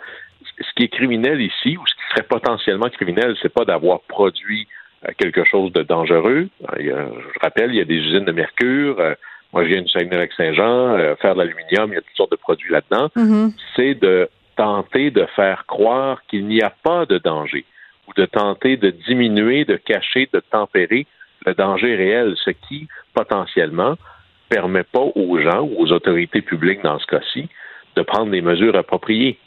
ce 0.60 0.74
qui 0.76 0.84
est 0.84 0.90
criminel 0.90 1.42
ici, 1.42 1.78
ou 1.78 1.86
ce 1.86 1.94
qui 1.94 2.02
serait 2.12 2.28
potentiellement 2.28 2.90
criminel, 2.90 3.36
c'est 3.42 3.54
pas 3.54 3.66
d'avoir 3.66 4.02
produit 4.02 4.68
euh, 5.06 5.12
quelque 5.18 5.44
chose 5.44 5.72
de 5.74 5.84
dangereux. 5.84 6.50
Euh, 6.74 6.78
je 6.80 7.40
rappelle, 7.42 7.72
il 7.72 7.78
y 7.78 7.82
a 7.82 7.86
des 7.86 7.96
usines 7.96 8.26
de 8.26 8.32
mercure. 8.32 9.00
euh, 9.00 9.14
moi, 9.54 9.64
je 9.64 9.70
viens 9.70 9.82
du 9.82 9.90
Saguenay-Lac-Saint-Jean. 9.90 11.16
faire 11.22 11.34
de 11.34 11.40
l'aluminium, 11.40 11.92
il 11.92 11.96
y 11.96 11.98
a 11.98 12.02
toutes 12.02 12.18
sortes 12.18 12.32
de 12.32 12.38
produits 12.38 12.72
là-dedans. 12.72 13.10
Mhm. 13.16 13.54
C'est 13.76 13.96
de 13.96 14.30
tenter 14.58 15.10
de 15.10 15.26
faire 15.36 15.66
croire 15.68 16.22
qu'il 16.28 16.48
n'y 16.48 16.62
a 16.62 16.70
pas 16.70 17.06
de 17.06 17.18
danger 17.18 17.64
ou 18.08 18.14
de 18.14 18.26
tenter 18.26 18.76
de 18.76 18.90
diminuer, 18.90 19.64
de 19.64 19.78
cacher, 19.78 20.28
de 20.34 20.40
tempérer 20.40 21.08
le 21.46 21.54
danger 21.54 21.96
réel, 21.96 22.36
ce 22.44 22.50
qui, 22.50 22.88
potentiellement, 23.14 23.96
permet 24.50 24.84
pas 24.84 25.04
aux 25.16 25.40
gens 25.42 25.62
ou 25.62 25.76
aux 25.84 25.92
autorités 25.92 26.42
publiques, 26.42 26.82
dans 26.84 26.98
ce 27.00 27.06
cas-ci, 27.08 27.50
de 27.96 28.02
prendre 28.02 28.32
des 28.32 28.42
mesures 28.42 28.76
appropriées. 28.76 29.38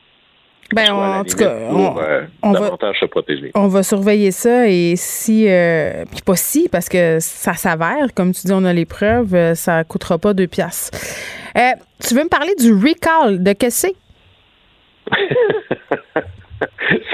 Ben, 0.72 0.84
la 0.86 0.92
en 1.20 1.24
tout 1.24 1.36
cas, 1.36 1.50
pour 1.68 1.78
on- 1.96 1.98
euh, 2.00 2.22
on 2.42 2.52
va- 2.52 2.60
davantage 2.60 3.00
se 3.00 3.06
protéger. 3.06 3.50
On 3.56 3.66
va 3.66 3.82
surveiller 3.82 4.30
ça 4.30 4.68
et 4.68 4.94
si, 4.96 5.48
euh, 5.48 6.04
puis 6.10 6.20
pas 6.24 6.36
si, 6.36 6.68
parce 6.68 6.88
que 6.88 7.18
ça 7.18 7.54
s'avère, 7.54 8.14
comme 8.14 8.32
tu 8.32 8.42
dis, 8.46 8.52
on 8.52 8.64
a 8.64 8.72
les 8.72 8.84
preuves, 8.84 9.34
euh, 9.34 9.54
ça 9.56 9.82
coûtera 9.82 10.18
pas 10.18 10.32
deux 10.32 10.46
piastres. 10.46 10.96
Euh, 11.56 11.60
tu 12.06 12.14
veux 12.14 12.22
me 12.22 12.28
parler 12.28 12.54
du 12.56 12.72
recall 12.72 13.42
de 13.42 13.52
que 13.52 13.68
c'est? 13.68 13.94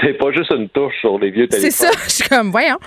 c'est 0.01 0.13
pas 0.13 0.31
juste 0.31 0.51
une 0.51 0.69
touche 0.69 0.93
sur 1.01 1.17
les 1.19 1.31
vieux 1.31 1.47
téléphones. 1.47 1.71
C'est 1.71 1.85
ça, 1.87 1.91
je 2.05 2.09
suis 2.11 2.29
comme, 2.29 2.51
voyons. 2.51 2.77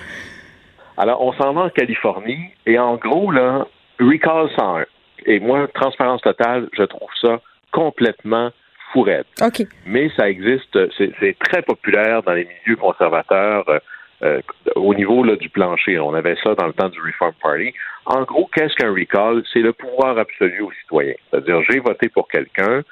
Alors, 0.97 1.21
on 1.23 1.33
s'en 1.33 1.53
va 1.53 1.63
en 1.63 1.71
Californie 1.71 2.51
et 2.67 2.79
en 2.79 2.97
gros, 2.97 3.31
là, 3.33 3.67
Recall 4.01 4.49
101. 4.57 4.87
Et 5.27 5.41
moi, 5.41 5.69
transparence 5.75 6.23
totale, 6.23 6.69
je 6.73 6.83
trouve 6.85 7.11
ça 7.21 7.41
complètement 7.73 8.51
fourette. 8.93 9.27
OK. 9.43 9.67
Mais 9.87 10.11
ça 10.17 10.29
existe, 10.29 10.79
c'est 10.97 11.39
très 11.39 11.63
populaire 11.63 12.23
dans 12.23 12.33
les 12.33 12.47
milieux 12.47 12.77
conservateurs 12.77 13.69
euh, 13.69 13.79
euh, 14.23 14.41
au 14.75 14.95
niveau 14.95 15.23
là, 15.23 15.37
du 15.37 15.49
plancher. 15.49 15.99
On 15.99 16.15
avait 16.15 16.37
ça 16.43 16.55
dans 16.55 16.67
le 16.67 16.73
temps 16.73 16.89
du 16.89 17.01
Reform 17.01 17.33
Party. 17.43 17.73
En 18.07 18.23
gros, 18.23 18.49
qu'est-ce 18.53 18.75
qu'un 18.75 18.93
recall? 18.93 19.43
C'est 19.53 19.61
le 19.61 19.73
pouvoir 19.73 20.19
absolu 20.19 20.61
aux 20.63 20.73
citoyens. 20.83 21.15
C'est-à-dire, 21.31 21.63
j'ai 21.71 21.79
voté 21.79 22.09
pour 22.09 22.29
quelqu'un, 22.29 22.83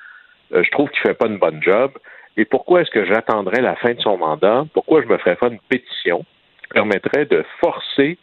euh, 0.52 0.62
je 0.62 0.70
trouve 0.70 0.88
qu'il 0.90 1.00
fait 1.00 1.14
pas 1.14 1.26
une 1.26 1.38
bonne 1.38 1.62
job, 1.62 1.92
et 2.36 2.44
pourquoi 2.44 2.82
est-ce 2.82 2.90
que 2.90 3.04
j'attendrais 3.04 3.60
la 3.60 3.74
fin 3.76 3.92
de 3.92 4.00
son 4.00 4.16
mandat? 4.16 4.64
Pourquoi 4.72 5.02
je 5.02 5.08
me 5.08 5.18
ferais 5.18 5.36
pas 5.36 5.48
une 5.48 5.58
pétition 5.68 6.24
qui 6.62 6.68
permettrait 6.68 7.26
de 7.26 7.44
forcer 7.60 8.16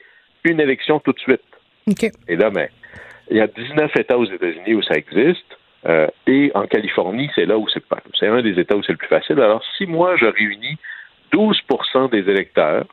une 0.46 0.60
élection 0.60 1.00
tout 1.00 1.12
de 1.12 1.20
suite? 1.20 1.42
Et 2.28 2.36
là, 2.36 2.50
ben, 2.50 2.68
il 3.30 3.38
y 3.38 3.42
a 3.42 3.48
19 3.48 3.92
États 3.98 4.18
aux 4.18 4.26
États-Unis 4.26 4.74
où 4.74 4.82
ça 4.82 4.96
existe. 4.96 5.46
euh, 5.88 6.08
et 6.26 6.52
en 6.56 6.66
Californie, 6.66 7.30
c'est 7.36 7.46
là 7.46 7.60
où 7.60 7.68
c'est 7.70 7.86
pas. 7.86 8.00
C'est 8.20 8.28
un 8.28 8.42
des 8.42 8.60
États 8.60 8.76
où 8.76 8.82
c'est 8.82 8.94
le 8.94 8.98
plus 8.98 9.08
facile. 9.08 9.40
Alors, 9.40 9.64
si 9.78 9.86
moi, 9.86 10.16
je 10.18 10.26
réunis 10.26 10.78
12% 11.32 12.10
des 12.10 12.28
électeurs, 12.28 12.86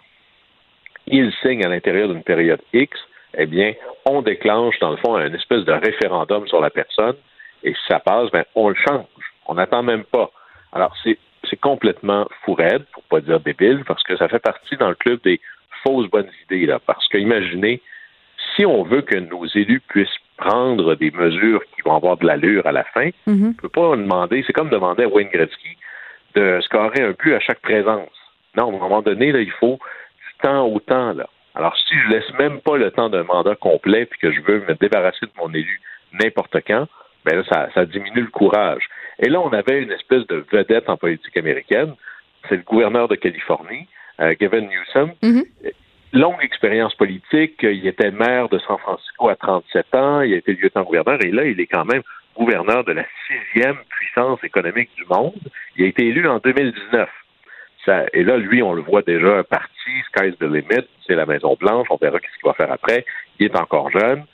ils 1.07 1.32
signent 1.40 1.64
à 1.64 1.70
l'intérieur 1.70 2.09
d'une 2.09 2.22
période 2.22 2.61
X, 2.74 2.99
eh 3.38 3.47
bien, 3.47 3.72
on 4.05 4.20
déclenche, 4.20 4.78
dans 4.80 4.90
le 4.90 4.99
fond, 4.99 5.16
un 5.16 5.32
espèce 5.32 5.64
de 5.64 5.72
référendum 5.72 6.47
sur 6.47 6.61
la 6.61 6.68
personne. 6.68 7.16
Et 7.62 7.72
si 7.72 7.80
ça 7.88 7.99
passe, 7.99 8.30
ben, 8.30 8.45
on 8.55 8.68
le 8.68 8.74
change. 8.74 9.07
On 9.47 9.55
n'attend 9.55 9.82
même 9.82 10.05
pas. 10.05 10.30
Alors, 10.72 10.95
c'est 11.03 11.18
c'est 11.49 11.61
complètement 11.61 12.28
fou 12.45 12.55
raide, 12.55 12.84
pour 12.93 13.03
pas 13.05 13.20
dire 13.20 13.40
débile, 13.40 13.84
parce 13.86 14.03
que 14.05 14.16
ça 14.16 14.28
fait 14.28 14.38
partie 14.38 14.76
dans 14.76 14.88
le 14.88 14.95
club 14.95 15.20
des 15.22 15.40
fausses 15.82 16.09
bonnes 16.09 16.30
idées. 16.45 16.66
Là. 16.66 16.78
Parce 16.78 17.07
que 17.09 17.18
imaginez, 17.18 17.80
si 18.57 18.66
on 18.66 18.82
veut 18.82 19.03
que 19.03 19.16
nos 19.16 19.46
élus 19.46 19.80
puissent 19.80 20.09
prendre 20.36 20.94
des 20.96 21.11
mesures 21.11 21.62
qui 21.74 21.82
vont 21.84 21.96
avoir 21.96 22.16
de 22.16 22.26
l'allure 22.26 22.66
à 22.66 22.72
la 22.72 22.84
fin, 22.84 23.11
Mhm. 23.26 23.44
on 23.44 23.48
ne 23.48 23.53
peut 23.53 23.68
pas 23.68 23.96
demander, 23.96 24.42
c'est 24.46 24.53
comme 24.53 24.70
demander 24.70 25.05
à 25.05 25.09
Wayne 25.09 25.28
Gretzky 25.32 25.76
de 26.34 26.61
scorer 26.62 27.03
un 27.03 27.12
but 27.12 27.34
à 27.34 27.40
chaque 27.40 27.61
présence. 27.61 28.11
Non, 28.57 28.64
à 28.72 28.74
un 28.76 28.78
moment 28.78 29.03
donné, 29.03 29.32
là, 29.32 29.40
il 29.40 29.50
faut 29.53 29.78
du 29.78 30.38
temps 30.42 30.66
au 30.66 30.80
temps. 30.80 31.12
Là. 31.12 31.26
Alors, 31.55 31.76
si 31.76 31.94
je 31.98 32.09
laisse 32.09 32.32
même 32.38 32.61
pas 32.61 32.76
le 32.76 32.90
temps 32.90 33.09
d'un 33.11 33.24
mandat 33.24 33.55
complet 33.57 34.07
puis 34.07 34.18
que 34.18 34.32
je 34.32 34.40
veux 34.40 34.64
me 34.66 34.74
débarrasser 34.74 35.26
de 35.26 35.30
mon 35.38 35.53
élu 35.53 35.80
n'importe 36.12 36.57
quand, 36.66 36.86
ben 37.24 37.36
là, 37.36 37.44
ça, 37.50 37.68
ça 37.74 37.84
diminue 37.84 38.22
le 38.22 38.26
courage. 38.30 38.88
Et 39.20 39.28
là, 39.28 39.40
on 39.40 39.50
avait 39.53 39.80
une 39.82 39.92
espèce 39.92 40.26
de 40.26 40.44
vedette 40.50 40.88
en 40.88 40.96
politique 40.96 41.36
américaine. 41.36 41.94
C'est 42.48 42.57
le 42.57 42.62
gouverneur 42.62 43.07
de 43.09 43.14
Californie, 43.14 43.86
euh, 44.20 44.34
Gavin 44.40 44.62
Newsom. 44.62 45.12
Mhm. 45.22 45.44
Longue 46.12 46.42
expérience 46.42 46.94
politique. 46.94 47.58
Il 47.62 47.86
était 47.86 48.10
maire 48.10 48.48
de 48.48 48.58
San 48.58 48.78
Francisco 48.78 49.28
à 49.28 49.36
37 49.36 49.94
ans. 49.94 50.20
Il 50.22 50.34
a 50.34 50.36
été 50.36 50.54
lieutenant-gouverneur 50.54 51.18
et 51.24 51.30
là, 51.30 51.44
il 51.44 51.60
est 51.60 51.66
quand 51.66 51.84
même 51.84 52.02
gouverneur 52.36 52.84
de 52.84 52.92
la 52.92 53.04
sixième 53.26 53.76
puissance 53.88 54.42
économique 54.44 54.90
du 54.96 55.04
monde. 55.06 55.34
Il 55.76 55.84
a 55.84 55.88
été 55.88 56.06
élu 56.06 56.26
en 56.28 56.38
2019. 56.38 57.08
Ça, 57.84 58.04
et 58.12 58.22
là, 58.22 58.36
lui, 58.36 58.62
on 58.62 58.74
le 58.74 58.82
voit 58.82 59.02
déjà, 59.02 59.42
parti, 59.42 59.90
Sky's 60.06 60.38
the 60.38 60.44
Limit, 60.44 60.86
c'est 61.06 61.16
la 61.16 61.26
Maison-Blanche, 61.26 61.88
on 61.90 61.96
verra 61.96 62.18
ce 62.18 62.38
qu'il 62.38 62.46
va 62.46 62.54
faire 62.54 62.70
après. 62.70 63.04
Il 63.40 63.46
est 63.46 63.56
encore 63.56 63.90
jeune. 63.90 64.24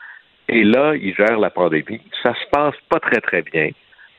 Et 0.49 0.65
là, 0.65 0.95
il 0.95 1.15
gère 1.15 1.39
la 1.39 1.51
pandémie. 1.51 2.01
Ça 2.23 2.35
se 2.35 2.51
passe 2.51 2.75
pas 2.89 3.01
très, 3.01 3.21
très 3.21 3.43
bien. 3.43 3.71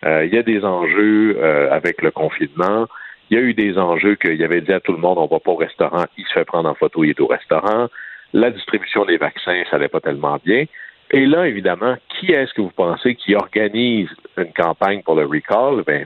Euh, 0.06 0.26
il 0.26 0.34
y 0.34 0.38
a 0.38 0.44
des 0.44 0.64
enjeux 0.64 1.38
euh, 1.40 1.72
avec 1.72 2.02
le 2.02 2.12
confinement. 2.12 2.88
Il 3.30 3.38
y 3.38 3.42
a 3.42 3.44
eu 3.44 3.54
des 3.54 3.78
enjeux 3.78 4.16
qu'il 4.16 4.44
avait 4.44 4.62
dit 4.62 4.74
à 4.74 4.80
tout 4.80 4.92
le 4.92 4.98
monde, 4.98 5.18
on 5.18 5.28
va 5.28 5.40
pas 5.40 5.52
au 5.52 5.56
restaurant, 5.56 6.06
il 6.18 6.26
se 6.26 6.34
fait 6.34 6.46
prendre 6.46 6.68
en 6.68 6.74
photo, 6.74 7.04
il 7.04 7.12
est 7.12 7.22
au 7.22 7.28
restaurant. 7.28 7.88
La 8.34 8.50
distribution 8.50 9.06
des 9.06 9.18
vaccins, 9.18 9.64
ça 9.70 9.78
n'allait 9.78 9.88
pas 9.88 10.02
tellement 10.02 10.40
bien. 10.44 10.66
Et 11.12 11.26
là, 11.26 11.48
évidemment, 11.48 11.96
qui 12.10 12.32
est-ce 12.32 12.54
que 12.54 12.62
vous 12.62 12.72
pensez 12.76 13.16
qui 13.16 13.36
organise 13.36 14.10
une 14.38 14.54
campagne 14.54 15.02
pour 15.04 15.16
le 15.16 15.26
recall? 15.26 15.84
Ben, 15.86 16.06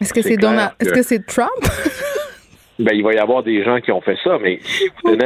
est-ce 0.00 0.12
que 0.12 0.22
c'est 0.22 0.36
Donald, 0.36 0.72
est-ce 0.80 0.92
que 0.92 1.02
c'est 1.02 1.24
Trump? 1.24 1.50
ben, 2.78 2.92
il 2.92 3.02
va 3.02 3.14
y 3.14 3.18
avoir 3.18 3.42
des 3.42 3.62
gens 3.64 3.80
qui 3.80 3.90
ont 3.92 4.00
fait 4.00 4.18
ça, 4.22 4.38
mais 4.40 4.58
si 4.60 4.88
vous, 5.02 5.16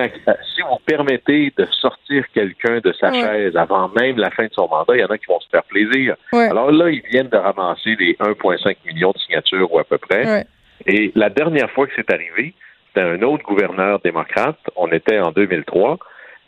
si 0.55 0.63
vous 0.63 0.79
permettez 0.87 1.53
de 1.57 1.67
sortir 1.81 2.25
quelqu'un 2.33 2.81
de 2.81 2.93
sa 2.93 3.13
chaise 3.13 3.57
avant 3.57 3.89
même 3.89 4.19
la 4.19 4.31
fin 4.31 4.45
de 4.45 4.53
son 4.53 4.69
mandat, 4.69 4.97
il 4.97 5.01
y 5.01 5.05
en 5.05 5.09
a 5.09 5.19
qui 5.19 5.27
vont 5.27 5.41
se 5.41 5.49
faire 5.49 5.65
plaisir. 5.65 6.17
Alors 6.33 6.71
là, 6.71 6.91
ils 6.91 7.03
viennent 7.11 7.29
de 7.29 7.37
ramasser 7.37 7.97
les 7.99 8.15
1,5 8.15 8.77
millions 8.87 9.13
de 9.13 9.19
signatures 9.19 9.73
ou 9.73 9.79
à 9.79 9.85
peu 9.85 9.99
près. 9.99 10.47
Et 10.87 11.13
la 11.15 11.31
dernière 11.31 11.71
fois 11.71 11.87
que 11.87 11.93
c'est 11.97 12.13
arrivé, 12.13 12.55
c'était 12.89 13.07
un 13.07 13.23
autre 13.23 13.45
gouverneur 13.45 14.01
démocrate. 14.01 14.59
On 14.77 14.89
était 14.89 15.21
en 15.21 15.31
2003. 15.31 15.99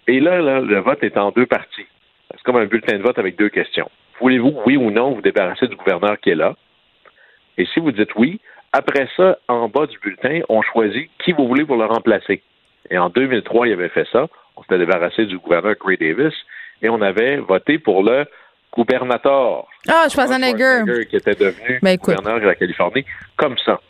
Et 0.09 0.21
là, 0.21 0.41
le 0.61 0.81
vote 0.81 1.03
est 1.03 1.17
en 1.17 1.31
deux 1.31 1.47
parties. 1.47 1.87
C'est 2.31 2.43
comme 2.43 2.57
un 2.57 2.67
bulletin 2.67 2.99
de 2.99 3.03
vote 3.03 3.19
avec 3.19 3.37
deux 3.37 3.51
questions. 3.51 3.91
Voulez-vous, 4.21 4.55
oui 4.67 4.77
ou 4.77 4.91
non, 4.91 5.13
vous 5.13 5.23
débarrasser 5.23 5.69
du 5.69 5.77
gouverneur 5.77 6.19
qui 6.21 6.31
est 6.31 6.35
là? 6.35 6.55
Et 7.59 7.67
si 7.67 7.81
vous 7.81 7.93
dites 7.93 8.15
oui, 8.17 8.41
après 8.73 9.09
ça, 9.17 9.39
en 9.49 9.69
bas 9.69 9.87
du 9.87 9.99
bulletin, 9.99 10.41
on 10.49 10.63
choisit 10.63 11.11
qui 11.23 11.33
vous 11.33 11.47
voulez 11.47 11.65
pour 11.65 11.77
le 11.77 11.85
remplacer. 11.85 12.43
Et 12.91 12.99
en 12.99 13.11
2003, 13.11 13.69
il 13.69 13.75
avait 13.75 13.91
fait 13.91 14.07
ça. 14.11 14.27
On 14.57 14.63
s'était 14.63 14.79
débarrassé 14.79 15.27
du 15.27 15.39
gouverneur 15.39 15.75
Gray 15.79 15.97
Davis 15.97 16.35
et 16.83 16.89
on 16.89 17.01
avait 17.03 17.37
voté 17.37 17.79
pour 17.79 18.03
le 18.03 18.25
gouvernateur. 18.73 19.67
Ah, 19.89 20.07
Schwarzenegger. 20.09 21.07
Qui 21.09 21.17
était 21.17 21.35
devenu 21.35 21.79
ben, 21.83 21.97
gouverneur 21.97 22.41
de 22.41 22.47
la 22.47 22.55
Californie, 22.55 23.05
comme 23.37 23.57
ça. 23.59 23.81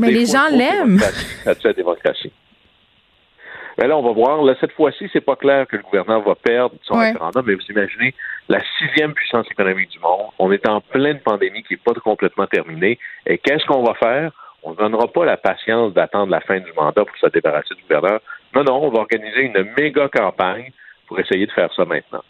Mais 0.00 0.10
les 0.10 0.26
gens 0.26 0.48
l'aiment. 0.50 0.98
Ça 1.44 1.54
tue 1.54 1.66
la 1.66 1.72
démocratie. 1.72 2.32
Mais 3.78 3.86
là, 3.86 3.96
on 3.96 4.02
va 4.02 4.12
voir. 4.12 4.42
Là, 4.42 4.54
cette 4.60 4.72
fois-ci, 4.72 5.08
c'est 5.12 5.22
pas 5.22 5.36
clair 5.36 5.66
que 5.66 5.76
le 5.76 5.82
gouvernement 5.82 6.20
va 6.20 6.34
perdre 6.34 6.74
son 6.82 6.98
référendum, 6.98 7.44
mais 7.46 7.54
vous 7.54 7.70
imaginez 7.70 8.14
la 8.48 8.60
sixième 8.78 9.14
puissance 9.14 9.46
économique 9.50 9.90
du 9.90 9.98
monde. 10.00 10.26
On 10.38 10.52
est 10.52 10.68
en 10.68 10.80
pleine 10.80 11.18
pandémie 11.20 11.62
qui 11.62 11.74
n'est 11.74 11.80
pas 11.82 11.94
complètement 11.94 12.46
terminée. 12.46 12.98
Et 13.26 13.38
qu'est-ce 13.38 13.64
qu'on 13.64 13.82
va 13.82 13.94
faire? 13.94 14.32
On 14.62 14.72
ne 14.72 14.76
donnera 14.76 15.08
pas 15.08 15.24
la 15.24 15.38
patience 15.38 15.94
d'attendre 15.94 16.30
la 16.30 16.40
fin 16.40 16.58
du 16.58 16.70
mandat 16.74 17.04
pour 17.04 17.16
se 17.16 17.28
débarrasser 17.28 17.74
du 17.74 17.82
gouverneur. 17.82 18.20
Non, 18.54 18.64
non, 18.64 18.82
on 18.82 18.90
va 18.90 18.98
organiser 19.00 19.42
une 19.42 19.72
méga 19.78 20.08
campagne 20.08 20.72
pour 21.06 21.18
essayer 21.18 21.46
de 21.46 21.52
faire 21.52 21.72
ça 21.74 21.84
maintenant. 21.84 22.22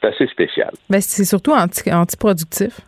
C'est 0.00 0.08
assez 0.08 0.26
spécial. 0.26 0.70
Mais 0.90 0.98
ben, 0.98 1.00
c'est 1.00 1.24
surtout 1.24 1.52
anti 1.52 1.90
antiproductif. 1.90 2.80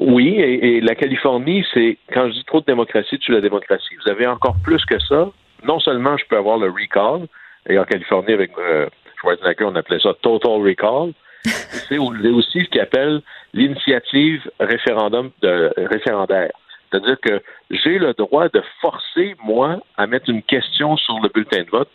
Oui, 0.00 0.36
et, 0.38 0.80
la 0.80 0.94
Californie, 0.94 1.64
c'est 1.74 1.98
quand 2.12 2.28
je 2.28 2.34
dis 2.34 2.44
trop 2.44 2.60
de 2.60 2.66
démocratie, 2.66 3.18
tu 3.18 3.32
la 3.32 3.40
démocratie. 3.40 3.96
Vous 4.04 4.10
avez 4.10 4.26
encore 4.26 4.56
plus 4.62 4.84
que 4.84 4.98
ça. 5.00 5.30
Non 5.64 5.80
seulement 5.80 6.16
je 6.16 6.24
peux 6.26 6.36
avoir 6.36 6.58
le 6.58 6.70
recall, 6.70 7.26
et 7.68 7.78
en 7.78 7.84
Californie 7.84 8.32
avec 8.32 8.52
euh, 8.58 8.88
Schwarzenegger, 9.20 9.64
on 9.64 9.74
appelait 9.74 9.98
ça 9.98 10.14
total 10.22 10.62
recall. 10.62 11.12
c'est 11.44 11.98
aussi 11.98 12.64
ce 12.64 12.68
qu'ils 12.68 12.80
appelle 12.80 13.22
l'initiative 13.54 14.48
référendum 14.60 15.30
de 15.42 15.72
référendaire. 15.76 16.52
C'est-à-dire 16.90 17.16
que 17.20 17.42
j'ai 17.70 17.98
le 17.98 18.14
droit 18.14 18.48
de 18.48 18.62
forcer, 18.80 19.34
moi, 19.42 19.80
à 19.96 20.06
mettre 20.06 20.30
une 20.30 20.42
question 20.42 20.96
sur 20.96 21.18
le 21.20 21.28
bulletin 21.28 21.62
de 21.62 21.70
vote 21.70 21.90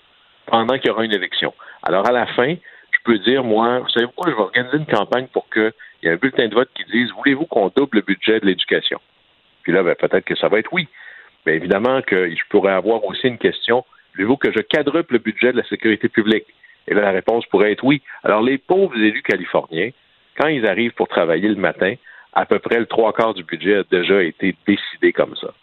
pendant 0.45 0.77
qu'il 0.77 0.87
y 0.87 0.89
aura 0.91 1.05
une 1.05 1.13
élection. 1.13 1.53
Alors, 1.81 2.07
à 2.07 2.11
la 2.11 2.27
fin, 2.27 2.55
je 2.91 2.99
peux 3.03 3.17
dire, 3.19 3.43
moi, 3.43 3.79
vous 3.79 3.89
savez 3.89 4.05
pourquoi 4.07 4.31
je 4.31 4.35
vais 4.35 4.41
organiser 4.41 4.77
une 4.77 4.85
campagne 4.85 5.27
pour 5.27 5.49
qu'il 6.03 6.09
y 6.09 6.11
ait 6.11 6.15
un 6.15 6.19
bulletin 6.19 6.49
de 6.49 6.53
vote 6.53 6.69
qui 6.75 6.83
dise, 6.91 7.09
voulez-vous 7.15 7.45
qu'on 7.45 7.71
double 7.73 7.99
le 7.99 8.01
budget 8.01 8.41
de 8.41 8.45
l'éducation? 8.45 8.99
Puis 9.61 9.71
là, 9.71 9.83
ben, 9.83 9.95
peut-être 9.95 10.25
que 10.25 10.35
ça 10.35 10.49
va 10.49 10.59
être 10.59 10.73
oui. 10.73 10.89
Mais 11.45 11.55
évidemment 11.55 12.01
que 12.01 12.29
je 12.29 12.41
pourrais 12.49 12.73
avoir 12.73 13.05
aussi 13.05 13.27
une 13.27 13.37
question, 13.37 13.85
voulez-vous 14.13 14.35
que 14.35 14.51
je 14.51 14.59
quadruple 14.59 15.13
le 15.13 15.19
budget 15.19 15.53
de 15.53 15.57
la 15.57 15.63
sécurité 15.63 16.09
publique? 16.09 16.45
Et 16.87 16.93
là, 16.93 17.03
la 17.03 17.11
réponse 17.11 17.45
pourrait 17.45 17.71
être 17.71 17.85
oui. 17.85 18.01
Alors, 18.23 18.41
les 18.41 18.57
pauvres 18.57 18.97
élus 18.97 19.21
californiens, 19.21 19.91
quand 20.37 20.47
ils 20.47 20.67
arrivent 20.67 20.91
pour 20.91 21.07
travailler 21.07 21.47
le 21.47 21.55
matin, 21.55 21.93
à 22.33 22.45
peu 22.45 22.59
près 22.59 22.79
le 22.79 22.85
trois 22.85 23.13
quarts 23.13 23.33
du 23.33 23.45
budget 23.45 23.77
a 23.77 23.83
déjà 23.83 24.21
été 24.23 24.55
décidé 24.67 25.13
comme 25.13 25.37
ça. 25.37 25.53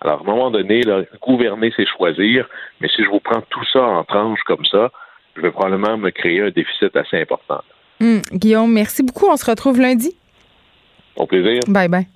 Alors, 0.00 0.20
à 0.20 0.22
un 0.22 0.24
moment 0.24 0.50
donné, 0.50 0.80
gouverner, 1.20 1.72
c'est 1.76 1.86
choisir, 1.86 2.48
mais 2.80 2.88
si 2.88 3.04
je 3.04 3.08
vous 3.08 3.20
prends 3.20 3.42
tout 3.50 3.64
ça 3.70 3.82
en 3.82 4.04
tranches 4.04 4.42
comme 4.46 4.64
ça, 4.64 4.90
je 5.36 5.42
vais 5.42 5.50
probablement 5.50 5.98
me 5.98 6.08
créer 6.10 6.40
un 6.40 6.50
déficit 6.50 6.96
assez 6.96 7.20
important. 7.20 7.62
Hum, 8.00 8.20
Guillaume, 8.32 8.72
merci 8.72 9.02
beaucoup. 9.02 9.26
On 9.26 9.36
se 9.36 9.44
retrouve 9.44 9.80
lundi. 9.80 10.14
Au 11.16 11.26
plaisir. 11.26 11.60
Bye 11.68 11.88
bye. 11.88 12.06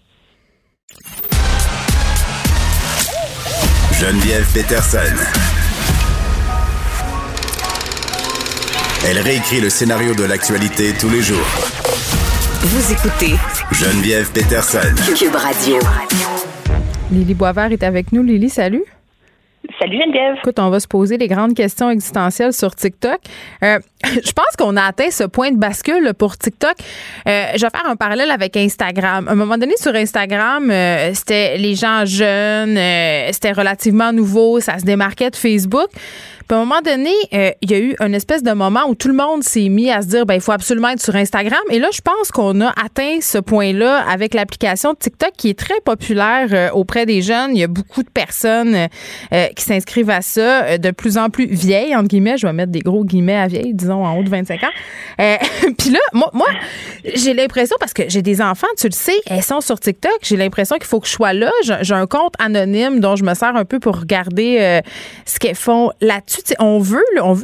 Geneviève 3.93 4.47
Peterson. 4.55 4.99
Elle 9.07 9.19
réécrit 9.19 9.61
le 9.61 9.71
scénario 9.71 10.15
de 10.15 10.25
l'actualité 10.25 10.93
tous 11.01 11.09
les 11.09 11.23
jours. 11.23 11.47
Vous 12.61 12.93
écoutez 12.93 13.35
Geneviève 13.73 14.31
Peterson. 14.33 14.95
Cube 15.17 15.35
Radio. 15.35 15.79
Lily 17.11 17.35
Boisvert 17.35 17.73
est 17.73 17.83
avec 17.83 18.13
nous. 18.13 18.23
Lily, 18.23 18.49
salut. 18.51 18.85
Salut 19.79 19.99
Geneviève. 20.01 20.37
Écoute, 20.39 20.59
on 20.59 20.71
va 20.71 20.81
se 20.81 20.89
poser 20.89 21.19
les 21.19 21.29
grandes 21.29 21.55
questions 21.55 21.91
existentielles 21.91 22.53
sur 22.53 22.75
TikTok. 22.75 23.19
Euh, 23.63 23.79
je 24.05 24.33
pense 24.33 24.57
qu'on 24.57 24.77
a 24.77 24.83
atteint 24.83 25.11
ce 25.11 25.25
point 25.25 25.51
de 25.51 25.57
bascule 25.57 26.13
pour 26.17 26.37
TikTok. 26.37 26.75
Euh, 27.27 27.45
je 27.55 27.61
vais 27.61 27.71
faire 27.71 27.87
un 27.87 27.97
parallèle 27.97 28.31
avec 28.31 28.57
Instagram. 28.57 29.27
À 29.29 29.33
un 29.33 29.35
moment 29.35 29.59
donné, 29.59 29.75
sur 29.77 29.95
Instagram, 29.95 30.71
euh, 30.71 31.13
c'était 31.15 31.59
les 31.59 31.75
gens 31.75 32.05
jeunes, 32.05 32.77
c'était 33.33 33.53
relativement 33.53 34.13
nouveau, 34.13 34.61
ça 34.61 34.79
se 34.79 34.85
démarquait 34.85 35.31
de 35.31 35.37
Facebook. 35.37 35.89
Puis 36.49 36.57
à 36.57 36.63
un 36.63 36.65
moment 36.65 36.81
donné, 36.81 37.11
euh, 37.35 37.51
il 37.61 37.71
y 37.71 37.75
a 37.75 37.79
eu 37.79 37.95
une 38.01 38.15
espèce 38.15 38.43
de 38.43 38.53
moment 38.53 38.89
où 38.89 38.95
tout 38.95 39.09
le 39.09 39.15
monde 39.15 39.45
s'est 39.45 39.69
mis 39.69 39.91
à 39.91 40.01
se 40.01 40.07
dire, 40.07 40.25
ben 40.25 40.33
il 40.33 40.41
faut 40.41 40.53
absolument 40.53 40.89
être 40.89 41.03
sur 41.03 41.15
Instagram. 41.15 41.61
Et 41.71 41.79
là, 41.79 41.89
je 41.93 42.01
pense 42.01 42.31
qu'on 42.31 42.63
a 42.63 42.73
atteint 42.83 43.19
ce 43.21 43.37
point-là 43.37 43.99
avec 44.09 44.33
l'application 44.33 44.95
TikTok 44.95 45.33
qui 45.37 45.51
est 45.51 45.59
très 45.59 45.79
populaire 45.85 46.49
euh, 46.53 46.71
auprès 46.71 47.05
des 47.05 47.21
jeunes. 47.21 47.51
Il 47.53 47.59
y 47.59 47.65
a 47.65 47.69
beaucoup 47.69 48.03
de 48.03 48.09
personnes 48.09 48.89
euh, 49.35 49.47
qui 49.55 49.63
s'inscrivent 49.63 50.09
à 50.09 50.23
ça, 50.23 50.79
de 50.79 50.91
plus 50.91 51.19
en 51.19 51.29
plus 51.29 51.45
vieilles, 51.45 51.95
entre 51.95 52.09
guillemets. 52.09 52.39
Je 52.39 52.47
vais 52.47 52.53
mettre 52.55 52.73
des 52.73 52.81
gros 52.81 53.05
guillemets 53.05 53.37
à 53.37 53.47
vieilles, 53.47 53.75
en 53.95 54.17
haut 54.17 54.23
de 54.23 54.31
25 54.31 54.63
ans. 54.63 54.67
Puis 55.79 55.91
là, 55.91 56.01
moi, 56.13 56.31
moi 56.33 56.47
j'ai 57.15 57.35
l'impression, 57.35 57.77
parce 57.81 57.93
que 57.93 58.05
j'ai 58.09 58.23
des 58.23 58.41
enfants, 58.41 58.67
tu 58.77 58.87
le 58.87 58.93
sais, 58.93 59.21
elles 59.27 59.43
sont 59.43 59.61
sur 59.61 59.79
TikTok, 59.79 60.19
j'ai 60.23 60.37
l'impression 60.37 60.77
qu'il 60.77 60.87
faut 60.87 61.01
que 61.01 61.07
je 61.07 61.13
sois 61.13 61.33
là. 61.33 61.51
J'ai 61.63 61.95
un 61.95 62.07
compte 62.07 62.35
anonyme 62.39 63.01
dont 63.01 63.17
je 63.17 63.25
me 63.25 63.35
sers 63.35 63.55
un 63.55 63.65
peu 63.65 63.81
pour 63.81 64.01
regarder 64.01 64.81
ce 65.25 65.39
qu'elles 65.39 65.55
font 65.55 65.91
là-dessus 66.01 66.43
on 66.59 66.79
veut, 66.79 67.05
on, 67.21 67.37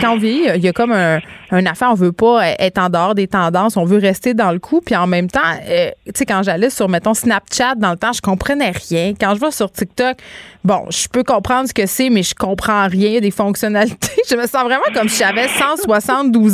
quand 0.00 0.14
on 0.14 0.18
vit, 0.18 0.42
il 0.54 0.62
y 0.62 0.68
a 0.68 0.72
comme 0.72 0.92
un, 0.92 1.20
affaire, 1.66 1.90
on 1.90 1.94
veut 1.94 2.12
pas 2.12 2.48
être 2.58 2.78
en 2.78 2.88
dehors 2.88 3.14
des 3.14 3.26
tendances, 3.26 3.76
on 3.76 3.84
veut 3.84 3.98
rester 3.98 4.34
dans 4.34 4.52
le 4.52 4.58
coup. 4.58 4.80
Puis 4.80 4.96
en 4.96 5.06
même 5.06 5.28
temps, 5.28 5.40
euh, 5.68 5.90
tu 6.06 6.12
sais, 6.14 6.26
quand 6.26 6.42
j'allais 6.42 6.70
sur, 6.70 6.88
mettons, 6.88 7.14
Snapchat, 7.14 7.74
dans 7.76 7.90
le 7.90 7.96
temps, 7.96 8.12
je 8.12 8.20
comprenais 8.20 8.70
rien. 8.70 9.14
Quand 9.18 9.34
je 9.34 9.40
vais 9.40 9.50
sur 9.50 9.70
TikTok, 9.70 10.18
bon, 10.64 10.86
je 10.90 11.08
peux 11.08 11.24
comprendre 11.24 11.68
ce 11.68 11.74
que 11.74 11.86
c'est, 11.86 12.10
mais 12.10 12.22
je 12.22 12.34
comprends 12.34 12.86
rien 12.86 13.20
des 13.20 13.30
fonctionnalités. 13.30 14.22
je 14.28 14.36
me 14.36 14.46
sens 14.46 14.64
vraiment 14.64 14.82
comme 14.94 15.08
si 15.08 15.18
j'avais 15.18 15.48
172 15.48 15.69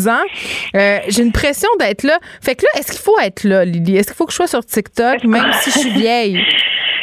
ans. 0.09 0.25
Euh, 0.75 0.99
j'ai 1.09 1.23
une 1.23 1.33
pression 1.33 1.69
d'être 1.79 2.03
là. 2.03 2.19
Fait 2.43 2.55
que 2.55 2.65
là, 2.65 2.81
est-ce 2.81 2.93
qu'il 2.93 3.01
faut 3.01 3.19
être 3.21 3.45
là, 3.45 3.65
Lily? 3.65 3.97
Est-ce 3.97 4.09
qu'il 4.09 4.17
faut 4.17 4.27
que 4.27 4.33
je 4.33 4.37
sois 4.37 4.47
sur 4.47 4.65
TikTok, 4.65 5.25
même 5.25 5.53
si 5.61 5.71
je 5.71 5.79
suis 5.79 5.91
vieille? 5.91 6.45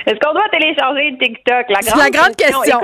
Est-ce 0.06 0.20
qu'on 0.20 0.34
doit 0.34 0.50
télécharger 0.52 1.16
TikTok? 1.20 1.66
La 1.70 1.80
grande, 1.80 2.00
la 2.00 2.10
grande 2.10 2.36
question. 2.36 2.80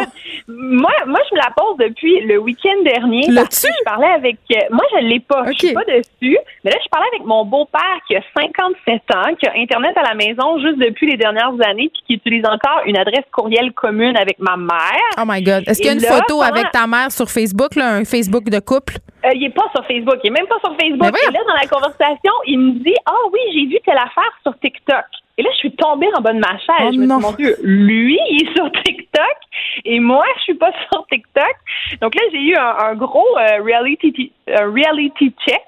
moi, 0.47 0.91
moi, 1.05 1.19
je 1.29 1.35
me 1.35 1.41
la 1.41 1.51
pose 1.55 1.77
depuis 1.77 2.21
le 2.21 2.37
week-end 2.37 2.81
dernier. 2.83 3.27
Là-dessus? 3.27 3.67
Je 3.67 3.83
parlais 3.83 4.07
avec. 4.07 4.37
Euh, 4.51 4.59
moi, 4.71 4.83
je 4.93 5.03
ne 5.03 5.09
l'ai 5.09 5.19
pas. 5.19 5.43
Je 5.51 5.67
suis 5.67 5.73
pas 5.73 5.83
dessus. 5.83 6.37
Mais 6.63 6.71
là, 6.71 6.77
je 6.81 6.89
parlais 6.89 7.07
avec 7.13 7.25
mon 7.25 7.45
beau-père 7.45 7.99
qui 8.07 8.15
a 8.15 8.21
57 8.37 9.01
ans, 9.15 9.35
qui 9.35 9.47
a 9.47 9.53
Internet 9.55 9.97
à 9.97 10.03
la 10.07 10.15
maison 10.15 10.59
juste 10.59 10.79
depuis 10.79 11.07
les 11.07 11.17
dernières 11.17 11.53
années, 11.65 11.91
puis 11.93 12.03
qui 12.07 12.13
utilise 12.13 12.45
encore 12.45 12.81
une 12.85 12.97
adresse 12.97 13.25
courriel 13.31 13.73
commune 13.73 14.15
avec 14.15 14.39
ma 14.39 14.55
mère. 14.55 15.09
Oh 15.17 15.23
my 15.25 15.41
God. 15.41 15.63
Est-ce 15.67 15.79
qu'il 15.79 15.87
y 15.87 15.89
a 15.89 15.93
une 15.93 15.99
photo 15.99 16.41
avec 16.41 16.71
ta 16.71 16.87
mère 16.87 17.11
sur 17.11 17.29
Facebook, 17.29 17.75
là, 17.75 17.95
un 17.95 18.05
Facebook 18.05 18.45
de 18.45 18.59
couple? 18.59 18.95
Euh, 19.25 19.31
il 19.35 19.43
est 19.43 19.49
pas 19.49 19.69
sur 19.75 19.85
Facebook. 19.85 20.17
Il 20.23 20.27
est 20.27 20.31
même 20.31 20.47
pas 20.47 20.59
sur 20.63 20.75
Facebook. 20.77 21.13
Et 21.27 21.31
là, 21.31 21.39
dans 21.47 21.53
la 21.53 21.67
conversation, 21.67 22.31
il 22.45 22.59
me 22.59 22.71
dit 22.79 22.95
Ah 23.05 23.27
oui, 23.31 23.39
j'ai 23.53 23.65
vu 23.65 23.77
telle 23.85 23.97
affaire 23.97 24.31
sur 24.43 24.57
TikTok. 24.59 25.05
Et 25.37 25.41
là, 25.41 25.49
je 25.53 25.57
suis 25.57 25.71
tombée 25.71 26.07
en 26.17 26.21
bas 26.21 26.33
de 26.33 26.39
ma 26.39 26.57
chaise. 26.57 26.87
Oh 26.87 26.91
je 26.93 26.99
me 26.99 27.05
non. 27.05 27.19
suis 27.19 27.27
dit, 27.27 27.31
mon 27.31 27.37
Dieu, 27.37 27.55
lui, 27.63 28.19
il 28.29 28.43
est 28.45 28.55
sur 28.55 28.69
TikTok 28.83 29.37
et 29.85 29.99
moi, 30.01 30.25
je 30.37 30.41
suis 30.43 30.53
pas 30.55 30.71
sur 30.91 31.05
TikTok. 31.07 31.55
Donc 32.01 32.13
là, 32.15 32.21
j'ai 32.31 32.41
eu 32.41 32.55
un, 32.55 32.75
un 32.77 32.95
gros 32.95 33.25
euh, 33.37 33.63
reality, 33.63 34.33
euh, 34.49 34.69
reality 34.69 35.33
check. 35.47 35.61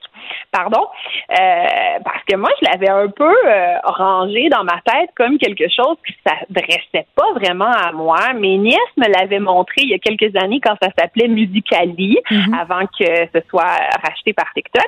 Pardon, 0.51 0.85
euh, 1.31 1.99
parce 2.03 2.23
que 2.27 2.35
moi, 2.35 2.49
je 2.61 2.69
l'avais 2.69 2.89
un 2.89 3.07
peu 3.07 3.33
euh, 3.45 3.75
rangé 3.83 4.49
dans 4.49 4.63
ma 4.63 4.79
tête 4.85 5.09
comme 5.15 5.37
quelque 5.37 5.65
chose 5.69 5.97
qui 6.05 6.13
s'adressait 6.25 7.07
pas 7.15 7.31
vraiment 7.35 7.71
à 7.71 7.91
moi. 7.91 8.33
Mes 8.33 8.57
nièces 8.57 8.77
me 8.97 9.07
l'avaient 9.07 9.39
montré 9.39 9.81
il 9.83 9.89
y 9.89 9.93
a 9.93 9.99
quelques 9.99 10.35
années 10.35 10.59
quand 10.61 10.75
ça 10.81 10.89
s'appelait 10.97 11.27
Musicali, 11.27 12.17
avant 12.59 12.85
que 12.87 13.05
ce 13.05 13.41
soit 13.49 13.77
racheté 14.03 14.33
par 14.33 14.51
TikTok. 14.53 14.87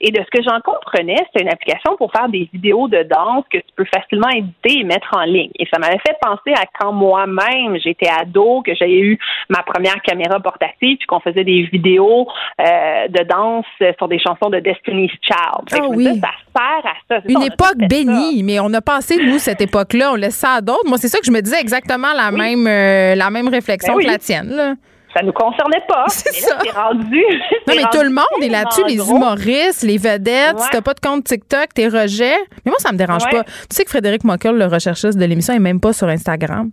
Et 0.00 0.10
de 0.10 0.20
ce 0.22 0.30
que 0.30 0.42
j'en 0.42 0.60
comprenais, 0.60 1.16
c'est 1.32 1.42
une 1.42 1.48
application 1.48 1.96
pour 1.96 2.10
faire 2.12 2.28
des 2.28 2.48
vidéos 2.52 2.88
de 2.88 3.02
danse 3.02 3.44
que 3.50 3.58
tu 3.58 3.72
peux 3.76 3.84
facilement 3.84 4.28
éditer 4.28 4.80
et 4.80 4.84
mettre 4.84 5.08
en 5.12 5.22
ligne. 5.22 5.50
Et 5.58 5.66
ça 5.72 5.78
m'avait 5.78 5.98
fait 5.98 6.16
penser 6.20 6.52
à 6.54 6.64
quand 6.78 6.92
moi-même 6.92 7.78
j'étais 7.82 8.08
ado, 8.08 8.62
que 8.62 8.74
j'avais 8.74 8.98
eu 8.98 9.18
ma 9.48 9.62
première 9.62 10.00
caméra 10.02 10.40
portative, 10.40 10.96
puis 10.98 11.06
qu'on 11.06 11.20
faisait 11.20 11.44
des 11.44 11.62
vidéos 11.62 12.26
euh, 12.60 13.08
de 13.08 13.22
danse 13.24 13.66
sur 13.98 14.08
des 14.08 14.18
chansons 14.18 14.50
de 14.50 14.59
Destiny's 14.60 15.10
Child. 15.22 15.68
Ah 15.72 15.88
oui. 15.88 16.04
ça 16.04 16.12
sert 16.56 16.90
à 16.90 16.94
ça. 17.08 17.20
Une 17.28 17.42
époque 17.42 17.76
ça. 17.80 17.86
bénie, 17.86 18.42
mais 18.42 18.60
on 18.60 18.72
a 18.74 18.80
passé, 18.80 19.16
nous, 19.22 19.38
cette 19.38 19.60
époque-là. 19.60 20.12
On 20.12 20.16
laisse 20.16 20.36
ça 20.36 20.54
à 20.54 20.60
d'autres. 20.60 20.86
Moi, 20.86 20.98
c'est 20.98 21.08
ça 21.08 21.18
que 21.18 21.26
je 21.26 21.30
me 21.32 21.40
disais 21.40 21.60
exactement 21.60 22.12
la, 22.16 22.30
même, 22.30 22.66
euh, 22.66 23.14
la 23.14 23.30
même 23.30 23.48
réflexion 23.48 23.92
Ben 23.94 23.98
oui. 23.98 24.04
que 24.06 24.10
la 24.10 24.18
tienne. 24.18 24.48
Là. 24.50 24.74
Ça 25.16 25.22
nous 25.24 25.32
concernait 25.32 25.82
pas. 25.88 26.04
C'est 26.08 26.32
ça. 26.34 26.56
rendu. 26.72 27.20
Non, 27.66 27.74
mais 27.74 27.82
tout 27.90 28.00
le 28.04 28.10
monde 28.10 28.42
est 28.42 28.48
là-dessus, 28.48 28.82
les 28.86 28.94
gros. 28.94 29.16
humoristes, 29.16 29.82
les 29.82 29.98
vedettes. 29.98 30.56
Si 30.56 30.62
Ouais. 30.64 30.68
t'as 30.70 30.82
pas 30.82 30.94
de 30.94 31.00
compte 31.00 31.24
TikTok, 31.24 31.74
t'es 31.74 31.88
rejet. 31.88 32.36
Mais 32.64 32.70
moi, 32.70 32.76
ça 32.78 32.92
me 32.92 32.96
dérange 32.96 33.24
Ouais. 33.24 33.38
pas. 33.38 33.42
Tu 33.44 33.50
sais 33.70 33.82
que 33.84 33.90
Frédéric 33.90 34.22
Mockel, 34.22 34.56
le 34.56 34.66
recherchiste 34.66 35.18
de 35.18 35.24
l'émission, 35.24 35.52
est 35.52 35.58
même 35.58 35.80
pas 35.80 35.92
sur 35.92 36.06
Instagram. 36.06 36.70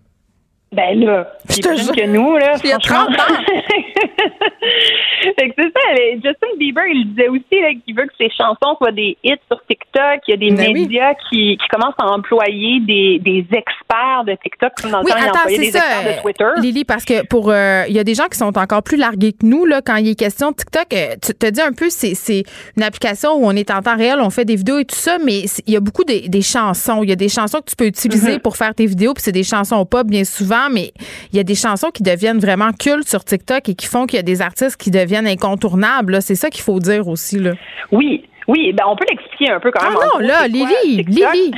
Ben 0.72 1.00
là, 1.00 1.28
Je 1.50 1.56
il 1.58 1.64
te 1.64 1.70
est 1.70 1.76
plus 1.76 1.92
que 1.92 2.08
nous, 2.08 2.36
là. 2.38 2.56
Il 2.64 2.70
y 2.70 2.74
a 2.74 2.80
franchement. 2.80 3.08
30 3.16 3.20
ans. 3.20 3.44
fait 5.40 5.50
que 5.50 5.54
c'est 5.58 5.72
ça. 5.74 5.96
Justin 6.16 6.58
Bieber, 6.60 6.84
il 6.94 7.08
disait 7.14 7.30
aussi 7.30 7.62
là, 7.62 7.70
qu'il 7.86 7.96
veut 7.96 8.06
que 8.06 8.14
ses 8.18 8.30
chansons 8.30 8.76
soient 8.78 8.92
des 8.92 9.18
hits 9.24 9.36
sur 9.50 9.60
TikTok. 9.66 10.20
Il 10.28 10.32
y 10.32 10.34
a 10.34 10.38
des 10.38 10.52
Ben 10.52 10.72
oui. 10.74 10.82
médias 10.82 11.14
qui, 11.30 11.58
qui 11.58 11.68
commencent 11.70 11.96
à 12.00 12.08
employer 12.08 12.80
des, 12.82 13.20
des 13.20 13.46
experts 13.52 14.24
de 14.26 14.36
TikTok, 14.44 14.74
comme 14.82 14.92
dans 14.92 15.00
le 15.00 15.06
Oui, 15.06 15.12
temps, 15.12 15.18
il 15.22 15.28
attends, 15.30 15.40
c'est 15.48 15.58
des 15.58 15.72
ça, 15.72 15.80
experts 15.80 16.04
de 16.04 16.10
euh, 16.18 16.22
Twitter. 16.22 16.62
Lily, 16.62 16.86
parce 16.86 17.06
que 17.06 17.26
pour 17.28 17.50
euh, 17.50 17.84
il 17.88 17.96
y 17.96 18.00
a 18.00 18.04
des 18.04 18.14
gens 18.16 18.28
qui 18.28 18.38
sont 18.38 18.58
encore 18.58 18.84
plus 18.84 18.98
largués 18.98 19.32
que 19.34 19.46
nous 19.46 19.66
là 19.66 19.82
quand 19.82 19.96
il 19.96 20.10
est 20.10 20.16
question 20.20 20.52
de 20.52 20.56
TikTok. 20.58 20.94
euh, 20.94 21.16
tu 21.24 21.34
te 21.34 21.50
dis 21.50 21.62
un 21.62 21.72
peu 21.72 21.90
c'est 21.90 22.14
c'est 22.16 22.44
une 22.76 22.84
application 22.84 23.34
où 23.36 23.46
on 23.46 23.52
est 23.52 23.72
en 23.72 23.82
temps 23.82 23.96
réel, 23.98 24.20
on 24.22 24.30
fait 24.30 24.46
des 24.46 24.56
vidéos 24.56 24.80
et 24.80 24.86
tout 24.86 24.96
ça, 24.96 25.18
mais 25.24 25.48
c'est- 25.48 25.64
il 25.66 25.74
y 25.74 25.78
a 25.78 25.80
beaucoup 25.80 26.04
des, 26.04 26.28
des 26.28 26.42
chansons. 26.42 27.04
Il 27.04 27.10
y 27.10 27.14
a 27.14 27.16
des 27.16 27.30
chansons 27.30 27.60
que 27.60 27.70
tu 27.70 27.76
peux 27.76 27.86
utiliser 27.86 28.18
Mm-hmm. 28.18 28.40
pour 28.42 28.58
faire 28.58 28.74
tes 28.74 28.86
vidéos, 28.86 29.14
puis 29.14 29.22
c'est 29.24 29.32
des 29.32 29.44
chansons 29.44 29.86
pop 29.86 30.08
bien 30.08 30.24
souvent, 30.24 30.57
mais 30.72 30.92
il 31.32 31.38
y 31.38 31.40
a 31.40 31.44
des 31.44 31.56
chansons 31.56 31.90
qui 31.92 32.04
deviennent 32.04 32.40
vraiment 32.40 32.72
cultes 32.72 33.08
sur 33.08 33.24
TikTok 33.24 33.70
et 33.70 33.76
qui 33.76 33.86
font 33.88 34.06
qu'il 34.06 34.18
y 34.18 34.20
a 34.20 34.24
des 34.24 34.42
artistes 34.42 34.78
qui 34.78 34.92
deviennent 34.92 35.28
incontournables. 35.28 36.22
C'est 36.22 36.36
ça 36.36 36.50
qu'il 36.50 36.64
faut 36.64 36.80
dire 36.80 37.08
aussi 37.08 37.40
là. 37.40 37.52
Oui. 37.92 38.24
Oui, 38.50 38.72
ben 38.72 38.86
on 38.88 38.96
peut 38.96 39.04
l'expliquer 39.10 39.52
un 39.52 39.60
peu 39.60 39.72
quand 39.72 39.82
Ah 39.86 39.90
même. 39.90 39.98
En 39.98 40.20
non, 40.22 40.26
là, 40.26 40.48
Lily? 40.48 41.04
Lily. 41.04 41.52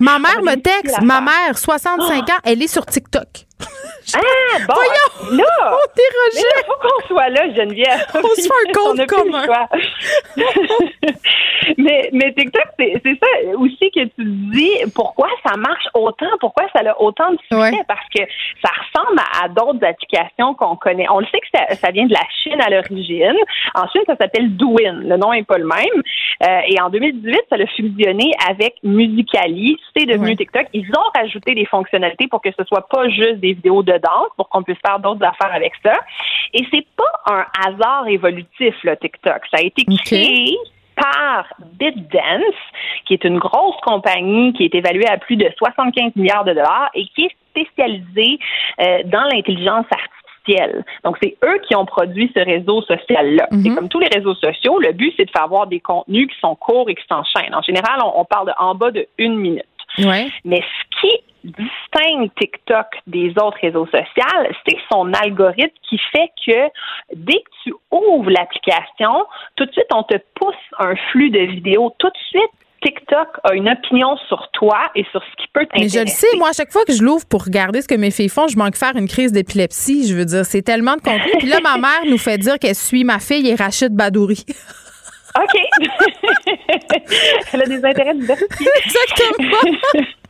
Ma 0.00 0.18
mère 0.18 0.40
me 0.42 0.56
texte, 0.56 1.00
ma 1.00 1.20
mère, 1.20 1.56
65 1.56 2.18
ans, 2.30 2.32
elle 2.44 2.60
est 2.60 2.66
sur 2.66 2.84
TikTok. 2.84 3.46
Ah, 4.14 4.58
bon, 4.68 4.74
Voyons! 4.74 5.36
là, 5.38 5.44
On 5.72 5.86
dérogeait. 5.96 6.46
là, 6.56 6.62
faut 6.64 6.74
qu'on 6.80 7.06
soit 7.08 7.28
là, 7.28 7.52
Geneviève. 7.54 8.06
On 8.14 8.28
se 8.36 8.42
fait 8.42 8.68
un 8.68 8.72
compte 8.72 9.06
commun. 9.08 9.44
mais, 11.78 12.10
mais 12.12 12.32
TikTok, 12.34 12.62
c'est 12.78 13.02
ça 13.02 13.56
aussi 13.58 13.90
que 13.90 14.04
tu 14.04 14.24
dis 14.24 14.70
pourquoi 14.94 15.28
ça 15.44 15.56
marche 15.56 15.84
autant, 15.94 16.28
pourquoi 16.40 16.64
ça 16.72 16.88
a 16.88 17.00
autant 17.00 17.32
de 17.32 17.38
succès, 17.38 17.56
Ouais. 17.56 17.72
parce 17.88 18.06
que 18.14 18.22
ça 18.64 18.70
ressemble 18.70 19.18
à, 19.18 19.44
à 19.44 19.48
d'autres 19.48 19.84
applications 19.84 20.54
qu'on 20.54 20.76
connaît. 20.76 21.06
On 21.10 21.18
le 21.20 21.26
sait 21.26 21.40
que 21.40 21.46
ça, 21.58 21.74
ça 21.74 21.90
vient 21.90 22.06
de 22.06 22.12
la 22.12 22.20
Chine 22.42 22.60
à 22.60 22.70
l'origine. 22.70 23.34
Ensuite, 23.74 24.04
ça 24.06 24.16
s'appelle 24.16 24.54
Douyin. 24.56 25.00
Le 25.02 25.16
nom 25.16 25.32
est 25.32 25.42
pas 25.46 25.58
le 25.58 25.66
même. 25.66 26.02
Euh, 26.42 26.60
et 26.68 26.80
en 26.80 26.90
2018, 26.90 27.40
ça 27.50 27.56
l'a 27.56 27.66
fusionné 27.66 28.30
avec 28.48 28.74
Musicali. 28.82 29.76
C'est 29.96 30.06
devenu 30.06 30.26
Ouais. 30.30 30.36
TikTok. 30.36 30.66
Ils 30.72 30.88
ont 30.96 31.10
rajouté 31.20 31.54
des 31.54 31.66
fonctionnalités 31.66 32.28
pour 32.28 32.40
que 32.42 32.50
ce 32.56 32.64
soit 32.64 32.86
pas 32.88 33.08
juste 33.08 33.36
des 33.36 33.45
vidéos 33.54 33.82
de 33.82 33.92
danse, 33.92 34.28
pour 34.36 34.48
qu'on 34.48 34.62
puisse 34.62 34.78
faire 34.84 34.98
d'autres 34.98 35.24
affaires 35.24 35.54
avec 35.54 35.72
ça. 35.82 35.94
Et 36.54 36.66
c'est 36.72 36.86
pas 36.96 37.32
un 37.32 37.44
hasard 37.66 38.06
évolutif, 38.08 38.74
là, 38.84 38.96
TikTok. 38.96 39.42
Ça 39.50 39.58
a 39.58 39.62
été 39.62 39.84
créé 40.04 40.56
par 40.96 41.46
BitDance, 41.78 42.54
qui 43.04 43.14
est 43.14 43.24
une 43.24 43.38
grosse 43.38 43.76
compagnie 43.82 44.52
qui 44.54 44.64
est 44.64 44.74
évaluée 44.74 45.08
à 45.08 45.18
plus 45.18 45.36
de 45.36 45.48
75 45.58 46.16
milliards 46.16 46.44
de 46.44 46.54
dollars 46.54 46.90
et 46.94 47.06
qui 47.14 47.26
est 47.26 47.36
spécialisée 47.50 48.38
euh, 48.80 49.02
dans 49.04 49.24
l'intelligence 49.32 49.86
artificielle. 49.90 50.84
Donc, 51.04 51.16
c'est 51.22 51.36
eux 51.44 51.58
qui 51.66 51.74
ont 51.74 51.84
produit 51.84 52.32
ce 52.34 52.40
réseau 52.40 52.80
social-là. 52.82 53.48
C'est 53.62 53.74
comme 53.74 53.88
tous 53.88 53.98
les 53.98 54.08
réseaux 54.08 54.34
sociaux, 54.36 54.78
le 54.78 54.92
but, 54.92 55.12
c'est 55.16 55.24
de 55.24 55.30
faire 55.30 55.48
voir 55.48 55.66
des 55.66 55.80
contenus 55.80 56.28
qui 56.28 56.38
sont 56.38 56.54
courts 56.54 56.88
et 56.88 56.94
qui 56.94 57.04
s'enchaînent. 57.08 57.54
En 57.54 57.62
général, 57.62 57.98
on, 58.04 58.20
on 58.20 58.24
parle 58.24 58.46
de 58.46 58.52
en 58.58 58.74
bas 58.74 58.92
de 58.92 59.06
une 59.18 59.36
minute. 59.36 59.64
Ouais. 59.98 60.28
Mais 60.44 60.60
ce 60.60 61.00
qui 61.00 61.20
distingue 61.96 62.30
TikTok 62.38 62.86
des 63.06 63.30
autres 63.40 63.58
réseaux 63.60 63.86
sociaux, 63.86 64.52
c'est 64.66 64.76
son 64.90 65.12
algorithme 65.12 65.74
qui 65.88 65.98
fait 66.12 66.30
que 66.46 66.68
dès 67.14 67.34
que 67.38 67.50
tu 67.64 67.74
ouvres 67.90 68.30
l'application, 68.30 69.26
tout 69.56 69.66
de 69.66 69.72
suite, 69.72 69.86
on 69.92 70.02
te 70.02 70.16
pousse 70.34 70.54
un 70.78 70.94
flux 71.10 71.30
de 71.30 71.40
vidéos. 71.40 71.92
Tout 71.98 72.08
de 72.08 72.18
suite, 72.28 72.50
TikTok 72.82 73.28
a 73.44 73.54
une 73.54 73.68
opinion 73.68 74.16
sur 74.28 74.48
toi 74.52 74.78
et 74.94 75.04
sur 75.10 75.22
ce 75.22 75.42
qui 75.42 75.48
peut 75.52 75.60
Mais 75.60 75.86
t'intéresser. 75.86 75.98
je 75.98 76.00
le 76.04 76.06
sais, 76.08 76.36
moi, 76.36 76.50
à 76.50 76.52
chaque 76.52 76.70
fois 76.70 76.84
que 76.84 76.92
je 76.92 77.02
l'ouvre 77.02 77.26
pour 77.26 77.44
regarder 77.44 77.82
ce 77.82 77.88
que 77.88 77.94
mes 77.94 78.10
filles 78.10 78.28
font, 78.28 78.48
je 78.48 78.56
manque 78.56 78.76
faire 78.76 78.96
une 78.96 79.08
crise 79.08 79.32
d'épilepsie. 79.32 80.08
Je 80.08 80.14
veux 80.14 80.24
dire, 80.24 80.44
c'est 80.44 80.62
tellement 80.62 80.96
de 80.96 81.00
contenu. 81.00 81.32
Puis 81.38 81.48
là, 81.48 81.60
ma 81.62 81.78
mère 81.78 82.04
nous 82.06 82.18
fait 82.18 82.38
dire 82.38 82.58
qu'elle 82.58 82.74
suit 82.74 83.04
ma 83.04 83.18
fille 83.18 83.48
et 83.48 83.54
Rachid 83.54 83.94
Badouri. 83.94 84.44
OK. 85.38 85.60
Elle 87.52 87.62
a 87.62 87.66
des 87.66 87.84
intérêts 87.84 88.14
diversifiés. 88.18 88.68
Exactement. 88.84 90.06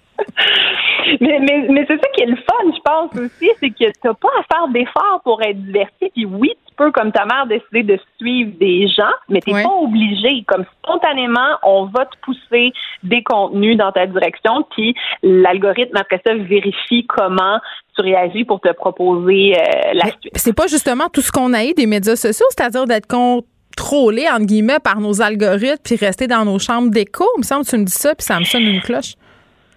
mais 1.20 1.38
mais, 1.40 1.66
mais 1.70 1.84
c'est 1.88 2.00
ça 2.00 2.08
qui 2.14 2.22
est 2.22 2.26
le 2.26 2.36
fun, 2.36 2.72
je 2.74 2.80
pense 2.84 3.10
aussi, 3.20 3.50
c'est 3.60 3.70
que 3.70 3.84
tu 3.84 3.90
n'as 4.04 4.14
pas 4.14 4.28
à 4.40 4.42
faire 4.54 4.68
d'efforts 4.68 5.20
pour 5.24 5.42
être 5.42 5.60
diversifié. 5.62 6.10
Puis 6.14 6.24
oui, 6.24 6.52
tu 6.66 6.74
peux, 6.76 6.90
comme 6.92 7.12
ta 7.12 7.24
mère, 7.26 7.46
décider 7.46 7.82
de 7.82 7.98
suivre 8.18 8.52
des 8.58 8.88
gens, 8.88 9.12
mais 9.28 9.40
tu 9.40 9.50
n'es 9.50 9.56
Ouais. 9.56 9.62
pas 9.62 9.74
obligé. 9.80 10.44
Comme 10.46 10.64
spontanément, 10.82 11.56
on 11.62 11.86
va 11.86 12.04
te 12.06 12.16
pousser 12.22 12.72
des 13.02 13.22
contenus 13.22 13.76
dans 13.76 13.92
ta 13.92 14.06
direction, 14.06 14.64
puis 14.70 14.94
l'algorithme, 15.22 15.96
après 15.96 16.20
ça, 16.26 16.34
vérifie 16.34 17.06
comment 17.06 17.58
tu 17.96 18.02
réagis 18.02 18.44
pour 18.44 18.60
te 18.60 18.72
proposer 18.72 19.54
euh, 19.56 19.92
la 19.94 20.04
Mais 20.06 20.10
suite. 20.20 20.32
c'est 20.34 20.54
pas 20.56 20.66
justement 20.66 21.08
tout 21.12 21.22
ce 21.22 21.32
qu'on 21.32 21.52
a 21.54 21.64
eu 21.64 21.72
des 21.72 21.86
médias 21.86 22.16
sociaux, 22.16 22.46
c'est-à-dire 22.50 22.84
d'être 22.84 23.06
contrôlé, 23.06 24.26
entre 24.30 24.44
guillemets, 24.44 24.80
par 24.82 25.00
nos 25.00 25.22
algorithmes 25.22 25.80
puis 25.82 25.96
rester 25.96 26.26
dans 26.26 26.44
nos 26.44 26.58
chambres 26.58 26.90
d'écho. 26.90 27.24
Il 27.36 27.40
me 27.40 27.44
semble 27.44 27.64
que 27.64 27.70
tu 27.70 27.78
me 27.78 27.84
dis 27.84 27.92
ça 27.92 28.14
puis 28.14 28.24
ça 28.24 28.38
me 28.38 28.44
sonne 28.44 28.62
une 28.64 28.80
cloche. 28.82 29.14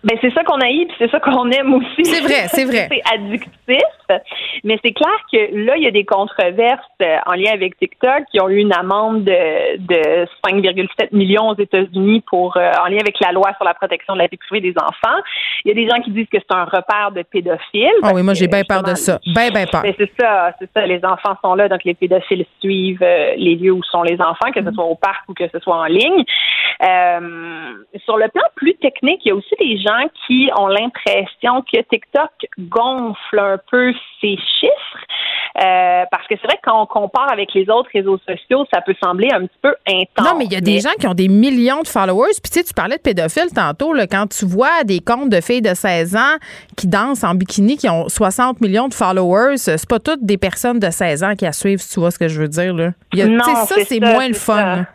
Ben 0.03 0.17
c'est 0.21 0.33
ça 0.33 0.43
qu'on 0.43 0.59
a 0.59 0.69
eu, 0.69 0.87
puis 0.87 0.95
c'est 0.97 1.11
ça 1.11 1.19
qu'on 1.19 1.49
aime 1.51 1.73
aussi. 1.73 2.05
C'est 2.05 2.21
vrai, 2.21 2.47
c'est 2.47 2.63
vrai. 2.63 2.87
c'est 2.91 3.13
addictif. 3.13 3.83
Mais 4.63 4.79
c'est 4.83 4.93
clair 4.93 5.17
que 5.31 5.65
là, 5.65 5.77
il 5.77 5.83
y 5.83 5.87
a 5.87 5.91
des 5.91 6.05
controverses 6.05 6.81
euh, 7.01 7.17
en 7.27 7.33
lien 7.33 7.51
avec 7.53 7.77
TikTok 7.77 8.23
qui 8.31 8.41
ont 8.41 8.49
eu 8.49 8.57
une 8.57 8.73
amende 8.73 9.23
de, 9.23 9.77
de 9.77 10.25
5,7 10.45 11.09
millions 11.11 11.49
aux 11.49 11.57
États-Unis 11.57 12.23
pour 12.27 12.57
euh, 12.57 12.71
en 12.83 12.87
lien 12.87 12.97
avec 12.99 13.19
la 13.19 13.31
loi 13.31 13.51
sur 13.57 13.65
la 13.65 13.73
protection 13.73 14.13
de 14.13 14.19
la 14.19 14.27
vie 14.27 14.37
privée 14.37 14.61
des 14.61 14.75
enfants. 14.81 15.19
Il 15.63 15.69
y 15.69 15.71
a 15.71 15.75
des 15.75 15.87
gens 15.87 16.01
qui 16.01 16.11
disent 16.11 16.29
que 16.31 16.37
c'est 16.39 16.55
un 16.55 16.65
repère 16.65 17.11
de 17.13 17.21
pédophiles. 17.21 17.89
Ah 18.01 18.11
oui, 18.13 18.23
moi 18.23 18.33
j'ai 18.33 18.47
bien 18.47 18.63
peur 18.63 18.83
de 18.83 18.95
ça. 18.95 19.19
Ben, 19.35 19.51
ben 19.53 19.67
peur. 19.67 19.81
mais 19.83 19.95
c'est 19.97 20.11
ça, 20.19 20.53
c'est 20.59 20.69
ça. 20.73 20.85
Les 20.85 21.03
enfants 21.03 21.35
sont 21.43 21.53
là, 21.55 21.67
donc 21.67 21.83
les 21.83 21.93
pédophiles 21.93 22.45
suivent 22.59 23.03
euh, 23.03 23.33
les 23.37 23.55
lieux 23.55 23.73
où 23.73 23.83
sont 23.83 24.03
les 24.03 24.19
enfants, 24.19 24.51
que 24.53 24.63
ce 24.63 24.71
soit 24.71 24.85
au 24.85 24.95
parc 24.95 25.27
ou 25.27 25.33
que 25.33 25.47
ce 25.51 25.59
soit 25.59 25.75
en 25.75 25.85
ligne. 25.85 26.23
Euh, 26.81 27.73
sur 28.05 28.17
le 28.17 28.29
plan 28.29 28.43
plus 28.55 28.75
technique, 28.75 29.21
il 29.25 29.29
y 29.29 29.31
a 29.31 29.35
aussi 29.35 29.55
des 29.59 29.77
gens 29.77 29.88
qui 30.27 30.49
ont 30.57 30.67
l'impression 30.67 31.61
que 31.61 31.81
TikTok 31.81 32.29
gonfle 32.59 33.39
un 33.39 33.57
peu 33.69 33.91
ses 34.21 34.37
chiffres. 34.59 35.05
Euh, 35.57 36.03
parce 36.11 36.25
que 36.27 36.35
c'est 36.39 36.47
vrai 36.47 36.55
que 36.57 36.69
quand 36.69 36.81
on 36.81 36.85
compare 36.85 37.31
avec 37.31 37.53
les 37.53 37.69
autres 37.69 37.89
réseaux 37.93 38.19
sociaux, 38.19 38.65
ça 38.71 38.81
peut 38.81 38.95
sembler 39.03 39.29
un 39.33 39.41
petit 39.47 39.57
peu 39.61 39.73
intense. 39.87 40.25
Non, 40.31 40.37
mais 40.37 40.45
il 40.45 40.53
y 40.53 40.55
a 40.55 40.61
des 40.61 40.79
gens 40.79 40.91
qui 40.99 41.07
ont 41.07 41.13
des 41.13 41.27
millions 41.27 41.81
de 41.81 41.87
followers. 41.87 42.29
Puis, 42.41 42.51
tu 42.51 42.59
sais, 42.59 42.63
tu 42.63 42.73
parlais 42.73 42.97
de 42.97 43.01
pédophiles 43.01 43.51
tantôt. 43.53 43.93
Là, 43.93 44.05
quand 44.07 44.27
tu 44.27 44.45
vois 44.45 44.83
des 44.85 44.99
comptes 44.99 45.29
de 45.29 45.41
filles 45.41 45.61
de 45.63 45.73
16 45.73 46.15
ans 46.15 46.37
qui 46.77 46.87
dansent 46.87 47.23
en 47.23 47.33
bikini, 47.35 47.77
qui 47.77 47.89
ont 47.89 48.07
60 48.07 48.61
millions 48.61 48.87
de 48.87 48.93
followers, 48.93 49.57
c'est 49.57 49.89
pas 49.89 49.99
toutes 49.99 50.23
des 50.23 50.37
personnes 50.37 50.79
de 50.79 50.89
16 50.91 51.23
ans 51.23 51.35
qui 51.35 51.45
la 51.45 51.51
suivent, 51.51 51.79
si 51.79 51.93
tu 51.95 51.99
vois 51.99 52.11
ce 52.11 52.19
que 52.19 52.27
je 52.27 52.39
veux 52.41 52.47
dire. 52.47 52.73
Là. 52.73 52.91
Il 53.13 53.19
y 53.19 53.21
a- 53.23 53.25
tu 53.25 53.31
sais, 53.31 53.37
Non, 53.37 53.55
ça, 53.65 53.75
c'est 53.85 53.99
moins 53.99 54.27
le 54.27 54.33
fun. 54.35 54.55
ça. 54.55 54.85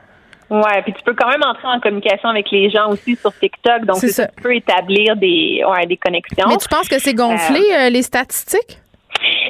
Ouais, 0.55 0.83
puis 0.83 0.93
tu 0.93 1.03
peux 1.03 1.15
quand 1.15 1.29
même 1.29 1.43
entrer 1.43 1.67
en 1.67 1.81
communication 1.81 2.29
avec 2.29 2.51
les 2.51 2.71
gens 2.71 2.89
aussi 2.91 3.17
sur 3.17 3.33
TikTok, 3.37 3.87
donc 3.87 3.97
ça, 3.97 4.27
tu 4.29 4.43
peux 4.43 4.55
établir 4.55 5.17
des, 5.17 5.65
ouais, 5.67 5.87
des 5.87 5.97
connexions. 5.97 6.47
Mais 6.49 6.57
tu 6.57 6.69
penses 6.69 6.89
que 6.89 6.99
c'est 7.01 7.15
gonflé, 7.15 7.61
euh, 7.77 7.91
les 7.91 8.03
statistiques? 8.03 8.79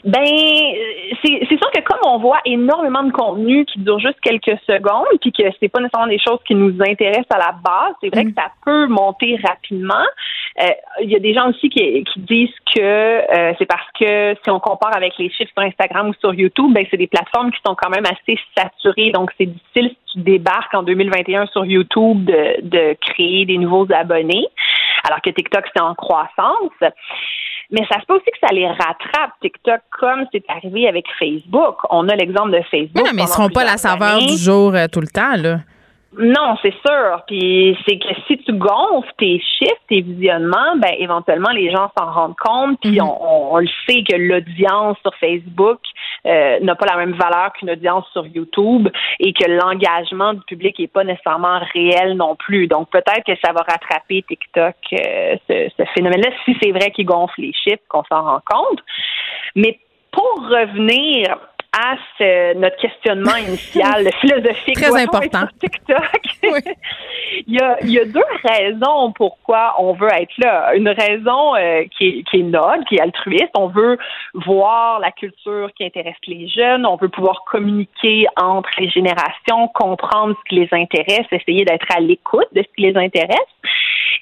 Ben, 0.05 0.23
euh, 0.23 1.15
c'est 1.23 1.47
sûr 1.49 1.71
que 1.71 1.81
comme 1.81 2.01
on 2.05 2.19
voit 2.19 2.41
énormément 2.45 3.03
de 3.03 3.13
contenu 3.13 3.65
qui 3.65 3.79
dure 3.81 3.99
juste 3.99 4.21
quelques 4.21 4.59
secondes, 4.67 5.07
puis 5.21 5.33
que 5.33 5.45
c'est 5.59 5.69
pas 5.69 5.81
nécessairement 5.81 6.11
des 6.11 6.19
choses 6.19 6.41
qui 6.47 6.55
nous 6.55 6.75
intéressent 6.83 7.31
à 7.35 7.39
la 7.39 7.53
base, 7.53 7.95
c'est 8.03 8.15
vrai 8.15 8.25
mm. 8.25 8.35
que 8.35 8.41
ça 8.41 8.49
peut 8.65 8.87
monter 8.87 9.39
rapidement. 9.43 10.05
Euh, 10.63 10.69
il 11.03 11.11
y 11.11 11.17
a 11.17 11.19
des 11.19 11.35
gens 11.35 11.49
aussi 11.49 11.69
qui, 11.69 12.05
qui 12.05 12.21
disent 12.21 12.55
que 12.75 12.81
euh, 12.81 13.55
c'est 13.59 13.67
parce 13.67 13.89
que 13.99 14.35
si 14.45 14.51
on 14.51 14.61
compare 14.61 14.95
avec 14.95 15.17
les 15.19 15.31
chiffres 15.31 15.51
sur 15.53 15.63
Instagram 15.63 16.11
ou 16.11 16.15
sur 16.21 16.35
YouTube, 16.35 16.73
ben 16.73 16.87
c'est 16.91 16.97
des 16.97 17.09
plateformes 17.09 17.51
qui 17.51 17.59
sont 17.67 17.75
quand 17.75 17.91
même 17.91 18.05
assez 18.05 18.39
saturées, 18.57 19.11
donc 19.11 19.31
c'est 19.39 19.47
difficile 19.47 19.91
si 19.91 20.13
tu 20.13 20.19
débarques 20.21 20.75
en 20.75 20.83
2021 20.83 21.47
sur 21.47 21.65
YouTube 21.65 22.25
de, 22.25 22.61
de 22.63 22.97
créer 23.01 23.47
des 23.47 23.59
nouveaux 23.59 23.87
abonnés, 23.93 24.47
alors 25.03 25.21
que 25.23 25.31
TikTok 25.31 25.65
c'est 25.75 25.83
en 25.83 25.95
croissance. 25.95 26.93
Mais 27.71 27.81
ça 27.91 28.01
se 28.01 28.07
peut 28.07 28.15
aussi 28.15 28.27
que 28.27 28.47
ça 28.47 28.53
les 28.53 28.67
rattrape, 28.67 29.33
TikTok, 29.41 29.81
comme 29.99 30.27
c'est 30.33 30.45
arrivé 30.49 30.89
avec 30.89 31.07
Facebook. 31.19 31.77
On 31.91 32.09
a 32.09 32.17
l'exemple 32.17 32.51
de 32.53 32.63
Facebook. 32.71 32.93
Mais 32.95 33.03
non, 33.03 33.11
mais 33.15 33.23
ils 33.23 33.27
ne 33.27 33.31
seront 33.31 33.49
pas 33.49 33.65
la 33.65 33.77
saveur 33.77 34.19
du 34.19 34.37
jour 34.37 34.75
euh, 34.75 34.87
tout 34.89 35.01
le 35.01 35.09
temps, 35.09 35.37
là. 35.37 35.61
Non, 36.17 36.57
c'est 36.63 36.75
sûr. 36.87 37.23
Puis 37.27 37.77
c'est 37.87 37.99
que 37.99 38.09
si 38.27 38.39
tu 38.39 38.53
gonfles 38.53 39.13
tes 39.19 39.41
chiffres, 39.41 39.83
tes 39.89 40.01
visionnements, 40.01 40.77
ben 40.77 40.93
éventuellement 40.99 41.51
les 41.51 41.71
gens 41.71 41.91
s'en 41.99 42.11
rendent 42.11 42.37
compte. 42.37 42.79
Puis 42.81 43.01
mhm. 43.01 43.09
on, 43.21 43.59
le 43.59 43.69
sait 43.89 44.05
que 44.05 44.17
l'audience 44.17 44.97
sur 45.03 45.15
Facebook 45.17 45.81
euh, 46.27 46.61
n'a 46.61 46.75
pas 46.77 46.87
la 46.87 46.97
même 46.97 47.15
valeur 47.15 47.53
qu'une 47.55 47.71
audience 47.71 48.07
sur 48.13 48.27
YouTube 48.27 48.89
et 49.19 49.33
que 49.33 49.51
l'engagement 49.51 50.35
du 50.35 50.43
public 50.43 50.79
n'est 50.79 50.87
pas 50.87 51.05
nécessairement 51.05 51.61
réel 51.73 52.17
non 52.17 52.37
plus. 52.37 52.69
Donc 52.69 52.91
peut-être 52.91 53.25
que 53.27 53.35
ça 53.45 53.53
va 53.53 53.63
rattraper 53.63 54.23
TikTok 54.23 54.75
euh, 54.93 55.37
ce, 55.49 55.69
ce 55.77 55.85
phénomène-là 55.95 56.31
si 56.45 56.57
c'est 56.63 56.71
vrai 56.71 56.91
qu'il 56.93 57.07
gonfle 57.07 57.41
les 57.41 57.53
chiffres, 57.53 57.83
qu'on 57.89 58.05
s'en 58.05 58.23
rend 58.23 58.41
compte. 58.47 58.81
Mais 59.57 59.79
pour 60.13 60.49
revenir 60.49 61.39
à 61.75 61.97
notre 62.55 62.77
questionnement 62.77 63.37
initial 63.49 64.09
philosophique. 64.21 64.75
Très 64.75 65.03
important. 65.03 65.47
TikTok. 65.61 66.21
il, 67.47 67.55
y 67.55 67.61
a, 67.61 67.79
il 67.83 67.91
y 67.91 67.99
a 67.99 68.05
deux 68.05 68.21
raisons 68.45 69.13
pourquoi 69.13 69.75
on 69.79 69.93
veut 69.93 70.13
être 70.13 70.33
là. 70.39 70.75
Une 70.75 70.89
raison 70.89 71.57
euh, 71.57 71.85
qui, 71.97 72.09
est, 72.09 72.23
qui 72.31 72.41
est 72.41 72.45
noble, 72.45 72.85
qui 72.89 72.97
est 72.97 73.01
altruiste. 73.01 73.51
On 73.57 73.69
veut 73.69 73.99
voir 74.35 75.01
la 75.01 75.11
culture 75.11 75.71
qui 75.77 75.85
intéresse 75.85 76.17
les 76.27 76.49
jeunes. 76.49 76.87
On 76.87 76.97
veut 76.97 77.09
pouvoir 77.09 77.45
communiquer 77.45 78.27
entre 78.37 78.71
les 78.79 78.89
générations, 78.89 79.69
comprendre 79.69 80.35
ce 80.39 80.49
qui 80.49 80.61
les 80.61 80.69
intéresse, 80.73 81.27
essayer 81.33 81.65
d'être 81.65 81.87
à 81.95 82.01
l'écoute 82.01 82.49
de 82.53 82.63
ce 82.63 82.69
qui 82.77 82.83
les 82.83 82.97
intéresse. 82.97 83.39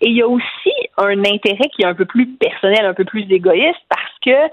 Et 0.01 0.09
il 0.09 0.17
y 0.17 0.23
a 0.23 0.27
aussi 0.27 0.73
un 0.99 1.19
intérêt 1.21 1.69
qui 1.75 1.83
est 1.83 1.87
un 1.87 1.95
peu 1.95 2.05
plus 2.05 2.27
personnel, 2.27 2.85
un 2.85 2.95
peu 2.95 3.05
plus 3.05 3.31
égoïste, 3.31 3.81
parce 3.89 4.02
que 4.25 4.49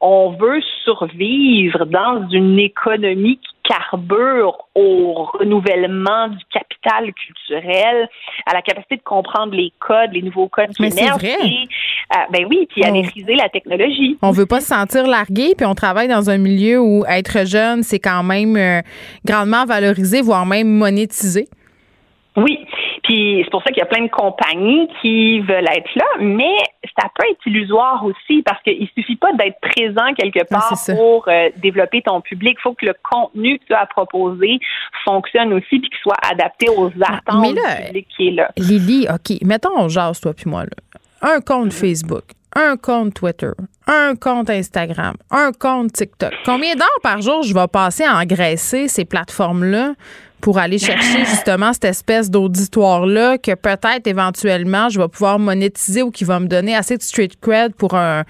on 0.00 0.30
veut 0.30 0.60
survivre 0.84 1.84
dans 1.86 2.28
une 2.30 2.58
économie 2.58 3.38
qui 3.38 3.70
carbure 3.70 4.66
au 4.74 5.28
renouvellement 5.32 6.28
du 6.28 6.44
capital 6.52 7.12
culturel, 7.12 8.08
à 8.46 8.54
la 8.54 8.62
capacité 8.62 8.96
de 8.96 9.02
comprendre 9.02 9.54
les 9.54 9.72
codes, 9.78 10.12
les 10.12 10.22
nouveaux 10.22 10.48
codes 10.48 10.70
qui 10.70 10.84
émergent. 10.86 11.24
Euh, 11.24 12.16
ben 12.32 12.46
oui, 12.48 12.66
puis 12.68 12.82
à 12.82 12.90
maîtriser 12.90 13.36
la 13.36 13.48
technologie. 13.48 14.18
On 14.22 14.32
veut 14.32 14.46
pas 14.46 14.60
se 14.60 14.66
sentir 14.66 15.06
largué, 15.06 15.54
puis 15.56 15.66
on 15.66 15.74
travaille 15.74 16.08
dans 16.08 16.30
un 16.30 16.38
milieu 16.38 16.80
où 16.80 17.04
être 17.06 17.46
jeune, 17.46 17.82
c'est 17.84 18.00
quand 18.00 18.24
même 18.24 18.56
euh, 18.56 18.80
grandement 19.24 19.64
valorisé, 19.64 20.20
voire 20.20 20.46
même 20.46 20.68
monétisé. 20.68 21.46
Oui, 22.36 22.58
puis 23.10 23.40
c'est 23.42 23.50
pour 23.50 23.60
ça 23.64 23.70
qu'il 23.70 23.78
y 23.78 23.82
a 23.82 23.86
plein 23.86 24.04
de 24.04 24.10
compagnies 24.10 24.88
qui 25.02 25.40
veulent 25.40 25.68
être 25.68 25.90
là, 25.96 26.04
mais 26.20 26.54
ça 26.96 27.08
peut 27.12 27.26
être 27.28 27.44
illusoire 27.44 28.04
aussi 28.04 28.40
parce 28.42 28.62
qu'il 28.62 28.88
suffit 28.96 29.16
pas 29.16 29.32
d'être 29.32 29.58
présent 29.60 30.14
quelque 30.16 30.48
part 30.48 30.72
pour 30.86 31.26
euh, 31.26 31.48
développer 31.56 32.02
ton 32.02 32.20
public. 32.20 32.56
Il 32.60 32.62
faut 32.62 32.74
que 32.74 32.86
le 32.86 32.94
contenu 33.02 33.58
que 33.58 33.64
tu 33.64 33.74
as 33.74 33.80
à 33.80 33.86
proposer 33.86 34.60
fonctionne 35.04 35.52
aussi 35.52 35.80
puis 35.80 35.90
qu'il 35.90 35.98
soit 36.00 36.20
adapté 36.30 36.68
aux 36.68 36.92
ah, 37.02 37.16
attentes 37.16 37.52
du 37.52 37.84
public 37.86 38.06
qui 38.16 38.28
est 38.28 38.30
là. 38.30 38.52
Lily, 38.56 39.08
OK, 39.12 39.42
mettons 39.42 39.76
on 39.76 39.88
jase 39.88 40.20
toi 40.20 40.32
puis 40.32 40.48
moi 40.48 40.62
là. 40.62 40.70
Un 41.22 41.40
compte 41.40 41.72
mm-hmm. 41.72 41.80
Facebook, 41.80 42.24
un 42.54 42.76
compte 42.76 43.14
Twitter, 43.14 43.50
un 43.88 44.14
compte 44.14 44.50
Instagram, 44.50 45.16
un 45.32 45.50
compte 45.50 45.94
TikTok. 45.94 46.32
Combien 46.44 46.76
d'heures 46.76 46.88
par 47.02 47.20
jour 47.22 47.42
je 47.42 47.52
vais 47.52 47.66
passer 47.66 48.04
à 48.04 48.14
engraisser 48.18 48.86
ces 48.86 49.04
plateformes-là 49.04 49.94
pour 50.40 50.58
aller 50.58 50.78
chercher 50.78 51.24
justement 51.24 51.72
cette 51.72 51.84
espèce 51.84 52.30
d'auditoire-là 52.30 53.38
que 53.38 53.54
peut-être 53.54 54.06
éventuellement 54.06 54.88
je 54.88 55.00
vais 55.00 55.08
pouvoir 55.08 55.38
monétiser 55.38 56.02
ou 56.02 56.10
qui 56.10 56.24
va 56.24 56.40
me 56.40 56.46
donner 56.46 56.74
assez 56.74 56.96
de 56.96 57.02
street 57.02 57.30
cred 57.40 57.74
pour 57.74 57.94
un 57.94 58.24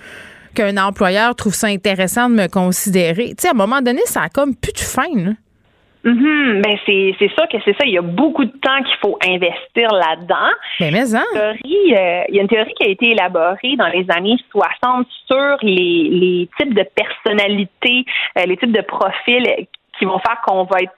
qu'un 0.54 0.76
employeur 0.76 1.34
trouve 1.34 1.54
ça 1.54 1.68
intéressant 1.68 2.28
de 2.28 2.34
me 2.34 2.48
considérer. 2.48 3.28
Tu 3.30 3.34
sais, 3.38 3.48
à 3.48 3.52
un 3.52 3.54
moment 3.54 3.80
donné, 3.80 4.00
ça 4.06 4.22
a 4.22 4.28
comme 4.28 4.56
plus 4.56 4.72
de 4.72 4.78
fin. 4.78 5.08
Là. 5.14 5.30
Mm 6.02 6.62
Ben 6.62 6.78
c'est 6.86 7.14
c'est 7.18 7.28
sûr 7.28 7.46
que 7.48 7.58
c'est 7.64 7.72
ça. 7.72 7.84
Il 7.84 7.92
y 7.92 7.98
a 7.98 8.02
beaucoup 8.02 8.44
de 8.44 8.52
temps 8.52 8.82
qu'il 8.82 8.96
faut 9.02 9.18
investir 9.22 9.92
là-dedans. 9.92 10.50
Ben, 10.80 10.92
mais 10.92 11.04
mais 11.04 11.14
hein? 11.14 11.24
Théorie, 11.32 11.94
euh, 11.94 12.22
il 12.28 12.36
y 12.36 12.38
a 12.38 12.42
une 12.42 12.48
théorie 12.48 12.72
qui 12.80 12.86
a 12.86 12.90
été 12.90 13.10
élaborée 13.10 13.76
dans 13.76 13.88
les 13.88 14.06
années 14.08 14.36
60 14.50 15.06
sur 15.26 15.56
les, 15.62 16.08
les 16.10 16.48
types 16.58 16.74
de 16.74 16.84
personnalités, 16.94 18.04
euh, 18.38 18.46
les 18.46 18.56
types 18.56 18.72
de 18.72 18.80
profils 18.80 19.44
qui 19.98 20.04
vont 20.06 20.18
faire 20.20 20.40
qu'on 20.46 20.64
va 20.64 20.80
être 20.80 20.94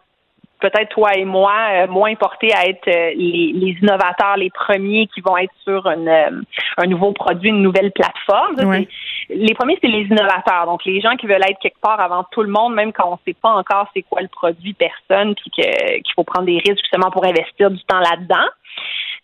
peut-être 0.62 0.90
toi 0.90 1.10
et 1.16 1.24
moi 1.24 1.52
euh, 1.72 1.86
moins 1.88 2.14
portés 2.14 2.54
à 2.54 2.66
être 2.66 2.86
euh, 2.88 3.10
les, 3.16 3.76
innovateurs, 3.82 4.36
les 4.36 4.50
premiers 4.50 5.08
qui 5.08 5.20
vont 5.20 5.36
être 5.36 5.52
sur 5.64 5.86
euh, 5.86 6.30
un 6.78 6.86
nouveau 6.86 7.12
produit, 7.12 7.50
une 7.50 7.62
nouvelle 7.62 7.90
plateforme. 7.90 8.84
Les 9.28 9.54
premiers, 9.54 9.78
c'est 9.82 9.88
les 9.88 10.02
innovateurs, 10.02 10.66
donc 10.66 10.84
les 10.84 11.00
gens 11.00 11.16
qui 11.16 11.26
veulent 11.26 11.42
être 11.42 11.58
quelque 11.60 11.80
part 11.80 12.00
avant 12.00 12.24
tout 12.30 12.42
le 12.42 12.50
monde, 12.50 12.74
même 12.74 12.92
quand 12.92 13.08
on 13.08 13.12
ne 13.12 13.32
sait 13.32 13.36
pas 13.40 13.50
encore 13.50 13.88
c'est 13.94 14.02
quoi 14.02 14.22
le 14.22 14.28
produit 14.28 14.74
personne, 14.74 15.34
puis 15.34 15.50
qu'il 15.50 16.12
faut 16.14 16.24
prendre 16.24 16.46
des 16.46 16.58
risques 16.58 16.80
justement 16.80 17.10
pour 17.10 17.24
investir 17.24 17.70
du 17.70 17.82
temps 17.84 18.00
là-dedans. 18.00 18.46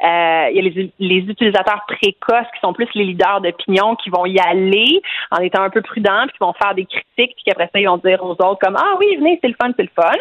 Euh, 0.04 0.48
il 0.50 0.56
y 0.56 0.58
a 0.60 0.62
les, 0.62 0.92
les, 1.00 1.18
utilisateurs 1.28 1.84
précoces 1.88 2.46
qui 2.54 2.60
sont 2.62 2.72
plus 2.72 2.88
les 2.94 3.04
leaders 3.04 3.40
d'opinion 3.40 3.96
qui 3.96 4.10
vont 4.10 4.26
y 4.26 4.38
aller 4.38 5.02
en 5.32 5.38
étant 5.38 5.62
un 5.62 5.70
peu 5.70 5.82
prudents, 5.82 6.22
puis 6.28 6.32
qui 6.34 6.38
vont 6.38 6.52
faire 6.52 6.72
des 6.74 6.84
critiques, 6.84 7.34
puis 7.34 7.42
qu'après 7.46 7.68
ça, 7.72 7.80
ils 7.80 7.88
vont 7.88 7.96
dire 7.96 8.22
aux 8.22 8.30
autres 8.30 8.58
comme 8.60 8.76
Ah 8.76 8.94
oui, 9.00 9.16
venez, 9.16 9.40
c'est 9.42 9.48
le 9.48 9.56
fun, 9.60 9.72
c'est 9.76 9.82
le 9.82 9.90
fun. 9.96 10.12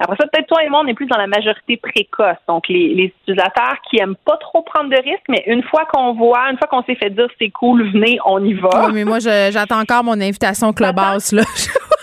Après 0.00 0.16
ça, 0.20 0.26
peut-être 0.26 0.48
toi 0.48 0.62
et 0.62 0.68
moi, 0.68 0.82
on 0.84 0.86
est 0.86 0.92
plus 0.92 1.06
dans 1.06 1.16
la 1.16 1.26
majorité 1.26 1.78
précoce. 1.78 2.36
Donc, 2.46 2.68
les, 2.68 2.92
les 2.94 3.04
utilisateurs 3.04 3.76
qui 3.88 4.00
aiment 4.02 4.16
pas 4.26 4.36
trop 4.36 4.60
prendre 4.62 4.90
de 4.90 4.96
risques, 4.96 5.28
mais 5.30 5.42
une 5.46 5.62
fois 5.62 5.86
qu'on 5.86 6.12
voit, 6.12 6.50
une 6.50 6.58
fois 6.58 6.68
qu'on 6.68 6.82
s'est 6.82 6.96
fait 6.96 7.08
dire 7.08 7.28
c'est 7.38 7.50
cool, 7.50 7.90
venez, 7.90 8.18
on 8.26 8.44
y 8.44 8.52
va. 8.52 8.86
Oui, 8.86 8.92
mais 8.92 9.04
moi, 9.04 9.18
j'attends 9.18 9.80
encore 9.80 10.04
mon 10.04 10.20
invitation 10.20 10.74
Clubhouse, 10.74 11.32
là. 11.32 11.42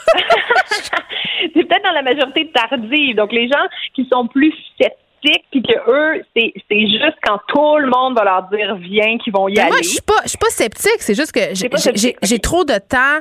c'est 1.40 1.64
peut-être 1.68 1.84
dans 1.84 1.92
la 1.92 2.02
majorité 2.02 2.50
tardive. 2.52 3.16
Donc, 3.16 3.32
les 3.32 3.48
gens 3.48 3.68
qui 3.94 4.08
sont 4.12 4.28
plus 4.28 4.54
puis 5.22 5.62
que 5.62 5.74
eux, 5.90 6.22
c'est 6.36 6.54
juste 6.70 7.18
quand 7.24 7.40
tout 7.48 7.78
le 7.78 7.90
monde 7.90 8.16
va 8.18 8.24
leur 8.24 8.44
dire 8.50 8.76
viens 8.76 9.18
qu'ils 9.18 9.34
vont 9.34 9.48
y 9.48 9.60
aller. 9.60 9.70
Moi, 9.70 9.80
je 9.82 9.90
suis 9.90 10.02
pas, 10.02 10.22
je 10.24 10.30
suis 10.30 10.38
pas 10.38 10.50
sceptique. 10.50 11.00
C'est 11.00 11.16
juste 11.16 11.32
que 11.32 11.40
j'ai 12.24 12.40
trop 12.40 12.64
de 12.64 12.78
temps 12.78 13.20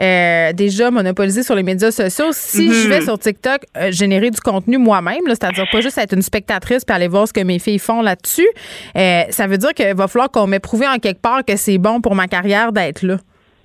euh, 0.00 0.52
déjà 0.52 0.90
monopolisé 0.90 1.42
sur 1.42 1.54
les 1.54 1.62
médias 1.62 1.90
sociaux. 1.90 2.28
Si 2.32 2.72
je 2.72 2.88
vais 2.88 3.00
mhm. 3.00 3.04
sur 3.04 3.18
TikTok 3.18 3.62
euh, 3.76 3.90
générer 3.90 4.30
du 4.30 4.40
contenu 4.40 4.78
moi-même, 4.78 5.22
c'est-à-dire 5.26 5.66
pas 5.70 5.80
juste 5.80 5.98
être 5.98 6.14
une 6.14 6.22
spectatrice 6.22 6.84
puis 6.84 6.94
aller 6.94 7.08
voir 7.08 7.26
ce 7.26 7.32
que 7.32 7.40
mes 7.40 7.58
filles 7.58 7.78
font 7.78 8.02
là-dessus, 8.02 8.48
euh, 8.96 9.22
ça 9.30 9.46
veut 9.46 9.58
dire 9.58 9.74
qu'il 9.74 9.94
va 9.94 10.08
falloir 10.08 10.30
qu'on 10.30 10.46
m'ait 10.46 10.60
prouvé 10.60 10.86
en 10.86 10.98
quelque 10.98 11.20
part 11.20 11.44
que 11.44 11.56
c'est 11.56 11.78
bon 11.78 12.00
pour 12.00 12.14
ma 12.14 12.26
carrière 12.26 12.72
d'être 12.72 13.02
là 13.02 13.16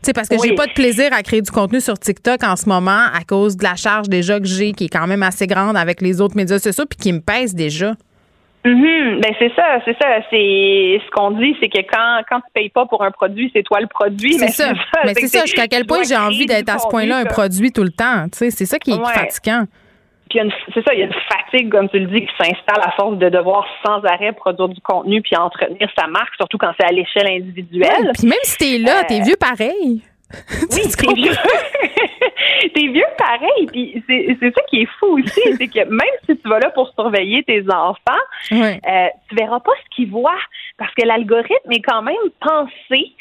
sais, 0.07 0.13
parce 0.13 0.29
que 0.29 0.35
j'ai 0.43 0.55
pas 0.55 0.67
de 0.67 0.73
plaisir 0.73 1.09
à 1.13 1.23
créer 1.23 1.41
du 1.41 1.51
contenu 1.51 1.81
sur 1.81 1.97
TikTok 1.97 2.43
en 2.43 2.55
ce 2.55 2.67
moment 2.67 3.05
à 3.13 3.23
cause 3.27 3.57
de 3.57 3.63
la 3.63 3.75
charge 3.75 4.09
déjà 4.09 4.39
que 4.39 4.45
j'ai, 4.45 4.73
qui 4.73 4.85
est 4.85 4.89
quand 4.89 5.07
même 5.07 5.23
assez 5.23 5.47
grande 5.47 5.77
avec 5.77 6.01
les 6.01 6.21
autres 6.21 6.35
médias 6.35 6.59
sociaux, 6.59 6.85
puis 6.89 6.97
qui 6.97 7.13
me 7.13 7.19
pèse 7.19 7.55
déjà. 7.55 7.93
Mm 8.65 9.19
Ben 9.19 9.33
c'est 9.39 9.51
ça, 9.55 9.79
c'est 9.83 9.97
ça. 10.01 10.07
C'est 10.29 11.01
ce 11.05 11.11
qu'on 11.11 11.31
dit, 11.31 11.53
c'est 11.59 11.67
que 11.67 11.79
quand 11.79 12.21
quand 12.29 12.37
tu 12.37 12.51
payes 12.53 12.69
pas 12.69 12.85
pour 12.85 13.03
un 13.03 13.11
produit, 13.11 13.51
c'est 13.53 13.63
toi 13.63 13.81
le 13.81 13.87
produit. 13.87 14.35
C'est 14.35 14.51
ça. 14.51 14.71
Mais 15.03 15.13
c'est 15.15 15.27
ça. 15.27 15.41
Jusqu'à 15.41 15.67
quel 15.67 15.85
point 15.85 16.03
j'ai 16.07 16.15
envie 16.15 16.45
d'être 16.45 16.69
à 16.69 16.79
ce 16.79 16.87
point-là 16.87 17.17
un 17.17 17.25
produit 17.25 17.71
tout 17.71 17.83
le 17.83 17.91
temps. 17.91 18.25
Tu 18.31 18.37
sais, 18.37 18.51
c'est 18.51 18.65
ça 18.65 18.79
qui 18.79 18.91
est 18.91 19.05
fatigant 19.05 19.65
c'est 20.73 20.83
ça, 20.83 20.93
il 20.93 20.99
y 20.99 21.03
a 21.03 21.05
une 21.05 21.13
fatigue, 21.13 21.71
comme 21.71 21.89
tu 21.89 21.99
le 21.99 22.07
dis, 22.07 22.25
qui 22.25 22.33
s'installe 22.37 22.81
à 22.81 22.91
force 22.91 23.17
de 23.17 23.29
devoir 23.29 23.65
sans 23.85 24.03
arrêt 24.03 24.31
produire 24.33 24.69
du 24.69 24.81
contenu 24.81 25.21
puis 25.21 25.35
entretenir 25.35 25.89
sa 25.97 26.07
marque, 26.07 26.35
surtout 26.35 26.57
quand 26.57 26.71
c'est 26.79 26.87
à 26.87 26.91
l'échelle 26.91 27.27
individuelle. 27.27 28.11
puis 28.17 28.27
même 28.27 28.39
si 28.43 28.57
t'es 28.57 28.77
là, 28.77 29.03
t'es 29.03 29.21
euh, 29.21 29.23
vieux 29.25 29.37
pareil. 29.39 30.01
Oui, 30.71 30.81
t'es 30.97 31.13
vieux. 31.13 31.31
t'es 32.73 32.87
vieux 32.87 33.05
pareil. 33.17 33.67
Puis 33.71 34.03
c'est 34.07 34.51
ça 34.53 34.61
qui 34.67 34.81
est 34.81 34.89
fou 34.99 35.19
aussi, 35.19 35.41
c'est 35.57 35.67
que 35.67 35.87
même 35.87 36.15
si 36.25 36.35
tu 36.37 36.49
vas 36.49 36.59
là 36.59 36.71
pour 36.71 36.91
surveiller 36.93 37.43
tes 37.43 37.63
enfants, 37.69 38.23
euh, 38.51 39.07
tu 39.29 39.35
verras 39.35 39.59
pas 39.59 39.71
ce 39.83 39.95
qu'ils 39.95 40.09
voient 40.09 40.31
parce 40.77 40.93
que 40.95 41.05
l'algorithme 41.05 41.71
est 41.71 41.81
quand 41.81 42.01
même 42.01 42.15
pensé 42.39 43.13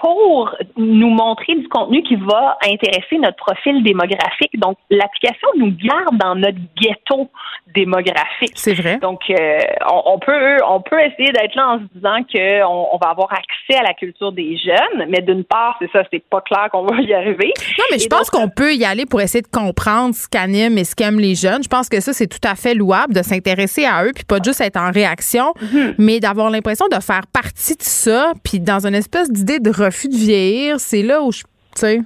pour 0.00 0.54
nous 0.76 1.10
montrer 1.10 1.54
du 1.56 1.68
contenu 1.68 2.02
qui 2.02 2.16
va 2.16 2.56
intéresser 2.64 3.18
notre 3.18 3.36
profil 3.36 3.82
démographique. 3.82 4.58
Donc, 4.58 4.76
l'application 4.90 5.48
nous 5.56 5.72
garde 5.72 6.16
dans 6.18 6.34
notre 6.34 6.58
ghetto 6.76 7.28
démographique. 7.74 8.52
C'est 8.54 8.74
vrai. 8.74 8.98
Donc, 8.98 9.20
euh, 9.30 9.58
on, 9.90 10.18
peut 10.18 10.56
on 10.66 10.80
peut 10.80 11.00
essayer 11.00 11.32
d'être 11.32 11.54
là 11.54 11.74
en 11.74 11.78
se 11.78 11.84
disant 11.94 12.22
qu'on 12.32 12.88
on 12.92 12.98
va 12.98 13.10
avoir 13.10 13.32
accès 13.32 13.78
à 13.78 13.82
la 13.82 13.94
culture 13.94 14.32
des 14.32 14.56
jeunes, 14.56 15.08
mais 15.08 15.20
d'une 15.20 15.44
part, 15.44 15.76
c'est 15.80 15.90
ça, 15.92 16.02
c'est 16.10 16.22
pas 16.30 16.40
clair 16.40 16.68
qu'on 16.72 16.86
va 16.86 17.00
y 17.00 17.12
arriver. 17.12 17.52
Non, 17.78 17.84
mais 17.90 17.98
je 17.98 18.06
pense 18.06 18.30
qu'on 18.30 18.48
peut 18.48 18.74
y 18.74 18.84
aller 18.84 19.06
pour 19.06 19.20
essayer 19.20 19.42
de 19.42 19.48
comprendre 19.48 20.14
ce 20.14 20.28
qu'anime 20.28 20.78
et 20.78 20.84
ce 20.84 20.94
qu'aiment 20.94 21.20
les 21.20 21.34
jeunes. 21.34 21.62
Je 21.62 21.68
pense 21.68 21.88
que 21.88 22.00
ça, 22.00 22.12
c'est 22.12 22.28
tout 22.28 22.46
à 22.48 22.54
fait 22.54 22.74
louable 22.74 23.14
de 23.14 23.22
s'intéresser 23.22 23.84
à 23.84 24.04
eux, 24.04 24.12
puis 24.14 24.24
pas 24.24 24.38
juste 24.42 24.60
être 24.60 24.78
en 24.78 24.90
réaction, 24.90 25.52
mm-hmm. 25.60 25.94
mais 25.98 26.20
d'avoir 26.20 26.50
l'impression 26.50 26.86
de 26.88 27.00
faire 27.00 27.26
partie 27.32 27.76
de 27.76 27.82
ça, 27.82 28.32
puis 28.44 28.60
dans 28.60 28.86
une 28.86 28.94
espèce 28.94 29.30
d'idée 29.30 29.60
de 29.60 29.70
refus 29.88 30.08
de 30.08 30.16
vieillir, 30.16 30.80
c'est 30.80 31.02
là 31.02 31.22
où 31.22 31.32
je, 31.32 31.42
tu 31.42 31.48
sais. 31.74 32.00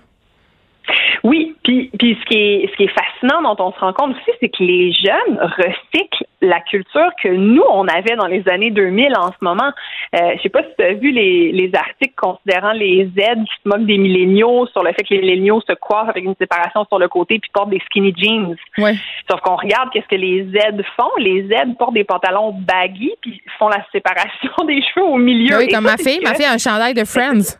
Oui, 1.24 1.54
puis, 1.62 1.90
puis 1.96 2.18
ce, 2.20 2.26
qui 2.26 2.36
est, 2.36 2.70
ce 2.70 2.76
qui 2.76 2.84
est 2.84 2.88
fascinant 2.88 3.42
dont 3.42 3.64
on 3.64 3.72
se 3.72 3.78
rend 3.78 3.92
compte 3.92 4.10
aussi, 4.16 4.36
c'est 4.40 4.48
que 4.48 4.62
les 4.62 4.92
jeunes 4.92 5.38
recyclent 5.38 6.26
la 6.40 6.58
culture 6.60 7.10
que 7.22 7.28
nous, 7.28 7.62
on 7.70 7.86
avait 7.86 8.16
dans 8.16 8.26
les 8.26 8.42
années 8.48 8.72
2000 8.72 9.14
en 9.16 9.28
ce 9.28 9.38
moment. 9.42 9.70
Euh, 10.16 10.32
je 10.36 10.42
sais 10.42 10.48
pas 10.48 10.62
si 10.62 10.70
tu 10.76 10.84
as 10.84 10.94
vu 10.94 11.12
les, 11.12 11.52
les 11.52 11.70
articles 11.74 12.14
considérant 12.16 12.72
les 12.72 13.08
Z 13.16 13.44
qui 13.44 13.54
se 13.62 13.68
moquent 13.68 13.86
des 13.86 13.98
milléniaux 13.98 14.66
sur 14.66 14.82
le 14.82 14.92
fait 14.92 15.04
que 15.04 15.14
les 15.14 15.20
milléniaux 15.20 15.60
se 15.60 15.74
coiffent 15.74 16.08
avec 16.08 16.24
une 16.24 16.34
séparation 16.36 16.84
sur 16.86 16.98
le 16.98 17.08
côté 17.08 17.38
puis 17.38 17.50
portent 17.54 17.70
des 17.70 17.80
skinny 17.86 18.12
jeans. 18.16 18.56
Ouais. 18.78 18.96
Sauf 19.30 19.40
qu'on 19.42 19.56
regarde 19.56 19.90
qu'est-ce 19.92 20.08
que 20.08 20.16
les 20.16 20.44
Z 20.46 20.82
font. 20.96 21.10
Les 21.18 21.44
Z 21.44 21.76
portent 21.78 21.94
des 21.94 22.04
pantalons 22.04 22.52
baggy 22.52 23.12
puis 23.20 23.40
font 23.58 23.68
la 23.68 23.84
séparation 23.92 24.50
des 24.66 24.82
cheveux 24.82 25.06
au 25.06 25.18
milieu. 25.18 25.58
Oui, 25.58 25.68
comme 25.68 25.84
ma 25.84 25.96
fille. 25.96 26.20
Ma 26.24 26.34
fille 26.34 26.46
a 26.46 26.52
un 26.52 26.58
chandail 26.58 26.94
de 26.94 27.04
Friends. 27.04 27.56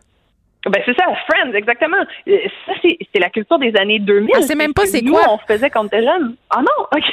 Ben 0.65 0.81
c'est 0.85 0.95
ça, 0.95 1.03
Friends, 1.27 1.53
exactement. 1.53 1.97
Euh, 2.27 2.37
ça, 2.65 2.73
c'est 2.81 3.19
la 3.19 3.29
culture 3.29 3.59
des 3.59 3.75
années 3.75 3.99
2000. 3.99 4.31
Ah, 4.33 4.41
c'est 4.41 4.55
même 4.55 4.73
pas 4.73 4.85
c'est 4.85 5.03
quoi. 5.03 5.21
on 5.29 5.37
faisait 5.39 5.69
quand 5.69 5.83
on 5.83 5.87
était 5.87 6.03
jeune. 6.03 6.35
Ah 6.49 6.61
non, 6.61 6.85
OK. 6.95 7.03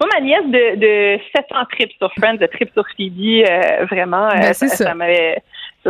Moi, 0.00 0.08
ma 0.12 0.20
nièce 0.20 0.46
de, 0.46 0.76
de 0.76 1.20
700 1.36 1.54
trips 1.70 1.92
sur 1.98 2.12
Friends, 2.14 2.34
de 2.34 2.46
trips 2.46 2.72
sur 2.72 2.84
Phoebe, 2.96 3.44
euh, 3.48 3.84
vraiment, 3.86 4.28
ben, 4.28 4.46
euh, 4.46 4.52
ça, 4.52 4.66
ça 4.66 4.94
m'avait 4.94 5.40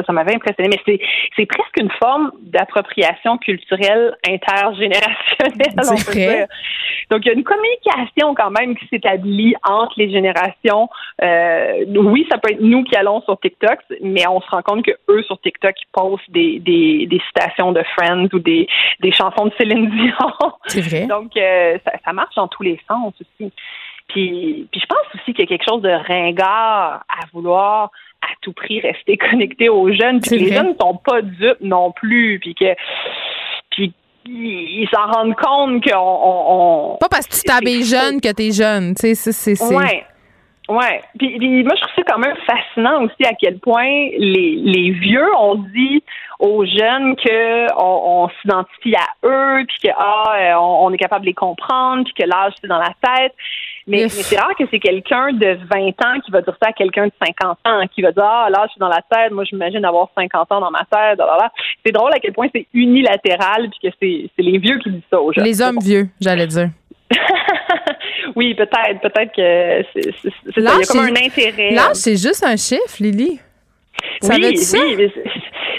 ça, 0.06 0.12
m'avait 0.12 0.34
impressionné. 0.34 0.68
Mais 0.70 0.80
c'est, 0.86 1.00
c'est 1.36 1.46
presque 1.46 1.76
une 1.78 1.90
forme 2.02 2.32
d'appropriation 2.42 3.38
culturelle 3.38 4.16
intergénérationnelle, 4.28 5.74
on 5.76 5.96
peut 5.96 6.12
dire. 6.12 6.46
Donc, 7.10 7.24
il 7.24 7.28
y 7.28 7.30
a 7.30 7.34
une 7.34 7.44
communication 7.44 8.34
quand 8.34 8.50
même 8.50 8.76
qui 8.76 8.86
s'établit 8.88 9.54
entre 9.64 9.94
les 9.96 10.10
générations. 10.10 10.88
Euh, 11.22 11.84
oui, 11.88 12.26
ça 12.30 12.38
peut 12.38 12.52
être 12.52 12.60
nous 12.60 12.84
qui 12.84 12.96
allons 12.96 13.22
sur 13.22 13.38
TikTok, 13.40 13.78
mais 14.02 14.26
on 14.28 14.40
se 14.40 14.48
rend 14.50 14.62
compte 14.62 14.84
que 14.84 14.92
eux 15.08 15.22
sur 15.22 15.40
TikTok 15.40 15.74
ils 15.80 15.90
postent 15.92 16.30
des, 16.30 16.58
des, 16.60 17.06
des 17.06 17.20
citations 17.28 17.72
de 17.72 17.82
Friends 17.96 18.28
ou 18.32 18.38
des, 18.38 18.68
des 19.00 19.12
chansons 19.12 19.46
de 19.46 19.52
Céline 19.58 19.90
Dion. 19.90 20.52
C'est 20.66 20.80
vrai. 20.80 21.06
Donc, 21.08 21.36
euh, 21.36 21.78
ça, 21.84 21.92
ça 22.04 22.12
marche 22.12 22.34
dans 22.34 22.48
tous 22.48 22.62
les 22.62 22.80
sens 22.88 23.14
aussi. 23.20 23.52
Puis, 24.08 24.66
puis 24.70 24.80
je 24.80 24.86
pense 24.86 25.14
aussi 25.14 25.34
qu'il 25.34 25.40
y 25.40 25.42
a 25.42 25.46
quelque 25.46 25.68
chose 25.68 25.82
de 25.82 25.90
ringard 25.90 27.04
à 27.08 27.26
vouloir 27.32 27.90
à 28.22 28.34
tout 28.42 28.52
prix 28.52 28.80
rester 28.80 29.16
connecté 29.30 29.68
aux 29.68 29.92
jeunes, 29.92 30.20
puis 30.20 30.30
que 30.30 30.34
les 30.36 30.52
jeunes 30.52 30.70
ne 30.70 30.78
sont 30.80 30.96
pas 30.96 31.22
dupes 31.22 31.60
non 31.60 31.92
plus, 31.92 32.38
puis 32.40 32.54
que 32.54 32.74
puis 33.70 33.92
ils 34.26 34.88
s'en 34.92 35.06
rendent 35.10 35.36
compte 35.36 35.90
qu'on 35.90 35.96
on, 35.96 36.96
pas 37.00 37.08
parce 37.08 37.26
que 37.26 37.34
tu 37.34 37.42
t'habilles 37.42 37.84
jeune 37.84 38.20
que 38.20 38.30
t'es 38.32 38.52
jeune, 38.52 38.94
tu 38.94 39.14
sais, 39.14 39.32
c'est 39.32 39.74
ouais. 39.74 40.04
Ouais. 40.68 41.00
Puis, 41.18 41.38
puis, 41.38 41.64
moi, 41.64 41.72
je 41.76 41.80
trouve 41.80 41.94
ça 41.96 42.02
quand 42.12 42.18
même 42.18 42.36
fascinant 42.46 43.02
aussi 43.04 43.24
à 43.24 43.32
quel 43.40 43.58
point 43.58 44.10
les, 44.18 44.60
les 44.62 44.90
vieux 44.90 45.26
ont 45.38 45.54
dit 45.54 46.02
aux 46.40 46.64
jeunes 46.66 47.16
que 47.16 47.72
on, 47.74 48.24
on 48.24 48.28
s'identifie 48.40 48.94
à 48.94 49.26
eux, 49.26 49.64
puis 49.66 49.88
que 49.88 49.94
ah, 49.96 50.58
on, 50.60 50.86
on, 50.86 50.92
est 50.92 50.98
capable 50.98 51.22
de 51.22 51.30
les 51.30 51.34
comprendre, 51.34 52.04
puis 52.04 52.12
que 52.12 52.28
l'âge 52.28 52.52
c'est 52.60 52.68
dans 52.68 52.78
la 52.78 52.92
tête. 53.02 53.34
Mais, 53.88 54.02
mais 54.02 54.08
c'est 54.08 54.38
rare 54.38 54.54
que 54.56 54.64
c'est 54.70 54.78
quelqu'un 54.78 55.32
de 55.32 55.58
20 55.72 55.88
ans 56.04 56.20
qui 56.24 56.30
va 56.30 56.42
dire 56.42 56.54
ça 56.62 56.68
à 56.68 56.72
quelqu'un 56.72 57.06
de 57.06 57.12
50 57.24 57.58
ans, 57.64 57.86
qui 57.94 58.02
va 58.02 58.12
dire 58.12 58.22
Ah, 58.22 58.48
là, 58.50 58.64
je 58.66 58.72
suis 58.72 58.78
dans 58.78 58.88
la 58.88 59.02
tête, 59.10 59.32
moi, 59.32 59.44
j'imagine 59.44 59.84
avoir 59.84 60.08
50 60.14 60.52
ans 60.52 60.60
dans 60.60 60.70
ma 60.70 60.84
tête. 60.90 61.18
C'est 61.84 61.92
drôle 61.92 62.12
à 62.12 62.18
quel 62.20 62.34
point 62.34 62.48
c'est 62.54 62.66
unilatéral, 62.74 63.70
puis 63.70 63.90
que 63.90 63.96
c'est 64.00 64.42
les 64.42 64.58
vieux 64.58 64.78
qui 64.78 64.90
disent 64.90 65.02
ça 65.10 65.20
aux 65.20 65.32
jeunes. 65.32 65.44
Les 65.44 65.62
hommes 65.62 65.78
vieux, 65.80 66.08
j'allais 66.20 66.46
dire. 66.46 66.68
oui, 68.36 68.54
peut-être. 68.54 69.00
Peut-être 69.00 69.34
que 69.34 69.84
c'est 69.94 70.12
ça. 70.12 70.28
Il 70.56 70.62
y 70.62 70.66
a 70.66 70.86
comme 70.86 71.00
un 71.00 71.26
intérêt. 71.26 71.70
Là, 71.70 71.94
c'est 71.94 72.16
juste 72.16 72.44
un 72.44 72.56
chiffre, 72.56 72.96
Lily. 73.00 73.40
Ça 74.20 74.34
oui, 74.34 74.56
ça? 74.56 74.78
oui, 74.78 74.96
mais, 74.96 75.10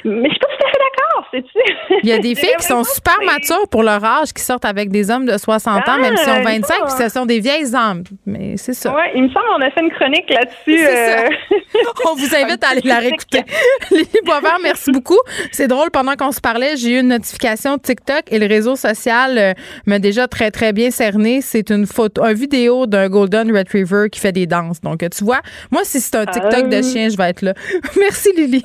mais 0.05 0.29
je 0.29 0.33
suis 0.33 0.39
pas 0.39 0.47
tout 0.47 0.65
à 0.65 0.69
fait 0.69 0.77
d'accord, 0.77 1.08
sais-tu? 1.31 1.97
Il 2.03 2.09
y 2.09 2.11
a 2.11 2.19
des 2.19 2.35
filles 2.39 2.55
qui 2.59 2.65
sont 2.65 2.83
super 2.83 3.17
matures 3.25 3.67
pour 3.69 3.83
leur 3.83 4.03
âge, 4.03 4.33
qui 4.33 4.41
sortent 4.41 4.65
avec 4.65 4.89
des 4.89 5.09
hommes 5.11 5.25
de 5.25 5.37
60 5.37 5.87
ans, 5.87 5.97
même 5.97 6.15
si 6.17 6.29
ont 6.29 6.43
25, 6.43 6.75
ah, 6.81 6.85
puis 6.85 7.03
ce 7.03 7.09
sont 7.09 7.25
des 7.25 7.39
vieilles 7.39 7.75
âmes. 7.75 8.03
Mais 8.25 8.57
c'est 8.57 8.73
ça. 8.73 8.93
Oui, 8.93 9.03
il 9.15 9.23
me 9.23 9.29
semble 9.29 9.45
qu'on 9.47 9.61
a 9.61 9.71
fait 9.71 9.81
une 9.81 9.91
chronique 9.91 10.29
là-dessus. 10.29 10.85
Euh... 10.85 11.29
on 12.09 12.15
vous 12.15 12.35
invite 12.35 12.63
à 12.63 12.69
aller 12.69 12.81
la 12.83 12.99
réécouter. 12.99 13.43
Lily 13.91 14.19
Boisvert, 14.25 14.57
merci 14.61 14.91
beaucoup. 14.91 15.19
C'est 15.51 15.67
drôle, 15.67 15.91
pendant 15.91 16.15
qu'on 16.15 16.31
se 16.31 16.41
parlait, 16.41 16.75
j'ai 16.77 16.91
eu 16.91 16.99
une 16.99 17.09
notification 17.09 17.77
de 17.77 17.81
TikTok 17.81 18.23
et 18.29 18.39
le 18.39 18.47
réseau 18.47 18.75
social 18.75 19.37
euh, 19.37 19.53
m'a 19.85 19.99
déjà 19.99 20.27
très, 20.27 20.51
très 20.51 20.73
bien 20.73 20.91
cerné. 20.91 21.41
C'est 21.41 21.69
une 21.69 21.85
photo, 21.85 22.23
une 22.23 22.33
vidéo 22.33 22.85
d'un 22.85 23.09
Golden 23.09 23.55
Retriever 23.55 24.09
qui 24.11 24.19
fait 24.19 24.31
des 24.31 24.47
danses. 24.47 24.81
Donc, 24.81 24.99
tu 25.09 25.23
vois, 25.23 25.41
moi, 25.71 25.81
si 25.83 25.99
c'est 25.99 26.15
un 26.15 26.25
TikTok 26.25 26.69
de 26.69 26.77
ah. 26.77 26.81
chien, 26.83 27.09
je 27.09 27.17
vais 27.17 27.29
être 27.29 27.41
là. 27.41 27.53
merci, 27.99 28.29
Lily. 28.35 28.61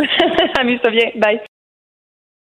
Amuse-toi 0.61 0.91
bien. 0.91 1.11
Bye. 1.17 1.41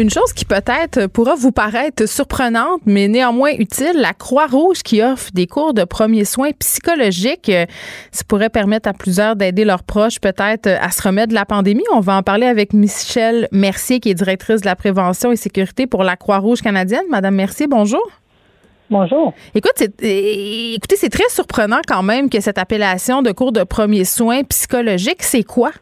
Une 0.00 0.08
chose 0.08 0.32
qui 0.32 0.46
peut-être 0.46 1.08
pourra 1.08 1.34
vous 1.34 1.52
paraître 1.52 2.08
surprenante, 2.08 2.80
mais 2.86 3.06
néanmoins 3.06 3.50
utile, 3.58 3.96
la 3.96 4.14
Croix-Rouge 4.14 4.78
qui 4.82 5.02
offre 5.02 5.28
des 5.34 5.46
cours 5.46 5.74
de 5.74 5.84
premiers 5.84 6.24
soins 6.24 6.52
psychologiques. 6.58 7.52
Ça 8.10 8.24
pourrait 8.26 8.48
permettre 8.48 8.88
à 8.88 8.94
plusieurs 8.94 9.36
d'aider 9.36 9.66
leurs 9.66 9.82
proches 9.82 10.18
peut-être 10.18 10.68
à 10.68 10.90
se 10.90 11.02
remettre 11.02 11.28
de 11.28 11.34
la 11.34 11.44
pandémie. 11.44 11.84
On 11.92 12.00
va 12.00 12.16
en 12.16 12.22
parler 12.22 12.46
avec 12.46 12.72
Michelle 12.72 13.46
Mercier, 13.52 14.00
qui 14.00 14.08
est 14.08 14.14
directrice 14.14 14.62
de 14.62 14.66
la 14.66 14.74
prévention 14.74 15.32
et 15.32 15.36
sécurité 15.36 15.86
pour 15.86 16.02
la 16.02 16.16
Croix-Rouge 16.16 16.62
canadienne. 16.62 17.04
Madame 17.10 17.34
Mercier, 17.34 17.66
bonjour. 17.66 18.10
Bonjour. 18.88 19.34
Écoute, 19.54 19.82
écoutez, 20.00 20.96
c'est 20.96 21.10
très 21.10 21.28
surprenant 21.28 21.80
quand 21.86 22.02
même 22.02 22.30
que 22.30 22.40
cette 22.40 22.56
appellation 22.56 23.20
de 23.20 23.32
cours 23.32 23.52
de 23.52 23.64
premiers 23.64 24.06
soins 24.06 24.44
psychologiques, 24.44 25.22
c'est 25.22 25.44
quoi? 25.44 25.72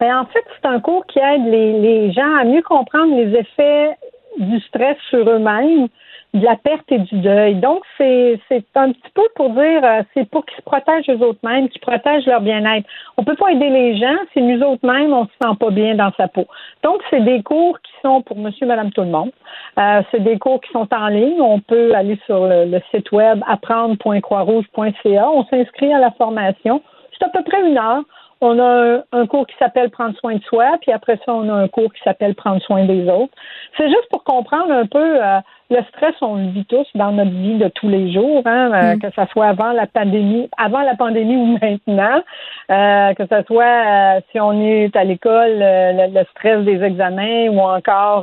Ben, 0.00 0.18
en 0.18 0.26
fait, 0.26 0.44
c'est 0.60 0.68
un 0.68 0.80
cours 0.80 1.06
qui 1.06 1.18
aide 1.18 1.46
les, 1.46 1.80
les 1.80 2.12
gens 2.12 2.36
à 2.36 2.44
mieux 2.44 2.62
comprendre 2.62 3.16
les 3.16 3.34
effets 3.38 3.96
du 4.38 4.60
stress 4.60 4.96
sur 5.08 5.28
eux-mêmes, 5.28 5.88
de 6.34 6.44
la 6.44 6.56
perte 6.56 6.90
et 6.90 6.98
du 6.98 7.16
deuil. 7.20 7.54
Donc, 7.56 7.82
c'est, 7.96 8.38
un 8.74 8.92
petit 8.92 9.10
peu 9.14 9.22
pour 9.34 9.50
dire, 9.50 9.80
euh, 9.82 10.02
c'est 10.12 10.28
pour 10.28 10.44
qu'ils 10.44 10.58
se 10.58 10.62
protègent 10.62 11.08
eux-mêmes, 11.08 11.68
qu'ils 11.68 11.80
protègent 11.80 12.26
leur 12.26 12.40
bien-être. 12.40 12.86
On 13.16 13.24
peut 13.24 13.36
pas 13.36 13.52
aider 13.52 13.70
les 13.70 13.96
gens 13.96 14.16
si 14.32 14.42
nous 14.42 14.60
autres-mêmes, 14.62 15.12
on 15.12 15.24
se 15.24 15.32
sent 15.42 15.56
pas 15.58 15.70
bien 15.70 15.94
dans 15.94 16.12
sa 16.16 16.28
peau. 16.28 16.46
Donc, 16.82 17.00
c'est 17.10 17.24
des 17.24 17.42
cours 17.42 17.80
qui 17.80 17.92
sont 18.02 18.20
pour 18.22 18.36
monsieur, 18.36 18.66
madame, 18.66 18.90
tout 18.92 19.02
le 19.02 19.08
monde. 19.08 19.30
Euh, 19.78 20.02
c'est 20.10 20.22
des 20.22 20.38
cours 20.38 20.60
qui 20.60 20.70
sont 20.72 20.88
en 20.92 21.08
ligne. 21.08 21.40
On 21.40 21.60
peut 21.60 21.94
aller 21.94 22.18
sur 22.26 22.46
le, 22.46 22.66
le 22.66 22.80
site 22.90 23.10
web 23.12 23.42
apprendre.croixrouge.ca. 23.46 25.30
On 25.30 25.44
s'inscrit 25.46 25.92
à 25.92 25.98
la 25.98 26.10
formation. 26.12 26.82
C'est 27.18 27.24
à 27.24 27.30
peu 27.30 27.42
près 27.42 27.66
une 27.66 27.78
heure. 27.78 28.02
On 28.40 28.58
a 28.58 29.02
un, 29.12 29.26
cours 29.26 29.46
qui 29.46 29.56
s'appelle 29.58 29.90
Prendre 29.90 30.16
soin 30.18 30.34
de 30.34 30.42
soi, 30.44 30.76
puis 30.80 30.92
après 30.92 31.18
ça, 31.24 31.32
on 31.32 31.48
a 31.48 31.54
un 31.54 31.68
cours 31.68 31.92
qui 31.92 32.02
s'appelle 32.02 32.34
Prendre 32.34 32.60
soin 32.62 32.84
des 32.84 33.08
autres. 33.08 33.32
C'est 33.76 33.88
juste 33.88 34.08
pour 34.10 34.24
comprendre 34.24 34.70
un 34.70 34.86
peu 34.86 35.24
euh, 35.24 35.40
le 35.70 35.82
stress, 35.88 36.14
on 36.20 36.36
le 36.36 36.48
vit 36.50 36.64
tous 36.64 36.86
dans 36.94 37.12
notre 37.12 37.30
vie 37.30 37.58
de 37.58 37.68
tous 37.68 37.88
les 37.88 38.12
jours, 38.12 38.42
hein, 38.46 38.70
euh, 38.72 38.94
mm. 38.94 38.98
que 39.00 39.08
ce 39.10 39.26
soit 39.32 39.46
avant 39.46 39.72
la 39.72 39.86
pandémie, 39.86 40.48
avant 40.56 40.82
la 40.82 40.94
pandémie 40.94 41.36
ou 41.36 41.58
maintenant, 41.62 42.22
euh, 42.70 43.14
que 43.14 43.24
ce 43.26 43.42
soit 43.46 44.20
si 44.30 44.40
on 44.40 44.60
est 44.60 44.94
à 44.96 45.04
l'école, 45.04 45.56
le, 45.58 46.24
stress 46.30 46.64
des 46.64 46.82
examens 46.82 47.48
ou 47.48 47.60
encore 47.60 48.22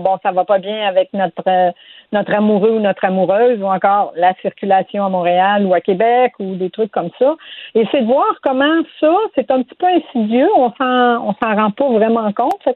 bon, 0.00 0.18
ça 0.22 0.32
va 0.32 0.44
pas 0.44 0.58
bien 0.58 0.86
avec 0.86 1.12
notre 1.12 1.72
notre 2.12 2.34
amoureux 2.34 2.70
ou 2.70 2.80
notre 2.80 3.04
amoureuse 3.04 3.60
ou 3.62 3.66
encore 3.66 4.12
la 4.16 4.34
circulation 4.42 5.04
à 5.04 5.08
Montréal 5.08 5.64
ou 5.64 5.74
à 5.74 5.80
Québec 5.80 6.32
ou 6.40 6.56
des 6.56 6.70
trucs 6.70 6.90
comme 6.90 7.10
ça. 7.18 7.36
Et 7.74 7.84
c'est 7.90 8.00
de 8.00 8.06
voir 8.06 8.26
comment 8.42 8.82
ça, 8.98 9.14
c'est 9.34 9.50
un 9.50 9.62
petit 9.62 9.76
peu 9.76 9.86
insidieux, 9.86 10.48
on 10.56 10.72
s'en 10.72 11.28
on 11.28 11.34
s'en 11.42 11.54
rend 11.54 11.70
pas 11.70 11.88
vraiment 11.88 12.32
compte. 12.32 12.68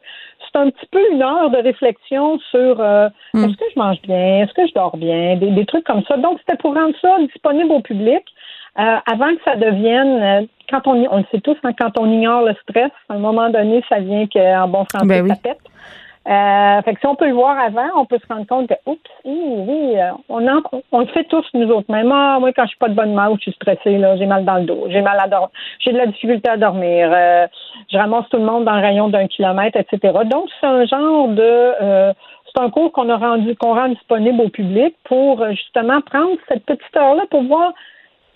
C'est 0.53 0.59
un 0.59 0.71
petit 0.71 0.87
peu 0.91 1.01
une 1.13 1.23
heure 1.23 1.51
de 1.51 1.59
réflexion 1.59 2.39
sur 2.51 2.81
euh, 2.81 3.09
hmm. 3.33 3.45
est-ce 3.45 3.57
que 3.57 3.65
je 3.75 3.79
mange 3.79 4.01
bien, 4.03 4.43
est-ce 4.43 4.53
que 4.55 4.67
je 4.67 4.75
dors 4.75 4.97
bien, 4.97 5.37
des, 5.37 5.67
trucs 5.67 5.85
comme 5.85 6.03
ça. 6.05 6.17
Donc 6.17 6.39
c'était 6.41 6.59
pour 6.59 6.75
rendre 6.75 6.95
ça 7.01 7.17
disponible 7.21 7.73
au 7.73 7.81
public. 7.81 8.23
Euh, 8.77 8.97
avant 9.07 9.35
que 9.37 9.43
ça 9.45 9.55
devienne, 9.55 10.23
euh, 10.23 10.47
quand 10.69 10.87
on, 10.87 11.07
on 11.11 11.19
le 11.19 11.25
sait 11.31 11.41
tous, 11.41 11.57
hein, 11.63 11.71
quand 11.79 11.97
on 11.99 12.11
ignore 12.11 12.43
le 12.43 12.55
stress, 12.63 12.91
à 13.09 13.15
un 13.15 13.19
moment 13.19 13.49
donné, 13.49 13.85
ça 13.89 14.01
vient 14.01 14.27
qu'en 14.27 14.69
bon 14.69 14.85
français, 14.85 15.07
ben 15.07 15.29
ça 15.29 15.37
pète. 15.37 15.61
Euh, 16.27 16.83
fait 16.83 16.95
que 16.95 17.01
si 17.01 17.07
on 17.07 17.17
peut 17.17 17.27
le 17.27 17.35
voir 17.35 17.59
avant, 17.59 17.89
on 17.97 18.07
peut 18.07 18.19
se 18.19 18.33
rendre 18.33 18.47
compte 18.47 18.69
que, 18.69 18.75
oups, 18.87 19.11
oui, 19.27 20.01
euh, 20.01 20.11
on, 20.31 20.43
on 20.93 21.01
le 21.01 21.07
fait 21.07 21.25
tous 21.25 21.45
nous 21.53 21.69
autres. 21.69 21.91
Même 21.93 22.11
ah, 22.13 22.39
moi, 22.41 22.51
quand 22.55 22.63
je 22.63 22.69
suis 22.69 22.79
pas 22.79 22.89
de 22.89 22.95
bonne 22.95 23.13
humeur, 23.13 23.35
je 23.37 23.43
suis 23.43 23.53
stressée, 23.53 23.99
là, 23.99 24.17
j'ai 24.17 24.25
mal 24.25 24.45
dans 24.47 24.57
le 24.57 24.65
dos, 24.65 24.87
j'ai 24.89 25.03
mal 25.03 25.21
à 25.21 25.29
dormir, 25.29 25.51
j'ai 25.81 25.93
de 25.93 25.99
la 25.99 26.07
difficulté 26.07 26.49
à 26.49 26.57
dormir, 26.57 27.11
euh, 27.13 27.47
je 27.93 27.99
ramasse 27.99 28.27
tout 28.31 28.39
le 28.39 28.45
monde 28.45 28.65
dans 28.65 28.75
le 28.75 28.81
rayon 28.81 29.09
d'un 29.09 29.27
kilomètre, 29.27 29.79
etc. 29.79 30.19
Donc, 30.25 30.49
c'est 30.61 30.67
un 30.67 30.87
genre 30.87 31.29
de 31.29 31.43
euh, 31.43 32.13
c'est 32.47 32.63
un 32.63 32.71
cours 32.71 32.93
qu'on 32.93 33.11
a 33.11 33.17
rendu 33.17 33.55
qu'on 33.57 33.75
rend 33.75 33.89
disponible 33.89 34.41
au 34.41 34.49
public 34.49 34.95
pour 35.05 35.45
justement 35.51 36.01
prendre 36.01 36.37
cette 36.49 36.65
petite 36.65 36.97
heure-là 36.97 37.25
pour 37.31 37.43
voir 37.43 37.73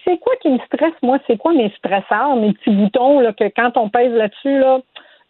c'est 0.04 0.18
quoi 0.18 0.34
qui 0.40 0.50
me 0.50 0.58
stresse, 0.58 0.94
moi, 1.02 1.18
c'est 1.26 1.36
quoi 1.36 1.52
mes 1.52 1.70
stresseurs, 1.78 2.36
mes 2.36 2.52
petits 2.52 2.70
boutons 2.70 3.20
là, 3.20 3.32
que 3.32 3.44
quand 3.44 3.76
on 3.76 3.88
pèse 3.88 4.12
là-dessus, 4.12 4.58
là, 4.58 4.78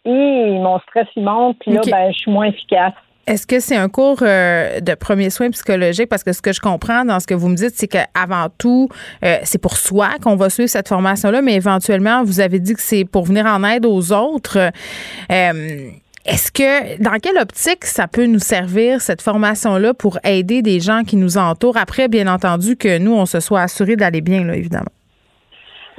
et 0.05 0.59
mon 0.59 0.79
stress 0.79 1.07
il 1.15 1.23
monte, 1.23 1.57
puis 1.59 1.71
là, 1.71 1.81
ben, 1.85 2.11
je 2.11 2.17
suis 2.17 2.31
moins 2.31 2.45
efficace. 2.45 2.93
Est-ce 3.29 3.45
que 3.45 3.59
c'est 3.59 3.75
un 3.75 3.89
cours 3.89 4.23
euh, 4.23 4.79
de 4.79 4.95
premiers 4.95 5.29
soins 5.29 5.51
psychologiques? 5.51 6.09
Parce 6.09 6.23
que 6.23 6.33
ce 6.33 6.41
que 6.41 6.51
je 6.51 6.59
comprends 6.59 7.05
dans 7.05 7.19
ce 7.19 7.27
que 7.27 7.35
vous 7.35 7.47
me 7.47 7.55
dites, 7.55 7.73
c'est 7.75 7.87
qu'avant 7.87 8.47
tout, 8.57 8.89
euh, 9.23 9.37
c'est 9.43 9.61
pour 9.61 9.77
soi 9.77 10.09
qu'on 10.19 10.35
va 10.35 10.49
suivre 10.49 10.69
cette 10.69 10.87
formation-là, 10.87 11.43
mais 11.43 11.53
éventuellement, 11.53 12.23
vous 12.23 12.39
avez 12.39 12.59
dit 12.59 12.73
que 12.73 12.81
c'est 12.81 13.05
pour 13.05 13.25
venir 13.25 13.45
en 13.45 13.63
aide 13.63 13.85
aux 13.85 14.13
autres. 14.13 14.71
Euh, 15.31 15.91
est-ce 16.25 16.51
que, 16.51 16.99
dans 17.01 17.19
quelle 17.21 17.37
optique 17.37 17.85
ça 17.85 18.07
peut 18.07 18.25
nous 18.25 18.39
servir, 18.39 18.99
cette 18.99 19.21
formation-là, 19.21 19.93
pour 19.93 20.17
aider 20.23 20.63
des 20.63 20.79
gens 20.79 21.03
qui 21.03 21.15
nous 21.15 21.37
entourent? 21.37 21.77
Après, 21.77 22.07
bien 22.07 22.25
entendu, 22.25 22.77
que 22.77 22.97
nous, 22.97 23.13
on 23.13 23.27
se 23.27 23.39
soit 23.39 23.61
assuré 23.61 23.95
d'aller 23.95 24.21
bien, 24.21 24.43
là, 24.43 24.55
évidemment. 24.55 24.89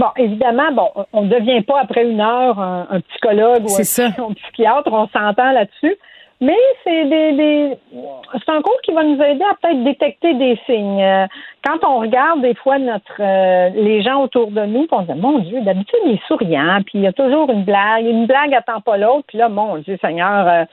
Bon, 0.01 0.07
évidemment, 0.17 0.73
bon, 0.73 1.05
on 1.13 1.23
ne 1.23 1.29
devient 1.29 1.61
pas 1.61 1.79
après 1.83 2.09
une 2.09 2.23
heure 2.23 2.59
un, 2.59 3.01
psychologue 3.11 3.65
ou 3.65 3.75
un, 3.79 4.33
psychiatre, 4.33 4.91
on 4.91 5.07
s'entend 5.09 5.53
là-dessus. 5.53 5.95
Mais 6.41 6.57
c'est 6.83 7.05
des, 7.05 7.33
des 7.33 7.79
c'est 8.33 8.51
un 8.51 8.63
cours 8.63 8.81
qui 8.83 8.93
va 8.93 9.05
nous 9.05 9.23
aider 9.23 9.45
à 9.45 9.55
peut-être 9.61 9.85
détecter 9.85 10.33
des 10.33 10.59
signes. 10.65 11.03
Euh, 11.03 11.27
quand 11.63 11.87
on 11.87 11.99
regarde 11.99 12.41
des 12.41 12.55
fois 12.55 12.79
notre 12.79 13.21
euh, 13.21 13.69
les 13.75 14.01
gens 14.01 14.23
autour 14.23 14.51
de 14.51 14.65
nous, 14.65 14.87
on 14.91 15.03
se 15.03 15.13
dit 15.13 15.21
mon 15.21 15.41
Dieu, 15.41 15.61
d'habitude 15.61 15.99
il 16.07 16.13
est 16.13 16.27
souriant, 16.27 16.79
puis 16.87 16.93
il 16.95 17.03
y 17.03 17.07
a 17.07 17.13
toujours 17.13 17.51
une 17.51 17.65
blague, 17.65 18.07
une 18.07 18.25
blague 18.25 18.55
attend 18.55 18.81
pas 18.81 18.97
l'autre, 18.97 19.25
puis 19.27 19.37
là 19.37 19.51
mon 19.51 19.77
Dieu 19.77 19.99
Seigneur, 20.01 20.49
euh, 20.49 20.65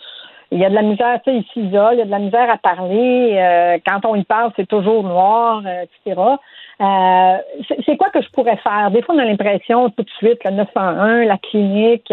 il 0.51 0.59
y 0.59 0.63
a 0.63 0.69
de 0.69 0.75
la 0.75 0.83
misère, 0.83 1.19
tu 1.25 1.31
sais, 1.31 1.37
il 1.39 1.45
s'isole, 1.51 1.95
il 1.95 1.99
y 1.99 2.01
a 2.01 2.05
de 2.05 2.11
la 2.11 2.19
misère 2.19 2.49
à 2.49 2.55
parler. 2.55 3.81
quand 3.85 4.05
on 4.05 4.15
y 4.15 4.23
parle, 4.23 4.53
c'est 4.55 4.69
toujours 4.69 5.03
noir, 5.03 5.61
etc. 5.67 6.15
c'est 6.79 7.97
quoi 7.97 8.09
que 8.09 8.21
je 8.21 8.29
pourrais 8.29 8.57
faire? 8.57 8.91
Des 8.91 9.01
fois, 9.01 9.15
on 9.15 9.19
a 9.19 9.25
l'impression 9.25 9.89
tout 9.89 10.03
de 10.03 10.09
suite, 10.17 10.43
le 10.45 10.51
911, 10.51 11.27
la 11.27 11.37
clinique, 11.37 12.11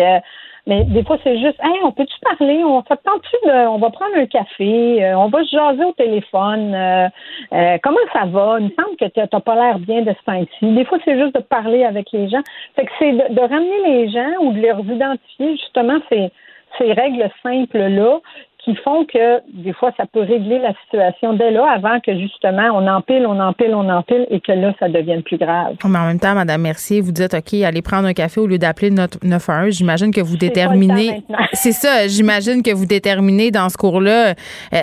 mais 0.67 0.85
des 0.85 1.05
fois, 1.05 1.19
c'est 1.23 1.39
juste, 1.39 1.59
hey, 1.63 1.79
on 1.83 1.93
peut-tu 1.93 2.15
parler? 2.21 2.65
On 2.65 2.83
fait 2.83 2.99
tu 3.05 3.51
on 3.51 3.79
va 3.79 3.91
prendre 3.91 4.17
un 4.17 4.27
café, 4.27 5.05
euh, 5.05 5.19
on 5.19 5.29
va 5.29 5.45
se 5.45 5.51
jaser 5.51 5.85
au 5.85 5.93
téléphone. 5.93 6.75
Euh, 6.75 7.09
euh, 7.53 7.77
comment 7.83 7.99
ça 8.15 8.25
va? 8.25 8.57
Il 8.61 8.67
me 8.67 8.71
semble 8.71 8.97
que 8.99 9.05
tu 9.05 9.21
n'as 9.21 9.41
pas 9.41 9.55
l'air 9.55 9.79
bien 9.79 10.03
de 10.03 10.11
ce 10.11 10.25
temps-ci. 10.25 10.75
Des 10.75 10.85
fois, 10.87 10.99
c'est 11.05 11.19
juste 11.21 11.35
de 11.35 11.41
parler 11.41 11.85
avec 11.85 12.11
les 12.13 12.31
gens. 12.31 12.43
Fait 12.77 12.87
que 12.87 12.93
c'est 12.99 13.13
de, 13.13 13.35
de, 13.35 13.41
ramener 13.41 13.89
les 13.89 14.09
gens 14.09 14.41
ou 14.41 14.53
de 14.53 14.61
leur 14.61 14.81
identifier 14.81 15.57
justement 15.59 15.99
ces, 16.09 16.31
ces 16.79 16.93
règles 16.95 17.29
simples-là 17.43 18.21
qui 18.65 18.75
font 18.77 19.05
que 19.05 19.41
des 19.53 19.73
fois, 19.75 19.93
ça 19.97 20.05
peut 20.11 20.21
régler 20.21 20.59
la 20.59 20.73
situation 20.85 21.35
dès 21.35 21.51
là, 21.51 21.71
avant 21.71 22.01
que 22.01 22.17
justement 22.19 22.71
on 22.73 22.87
empile, 22.87 23.27
on 23.27 23.39
empile, 23.39 23.75
on 23.75 23.89
empile 23.91 24.27
et 24.31 24.41
que 24.41 24.53
là, 24.53 24.73
ça 24.81 24.89
devienne 24.89 25.23
plus 25.23 25.37
grave. 25.37 25.77
Mais 25.85 25.99
en 25.99 26.07
même 26.07 26.19
temps, 26.19 26.35
Madame 26.35 26.63
Mercier, 26.63 27.01
vous 27.01 27.13
dites, 27.13 27.35
OK, 27.35 27.53
allez 27.63 27.83
prendre 27.83 28.09
un 28.09 28.15
café 28.15 28.41
au 28.41 28.47
lieu 28.47 28.59
d'appeler 28.59 28.91
notre 28.91 29.19
911. 29.23 29.75
J'imagine 29.75 30.13
que 30.13 30.21
vous 30.21 30.37
déterminez. 30.37 31.23
C'est 31.53 31.73
ça, 31.73 32.09
j'imagine 32.09 32.63
que 32.63 32.73
vous 32.73 32.87
déterminez 32.87 33.51
dans 33.51 33.69
ce 33.69 33.77
cours-là, 33.77 34.31
euh, 34.31 34.33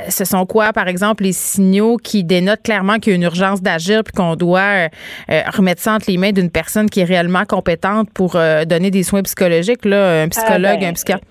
ce 0.09 0.25
sont 0.25 0.45
quoi, 0.45 0.73
par 0.73 0.87
exemple, 0.87 1.23
les 1.23 1.33
signaux 1.33 1.97
qui 1.97 2.23
dénotent 2.23 2.61
clairement 2.63 2.99
qu'il 2.99 3.11
y 3.11 3.13
a 3.13 3.17
une 3.17 3.23
urgence 3.23 3.61
d'agir 3.61 4.03
puis 4.03 4.13
qu'on 4.13 4.35
doit 4.35 4.59
euh, 4.59 4.87
euh, 5.31 5.41
remettre 5.53 5.81
ça 5.81 5.93
entre 5.93 6.09
les 6.09 6.17
mains 6.17 6.31
d'une 6.31 6.51
personne 6.51 6.89
qui 6.89 6.99
est 6.99 7.05
réellement 7.05 7.45
compétente 7.45 8.09
pour 8.13 8.37
donner 8.67 8.91
des 8.91 9.03
soins 9.03 9.23
psychologiques, 9.23 9.85
là, 9.85 10.23
un 10.23 10.29
psychologue, 10.29 10.77
ah, 10.77 10.79
ben, 10.79 10.89
un 10.89 10.93
psychiatre 10.93 11.23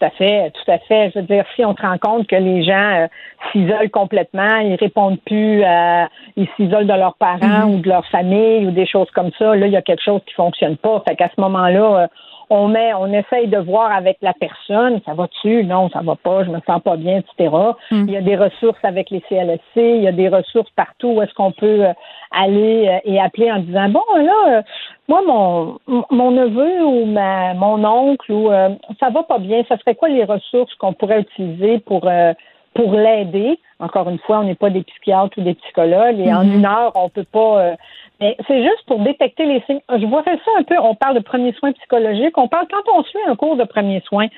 tout 0.00 0.06
à 0.06 0.10
fait, 0.10 0.50
tout 0.50 0.70
à 0.70 0.78
fait. 0.78 1.10
Je 1.14 1.20
veux 1.20 1.26
dire, 1.26 1.44
si 1.54 1.64
on 1.64 1.76
se 1.76 1.82
rend 1.82 1.98
compte 1.98 2.26
que 2.26 2.36
les 2.36 2.64
gens 2.64 3.02
euh, 3.02 3.06
s'isolent 3.52 3.90
complètement, 3.90 4.56
ils 4.56 4.76
répondent 4.76 5.20
plus, 5.26 5.62
à, 5.62 6.08
ils 6.36 6.48
s'isolent 6.56 6.86
de 6.86 6.94
leurs 6.94 7.16
parents 7.16 7.38
mm-hmm. 7.38 7.74
ou 7.74 7.80
de 7.80 7.88
leur 7.88 8.06
famille 8.06 8.66
ou 8.66 8.70
des 8.70 8.86
choses 8.86 9.10
comme 9.10 9.30
ça, 9.38 9.54
là, 9.54 9.66
il 9.66 9.72
y 9.72 9.76
a 9.76 9.82
quelque 9.82 10.02
chose 10.02 10.20
qui 10.26 10.34
fonctionne 10.34 10.76
pas. 10.76 11.02
Fait 11.06 11.16
qu'à 11.16 11.28
ce 11.34 11.40
moment-là, 11.40 12.02
euh, 12.02 12.06
on 12.50 12.68
met, 12.68 12.92
on 12.94 13.06
essaye 13.12 13.46
de 13.46 13.58
voir 13.58 13.92
avec 13.92 14.18
la 14.20 14.34
personne, 14.34 15.00
ça 15.06 15.14
va-tu? 15.14 15.64
Non, 15.64 15.88
ça 15.90 16.00
va 16.02 16.16
pas, 16.16 16.44
je 16.44 16.50
me 16.50 16.60
sens 16.66 16.82
pas 16.82 16.96
bien, 16.96 17.18
etc. 17.18 17.56
Mm. 17.90 18.04
Il 18.08 18.10
y 18.10 18.16
a 18.16 18.20
des 18.20 18.36
ressources 18.36 18.84
avec 18.84 19.10
les 19.10 19.20
CLSC, 19.28 19.76
il 19.76 20.02
y 20.02 20.08
a 20.08 20.12
des 20.12 20.28
ressources 20.28 20.70
partout 20.76 21.08
où 21.08 21.22
est-ce 21.22 21.32
qu'on 21.34 21.52
peut 21.52 21.86
euh, 21.86 21.92
aller 22.32 23.00
et 23.04 23.20
appeler 23.20 23.50
en 23.50 23.60
disant, 23.60 23.88
bon, 23.88 24.02
là, 24.16 24.62
moi, 25.10 25.22
mon, 25.26 25.78
mon 26.10 26.30
neveu 26.30 26.84
ou 26.84 27.04
ma, 27.04 27.52
mon 27.54 27.84
oncle, 27.84 28.30
ou 28.32 28.50
euh, 28.50 28.70
ça 29.00 29.10
va 29.10 29.24
pas 29.24 29.38
bien, 29.38 29.62
ça 29.68 29.76
serait 29.78 29.96
quoi 29.96 30.08
les 30.08 30.24
ressources 30.24 30.74
qu'on 30.76 30.92
pourrait 30.92 31.20
utiliser 31.20 31.80
pour 31.80 32.06
euh, 32.06 32.32
pour 32.74 32.92
l'aider? 32.92 33.58
Encore 33.80 34.08
une 34.08 34.20
fois, 34.20 34.40
on 34.40 34.44
n'est 34.44 34.54
pas 34.54 34.70
des 34.70 34.82
psychiatres 34.82 35.36
ou 35.38 35.42
des 35.42 35.54
psychologues 35.54 36.20
et 36.20 36.32
en 36.32 36.44
mm-hmm. 36.44 36.54
une 36.54 36.66
heure, 36.66 36.92
on 36.94 37.08
peut 37.08 37.24
pas. 37.24 37.58
Euh, 37.58 37.76
mais 38.20 38.36
c'est 38.46 38.62
juste 38.62 38.84
pour 38.86 39.00
détecter 39.00 39.46
les 39.46 39.62
signes. 39.66 39.80
Je 39.88 40.06
vois 40.06 40.22
ça 40.24 40.50
un 40.58 40.62
peu. 40.62 40.76
On 40.78 40.94
parle 40.94 41.16
de 41.16 41.20
premiers 41.20 41.52
soins 41.54 41.72
psychologiques. 41.72 42.36
On 42.36 42.48
parle 42.48 42.66
quand 42.70 42.92
on 42.94 43.02
suit 43.04 43.18
un 43.28 43.36
cours 43.36 43.56
de 43.56 43.64
premiers 43.64 44.02
soins, 44.06 44.28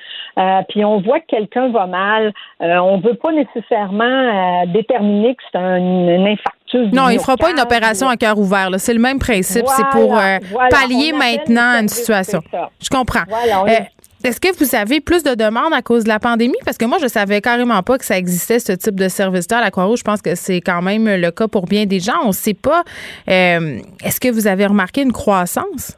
puis 0.68 0.84
on 0.84 1.00
voit 1.00 1.20
que 1.20 1.26
quelqu'un 1.26 1.68
va 1.70 1.86
mal. 1.86 2.32
on 2.60 2.98
veut 2.98 3.14
pas 3.14 3.32
nécessairement 3.32 4.64
déterminer 4.66 5.34
que 5.34 5.42
c'est 5.50 5.58
un, 5.58 6.08
un 6.08 6.26
infarctus 6.26 6.62
non, 6.92 7.08
il 7.10 7.16
ne 7.16 7.20
fera 7.20 7.36
pas 7.36 7.50
une 7.50 7.60
opération 7.60 8.08
à 8.08 8.16
cœur 8.16 8.38
ouvert. 8.38 8.68
C'est 8.78 8.94
le 8.94 9.00
même 9.00 9.18
principe. 9.18 9.66
c'est 9.68 9.88
pour 9.90 10.16
euh, 10.16 10.38
pallier 10.70 11.12
maintenant 11.12 11.80
une 11.80 11.88
situation. 11.88 12.40
Je 12.80 12.88
comprends. 12.88 13.24
Euh, 13.30 13.80
est-ce 14.24 14.40
que 14.40 14.56
vous 14.58 14.74
avez 14.74 15.00
plus 15.00 15.22
de 15.22 15.34
demandes 15.34 15.72
à 15.72 15.82
cause 15.82 16.04
de 16.04 16.08
la 16.08 16.18
pandémie? 16.18 16.54
Parce 16.64 16.78
que 16.78 16.84
moi, 16.84 16.98
je 17.00 17.08
savais 17.08 17.40
carrément 17.40 17.82
pas 17.82 17.98
que 17.98 18.04
ça 18.04 18.16
existait, 18.16 18.58
ce 18.58 18.72
type 18.72 18.94
de 18.94 19.08
service-là 19.08 19.58
à 19.58 19.60
la 19.60 19.70
Croix-Rouge. 19.70 20.00
Je 20.00 20.04
pense 20.04 20.22
que 20.22 20.34
c'est 20.34 20.60
quand 20.60 20.82
même 20.82 21.08
le 21.08 21.30
cas 21.30 21.48
pour 21.48 21.66
bien 21.66 21.86
des 21.86 22.00
gens. 22.00 22.20
On 22.24 22.28
ne 22.28 22.32
sait 22.32 22.54
pas. 22.54 22.84
Euh, 23.28 23.78
est-ce 24.04 24.20
que 24.20 24.28
vous 24.28 24.46
avez 24.46 24.66
remarqué 24.66 25.02
une 25.02 25.12
croissance? 25.12 25.96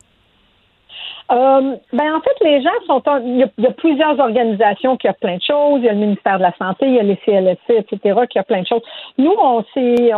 Euh, 1.33 1.77
ben 1.93 2.15
en 2.15 2.21
fait, 2.21 2.45
les 2.45 2.63
gens 2.63 2.71
sont. 2.87 3.03
Il 3.25 3.39
y, 3.39 3.67
a, 3.67 3.71
plusieurs 3.73 4.19
organisations 4.19 4.99
qui 4.99 5.09
ont 5.09 5.15
plein 5.19 5.37
de 5.37 5.43
choses. 5.43 5.79
Il 5.79 5.85
y 5.85 5.89
a 5.89 5.93
le 5.93 5.99
ministère 5.99 6.37
de 6.37 6.43
la 6.43 6.55
Santé, 6.59 6.87
il 6.87 6.95
y 6.95 6.99
a 6.99 7.03
les 7.03 7.17
CLSC, 7.25 7.71
etc., 7.71 8.21
qui 8.31 8.39
a 8.39 8.43
plein 8.43 8.61
de 8.61 8.67
choses. 8.67 8.83
Nous, 9.17 9.33
on 9.41 9.65
s'est. 9.73 10.11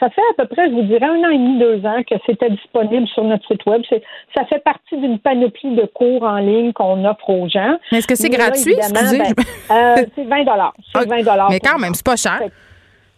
ça 0.00 0.08
fait 0.08 0.22
à 0.30 0.34
peu 0.38 0.46
près, 0.46 0.70
je 0.70 0.74
vous 0.74 0.82
dirais, 0.82 1.04
un 1.04 1.24
an 1.24 1.30
et 1.30 1.38
demi, 1.38 1.58
deux 1.58 1.84
ans 1.84 2.02
que 2.08 2.14
c'était 2.24 2.48
disponible 2.48 3.06
sur 3.08 3.24
notre 3.24 3.46
site 3.46 3.66
web. 3.66 3.82
Ça 4.34 4.46
fait 4.46 4.60
partie 4.60 4.96
d'une 4.96 5.18
panoplie 5.18 5.74
de 5.74 5.84
cours 5.92 6.22
en 6.22 6.38
ligne 6.38 6.72
qu'on 6.72 7.04
offre 7.04 7.28
aux 7.28 7.48
gens. 7.48 7.76
Est-ce 7.92 8.06
que 8.06 8.14
c'est 8.14 8.30
gratuit? 8.30 8.76
Excusez, 8.78 9.18
ben, 9.18 9.34
euh, 9.70 10.04
c'est 10.14 10.24
20 10.24 10.44
C'est 10.94 11.08
20 11.26 11.48
Mais 11.50 11.60
quand 11.60 11.78
même, 11.78 11.92
c'est 11.92 12.06
pas 12.06 12.16
cher. 12.16 12.40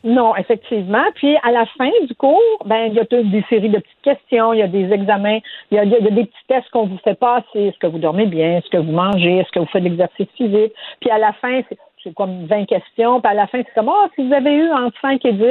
Non, 0.04 0.36
effectivement. 0.36 1.04
Puis 1.16 1.36
à 1.42 1.50
la 1.50 1.66
fin 1.76 1.90
du 2.06 2.14
cours, 2.14 2.40
ben 2.64 2.86
il 2.86 2.94
y 2.94 3.00
a 3.00 3.04
des 3.04 3.44
séries 3.48 3.68
de 3.68 3.78
petites 3.78 4.02
questions, 4.02 4.52
il 4.52 4.60
y 4.60 4.62
a 4.62 4.68
des 4.68 4.92
examens, 4.92 5.40
il 5.70 5.76
y 5.76 5.78
a, 5.78 5.84
des 5.84 6.24
petits 6.24 6.46
tests 6.46 6.70
qu'on 6.70 6.86
vous 6.86 6.98
fait 6.98 7.18
passer. 7.18 7.44
Est-ce 7.54 7.78
que 7.78 7.88
vous 7.88 7.98
dormez 7.98 8.26
bien? 8.26 8.58
Est-ce 8.58 8.70
que 8.70 8.78
vous 8.78 8.92
mangez? 8.92 9.38
Est-ce 9.38 9.50
que 9.50 9.58
vous 9.58 9.66
faites 9.66 9.82
de 9.82 9.88
l'exercice 9.88 10.28
physique? 10.36 10.72
Puis 11.00 11.10
à 11.10 11.18
la 11.18 11.32
fin, 11.32 11.62
c'est 11.68 12.14
comme 12.14 12.46
20 12.46 12.66
questions. 12.66 13.20
Puis 13.20 13.30
à 13.30 13.34
la 13.34 13.48
fin, 13.48 13.58
c'est 13.58 13.74
comme, 13.74 13.88
oh, 13.88 14.06
si 14.14 14.26
vous 14.26 14.32
avez 14.32 14.54
eu 14.54 14.70
entre 14.70 14.98
5 15.00 15.24
et 15.24 15.32
10, 15.32 15.44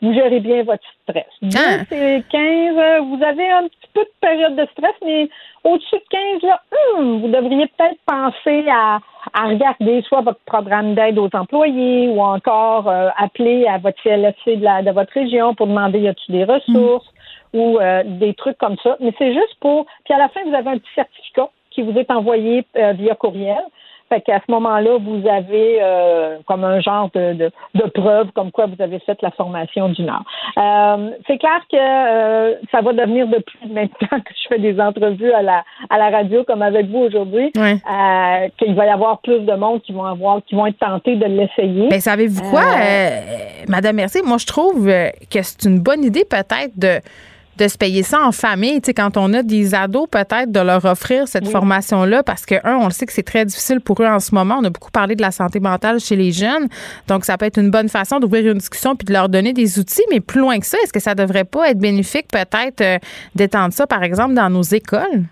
vous 0.00 0.12
gérez 0.12 0.40
bien 0.40 0.62
votre 0.62 0.84
stress. 1.02 1.26
10 1.42 1.56
ah. 1.58 1.94
et 1.94 2.22
15, 2.30 3.06
vous 3.06 3.22
avez 3.22 3.50
un 3.50 3.64
petit 3.64 3.88
peu 3.94 4.02
de 4.02 4.10
période 4.20 4.56
de 4.56 4.66
stress, 4.72 4.94
mais 5.04 5.28
au-dessus 5.64 5.96
de 5.96 6.40
15, 6.40 6.42
là, 6.42 6.60
hum, 6.96 7.20
vous 7.20 7.28
devriez 7.28 7.66
peut-être 7.66 7.98
penser 8.06 8.64
à, 8.70 9.00
à, 9.32 9.48
regarder 9.48 10.02
soit 10.02 10.20
votre 10.20 10.40
programme 10.46 10.94
d'aide 10.94 11.18
aux 11.18 11.30
employés 11.32 12.08
ou 12.08 12.20
encore 12.20 12.88
euh, 12.88 13.08
appeler 13.16 13.66
à 13.66 13.78
votre 13.78 14.00
CLSC 14.02 14.56
de, 14.58 14.64
la, 14.64 14.82
de 14.82 14.90
votre 14.92 15.12
région 15.12 15.54
pour 15.54 15.66
demander 15.66 16.00
y 16.00 16.08
a-t-il 16.08 16.34
des 16.36 16.44
ressources 16.44 17.08
ou 17.52 17.78
euh, 17.78 18.02
des 18.04 18.34
trucs 18.34 18.58
comme 18.58 18.76
ça. 18.82 18.96
Mais 19.00 19.12
c'est 19.18 19.32
juste 19.34 19.56
pour. 19.60 19.86
Puis 20.04 20.14
à 20.14 20.18
la 20.18 20.28
fin, 20.28 20.40
vous 20.46 20.54
avez 20.54 20.70
un 20.70 20.78
petit 20.78 20.94
certificat 20.94 21.48
qui 21.70 21.82
vous 21.82 21.98
est 21.98 22.10
envoyé 22.10 22.64
euh, 22.76 22.92
via 22.92 23.14
courriel 23.14 23.62
fait 24.08 24.20
qu'à 24.22 24.40
ce 24.46 24.50
moment-là, 24.52 24.98
vous 24.98 25.26
avez 25.28 25.78
euh, 25.82 26.38
comme 26.46 26.64
un 26.64 26.80
genre 26.80 27.10
de, 27.14 27.50
de, 27.74 27.84
preuve 27.94 28.28
comme 28.34 28.50
quoi 28.50 28.66
vous 28.66 28.80
avez 28.82 28.98
fait 29.00 29.20
la 29.22 29.30
formation 29.30 29.88
du 29.88 30.02
Nord. 30.02 30.24
Euh, 30.56 31.10
c'est 31.26 31.38
clair 31.38 31.60
que 31.70 31.76
euh, 31.76 32.54
ça 32.70 32.80
va 32.80 32.92
devenir 32.92 33.28
de 33.28 33.38
plus 33.38 33.68
maintenant 33.68 34.20
que 34.20 34.32
je 34.34 34.48
fais 34.48 34.58
des 34.58 34.80
entrevues 34.80 35.32
à 35.32 35.42
la 35.42 35.64
à 35.90 35.98
la 35.98 36.10
radio 36.10 36.44
comme 36.44 36.62
avec 36.62 36.86
vous 36.86 36.98
aujourd'hui, 36.98 37.52
qu'il 37.52 38.74
va 38.74 38.86
y 38.86 38.90
avoir 38.90 39.20
plus 39.20 39.40
de 39.40 39.54
monde 39.54 39.82
qui 39.82 39.92
vont 39.92 40.04
avoir 40.04 40.40
qui 40.44 40.54
vont 40.54 40.66
être 40.66 40.78
tentés 40.78 41.16
de 41.16 41.26
l'essayer. 41.26 41.88
Mais 41.90 42.00
savez-vous 42.00 42.50
quoi, 42.50 42.62
Madame 43.68 43.96
Mercier, 43.96 44.22
moi 44.22 44.38
je 44.38 44.46
trouve 44.46 44.86
que 44.86 45.42
c'est 45.42 45.64
une 45.64 45.80
bonne 45.80 46.04
idée 46.04 46.24
peut-être 46.24 46.76
de 46.76 47.00
de 47.58 47.68
se 47.68 47.76
payer 47.76 48.02
ça 48.02 48.20
en 48.24 48.32
famille. 48.32 48.80
Tu 48.80 48.86
sais, 48.86 48.94
quand 48.94 49.16
on 49.16 49.32
a 49.34 49.42
des 49.42 49.74
ados, 49.74 50.08
peut-être 50.10 50.50
de 50.52 50.60
leur 50.60 50.84
offrir 50.84 51.26
cette 51.26 51.48
formation-là, 51.48 52.22
parce 52.22 52.46
que, 52.46 52.54
un, 52.64 52.76
on 52.76 52.84
le 52.84 52.90
sait 52.90 53.06
que 53.06 53.12
c'est 53.12 53.22
très 53.22 53.44
difficile 53.44 53.80
pour 53.80 54.00
eux 54.00 54.06
en 54.06 54.20
ce 54.20 54.34
moment. 54.34 54.56
On 54.60 54.64
a 54.64 54.70
beaucoup 54.70 54.90
parlé 54.90 55.16
de 55.16 55.22
la 55.22 55.30
santé 55.30 55.60
mentale 55.60 56.00
chez 56.00 56.16
les 56.16 56.32
jeunes. 56.32 56.68
Donc, 57.08 57.24
ça 57.24 57.36
peut 57.36 57.46
être 57.46 57.58
une 57.58 57.70
bonne 57.70 57.88
façon 57.88 58.20
d'ouvrir 58.20 58.50
une 58.50 58.58
discussion 58.58 58.94
puis 58.94 59.06
de 59.06 59.12
leur 59.12 59.28
donner 59.28 59.52
des 59.52 59.78
outils. 59.78 60.04
Mais 60.10 60.20
plus 60.20 60.40
loin 60.40 60.58
que 60.58 60.66
ça, 60.66 60.78
est-ce 60.82 60.92
que 60.92 61.00
ça 61.00 61.14
devrait 61.14 61.44
pas 61.44 61.70
être 61.70 61.78
bénéfique, 61.78 62.28
peut-être, 62.30 62.80
euh, 62.80 62.98
d'étendre 63.34 63.72
ça, 63.72 63.86
par 63.86 64.02
exemple, 64.02 64.34
dans 64.34 64.50
nos 64.50 64.62
écoles? 64.62 65.24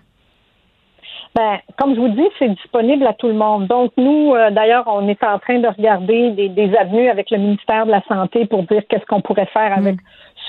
Ben, 1.37 1.59
comme 1.77 1.93
je 1.93 1.99
vous 1.99 2.09
dis, 2.09 2.27
c'est 2.39 2.49
disponible 2.49 3.05
à 3.05 3.13
tout 3.13 3.27
le 3.27 3.35
monde. 3.35 3.67
Donc, 3.67 3.91
nous, 3.95 4.33
euh, 4.33 4.49
d'ailleurs, 4.49 4.85
on 4.87 5.07
est 5.07 5.23
en 5.23 5.37
train 5.37 5.59
de 5.59 5.67
regarder 5.67 6.31
des, 6.31 6.49
des, 6.49 6.75
avenues 6.75 7.09
avec 7.09 7.29
le 7.29 7.37
ministère 7.37 7.85
de 7.85 7.91
la 7.91 8.01
Santé 8.07 8.47
pour 8.47 8.63
dire 8.63 8.81
qu'est-ce 8.89 9.05
qu'on 9.05 9.21
pourrait 9.21 9.49
faire 9.53 9.77
avec 9.77 9.97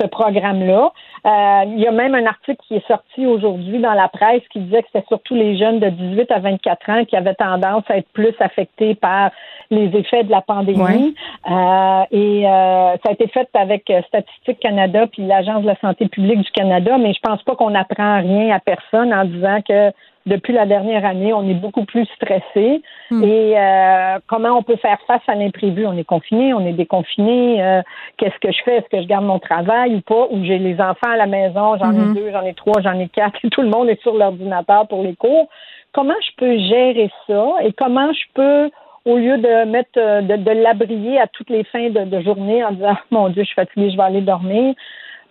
ce 0.01 0.07
programme-là. 0.07 0.93
Euh, 1.27 1.63
il 1.67 1.81
y 1.81 1.87
a 1.87 1.93
même 1.93 2.15
un 2.15 2.27
article 2.27 2.61
qui 2.67 2.77
est 2.77 2.87
sorti 2.87 3.27
aujourd'hui 3.27 3.79
dans 3.79 3.95
la 3.95 4.09
presse 4.09 4.43
qui 4.53 4.61
disait 4.61 4.83
que 4.83 4.89
c'était 4.93 5.07
surtout 5.09 5.35
les 5.35 5.59
jeunes 5.59 5.81
de 5.81 5.89
18 5.89 6.31
à 6.31 6.39
24 6.39 6.91
ans 6.91 7.05
qui 7.05 7.17
avaient 7.17 7.35
tendance 7.35 7.85
à 7.89 7.99
être 7.99 8.09
plus 8.13 8.35
affectés 8.41 8.95
par 8.95 9.31
les 9.71 9.87
effets 9.97 10.25
de 10.25 10.31
la 10.31 10.41
pandémie. 10.41 11.15
Euh, 11.51 12.03
et 12.11 12.47
euh, 12.47 12.97
ça 13.03 13.09
a 13.09 13.13
été 13.13 13.29
fait 13.29 13.49
avec 13.55 13.93
Statistique 14.07 14.61
Canada 14.61 15.07
puis 15.07 15.27
l'Agence 15.27 15.63
de 15.63 15.67
la 15.67 15.77
santé 15.81 16.09
publique 16.09 16.41
du 16.41 16.51
Canada, 16.53 16.97
mais 16.99 17.13
je 17.13 17.21
pense 17.23 17.43
pas 17.43 17.55
qu'on 17.57 17.75
apprend 17.75 18.21
rien 18.21 18.55
à 18.55 18.61
personne 18.61 19.13
en 19.13 19.25
disant 19.25 19.61
que 19.67 19.93
depuis 20.29 20.53
la 20.53 20.67
dernière 20.67 21.05
année, 21.05 21.33
on 21.33 21.49
est 21.49 21.55
beaucoup 21.55 21.85
plus 21.85 22.07
stressé. 22.17 22.83
Hmm. 23.11 23.25
Et 23.25 23.59
euh, 23.59 24.19
comment 24.27 24.57
on 24.57 24.63
peut 24.63 24.77
faire 24.77 24.99
face 25.07 25.23
à 25.27 25.35
l'imprévu? 25.35 25.87
On 25.87 25.97
est 25.97 26.05
confiné, 26.05 26.55
on 26.55 26.65
est 26.67 26.73
déconfiné. 26.73 27.63
Euh, 27.63 27.83
qu'est-ce 28.17 28.39
que 28.39 28.53
je 28.53 28.63
fais? 28.65 28.77
Est-ce 28.77 28.89
que 28.89 29.03
je 29.03 29.07
garde 29.09 29.25
mon 29.25 29.39
travail 29.39 29.97
ou 29.97 30.01
pas? 30.01 30.29
Ou 30.31 30.45
j'ai 30.45 30.59
les 30.59 30.81
enfants 30.81 31.11
à 31.11 31.17
la 31.17 31.27
maison, 31.27 31.77
j'en 31.79 31.93
ai 31.93 31.99
Hmm. 31.99 32.15
deux, 32.15 32.31
j'en 32.31 32.43
ai 32.43 32.55
trois, 32.55 32.81
j'en 32.81 32.99
ai 32.99 33.09
quatre, 33.09 33.39
et 33.45 33.51
tout 33.51 33.63
le 33.63 33.69
monde 33.69 33.89
est 33.89 34.01
sur 34.03 34.15
l'ordinateur 34.15 34.87
pour 34.87 35.03
les 35.03 35.17
cours. 35.17 35.49
Comment 35.93 36.15
je 36.23 36.31
peux 36.37 36.59
gérer 36.59 37.11
ça? 37.27 37.47
Et 37.63 37.73
comment 37.73 38.13
je 38.13 38.25
peux 38.35 38.71
au 39.05 39.17
lieu 39.17 39.39
de 39.39 39.65
mettre 39.65 39.97
euh, 39.97 40.21
de, 40.21 40.37
de 40.37 40.51
l'abrier 40.51 41.19
à 41.19 41.27
toutes 41.27 41.51
les 41.51 41.65
fins 41.65 41.89
de, 41.89 42.05
de 42.05 42.21
journée 42.21 42.63
en 42.63 42.73
disant 42.73 42.97
mon 43.11 43.29
Dieu, 43.31 43.43
je 43.43 43.47
suis 43.47 43.55
fatiguée, 43.55 43.91
je 43.91 43.97
vais 43.97 44.03
aller 44.03 44.21
dormir, 44.21 44.75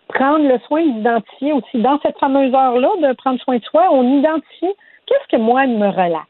prendre 0.07 0.47
le 0.47 0.57
soin 0.67 0.83
d'identifier 0.83 1.53
aussi 1.53 1.77
dans 1.79 1.99
cette 2.01 2.17
fameuse 2.17 2.53
heure-là 2.53 2.89
de 3.07 3.13
prendre 3.13 3.39
soin 3.41 3.57
de 3.57 3.63
soi, 3.65 3.87
on 3.91 4.19
identifie 4.19 4.73
qu'est-ce 5.07 5.37
que 5.37 5.41
moi 5.41 5.65
me 5.65 5.87
relaxe? 5.87 6.27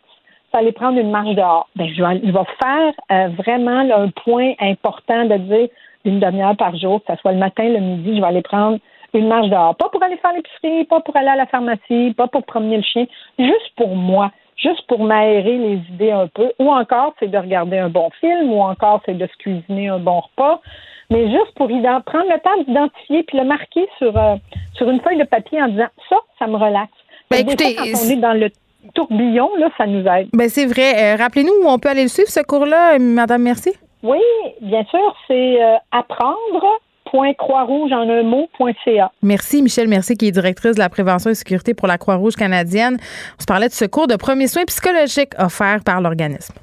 C'est 0.51 0.59
aller 0.59 0.71
prendre 0.71 0.97
une 0.97 1.11
marche 1.11 1.35
dehors. 1.35 1.67
Ben, 1.75 1.87
je 1.87 2.01
vais, 2.01 2.21
je 2.23 2.31
vais 2.31 2.45
faire 2.61 2.93
euh, 3.11 3.27
vraiment 3.37 3.83
là, 3.83 3.99
un 3.99 4.09
point 4.09 4.53
important 4.59 5.25
de 5.25 5.35
dire 5.37 5.67
une 6.05 6.19
demi-heure 6.19 6.55
par 6.55 6.75
jour, 6.77 7.03
que 7.03 7.13
ce 7.13 7.19
soit 7.19 7.33
le 7.33 7.37
matin, 7.37 7.63
le 7.63 7.79
midi, 7.79 8.15
je 8.15 8.21
vais 8.21 8.27
aller 8.27 8.41
prendre 8.41 8.79
une 9.13 9.27
marche 9.27 9.49
dehors. 9.49 9.75
Pas 9.75 9.89
pour 9.89 10.01
aller 10.03 10.17
faire 10.17 10.33
l'épicerie, 10.33 10.85
pas 10.85 11.01
pour 11.01 11.15
aller 11.15 11.29
à 11.29 11.35
la 11.35 11.45
pharmacie, 11.47 12.13
pas 12.15 12.27
pour 12.27 12.43
promener 12.43 12.77
le 12.77 12.83
chien, 12.83 13.05
juste 13.37 13.71
pour 13.75 13.95
moi, 13.95 14.31
juste 14.55 14.85
pour 14.87 15.03
m'aérer 15.03 15.57
les 15.57 15.79
idées 15.89 16.11
un 16.11 16.27
peu. 16.27 16.51
Ou 16.59 16.71
encore, 16.71 17.13
c'est 17.19 17.29
de 17.29 17.37
regarder 17.37 17.77
un 17.77 17.89
bon 17.89 18.09
film, 18.21 18.51
ou 18.51 18.61
encore, 18.61 19.01
c'est 19.05 19.17
de 19.17 19.27
se 19.27 19.37
cuisiner 19.37 19.89
un 19.89 19.99
bon 19.99 20.21
repas. 20.21 20.61
Mais 21.09 21.29
juste 21.29 21.53
pour 21.55 21.67
prendre 21.67 22.29
le 22.29 22.39
temps 22.39 22.63
d'identifier 22.65 23.23
puis 23.23 23.37
le 23.37 23.45
marquer 23.45 23.87
sur, 23.97 24.17
euh, 24.17 24.35
sur 24.73 24.89
une 24.89 24.99
feuille 24.99 25.17
de 25.17 25.23
papier 25.23 25.61
en 25.61 25.69
disant 25.69 25.87
ça, 26.09 26.17
ça 26.37 26.47
me 26.47 26.57
relaxe. 26.57 26.91
Ben, 27.31 27.39
écoutez, 27.39 27.75
fois, 27.75 27.85
quand 27.85 27.99
on 28.05 28.09
est 28.09 28.15
dans 28.17 28.33
le 28.33 28.49
tourbillon, 28.93 29.49
là, 29.57 29.69
ça 29.77 29.85
nous 29.85 30.05
aide. 30.07 30.29
Ben 30.33 30.49
c'est 30.49 30.65
vrai. 30.65 31.13
Euh, 31.13 31.15
Rappelez-nous 31.17 31.53
où 31.63 31.67
on 31.67 31.79
peut 31.79 31.89
aller 31.89 32.03
le 32.03 32.09
suivre, 32.09 32.29
ce 32.29 32.41
cours-là, 32.41 32.95
euh, 32.95 32.99
Madame 32.99 33.43
Merci. 33.43 33.73
Oui, 34.03 34.19
bien 34.61 34.83
sûr, 34.85 35.15
c'est 35.27 35.61
euh, 35.61 35.75
apprendre.croixrouge 35.91 37.91
en 37.91 38.09
un 38.09 38.23
mot.ca. 38.23 39.11
Merci, 39.23 39.61
Michel 39.61 39.87
Mercier, 39.87 40.15
qui 40.15 40.27
est 40.27 40.31
directrice 40.31 40.75
de 40.75 40.79
la 40.79 40.89
prévention 40.89 41.31
et 41.31 41.35
sécurité 41.35 41.73
pour 41.73 41.87
la 41.87 41.97
Croix-Rouge 41.97 42.35
canadienne. 42.35 42.97
On 43.39 43.41
se 43.41 43.45
parlait 43.45 43.67
de 43.67 43.73
ce 43.73 43.85
cours 43.85 44.07
de 44.07 44.15
premiers 44.15 44.47
soins 44.47 44.65
psychologiques 44.65 45.33
offert 45.39 45.79
par 45.83 46.01
l'organisme. 46.01 46.53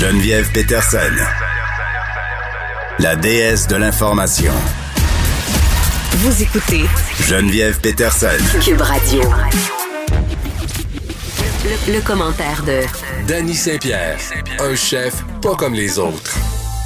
Geneviève 0.00 0.50
Peterson. 0.52 0.98
La 3.00 3.16
déesse 3.16 3.68
de 3.68 3.76
l'information. 3.76 4.52
Vous 6.12 6.42
écoutez 6.42 6.82
Geneviève 7.28 7.80
Peterson. 7.80 8.26
Cube 8.64 8.80
Radio. 8.80 9.22
Le, 11.64 11.94
le 11.94 12.00
commentaire 12.04 12.62
de 12.64 12.80
Danny 13.28 13.54
Saint-Pierre, 13.54 14.18
un 14.58 14.74
chef 14.74 15.22
pas 15.40 15.54
comme 15.54 15.74
les 15.74 15.98
autres. 15.98 16.36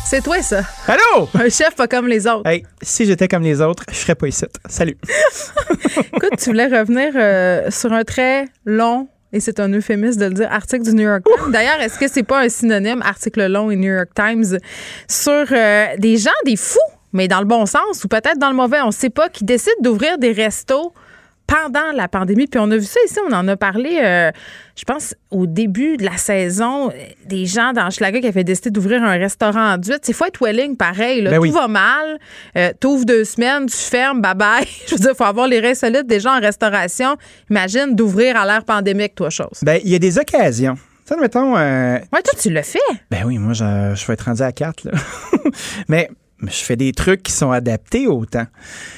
C'est 0.05 0.23
toi, 0.23 0.43
ça. 0.43 0.61
Allô? 0.87 1.29
Un 1.35 1.49
chef 1.49 1.75
pas 1.75 1.89
comme 1.89 2.07
les 2.07 2.27
autres. 2.27 2.47
Hey, 2.49 2.65
si 2.83 3.07
j'étais 3.07 3.27
comme 3.27 3.43
les 3.43 3.61
autres, 3.61 3.85
je 3.91 3.97
serais 3.97 4.15
pas 4.15 4.29
ici. 4.29 4.45
Salut. 4.69 4.99
Écoute, 6.15 6.37
tu 6.39 6.51
voulais 6.51 6.67
revenir 6.67 7.13
euh, 7.17 7.71
sur 7.71 7.93
un 7.93 8.05
très 8.05 8.45
long, 8.67 9.09
et 9.33 9.41
c'est 9.41 9.59
un 9.59 9.73
euphémisme 9.73 10.21
de 10.21 10.27
le 10.27 10.35
dire, 10.35 10.53
article 10.53 10.85
du 10.85 10.93
New 10.95 11.09
York 11.09 11.23
Times. 11.25 11.51
D'ailleurs, 11.51 11.81
est-ce 11.81 11.99
que 11.99 12.07
c'est 12.09 12.23
pas 12.23 12.43
un 12.43 12.49
synonyme, 12.49 13.01
article 13.03 13.47
long 13.47 13.71
et 13.71 13.77
New 13.77 13.93
York 13.93 14.11
Times, 14.15 14.59
sur 15.09 15.45
euh, 15.51 15.87
des 15.99 16.19
gens, 16.19 16.31
des 16.45 16.57
fous, 16.57 16.79
mais 17.15 17.27
dans 17.29 17.41
le 17.41 17.47
bon 17.47 17.65
sens 17.65 18.05
ou 18.05 18.09
peut-être 18.09 18.39
dans 18.39 18.51
le 18.51 18.57
mauvais, 18.57 18.83
on 18.85 18.91
sait 18.91 19.09
pas, 19.11 19.31
qui 19.31 19.45
décident 19.45 19.73
d'ouvrir 19.81 20.19
des 20.19 20.33
restos 20.33 20.93
pendant 21.47 21.93
la 21.95 22.09
pandémie. 22.09 22.47
Puis 22.47 22.59
on 22.59 22.71
a 22.71 22.77
vu 22.79 22.85
ça 22.85 22.99
ici, 23.05 23.19
on 23.29 23.33
en 23.35 23.47
a 23.49 23.57
parlé, 23.57 24.01
euh, 24.03 24.31
je 24.77 24.85
pense, 24.85 25.15
au 25.31 25.47
début 25.47 25.99
de 25.99 26.05
la 26.07 26.17
saison, 26.17 26.91
des 27.27 27.45
gens 27.45 27.73
dans 27.75 27.91
Schlager 27.91 28.23
qui 28.23 28.27
avaient 28.27 28.45
décidé 28.45 28.71
d'ouvrir 28.71 29.03
un 29.05 29.19
restaurant 29.19 29.75
en 29.75 29.77
duite. 29.77 30.01
C'est 30.05 30.15
Fight 30.15 30.41
Welling, 30.41 30.77
pareil. 30.79 31.21
Là, 31.21 31.31
Ben 31.33 31.37
tout 31.37 31.43
oui. 31.43 31.51
va 31.51 31.69
mal. 31.69 32.19
Euh, 32.57 32.73
T'ouvres 32.81 33.05
deux 33.05 33.25
semaines, 33.25 33.67
tu 33.67 33.77
fermes, 33.77 34.23
bye-bye. 34.23 34.67
je 34.87 34.93
veux 34.95 35.01
dire, 35.01 35.11
il 35.13 35.17
faut 35.17 35.25
avoir 35.25 35.47
les 35.47 35.61
reins 35.61 35.75
solides 35.75 36.07
des 36.07 36.19
gens 36.19 36.35
en 36.35 36.41
restauration. 36.41 37.17
Imagine 37.51 37.95
d'ouvrir 37.95 38.39
à 38.39 38.47
l'ère 38.47 38.65
pandémique, 38.65 39.15
toi, 39.15 39.29
chose. 39.29 39.61
Ben, 39.63 39.79
il 39.85 39.91
y 39.91 39.95
a 39.95 39.99
des 39.99 40.19
occasions. 40.19 40.77
Tu 41.07 41.13
sais, 41.15 41.21
mettons. 41.21 41.55
euh, 41.59 41.99
Ouais, 42.11 42.23
toi, 42.23 42.33
tu 42.41 42.49
le 42.49 42.63
fais. 42.63 42.79
ben 43.11 43.25
oui, 43.27 43.37
moi, 43.37 43.53
je, 43.53 43.93
je 43.95 44.07
vais 44.07 44.15
être 44.15 44.25
rendu 44.25 44.41
à 44.41 44.51
4, 44.51 44.85
là. 44.85 44.93
Mais 45.89 46.09
je 46.51 46.65
fais 46.65 46.77
des 46.77 46.93
trucs 46.93 47.23
qui 47.23 47.33
sont 47.33 47.51
adaptés 47.51 48.07
au 48.07 48.25
temps. 48.25 48.47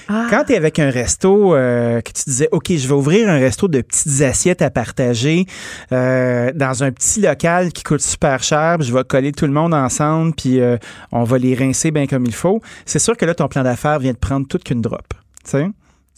Ah. 0.09 0.27
Quand 0.31 0.45
tu 0.45 0.53
es 0.53 0.57
avec 0.57 0.79
un 0.79 0.91
resto, 0.91 1.55
euh, 1.55 2.01
que 2.01 2.13
tu 2.13 2.25
disais, 2.27 2.49
OK, 2.53 2.69
je 2.69 2.87
vais 2.87 2.95
ouvrir 2.95 3.29
un 3.29 3.39
resto 3.39 3.69
de 3.69 3.81
petites 3.81 4.23
assiettes 4.23 4.63
à 4.63 4.71
partager 4.71 5.47
euh, 5.93 6.53
dans 6.55 6.83
un 6.83 6.93
petit 6.93 7.21
local 7.21 7.73
qui 7.73 7.83
coûte 7.83 8.01
super 8.01 8.43
cher, 8.43 8.77
puis 8.79 8.89
je 8.89 8.95
vais 8.95 9.05
coller 9.05 9.33
tout 9.33 9.47
le 9.47 9.53
monde 9.53 9.75
ensemble, 9.75 10.35
puis 10.35 10.61
euh, 10.61 10.77
on 11.13 11.25
va 11.25 11.39
les 11.39 11.55
rincer 11.55 11.91
bien 11.91 12.07
comme 12.07 12.27
il 12.27 12.35
faut, 12.35 12.61
c'est 12.85 12.99
sûr 12.99 13.17
que 13.17 13.25
là, 13.25 13.35
ton 13.35 13.49
plan 13.49 13.63
d'affaires 13.63 13.99
vient 13.99 14.13
de 14.13 14.19
prendre 14.19 14.47
toute 14.47 14.65
qu'une 14.65 14.81
drop. 14.81 15.07
Tu 15.45 15.51
sais? 15.51 15.67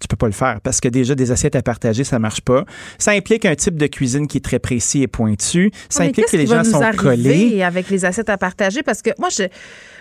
Tu 0.00 0.06
peux 0.06 0.16
pas 0.16 0.26
le 0.26 0.32
faire 0.32 0.60
parce 0.62 0.80
que 0.80 0.88
déjà 0.88 1.16
des 1.16 1.32
assiettes 1.32 1.56
à 1.56 1.62
partager, 1.62 2.04
ça 2.04 2.20
marche 2.20 2.40
pas. 2.40 2.64
Ça 2.98 3.10
implique 3.12 3.44
un 3.44 3.56
type 3.56 3.76
de 3.76 3.86
cuisine 3.88 4.28
qui 4.28 4.38
est 4.38 4.44
très 4.44 4.60
précis 4.60 5.02
et 5.02 5.08
pointu. 5.08 5.72
Ça 5.88 6.04
implique 6.04 6.26
que 6.26 6.36
les 6.36 6.46
gens 6.46 6.62
sont 6.62 6.80
collés. 6.96 7.62
avec 7.62 7.90
les 7.90 8.04
assiettes 8.04 8.30
à 8.30 8.38
partager? 8.38 8.82
Parce 8.84 9.02
que 9.02 9.10
moi 9.18 9.28
je 9.28 9.44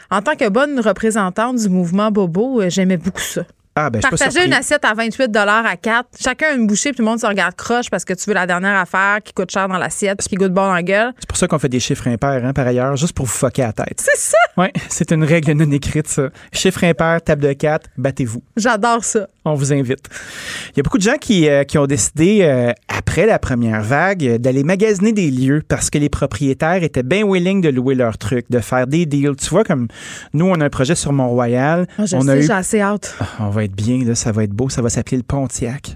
en 0.09 0.21
tant 0.21 0.35
que 0.35 0.49
bonne 0.49 0.79
représentante 0.79 1.57
du 1.57 1.69
mouvement 1.69 2.11
Bobo, 2.11 2.61
euh, 2.61 2.69
j'aimais 2.69 2.97
beaucoup 2.97 3.19
ça. 3.19 3.43
Ah, 3.79 3.91
ben, 3.91 4.01
Partager 4.01 4.43
une 4.43 4.53
assiette 4.53 4.83
à 4.85 4.95
28 4.95 5.37
à 5.37 5.77
4, 5.77 6.09
chacun 6.19 6.55
une 6.55 6.65
bouchée, 6.65 6.89
puis 6.89 6.97
tout 6.97 7.03
le 7.03 7.09
monde 7.09 7.19
se 7.19 7.27
regarde 7.27 7.53
croche 7.55 7.91
parce 7.91 8.05
que 8.05 8.13
tu 8.13 8.27
veux 8.27 8.33
la 8.33 8.47
dernière 8.47 8.75
affaire 8.75 9.19
qui 9.23 9.33
coûte 9.33 9.51
cher 9.51 9.67
dans 9.67 9.77
l'assiette, 9.77 10.17
puis 10.17 10.29
qui 10.29 10.35
goûte 10.35 10.51
bon 10.51 10.65
dans 10.65 10.73
la 10.73 10.81
gueule. 10.81 11.13
C'est 11.19 11.27
pour 11.27 11.37
ça 11.37 11.47
qu'on 11.47 11.59
fait 11.59 11.69
des 11.69 11.79
chiffres 11.79 12.07
impairs, 12.07 12.43
hein, 12.43 12.53
par 12.53 12.65
ailleurs, 12.65 12.95
juste 12.95 13.13
pour 13.13 13.27
vous 13.27 13.31
foquer 13.31 13.61
à 13.61 13.67
la 13.67 13.73
tête. 13.73 14.01
C'est 14.03 14.17
ça! 14.17 14.37
Oui, 14.57 14.67
c'est 14.89 15.11
une 15.11 15.23
règle 15.23 15.51
non 15.51 15.71
écrite, 15.71 16.07
ça. 16.07 16.29
Chiffre 16.51 16.83
impair, 16.85 17.21
table 17.21 17.43
de 17.43 17.53
4, 17.53 17.91
battez-vous. 17.97 18.41
J'adore 18.55 19.03
ça. 19.03 19.27
On 19.45 19.53
vous 19.53 19.71
invite. 19.71 20.09
Il 20.71 20.77
y 20.77 20.79
a 20.79 20.83
beaucoup 20.83 20.97
de 20.97 21.03
gens 21.03 21.17
qui, 21.21 21.47
euh, 21.47 21.63
qui 21.63 21.77
ont 21.77 21.85
décidé, 21.85 22.39
euh, 22.41 22.73
après 22.87 23.27
la 23.27 23.37
première 23.37 23.81
vague, 23.81 24.25
euh, 24.25 24.37
d'aller 24.39 24.63
magasiner 24.63 25.13
des 25.13 25.29
lieux 25.29 25.61
parce 25.67 25.89
que 25.91 25.99
les 25.99 26.09
propriétaires 26.09 26.83
étaient 26.83 27.03
bien 27.03 27.23
willing 27.25 27.61
de 27.61 27.69
louer 27.69 27.95
leurs 27.95 28.17
trucs, 28.17 28.49
de 28.49 28.59
faire 28.59 28.87
des 28.87 29.05
deals. 29.05 29.35
Tu 29.37 29.49
vois, 29.49 29.63
comme 29.63 29.87
nous, 30.33 30.45
on 30.47 30.59
a 30.59 30.65
un 30.65 30.69
projet 30.69 30.95
sur 30.95 31.13
Mont-Royal. 31.13 31.87
Ah, 31.97 32.01
on 32.01 32.21
sais, 32.21 32.29
a 32.29 32.37
eu 32.37 32.41
j'ai 32.41 32.51
assez 32.51 32.81
hâte. 32.81 33.15
Ah, 33.19 33.25
on 33.41 33.49
va 33.49 33.66
être 33.67 33.75
bien, 33.75 34.03
là, 34.05 34.15
ça 34.15 34.31
va 34.31 34.43
être 34.43 34.51
beau, 34.51 34.67
ça 34.69 34.81
va 34.81 34.89
s'appeler 34.89 35.17
le 35.17 35.23
Pontiac. 35.23 35.95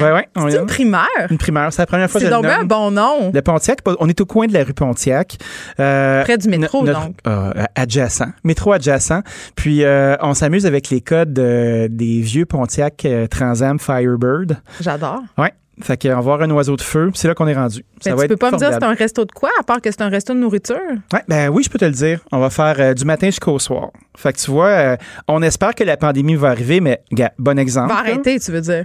Ouais, 0.00 0.28
on 0.36 0.48
C'est 0.48 0.56
est- 0.56 0.60
une 0.60 0.66
primeur. 0.66 1.06
une 1.28 1.38
primeur, 1.38 1.72
c'est 1.72 1.82
la 1.82 1.86
première 1.86 2.08
fois 2.08 2.20
que 2.20 2.26
je 2.26 2.30
le 2.30 2.36
donc 2.36 2.44
un 2.46 2.58
nomme. 2.58 2.68
bon 2.68 2.90
nom. 2.92 3.32
Le 3.34 3.42
Pontiac, 3.42 3.80
on 3.98 4.08
est 4.08 4.20
au 4.20 4.26
coin 4.26 4.46
de 4.46 4.52
la 4.52 4.62
rue 4.62 4.74
Pontiac. 4.74 5.36
Euh, 5.80 6.22
Près 6.22 6.38
du 6.38 6.48
métro, 6.48 6.84
notre- 6.84 7.00
donc. 7.06 7.16
euh, 7.26 7.52
adjacent. 7.74 8.22
Métro 8.44 8.72
adjacent. 8.72 9.22
Puis, 9.56 9.82
euh, 9.82 10.16
on 10.20 10.34
s'amuse 10.34 10.66
avec 10.66 10.88
les 10.90 11.00
codes 11.00 11.36
euh, 11.38 11.88
des 11.90 12.20
vieux 12.20 12.46
Pontiac 12.46 13.04
Transam 13.30 13.80
Firebird. 13.80 14.58
J'adore. 14.80 15.22
Ouais. 15.36 15.52
Fait 15.80 16.00
qu'on 16.00 16.08
va 16.10 16.18
avoir 16.18 16.42
un 16.42 16.50
oiseau 16.50 16.76
de 16.76 16.82
feu. 16.82 17.08
puis 17.10 17.18
C'est 17.18 17.28
là 17.28 17.34
qu'on 17.34 17.46
est 17.46 17.54
rendu. 17.54 17.84
Ça 18.00 18.10
Mais 18.10 18.16
va 18.16 18.22
tu 18.22 18.28
peux 18.28 18.36
pas 18.36 18.50
me 18.50 18.58
dire 18.58 18.70
c'est 18.72 18.84
un 18.84 18.92
resto 18.94 19.24
de 19.24 19.32
quoi, 19.32 19.50
à 19.58 19.62
part 19.62 19.80
que 19.80 19.90
c'est 19.90 20.02
un 20.02 20.08
resto 20.08 20.34
de 20.34 20.38
nourriture? 20.38 20.76
Ouais, 21.12 21.22
ben 21.28 21.48
oui, 21.48 21.62
je 21.62 21.70
peux 21.70 21.78
te 21.78 21.84
le 21.84 21.92
dire. 21.92 22.20
On 22.30 22.38
va 22.38 22.50
faire 22.50 22.76
euh, 22.78 22.94
du 22.94 23.04
matin 23.04 23.26
jusqu'au 23.26 23.58
soir. 23.58 23.90
Fait 24.16 24.32
que 24.32 24.38
tu 24.38 24.50
vois, 24.50 24.66
euh, 24.66 24.96
on 25.28 25.42
espère 25.42 25.74
que 25.74 25.82
la 25.84 25.96
pandémie 25.96 26.34
va 26.34 26.50
arriver, 26.50 26.80
mais 26.80 27.02
gars, 27.10 27.32
bon 27.38 27.58
exemple. 27.58 27.88
Va 27.92 28.00
arrêter, 28.00 28.38
tu 28.38 28.52
veux 28.52 28.60
dire. 28.60 28.84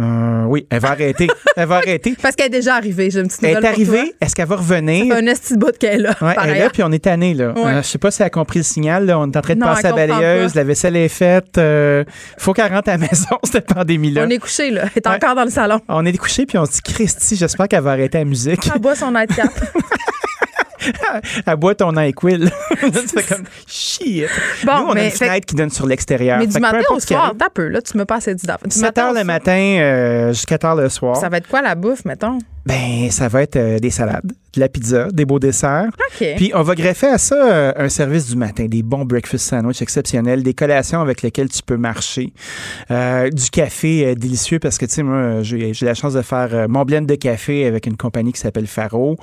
Euh, 0.00 0.44
oui, 0.46 0.66
elle 0.70 0.80
va 0.80 0.90
arrêter. 0.90 1.28
elle 1.56 1.68
va 1.68 1.76
arrêter. 1.76 2.16
Parce 2.20 2.34
qu'elle 2.34 2.46
est 2.46 2.50
déjà 2.50 2.74
arrivée. 2.74 3.10
J'ai 3.10 3.20
une 3.20 3.28
petite 3.28 3.44
Elle 3.44 3.62
est 3.62 3.66
arrivée. 3.66 4.12
Est-ce 4.20 4.34
qu'elle 4.34 4.48
va 4.48 4.56
revenir? 4.56 5.06
Ça 5.06 5.14
fait 5.14 5.22
un 5.22 5.26
esti 5.26 5.56
de 5.56 5.70
qu'elle 5.78 6.00
est 6.00 6.02
là. 6.02 6.16
Ouais, 6.20 6.34
elle 6.42 6.50
est 6.50 6.58
là, 6.60 6.70
puis 6.70 6.82
on 6.82 6.90
est 6.90 6.98
tanné, 7.04 7.32
là. 7.34 7.52
Ouais. 7.52 7.64
Euh, 7.64 7.82
je 7.82 7.86
sais 7.86 7.98
pas 7.98 8.10
si 8.10 8.22
elle 8.22 8.26
a 8.26 8.30
compris 8.30 8.58
le 8.58 8.64
signal, 8.64 9.06
là. 9.06 9.18
On 9.18 9.30
est 9.30 9.36
en 9.36 9.40
train 9.40 9.54
de 9.54 9.60
Non, 9.60 9.66
passer 9.66 9.86
à 9.86 9.90
comprend 9.90 10.06
balayeuse, 10.08 10.52
pas. 10.52 10.60
la 10.60 10.64
vaisselle 10.64 10.96
est 10.96 11.08
faite. 11.08 11.58
Euh, 11.58 12.04
faut 12.38 12.52
qu'elle 12.52 12.72
rentre 12.72 12.88
à 12.88 12.92
la 12.92 12.98
maison, 13.10 13.38
cette 13.44 13.72
pandémie-là. 13.72 14.24
On 14.26 14.30
est 14.30 14.38
couché, 14.38 14.70
là. 14.70 14.82
Elle 14.86 14.90
est 14.96 15.06
encore 15.06 15.36
dans 15.36 15.44
le 15.44 15.50
salon. 15.50 15.80
On 15.88 16.04
est 16.04 16.16
couché, 16.18 16.44
puis 16.44 16.58
on 16.58 16.66
se 16.66 16.72
dit, 16.72 16.82
Christy, 16.82 17.36
j'espère 17.36 17.68
qu'elle 17.68 17.82
va 17.82 17.92
arrêter 17.92 18.18
la 18.18 18.24
musique. 18.24 18.68
Elle 18.74 18.80
boit 18.80 18.96
son 18.96 19.12
nightcap. 19.12 19.48
boit 21.56 21.74
ton 21.74 21.92
NyQuil. 21.92 22.48
fais 22.80 23.22
comme, 23.22 23.44
shit. 23.66 24.26
Bon, 24.64 24.72
Nous, 24.78 24.84
on 24.86 24.90
a 24.90 24.94
mais 24.94 25.04
une 25.06 25.10
fait- 25.10 25.26
fenêtre 25.26 25.46
qui 25.46 25.54
donne 25.54 25.70
sur 25.70 25.86
l'extérieur. 25.86 26.38
Mais 26.38 26.46
Fait 26.46 26.52
du 26.54 26.60
matin 26.60 26.78
au 26.90 27.00
soir, 27.00 27.32
t'as 27.38 27.50
peu, 27.50 27.68
là, 27.68 27.80
tu 27.82 27.96
me 27.98 28.04
passes 28.04 28.28
du 28.28 28.46
d'affaires. 28.46 28.68
Du 28.68 28.74
7 28.74 28.82
matin 28.82 29.06
heures 29.06 29.12
le 29.14 29.24
matin 29.24 29.52
euh, 29.80 30.28
jusqu'à 30.32 30.58
tard 30.58 30.76
le 30.76 30.88
soir. 30.88 31.16
Ça 31.16 31.28
va 31.28 31.38
être 31.38 31.48
quoi 31.48 31.62
la 31.62 31.74
bouffe, 31.74 32.04
mettons? 32.04 32.38
Ben, 32.66 33.10
ça 33.10 33.28
va 33.28 33.42
être 33.42 33.56
euh, 33.56 33.78
des 33.78 33.90
salades, 33.90 34.32
de 34.54 34.60
la 34.60 34.68
pizza, 34.70 35.08
des 35.12 35.26
beaux 35.26 35.38
desserts. 35.38 35.88
Puis 36.36 36.50
on 36.54 36.62
va 36.62 36.74
greffer 36.74 37.08
à 37.08 37.18
ça 37.18 37.34
euh, 37.36 37.72
un 37.76 37.88
service 37.90 38.28
du 38.30 38.36
matin, 38.36 38.64
des 38.66 38.82
bons 38.82 39.04
breakfast 39.04 39.44
sandwich 39.46 39.82
exceptionnels, 39.82 40.42
des 40.42 40.54
collations 40.54 41.00
avec 41.02 41.20
lesquelles 41.20 41.50
tu 41.50 41.60
peux 41.62 41.76
marcher, 41.76 42.32
euh, 42.90 43.28
du 43.28 43.50
café 43.50 44.14
délicieux 44.14 44.58
parce 44.60 44.78
que 44.78 44.86
tu 44.86 44.92
sais 44.94 45.02
moi 45.02 45.42
j'ai 45.42 45.74
la 45.82 45.92
chance 45.94 46.14
de 46.14 46.22
faire 46.22 46.66
mon 46.70 46.84
blend 46.84 47.02
de 47.02 47.14
café 47.16 47.66
avec 47.66 47.86
une 47.86 47.96
compagnie 47.98 48.32
qui 48.32 48.40
s'appelle 48.40 48.66
Faro. 48.66 49.16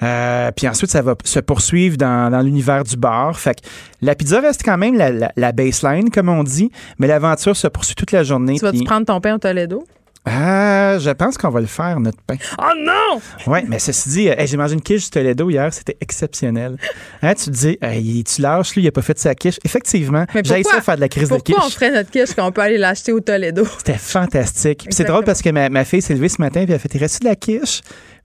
Puis 0.00 0.68
ensuite 0.68 0.90
ça 0.90 1.00
va 1.00 1.14
se 1.24 1.40
poursuivre 1.40 1.96
dans, 1.96 2.30
dans 2.30 2.42
l'univers 2.42 2.84
du 2.84 2.96
bar. 2.96 3.38
Fait 3.38 3.54
que 3.54 3.66
la 4.02 4.14
pizza 4.14 4.40
reste 4.40 4.62
quand 4.64 4.76
même 4.76 4.96
la, 4.96 5.10
la- 5.10 5.32
la 5.36 5.52
baseline 5.52 6.10
comme 6.10 6.28
on 6.28 6.44
dit, 6.44 6.70
mais 6.98 7.06
l'aventure 7.06 7.56
se 7.56 7.68
poursuit 7.68 7.94
toute 7.94 8.12
la 8.12 8.22
journée. 8.22 8.54
Tu 8.58 8.64
vas-tu 8.64 8.78
puis- 8.78 8.84
prendre 8.86 9.06
ton 9.06 9.20
pain 9.20 9.34
au 9.34 9.38
Toledo? 9.38 9.84
Ah, 10.24 10.98
je 11.00 11.10
pense 11.10 11.36
qu'on 11.36 11.50
va 11.50 11.60
le 11.60 11.66
faire 11.66 11.98
notre 11.98 12.20
pain. 12.22 12.36
Oh 12.58 12.70
non! 12.78 13.20
Oui, 13.48 13.58
mais 13.66 13.80
ceci 13.80 14.08
dit, 14.08 14.28
euh, 14.28 14.34
hey, 14.38 14.46
j'ai 14.46 14.56
mangé 14.56 14.74
une 14.74 14.80
quiche 14.80 15.04
du 15.04 15.10
Toledo 15.10 15.50
hier, 15.50 15.74
c'était 15.74 15.96
exceptionnel. 16.00 16.76
Hein, 17.22 17.34
tu 17.34 17.46
te 17.46 17.50
dis, 17.50 17.76
hey, 17.82 18.22
tu 18.22 18.40
lâches, 18.40 18.74
lui, 18.76 18.82
il 18.82 18.88
a 18.88 18.92
pas 18.92 19.02
fait 19.02 19.18
sa 19.18 19.34
quiche. 19.34 19.58
Effectivement, 19.64 20.24
j'ai 20.44 20.62
ça 20.62 20.80
faire 20.80 20.94
de 20.94 21.00
la 21.00 21.08
crise 21.08 21.28
de 21.28 21.34
Pourquoi 21.34 21.56
on 21.58 21.66
quiche. 21.66 21.74
ferait 21.74 21.90
notre 21.90 22.10
quiche 22.10 22.34
quand 22.36 22.46
on 22.46 22.52
peut 22.52 22.60
aller 22.60 22.78
l'acheter 22.78 23.10
au 23.12 23.18
Toledo? 23.18 23.64
C'était 23.78 23.98
fantastique. 23.98 24.84
Puis 24.84 24.94
c'est 24.94 25.04
drôle 25.04 25.24
parce 25.24 25.42
que 25.42 25.50
ma, 25.50 25.68
ma 25.68 25.84
fille 25.84 26.02
s'est 26.02 26.14
levée 26.14 26.28
ce 26.28 26.40
matin 26.40 26.60
et 26.60 26.64
elle 26.64 26.72
a 26.74 26.78
fait, 26.78 26.94
il 26.94 26.98
reste 26.98 27.22
de 27.22 27.28
la 27.28 27.34
quiche? 27.34 27.80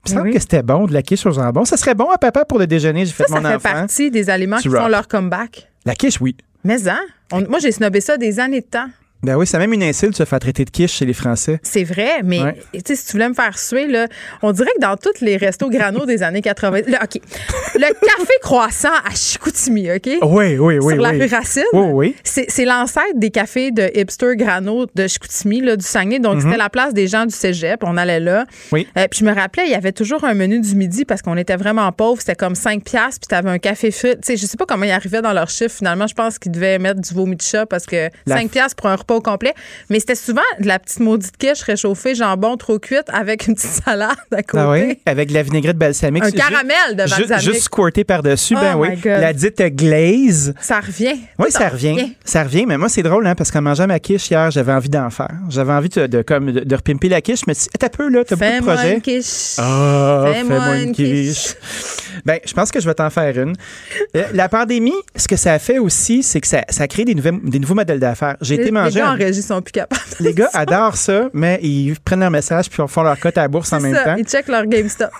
Il 0.06 0.12
me 0.12 0.16
semble 0.18 0.28
oui. 0.28 0.34
que 0.34 0.40
c'était 0.40 0.62
bon, 0.62 0.86
de 0.86 0.92
la 0.92 1.02
quiche 1.02 1.26
au 1.26 1.32
jambon. 1.32 1.64
Ça 1.64 1.76
serait 1.76 1.96
bon 1.96 2.08
à 2.10 2.18
papa 2.18 2.44
pour 2.44 2.60
le 2.60 2.68
déjeuner, 2.68 3.06
j'ai 3.06 3.12
fait 3.12 3.24
Ça, 3.24 3.34
ça 3.34 3.40
mon 3.40 3.48
fait 3.48 3.54
enfant. 3.56 3.72
partie 3.72 4.10
des 4.12 4.30
aliments 4.30 4.58
Tu 4.58 4.68
qui 4.70 4.76
font 4.76 4.86
leur 4.86 5.08
comeback. 5.08 5.68
La 5.84 5.96
quiche, 5.96 6.20
oui. 6.20 6.36
Mais 6.62 6.88
hein? 6.88 7.00
On- 7.32 7.40
moi, 7.48 7.58
j'ai 7.58 7.72
snobé 7.72 8.00
ça 8.00 8.16
des 8.16 8.38
années 8.38 8.60
de 8.60 8.66
temps. 8.66 8.86
Ben 9.22 9.34
oui, 9.36 9.46
c'est 9.46 9.58
même 9.58 9.72
une 9.72 9.82
insulte 9.82 10.12
de 10.12 10.16
se 10.16 10.24
faire 10.24 10.38
traiter 10.38 10.64
de 10.64 10.70
quiche 10.70 10.92
chez 10.92 11.04
les 11.04 11.12
Français. 11.12 11.58
C'est 11.64 11.82
vrai, 11.82 12.22
mais 12.24 12.40
Ouais. 12.40 12.54
si 12.74 13.04
tu 13.04 13.12
voulais 13.12 13.28
me 13.28 13.34
faire 13.34 13.58
suer, 13.58 13.88
là, 13.88 14.06
on 14.42 14.52
dirait 14.52 14.70
que 14.76 14.80
dans 14.80 14.96
tous 14.96 15.20
les 15.20 15.36
restos 15.36 15.68
grano 15.70 16.06
des 16.06 16.22
années 16.22 16.40
80. 16.40 16.82
là, 16.86 17.00
OK. 17.02 17.20
Le 17.74 17.80
café 18.06 18.32
croissant 18.42 18.88
à 19.04 19.14
Chicoutimi, 19.14 19.90
OK? 19.90 20.08
Oui, 20.22 20.56
oui, 20.58 20.78
oui. 20.78 20.92
Sur 20.94 21.02
la 21.02 21.10
rue 21.10 21.26
Racine. 21.26 21.62
Oui, 21.72 21.86
oui. 21.92 22.16
C'est 22.22 22.64
l'ancêtre 22.64 23.16
des 23.16 23.30
cafés 23.30 23.70
de 23.72 23.90
hipster 23.94 24.36
grano 24.36 24.86
de 24.94 25.06
Chicoutimi, 25.08 25.62
là, 25.62 25.76
du 25.76 25.84
Saguenay. 25.84 26.20
Donc, 26.20 26.42
c'était 26.42 26.56
la 26.56 26.70
place 26.70 26.94
des 26.94 27.08
gens 27.08 27.26
du 27.26 27.34
cégep. 27.34 27.82
On 27.84 27.96
allait 27.96 28.20
là. 28.20 28.40
Mhm. 28.42 28.46
Oui. 28.72 28.86
Euh, 28.96 29.06
puis 29.10 29.20
je 29.20 29.24
me 29.24 29.34
rappelais, 29.34 29.64
il 29.66 29.70
y 29.70 29.74
avait 29.74 29.92
toujours 29.92 30.24
un 30.24 30.34
menu 30.34 30.60
du 30.60 30.74
midi 30.76 31.04
parce 31.04 31.22
qu'on 31.22 31.36
était 31.36 31.56
vraiment 31.56 31.90
pauvres. 31.90 32.20
C'était 32.20 32.36
comme 32.36 32.54
5 32.54 32.84
piastres, 32.84 33.20
puis 33.20 33.28
tu 33.28 33.34
avais 33.34 33.50
un 33.50 33.58
café 33.58 33.90
frit. 33.90 34.14
Tu 34.16 34.18
sais, 34.22 34.36
je 34.36 34.46
sais 34.46 34.56
pas 34.56 34.64
comment 34.66 34.84
ils 34.84 34.90
arrivaient 34.92 35.22
dans 35.22 35.32
leur 35.32 35.50
chiffre. 35.50 35.74
Finalement, 35.76 36.06
je 36.06 36.14
pense 36.14 36.38
qu'ils 36.38 36.52
devaient 36.52 36.78
mettre 36.78 37.00
du 37.00 37.12
vomi 37.14 37.34
de 37.34 37.42
chat 37.42 37.66
parce 37.66 37.84
que 37.86 38.10
La- 38.26 38.36
5 38.36 38.50
piastres 38.50 38.76
pour 38.76 38.86
un 38.88 38.96
repas 39.08 39.14
au 39.16 39.20
complet. 39.20 39.54
Mais 39.90 40.00
c'était 40.00 40.14
souvent 40.14 40.42
de 40.60 40.66
la 40.66 40.78
petite 40.78 41.00
maudite 41.00 41.36
quiche 41.36 41.62
réchauffée, 41.62 42.14
jambon 42.14 42.56
trop 42.56 42.78
cuite 42.78 43.06
avec 43.12 43.46
une 43.46 43.54
petite 43.54 43.70
salade 43.84 44.10
à 44.32 44.42
côté. 44.42 44.58
Ah 44.62 44.70
oui, 44.70 44.98
avec 45.06 45.28
de 45.28 45.34
la 45.34 45.42
vinaigrette 45.42 45.76
balsamique. 45.78 46.24
Un 46.24 46.30
caramel 46.30 46.74
de 46.92 46.96
balsamique. 46.96 47.38
Juste 47.40 47.62
squirté 47.62 48.04
par-dessus, 48.04 48.54
ben 48.54 48.74
Oh 48.76 48.80
oui. 48.82 48.96
God. 48.96 49.20
La 49.20 49.32
dite 49.32 49.62
glaze. 49.74 50.54
Ça 50.60 50.80
revient. 50.80 51.16
Oui, 51.38 51.50
ça 51.50 51.66
en 51.66 51.70
revient. 51.70 52.12
Ça 52.24 52.42
revient, 52.42 52.66
mais 52.66 52.76
moi, 52.78 52.88
c'est 52.88 53.02
drôle, 53.02 53.26
hein, 53.26 53.34
parce 53.34 53.50
qu'en 53.50 53.62
mangeant 53.62 53.86
ma 53.86 53.98
quiche 53.98 54.30
hier, 54.30 54.50
j'avais 54.50 54.72
envie 54.72 54.88
d'en 54.90 55.08
faire. 55.10 55.30
J'avais 55.48 55.72
envie 55.72 55.88
de, 55.88 56.06
de, 56.06 56.22
comme, 56.22 56.52
de, 56.52 56.60
de 56.60 56.74
repimper 56.76 57.08
la 57.08 57.20
quiche. 57.20 57.40
Dit, 57.46 57.68
t'as 57.78 57.88
peu, 57.88 58.08
là, 58.08 58.24
t'as 58.24 58.36
beaucoup 58.36 58.46
de 58.50 58.54
Fais-moi 58.56 58.74
projets. 58.74 58.94
une 58.94 59.00
quiche. 59.00 59.54
Ah, 59.58 60.24
Fais-moi 60.32 60.60
fais-moi 60.60 60.76
une 60.78 60.92
quiche. 60.92 61.54
Ben, 62.24 62.38
je 62.44 62.52
pense 62.52 62.70
que 62.70 62.80
je 62.80 62.86
vais 62.88 62.94
t'en 62.94 63.10
faire 63.10 63.36
une. 63.38 63.54
Euh, 64.16 64.24
La 64.32 64.48
pandémie, 64.48 64.92
ce 65.16 65.28
que 65.28 65.36
ça 65.36 65.52
a 65.54 65.58
fait 65.58 65.78
aussi, 65.78 66.22
c'est 66.22 66.40
que 66.40 66.46
ça, 66.46 66.62
ça 66.68 66.84
a 66.84 66.86
créé 66.88 67.04
des, 67.04 67.14
nouvelles- 67.14 67.40
des 67.44 67.58
nouveaux 67.58 67.74
modèles 67.74 68.00
d'affaires. 68.00 68.36
J'ai 68.40 68.56
Les, 68.56 68.62
été 68.62 68.64
les 68.66 68.72
manger. 68.72 69.00
gars 69.00 69.08
un- 69.08 69.14
en 69.14 69.16
régie 69.16 69.42
sont 69.42 69.60
plus 69.62 69.72
capables. 69.72 70.00
les 70.20 70.34
gars 70.34 70.50
adorent 70.52 70.96
ça, 70.96 71.28
mais 71.32 71.58
ils 71.62 71.94
prennent 72.00 72.20
leur 72.20 72.30
message 72.30 72.68
puis 72.70 72.82
ils 72.82 72.88
font 72.88 73.02
leur 73.02 73.18
cote 73.18 73.36
à 73.38 73.42
la 73.42 73.48
bourse 73.48 73.72
en 73.72 73.80
même 73.80 73.94
ça, 73.94 74.04
temps. 74.04 74.16
Ils 74.16 74.24
checkent 74.24 74.48
leur 74.48 74.66
GameStop. 74.66 75.10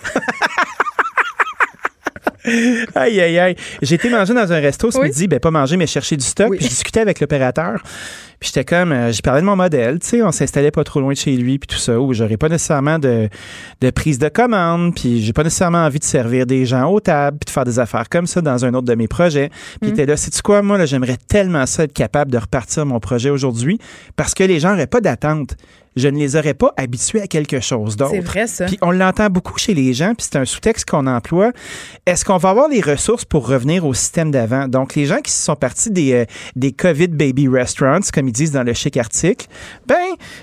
Aïe, 2.95 3.19
aïe, 3.19 3.37
aïe. 3.37 3.55
J'ai 3.81 3.95
été 3.95 4.09
manger 4.09 4.33
dans 4.33 4.51
un 4.51 4.59
resto 4.59 4.89
ce 4.89 4.97
Oui. 4.97 5.07
midi, 5.09 5.27
ben 5.27 5.39
pas 5.39 5.51
manger, 5.51 5.75
mais 5.77 5.85
chercher 5.85 6.15
du 6.15 6.25
stock. 6.25 6.49
Oui. 6.49 6.57
Puis 6.57 6.65
je 6.65 6.69
discutais 6.71 7.01
avec 7.01 7.19
l'opérateur. 7.19 7.83
Puis 8.39 8.51
j'étais 8.53 8.63
comme, 8.63 8.91
euh, 8.91 9.11
j'ai 9.11 9.21
parlé 9.21 9.41
de 9.41 9.45
mon 9.45 9.55
modèle, 9.55 9.99
tu 9.99 10.07
sais, 10.07 10.23
on 10.23 10.31
s'installait 10.31 10.71
pas 10.71 10.83
trop 10.83 11.01
loin 11.01 11.11
de 11.11 11.17
chez 11.17 11.35
lui, 11.35 11.59
puis 11.59 11.67
tout 11.67 11.81
ça, 11.81 11.99
où 11.99 12.13
j'aurais 12.13 12.37
pas 12.37 12.47
nécessairement 12.47 12.97
de, 12.97 13.27
de 13.81 13.89
prise 13.89 14.17
de 14.17 14.29
commande, 14.29 14.95
puis 14.95 15.21
j'ai 15.21 15.33
pas 15.33 15.43
nécessairement 15.43 15.85
envie 15.85 15.99
de 15.99 16.05
servir 16.05 16.45
des 16.45 16.65
gens 16.65 16.89
aux 16.89 17.01
tables, 17.01 17.37
puis 17.37 17.47
de 17.47 17.51
faire 17.51 17.65
des 17.65 17.79
affaires 17.79 18.07
comme 18.07 18.27
ça 18.27 18.41
dans 18.41 18.63
un 18.63 18.73
autre 18.73 18.87
de 18.87 18.95
mes 18.95 19.07
projets. 19.07 19.49
Puis 19.81 19.89
il 19.89 19.89
était 19.89 20.05
là, 20.05 20.15
sais-tu 20.15 20.41
quoi, 20.41 20.61
moi, 20.61 20.77
là, 20.77 20.85
j'aimerais 20.85 21.17
tellement 21.27 21.65
ça 21.65 21.83
être 21.83 21.93
capable 21.93 22.31
de 22.31 22.37
repartir 22.37 22.85
mon 22.85 22.99
projet 22.99 23.29
aujourd'hui, 23.29 23.77
parce 24.15 24.33
que 24.33 24.43
les 24.43 24.59
gens 24.59 24.71
n'auraient 24.71 24.87
pas 24.87 25.01
d'attente. 25.01 25.57
Je 25.95 26.07
ne 26.07 26.17
les 26.17 26.35
aurais 26.35 26.53
pas 26.53 26.71
habitués 26.77 27.19
à 27.19 27.27
quelque 27.27 27.59
chose 27.59 27.97
d'autre. 27.97 28.11
C'est 28.13 28.19
vrai, 28.19 28.47
ça. 28.47 28.65
Puis 28.65 28.77
on 28.81 28.91
l'entend 28.91 29.27
beaucoup 29.29 29.57
chez 29.57 29.73
les 29.73 29.93
gens, 29.93 30.13
puis 30.15 30.27
c'est 30.29 30.37
un 30.37 30.45
sous-texte 30.45 30.87
qu'on 30.87 31.07
emploie. 31.07 31.51
Est-ce 32.05 32.23
qu'on 32.23 32.37
va 32.37 32.51
avoir 32.51 32.69
les 32.69 32.79
ressources 32.79 33.25
pour 33.25 33.47
revenir 33.47 33.85
au 33.85 33.93
système 33.93 34.31
d'avant? 34.31 34.67
Donc, 34.67 34.95
les 34.95 35.05
gens 35.05 35.19
qui 35.19 35.31
sont 35.31 35.55
partis 35.55 35.89
des, 35.89 36.13
euh, 36.13 36.25
des 36.55 36.71
COVID 36.71 37.07
baby 37.07 37.49
restaurants, 37.49 37.99
comme 38.13 38.28
ils 38.29 38.33
disent 38.33 38.51
dans 38.51 38.63
le 38.63 38.73
chic 38.73 38.95
article, 38.97 39.47
ben, 39.85 39.95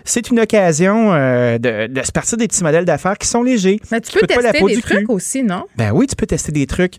c'est 0.05 0.31
une 0.31 0.41
occasion 0.41 1.13
euh, 1.15 1.59
de, 1.59 1.87
de 1.87 2.03
se 2.03 2.13
partir 2.13 2.37
des 2.37 2.49
petits 2.49 2.63
modèles 2.63 2.85
d'affaires 2.85 3.17
qui 3.19 3.29
sont 3.29 3.43
légers. 3.43 3.81
Mais 3.91 4.01
tu 4.01 4.13
peux 4.13 4.21
coûtent 4.21 4.35
pas 4.35 4.43
la 4.43 4.53
tester 4.53 4.59
peau 4.61 4.69
des 4.69 4.77
du 4.77 4.83
cul. 4.83 4.95
trucs 4.97 5.11
aussi, 5.11 5.43
non? 5.43 5.65
Ben 5.77 5.93
oui, 5.93 6.07
tu 6.07 6.17
peux 6.17 6.27
tester 6.27 6.53
des 6.53 6.67
trucs. 6.67 6.95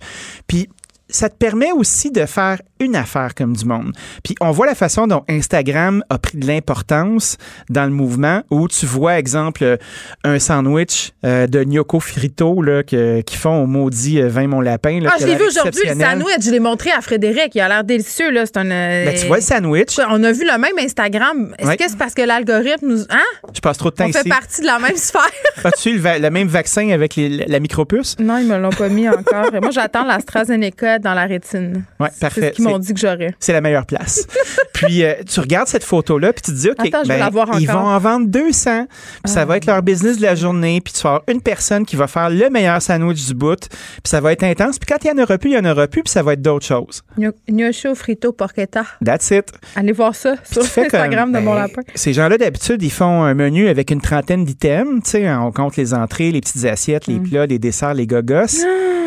Puis 0.47 0.69
ça 1.09 1.29
te 1.29 1.35
permet 1.35 1.71
aussi 1.71 2.11
de 2.11 2.25
faire 2.25 2.61
une 2.79 2.95
affaire 2.95 3.33
comme 3.35 3.55
du 3.55 3.65
monde. 3.65 3.93
Puis 4.23 4.35
on 4.41 4.51
voit 4.51 4.65
la 4.67 4.75
façon 4.75 5.07
dont 5.07 5.23
Instagram 5.29 6.03
a 6.09 6.17
pris 6.19 6.37
de 6.37 6.45
l'importance 6.45 7.37
dans 7.69 7.85
le 7.85 7.89
mouvement 7.91 8.43
où 8.51 8.67
tu 8.67 8.85
vois, 8.85 9.17
exemple, 9.17 9.63
euh, 9.63 9.77
un 10.23 10.37
sandwich 10.39 11.11
euh, 11.25 11.47
de 11.47 11.63
gnocco 11.63 11.99
frito 11.99 12.61
là, 12.61 12.83
que- 12.83 13.21
qui 13.21 13.35
font 13.37 13.63
au 13.63 13.67
maudit 13.67 14.21
euh, 14.21 14.27
vin 14.29 14.47
mon 14.47 14.61
lapin. 14.61 14.99
là, 14.99 15.09
Ah, 15.13 15.17
je 15.19 15.25
l'ai 15.25 15.35
vu 15.35 15.45
aujourd'hui, 15.47 15.81
le 15.85 15.95
sandwich. 15.99 16.45
Je 16.45 16.51
l'ai 16.51 16.59
montré 16.59 16.91
à 16.91 17.01
Frédéric. 17.01 17.55
Il 17.55 17.61
a 17.61 17.67
l'air 17.67 17.83
délicieux, 17.83 18.29
là. 18.31 18.45
C'est 18.45 18.57
un. 18.57 18.69
euh, 18.69 19.05
Ben, 19.05 19.15
tu 19.19 19.25
vois 19.27 19.37
le 19.37 19.41
sandwich. 19.43 19.97
On 20.09 20.23
a 20.23 20.31
vu 20.31 20.43
le 20.45 20.57
même 20.59 20.77
Instagram. 20.79 21.55
Est-ce 21.57 21.71
que 21.77 21.89
c'est 21.89 21.97
parce 21.97 22.13
que 22.13 22.21
l'algorithme 22.21 22.87
nous. 22.87 23.01
Hein? 23.09 23.23
Je 23.55 23.59
passe 23.59 23.77
trop 23.77 23.89
de 23.89 23.95
temps 23.95 24.05
On 24.07 24.11
fait 24.11 24.19
ici. 24.19 24.29
partie 24.29 24.61
de 24.61 24.67
la 24.67 24.77
même 24.79 24.95
sphère. 24.97 25.21
As-tu 25.63 25.93
le, 25.93 25.99
va- 25.99 26.19
le 26.19 26.29
même 26.29 26.47
vaccin 26.47 26.89
avec 26.91 27.15
les- 27.15 27.29
la 27.47 27.59
micropuce? 27.59 28.15
Non, 28.19 28.37
ils 28.37 28.45
me 28.47 28.57
l'ont 28.57 28.69
pas 28.69 28.89
mis 28.89 29.07
encore. 29.09 29.51
Moi, 29.61 29.71
j'attends 29.71 30.03
l'AstraZeneca 30.05 30.96
dans 30.99 31.13
la 31.13 31.25
rétine. 31.25 31.83
Oui, 31.99 32.07
C'est 32.11 32.19
parfait. 32.19 32.49
ce 32.49 32.55
qu'ils 32.55 32.63
m'ont 32.65 32.75
C'est- 32.81 32.87
dit 32.87 32.93
que 32.93 32.99
j'aurais. 32.99 33.33
C'est 33.39 33.53
la 33.53 33.61
meilleure 33.61 33.85
place. 33.85 34.27
puis 34.73 35.03
euh, 35.03 35.13
tu 35.27 35.39
regardes 35.39 35.67
cette 35.67 35.83
photo-là, 35.83 36.33
puis 36.33 36.41
tu 36.43 36.51
te 36.51 36.55
dis, 36.57 36.69
OK, 36.69 36.75
Attends, 36.87 37.03
ben, 37.07 37.29
ils 37.59 37.67
vont 37.67 37.77
en 37.79 37.97
vendre 37.99 38.27
200. 38.27 38.85
Puis 39.23 39.33
ça 39.33 39.45
va 39.45 39.57
être 39.57 39.65
leur 39.65 39.81
business 39.81 40.17
de 40.17 40.23
la 40.23 40.35
journée. 40.35 40.81
Puis 40.81 40.93
tu 40.93 41.01
vas 41.01 41.09
avoir 41.09 41.23
une 41.27 41.41
personne 41.41 41.85
qui 41.85 41.95
va 41.95 42.07
faire 42.07 42.29
le 42.29 42.49
meilleur 42.49 42.81
sandwich 42.81 43.25
du 43.27 43.33
bout. 43.33 43.59
Puis 43.69 44.01
ça 44.05 44.21
va 44.21 44.31
être 44.33 44.43
intense. 44.43 44.77
Puis 44.79 44.87
quand 44.87 45.03
il 45.03 45.07
y 45.07 45.11
en 45.19 45.23
aura 45.23 45.37
plus, 45.37 45.51
il 45.51 45.55
y 45.55 45.57
en 45.59 45.65
aura 45.65 45.87
plus. 45.87 46.03
Puis 46.03 46.11
ça 46.11 46.23
va 46.23 46.33
être 46.33 46.41
d'autres 46.41 46.65
choses. 46.65 47.01
Gno- 47.17 47.33
Gnocco 47.49 47.95
frito 47.95 48.31
porchetta. 48.31 48.83
That's 49.03 49.31
it. 49.31 49.51
Allez 49.75 49.91
voir 49.91 50.15
ça 50.15 50.35
sur 50.49 50.61
Instagram 50.63 51.31
de 51.31 51.39
mon 51.39 51.53
ben, 51.53 51.61
lapin. 51.61 51.81
Ces 51.95 52.13
gens-là, 52.13 52.37
d'habitude, 52.37 52.81
ils 52.83 52.91
font 52.91 53.23
un 53.23 53.33
menu 53.33 53.67
avec 53.69 53.91
une 53.91 54.01
trentaine 54.01 54.45
d'items. 54.45 55.01
Tu 55.03 55.09
sais, 55.11 55.31
on 55.33 55.51
compte 55.51 55.75
les 55.77 55.93
entrées, 55.93 56.31
les 56.31 56.41
petites 56.41 56.65
assiettes, 56.65 57.07
Mm. 57.07 57.11
les 57.13 57.19
plats, 57.29 57.45
les 57.45 57.59
desserts, 57.59 57.93
les 57.93 58.07
gogos. 58.07 58.45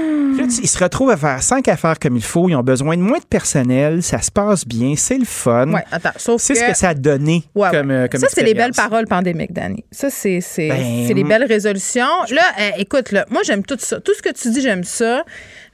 Ils 0.58 0.68
se 0.68 0.82
retrouvent 0.82 1.10
à 1.10 1.16
faire 1.16 1.42
cinq 1.42 1.68
affaires 1.68 1.98
comme 1.98 2.16
il 2.16 2.22
faut. 2.22 2.48
Ils 2.48 2.54
ont 2.56 2.62
besoin 2.62 2.96
de 2.96 3.02
moins 3.02 3.18
de 3.18 3.24
personnel. 3.24 4.02
Ça 4.02 4.20
se 4.20 4.30
passe 4.30 4.66
bien. 4.66 4.94
C'est 4.96 5.18
le 5.18 5.24
fun. 5.24 5.72
Ouais, 5.72 5.84
attends, 5.92 6.10
sauf 6.16 6.40
C'est 6.42 6.54
que. 6.54 6.58
ce 6.60 6.64
que 6.66 6.76
ça 6.76 6.88
a 6.90 6.94
donné 6.94 7.44
Ouais, 7.54 7.70
comme, 7.70 7.88
ouais. 7.88 7.94
euh, 7.94 8.08
comme 8.08 8.20
ça, 8.20 8.26
c'est 8.30 8.42
les 8.42 8.54
belles 8.54 8.72
paroles 8.72 9.06
pandémiques, 9.06 9.52
Danny. 9.52 9.84
Ça, 9.90 10.10
c'est 10.10 10.40
c'est 10.40 10.68
Ben, 10.68 11.04
c'est 11.06 11.14
les 11.14 11.24
belles 11.24 11.44
résolutions. 11.44 12.04
Là, 12.30 12.42
euh, 12.60 12.70
écoute, 12.78 13.12
là, 13.12 13.24
moi, 13.30 13.42
j'aime 13.44 13.64
tout 13.64 13.76
ça. 13.78 14.00
Tout 14.00 14.14
ce 14.14 14.22
que 14.22 14.32
tu 14.32 14.50
dis, 14.50 14.60
j'aime 14.60 14.84
ça. 14.84 15.24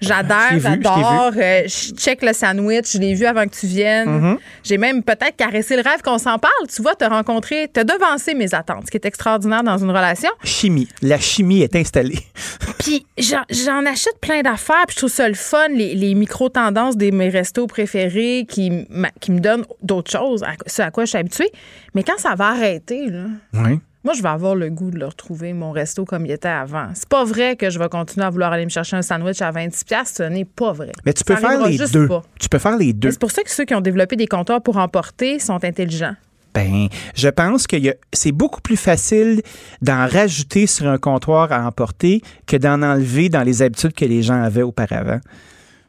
J'adore, 0.01 0.59
j'adore. 0.59 1.33
Euh, 1.37 1.63
je 1.67 1.95
check 1.95 2.23
le 2.23 2.33
sandwich. 2.33 2.93
Je 2.93 2.99
l'ai 2.99 3.15
vu 3.15 3.25
avant 3.25 3.45
que 3.45 3.55
tu 3.55 3.67
viennes. 3.67 4.35
Mm-hmm. 4.35 4.39
J'ai 4.65 4.79
même 4.79 5.03
peut-être 5.03 5.37
caressé 5.37 5.77
le 5.77 5.83
rêve 5.83 6.03
qu'on 6.03 6.19
s'en 6.19 6.39
parle. 6.39 6.53
Tu 6.75 6.83
vois, 6.83 6.95
te 6.95 7.05
rencontrer, 7.05 7.69
te 7.69 7.81
devancer 7.81 8.35
mes 8.35 8.55
attentes, 8.55 8.87
ce 8.87 8.91
qui 8.91 8.97
est 8.97 9.07
extraordinaire 9.07 9.63
dans 9.63 9.79
une 9.79 9.91
relation. 9.91 10.31
Chimie. 10.45 10.89
La 11.03 11.19
chimie 11.19 11.63
est 11.63 11.75
installée. 11.77 12.19
Puis 12.79 13.07
j'en 13.19 13.87
achète 13.87 14.19
plein 14.21 14.43
d'affaires, 14.43 14.85
puis 14.87 14.95
je 14.95 14.99
trouve 14.99 15.11
ça 15.11 15.29
le 15.29 15.35
fun, 15.35 15.69
les, 15.69 15.95
les 15.95 16.15
micro-tendances 16.15 16.97
de 16.97 17.11
mes 17.11 17.29
restos 17.29 17.67
préférés 17.67 18.47
qui, 18.49 18.87
qui 19.21 19.33
me 19.33 19.41
donnent 19.41 19.65
d'autres 19.83 20.11
choses, 20.11 20.45
ce 20.67 20.83
à 20.83 20.91
quoi 20.91 21.05
je 21.05 21.11
suis 21.11 21.19
habituée. 21.19 21.51
Mais 21.95 22.03
quand 22.03 22.19
ça 22.19 22.35
va 22.35 22.49
arrêter, 22.49 23.07
là, 23.07 23.25
Oui. 23.55 23.81
Moi, 24.07 24.15
je 24.15 24.23
vais 24.23 24.29
avoir 24.29 24.55
le 24.55 24.71
goût 24.71 24.93
de 24.93 25.01
le 25.01 25.07
retrouver, 25.07 25.53
mon 25.53 25.73
resto, 25.73 26.05
comme 26.05 26.27
il 26.27 26.31
était 26.31 26.47
avant. 26.47 26.91
C'est 26.95 27.09
pas 27.09 27.25
vrai 27.25 27.57
que 27.57 27.71
je 27.71 27.79
vais 27.81 27.89
continuer 27.89 28.25
à 28.25 28.31
vouloir 28.31 28.53
aller 28.53 28.65
me 28.65 28.71
chercher 28.71 28.95
un 28.95 29.03
sandwich 29.03 29.43
à 29.43 29.51
26$. 29.51 30.05
Ce 30.05 30.23
n'est 30.23 30.45
pas 30.45 30.71
vrai. 30.73 30.93
Mais 31.05 31.13
tu 31.13 31.25
peux 31.25 31.35
Ça 31.35 31.41
faire 31.41 31.67
les 31.67 31.77
deux. 31.77 32.07
pas. 32.07 32.23
Tu 32.39 32.49
peux 32.49 32.61
faire 32.61 32.77
les 32.79 32.93
deux. 32.93 33.11
C'est 33.11 33.19
pour 33.19 33.33
ça 33.33 33.43
que 33.43 33.51
ceux 33.51 33.65
qui 33.65 33.75
ont 33.75 33.81
développé 33.81 34.15
des 34.15 34.29
comptoirs 34.29 34.63
pour 34.63 34.77
emporter 34.77 35.41
sont 35.41 35.65
intelligents. 35.65 36.15
Ben, 36.55 36.87
je 37.17 37.29
pense 37.29 37.67
que 37.67 37.77
c'est 38.13 38.31
beaucoup 38.31 38.61
plus 38.61 38.77
facile 38.77 39.43
d'en 39.83 40.07
rajouter 40.07 40.69
sur 40.69 40.87
un 40.87 40.99
comptoir 40.99 41.51
à 41.51 41.67
emporter 41.67 42.23
que 42.47 42.57
d'en 42.57 42.83
enlever 42.83 43.29
dans 43.29 43.43
les 43.43 43.61
habitudes 43.61 43.93
que 43.93 44.05
les 44.05 44.23
gens 44.23 44.41
avaient 44.41 44.63
auparavant. 44.63 45.19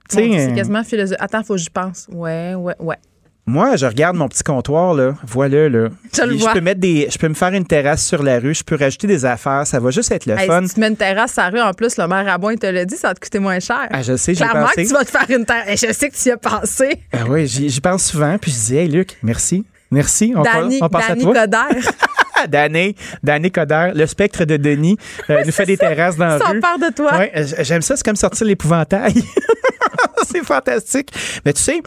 Dieu, 0.10 0.24
euh, 0.24 0.38
C'est 0.38 0.56
quasiment 0.56 0.84
philosophique. 0.84 1.22
Attends, 1.24 1.44
faut 1.44 1.54
que 1.54 1.60
j'y 1.60 1.70
pense. 1.70 2.08
Ouais, 2.12 2.56
ouais, 2.56 2.74
ouais. 2.80 2.98
Moi, 3.48 3.78
je 3.78 3.86
regarde 3.86 4.16
mon 4.18 4.28
petit 4.28 4.44
comptoir 4.44 4.94
là, 4.94 5.14
voilà 5.26 5.70
là. 5.70 5.88
Je 6.16 6.22
le 6.24 6.36
vois. 6.36 6.54
peux 6.54 6.62
mettre 6.62 6.82
des, 6.82 7.08
je 7.10 7.18
peux 7.18 7.30
me 7.30 7.34
faire 7.34 7.54
une 7.54 7.66
terrasse 7.66 8.06
sur 8.06 8.22
la 8.22 8.40
rue, 8.40 8.54
je 8.54 8.64
peux 8.64 8.76
rajouter 8.76 9.08
des 9.08 9.24
affaires, 9.26 9.66
ça 9.66 9.80
va 9.80 9.90
juste 9.90 10.12
être 10.12 10.26
le 10.26 10.38
Hey, 10.38 10.48
fun. 10.48 10.68
si 10.68 10.74
tu 10.76 10.80
mets 10.82 10.90
une 10.90 10.98
terrasse 10.98 11.38
à 11.38 11.50
la 11.50 11.62
rue, 11.62 11.62
en 11.68 11.74
plus, 11.74 11.98
le 11.98 12.08
maire 12.08 12.26
Rabouin 12.26 12.56
te 12.58 12.66
l'a 12.68 12.84
dit, 12.86 12.96
ça 12.98 13.08
va 13.08 13.14
te 13.14 13.20
coûter 13.22 13.40
moins 13.40 13.60
cher. 13.60 13.88
Ah, 13.90 14.02
je 14.02 14.16
sais, 14.18 14.34
j'y 14.36 14.44
ai 14.44 14.46
Clairement 14.48 14.68
pensé. 14.68 14.84
que 14.84 14.88
tu 14.90 14.94
vas 14.94 15.06
te 15.06 15.12
faire 15.12 15.26
une 15.38 15.46
terrasse. 15.46 15.80
Je 15.88 15.94
sais 15.94 16.10
que 16.10 16.16
tu 16.16 16.28
y 16.30 16.32
as 16.32 16.38
pensé. 16.38 17.02
Ah 17.14 17.20
oui, 17.30 17.48
j'y 17.48 17.70
j'y 17.70 17.80
pense 17.82 18.04
souvent, 18.06 18.38
puis 18.38 18.52
je 18.52 18.58
dis, 18.58 18.76
hey 18.78 18.88
Luc, 18.90 19.18
merci. 19.24 19.66
Merci, 19.90 20.34
on, 20.36 20.42
Danny, 20.42 20.80
on 20.82 20.90
pense 20.90 21.08
Danny 21.08 21.22
à 21.22 21.24
toi. 21.24 21.34
Coderre. 21.34 21.92
Danny, 22.48 22.96
Danny 23.24 23.52
Coderre, 23.52 23.94
le 23.96 24.06
spectre 24.06 24.46
de 24.46 24.58
Denis, 24.58 24.98
euh, 25.30 25.44
nous 25.46 25.52
fait 25.52 25.66
des 25.66 25.78
terrasses 25.78 26.18
dans 26.18 26.28
la 26.28 26.40
Sans 26.40 26.52
rue. 26.52 26.60
part 26.60 26.78
de 26.80 26.94
toi. 26.94 27.18
Ouais, 27.18 27.32
j'aime 27.62 27.82
ça, 27.82 27.96
c'est 27.96 28.06
comme 28.06 28.16
sortir 28.16 28.46
l'épouvantail. 28.46 29.14
c'est 30.30 30.44
fantastique. 30.44 31.12
Mais 31.46 31.54
tu 31.54 31.62
sais, 31.62 31.82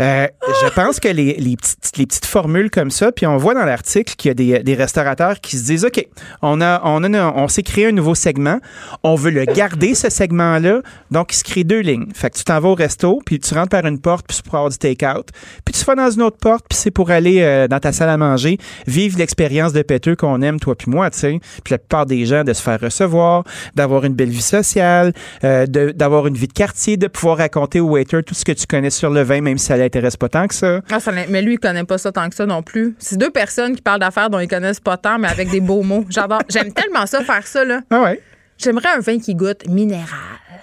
euh, 0.00 0.26
je 0.62 0.68
pense 0.74 1.00
que 1.00 1.08
les, 1.08 1.34
les 1.34 1.56
petites, 1.56 1.96
les 1.96 2.06
petites 2.06 2.26
formules 2.26 2.70
comme 2.70 2.90
ça, 2.90 3.12
puis 3.12 3.26
on 3.26 3.36
voit 3.36 3.54
dans 3.54 3.64
l'article 3.64 4.14
qu'il 4.16 4.28
y 4.28 4.32
a 4.32 4.34
des, 4.34 4.62
des 4.62 4.74
restaurateurs 4.74 5.40
qui 5.40 5.56
se 5.56 5.64
disent, 5.64 5.84
OK, 5.84 6.04
on, 6.42 6.60
a, 6.60 6.80
on, 6.84 7.02
a, 7.04 7.32
on 7.32 7.48
s'est 7.48 7.62
créé 7.62 7.86
un 7.86 7.92
nouveau 7.92 8.14
segment, 8.14 8.58
on 9.02 9.14
veut 9.14 9.30
le 9.30 9.44
garder, 9.44 9.94
ce 9.94 10.10
segment-là, 10.10 10.80
donc 11.10 11.32
il 11.32 11.36
se 11.36 11.44
crée 11.44 11.64
deux 11.64 11.80
lignes. 11.80 12.08
Fait 12.14 12.30
que 12.30 12.36
tu 12.36 12.44
t'en 12.44 12.60
vas 12.60 12.68
au 12.68 12.74
resto, 12.74 13.20
puis 13.24 13.38
tu 13.38 13.54
rentres 13.54 13.70
par 13.70 13.86
une 13.86 14.00
porte, 14.00 14.26
puis 14.26 14.36
c'est 14.36 14.44
pour 14.44 14.56
avoir 14.56 14.70
du 14.70 14.78
take-out, 14.78 15.28
puis 15.64 15.74
tu 15.74 15.84
vas 15.84 15.94
dans 15.94 16.10
une 16.10 16.22
autre 16.22 16.38
porte, 16.38 16.64
puis 16.68 16.78
c'est 16.78 16.90
pour 16.90 17.10
aller 17.10 17.42
euh, 17.42 17.68
dans 17.68 17.80
ta 17.80 17.92
salle 17.92 18.08
à 18.10 18.16
manger, 18.16 18.58
vivre 18.86 19.18
l'expérience 19.18 19.72
de 19.72 19.82
péteux 19.94 20.16
qu'on 20.16 20.42
aime, 20.42 20.58
toi 20.58 20.74
puis 20.74 20.90
moi, 20.90 21.08
tu 21.10 21.18
sais. 21.18 21.40
Puis 21.62 21.72
la 21.72 21.78
plupart 21.78 22.06
des 22.06 22.26
gens, 22.26 22.42
de 22.44 22.52
se 22.52 22.62
faire 22.62 22.80
recevoir, 22.80 23.44
d'avoir 23.74 24.04
une 24.04 24.14
belle 24.14 24.28
vie 24.30 24.42
sociale, 24.42 25.12
euh, 25.44 25.66
de- 25.66 25.92
d'avoir 25.92 26.26
une 26.26 26.34
vie 26.34 26.48
de 26.48 26.52
quartier, 26.52 26.96
de 26.96 27.06
pouvoir 27.06 27.38
raconter 27.38 27.78
au 27.80 27.88
waiter 27.90 28.22
tout 28.22 28.34
ce 28.34 28.44
que 28.44 28.52
tu 28.52 28.66
connais 28.66 28.90
sur 28.90 29.10
le 29.10 29.22
vin, 29.22 29.40
même 29.40 29.58
si 29.58 29.66
ça 29.66 29.76
l'intéresse 29.76 30.16
pas 30.16 30.28
tant 30.28 30.46
que 30.48 30.54
ça. 30.54 30.80
Ah, 30.90 30.98
ça 31.00 31.12
mais 31.28 31.42
lui, 31.42 31.54
il 31.54 31.58
connaît 31.58 31.84
pas 31.84 31.98
ça 31.98 32.10
tant 32.12 32.28
que 32.28 32.34
ça 32.34 32.46
non 32.46 32.62
plus. 32.62 32.96
C'est 32.98 33.16
deux 33.16 33.30
personnes 33.30 33.76
qui 33.76 33.82
parlent 33.82 34.00
d'affaires 34.00 34.30
dont 34.30 34.38
ils 34.40 34.48
connaissent 34.48 34.80
pas 34.80 34.96
tant, 34.96 35.18
mais 35.18 35.28
avec 35.28 35.50
des 35.50 35.60
beaux 35.60 35.82
mots. 35.82 36.04
J'adore. 36.10 36.40
J'aime 36.48 36.72
tellement 36.72 37.06
ça, 37.06 37.22
faire 37.22 37.46
ça, 37.46 37.64
là. 37.64 37.80
Ah 37.90 38.02
ouais? 38.02 38.20
J'aimerais 38.58 38.88
un 38.96 39.00
vin 39.00 39.18
qui 39.18 39.34
goûte 39.34 39.68
minéral. 39.68 40.08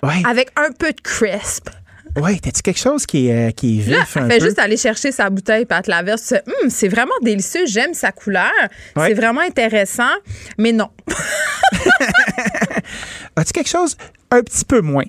Ouais. 0.03 0.21
Avec 0.27 0.49
un 0.57 0.71
peu 0.77 0.91
de 0.91 1.01
crisp. 1.01 1.69
Ouais, 2.19 2.37
t'as-tu 2.39 2.61
quelque 2.61 2.79
chose 2.79 3.05
qui 3.05 3.27
est, 3.27 3.49
euh, 3.49 3.51
qui 3.51 3.79
est 3.79 3.89
Là, 3.89 3.99
vif 3.99 4.17
un 4.17 4.25
elle 4.25 4.31
fait 4.33 4.39
peu? 4.39 4.45
juste 4.45 4.59
aller 4.59 4.77
chercher 4.77 5.11
sa 5.11 5.29
bouteille 5.29 5.63
et 5.63 5.67
elle 5.73 5.81
te 5.81 5.89
la 5.89 6.03
verse. 6.03 6.33
Hum, 6.33 6.69
c'est 6.69 6.87
vraiment 6.89 7.13
délicieux, 7.21 7.65
j'aime 7.67 7.93
sa 7.93 8.11
couleur. 8.11 8.51
Ouais. 8.95 9.07
C'est 9.07 9.13
vraiment 9.13 9.41
intéressant, 9.41 10.03
mais 10.57 10.71
non. 10.71 10.89
As-tu 13.35 13.53
quelque 13.53 13.69
chose 13.69 13.95
un 14.29 14.41
petit 14.41 14.65
peu 14.65 14.81
moins? 14.81 15.05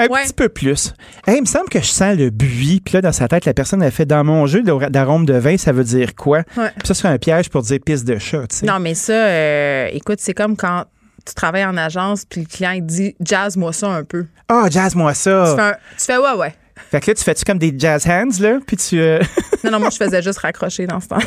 Un 0.00 0.06
Ouais. 0.06 0.22
petit 0.24 0.32
peu 0.32 0.48
plus? 0.48 0.94
Hey, 1.26 1.38
il 1.38 1.40
me 1.40 1.46
semble 1.46 1.68
que 1.68 1.80
je 1.80 1.86
sens 1.86 2.16
le 2.16 2.30
buis. 2.30 2.80
Puis 2.84 2.94
là, 2.94 3.00
dans 3.02 3.10
sa 3.12 3.26
tête, 3.26 3.44
la 3.46 3.54
personne 3.54 3.82
a 3.82 3.90
fait 3.90 4.06
dans 4.06 4.22
mon 4.22 4.46
jeu 4.46 4.62
d'arôme 4.62 5.26
de 5.26 5.34
vin, 5.34 5.56
ça 5.56 5.72
veut 5.72 5.82
dire 5.82 6.14
quoi? 6.14 6.44
Ouais. 6.56 6.70
Puis 6.78 6.86
ça, 6.86 6.94
c'est 6.94 7.08
un 7.08 7.18
piège 7.18 7.48
pour 7.50 7.62
dire 7.62 7.78
pisse 7.84 8.04
de 8.04 8.16
chat, 8.16 8.46
tu 8.46 8.58
sais. 8.58 8.66
Non, 8.66 8.78
mais 8.78 8.94
ça, 8.94 9.12
euh, 9.12 9.88
écoute, 9.92 10.20
c'est 10.20 10.34
comme 10.34 10.56
quand 10.56 10.84
tu 11.28 11.34
travailles 11.34 11.64
en 11.66 11.76
agence 11.76 12.24
puis 12.24 12.40
le 12.42 12.46
client 12.46 12.70
il 12.72 12.84
dit 12.84 13.14
jazz-moi 13.20 13.72
ça 13.72 13.88
un 13.88 14.04
peu. 14.04 14.26
Ah, 14.48 14.66
jazz-moi 14.70 15.14
ça. 15.14 15.44
Tu, 15.50 15.56
fais 15.56 15.62
un- 15.68 15.76
tu 15.98 16.04
fais 16.04 16.16
ouais, 16.18 16.32
ouais. 16.38 16.54
Fait 16.90 17.00
que 17.00 17.10
là, 17.10 17.14
tu 17.14 17.24
fais-tu 17.24 17.44
comme 17.44 17.58
des 17.58 17.74
jazz 17.76 18.06
hands, 18.06 18.40
là? 18.40 18.58
Puis 18.66 18.76
tu. 18.76 19.00
euh, 19.00 19.20
Non, 19.64 19.72
non, 19.72 19.80
moi, 19.80 19.90
je 19.90 19.96
faisais 19.96 20.22
juste 20.22 20.38
raccrocher 20.38 20.86
dans 20.86 21.00
ce 21.00 21.08
temps-là. 21.08 21.26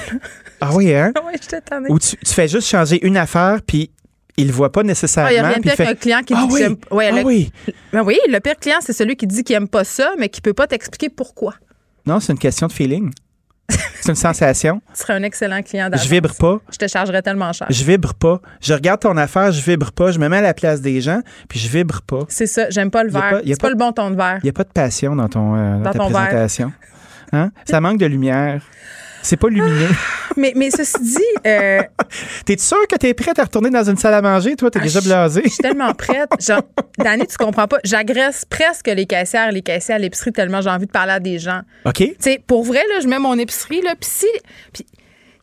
ah 0.62 0.70
oui, 0.74 0.94
hein? 0.96 1.12
j'étais 1.34 1.62
tannée. 1.62 1.90
Ou 1.92 2.00
tu, 2.00 2.16
tu 2.18 2.34
fais 2.34 2.48
juste 2.48 2.68
changer 2.68 3.06
une 3.06 3.18
affaire, 3.18 3.60
puis 3.66 3.92
il 4.38 4.48
le 4.48 4.54
voit 4.54 4.72
pas 4.72 4.82
nécessairement. 4.82 5.30
Ah, 5.30 5.34
il 5.34 5.36
y 5.36 5.40
a 5.40 5.48
rien 5.48 5.58
de 5.58 5.62
pire 5.62 5.74
fait, 5.74 5.86
qu'un 5.86 5.96
client 5.96 6.22
qui 6.26 6.34
ah 6.36 6.46
dit 6.48 6.54
oui, 6.54 6.78
ouais, 6.92 7.10
ah 7.12 7.16
le- 7.18 7.24
oui. 7.26 7.52
Ben 7.92 8.02
oui, 8.02 8.18
le 8.30 8.40
pire 8.40 8.56
client, 8.56 8.78
c'est 8.80 8.94
celui 8.94 9.16
qui 9.18 9.28
dit 9.28 9.44
qu'il 9.44 9.56
aime 9.56 9.68
pas 9.68 9.84
ça, 9.84 10.12
mais 10.18 10.30
qui 10.30 10.40
peut 10.42 10.54
pas 10.54 10.68
t'expliquer 10.68 11.10
pourquoi. 11.10 11.54
Non, 12.06 12.20
c'est 12.22 12.32
une 12.32 12.40
question 12.40 12.68
de 12.68 12.72
feeling. 12.72 13.12
C'est 14.02 14.10
une 14.10 14.16
sensation. 14.16 14.82
Tu 14.94 15.02
serais 15.02 15.14
un 15.14 15.24
excellent 15.24 15.62
client 15.62 15.90
d'agence. 15.90 16.06
Je 16.06 16.10
vibre 16.12 16.34
pas. 16.36 16.60
Je 16.72 16.78
te 16.78 16.88
chargerais 16.88 17.22
tellement 17.22 17.52
cher. 17.54 17.68
Je 17.70 17.84
vibre 17.84 18.14
pas. 18.14 18.40
Je 18.62 18.74
regarde 18.74 19.00
ton 19.00 19.16
affaire, 19.18 19.52
je 19.52 19.62
vibre 19.62 19.92
pas. 19.92 20.12
Je 20.12 20.20
me 20.20 20.28
mets 20.28 20.38
à 20.38 20.42
la 20.42 20.54
place 20.54 20.82
des 20.82 21.02
gens, 21.02 21.22
puis 21.48 21.60
je 21.60 21.70
vibre 21.70 22.02
pas. 22.02 22.20
C'est 22.30 22.48
ça, 22.48 22.70
j'aime 22.70 22.92
pas 22.92 23.04
le 23.04 23.10
verre. 23.12 23.42
C'est 23.46 23.60
pas, 23.62 23.68
pas- 23.68 23.70
le 23.70 23.76
bon 23.76 23.92
ton 23.92 24.10
de 24.12 24.16
verre. 24.16 24.40
Il 24.44 24.46
n'y 24.46 24.50
a 24.50 24.54
pas 24.54 24.64
de 24.64 24.70
passion 24.70 25.16
dans, 25.16 25.28
ton, 25.30 25.56
euh, 25.56 25.78
dans 25.78 25.84
Dans 25.84 25.92
ta 25.92 25.98
ton 26.00 26.08
verre. 26.10 26.28
présentation. 26.28 26.72
Hein? 27.34 27.52
Ça 27.66 27.80
manque 27.82 27.98
de 28.00 28.06
lumière. 28.06 28.62
C'est 29.24 29.38
pas 29.38 29.50
lumineux. 29.50 29.90
Mais, 30.38 30.54
mais 30.56 30.72
ceci 30.72 31.00
dit, 31.02 31.18
euh, 31.46 31.82
T'es 32.46 32.58
sûr 32.58 32.88
que 32.88 32.96
t'es 32.96 33.14
prête 33.14 33.38
à 33.40 33.44
retourner 33.44 33.70
dans 33.70 33.84
une 33.84 33.98
salle 33.98 34.14
à 34.14 34.22
manger? 34.22 34.56
Toi, 34.56 34.72
t'es 34.72 34.80
Ah, 34.80 34.84
déjà 34.84 35.00
je- 35.00 35.06
blasé. 35.06 35.42
je 35.46 35.50
suis 35.50 35.58
tellement 35.60 35.94
prête. 35.94 36.30
Genre, 36.40 36.62
Dani, 36.98 37.28
tu 37.28 37.38
comprends 37.38 37.68
pas. 37.68 37.78
J'agresse 37.84 38.46
presque 38.46 38.88
les 38.88 39.06
caissières 39.06 39.50
et 39.50 39.52
les 39.52 39.62
caissiers 39.62 39.96
à 39.96 39.98
l'épicerie 40.00 40.32
tellement 40.32 40.62
j'ai 40.62 40.70
envie 40.70 40.86
de 40.88 40.92
parler 40.92 41.14
à 41.14 41.20
des 41.20 41.38
gens. 41.40 41.62
OK? 41.86 41.94
Tu 41.98 42.16
sais, 42.20 42.42
pour 42.46 42.64
vrai, 42.64 42.82
là, 42.94 43.00
je 43.02 43.08
mets 43.08 43.20
mon 43.20 43.38
épicerie, 43.38 43.82
là, 43.82 43.94
puis 44.00 44.10
si, 44.10 44.28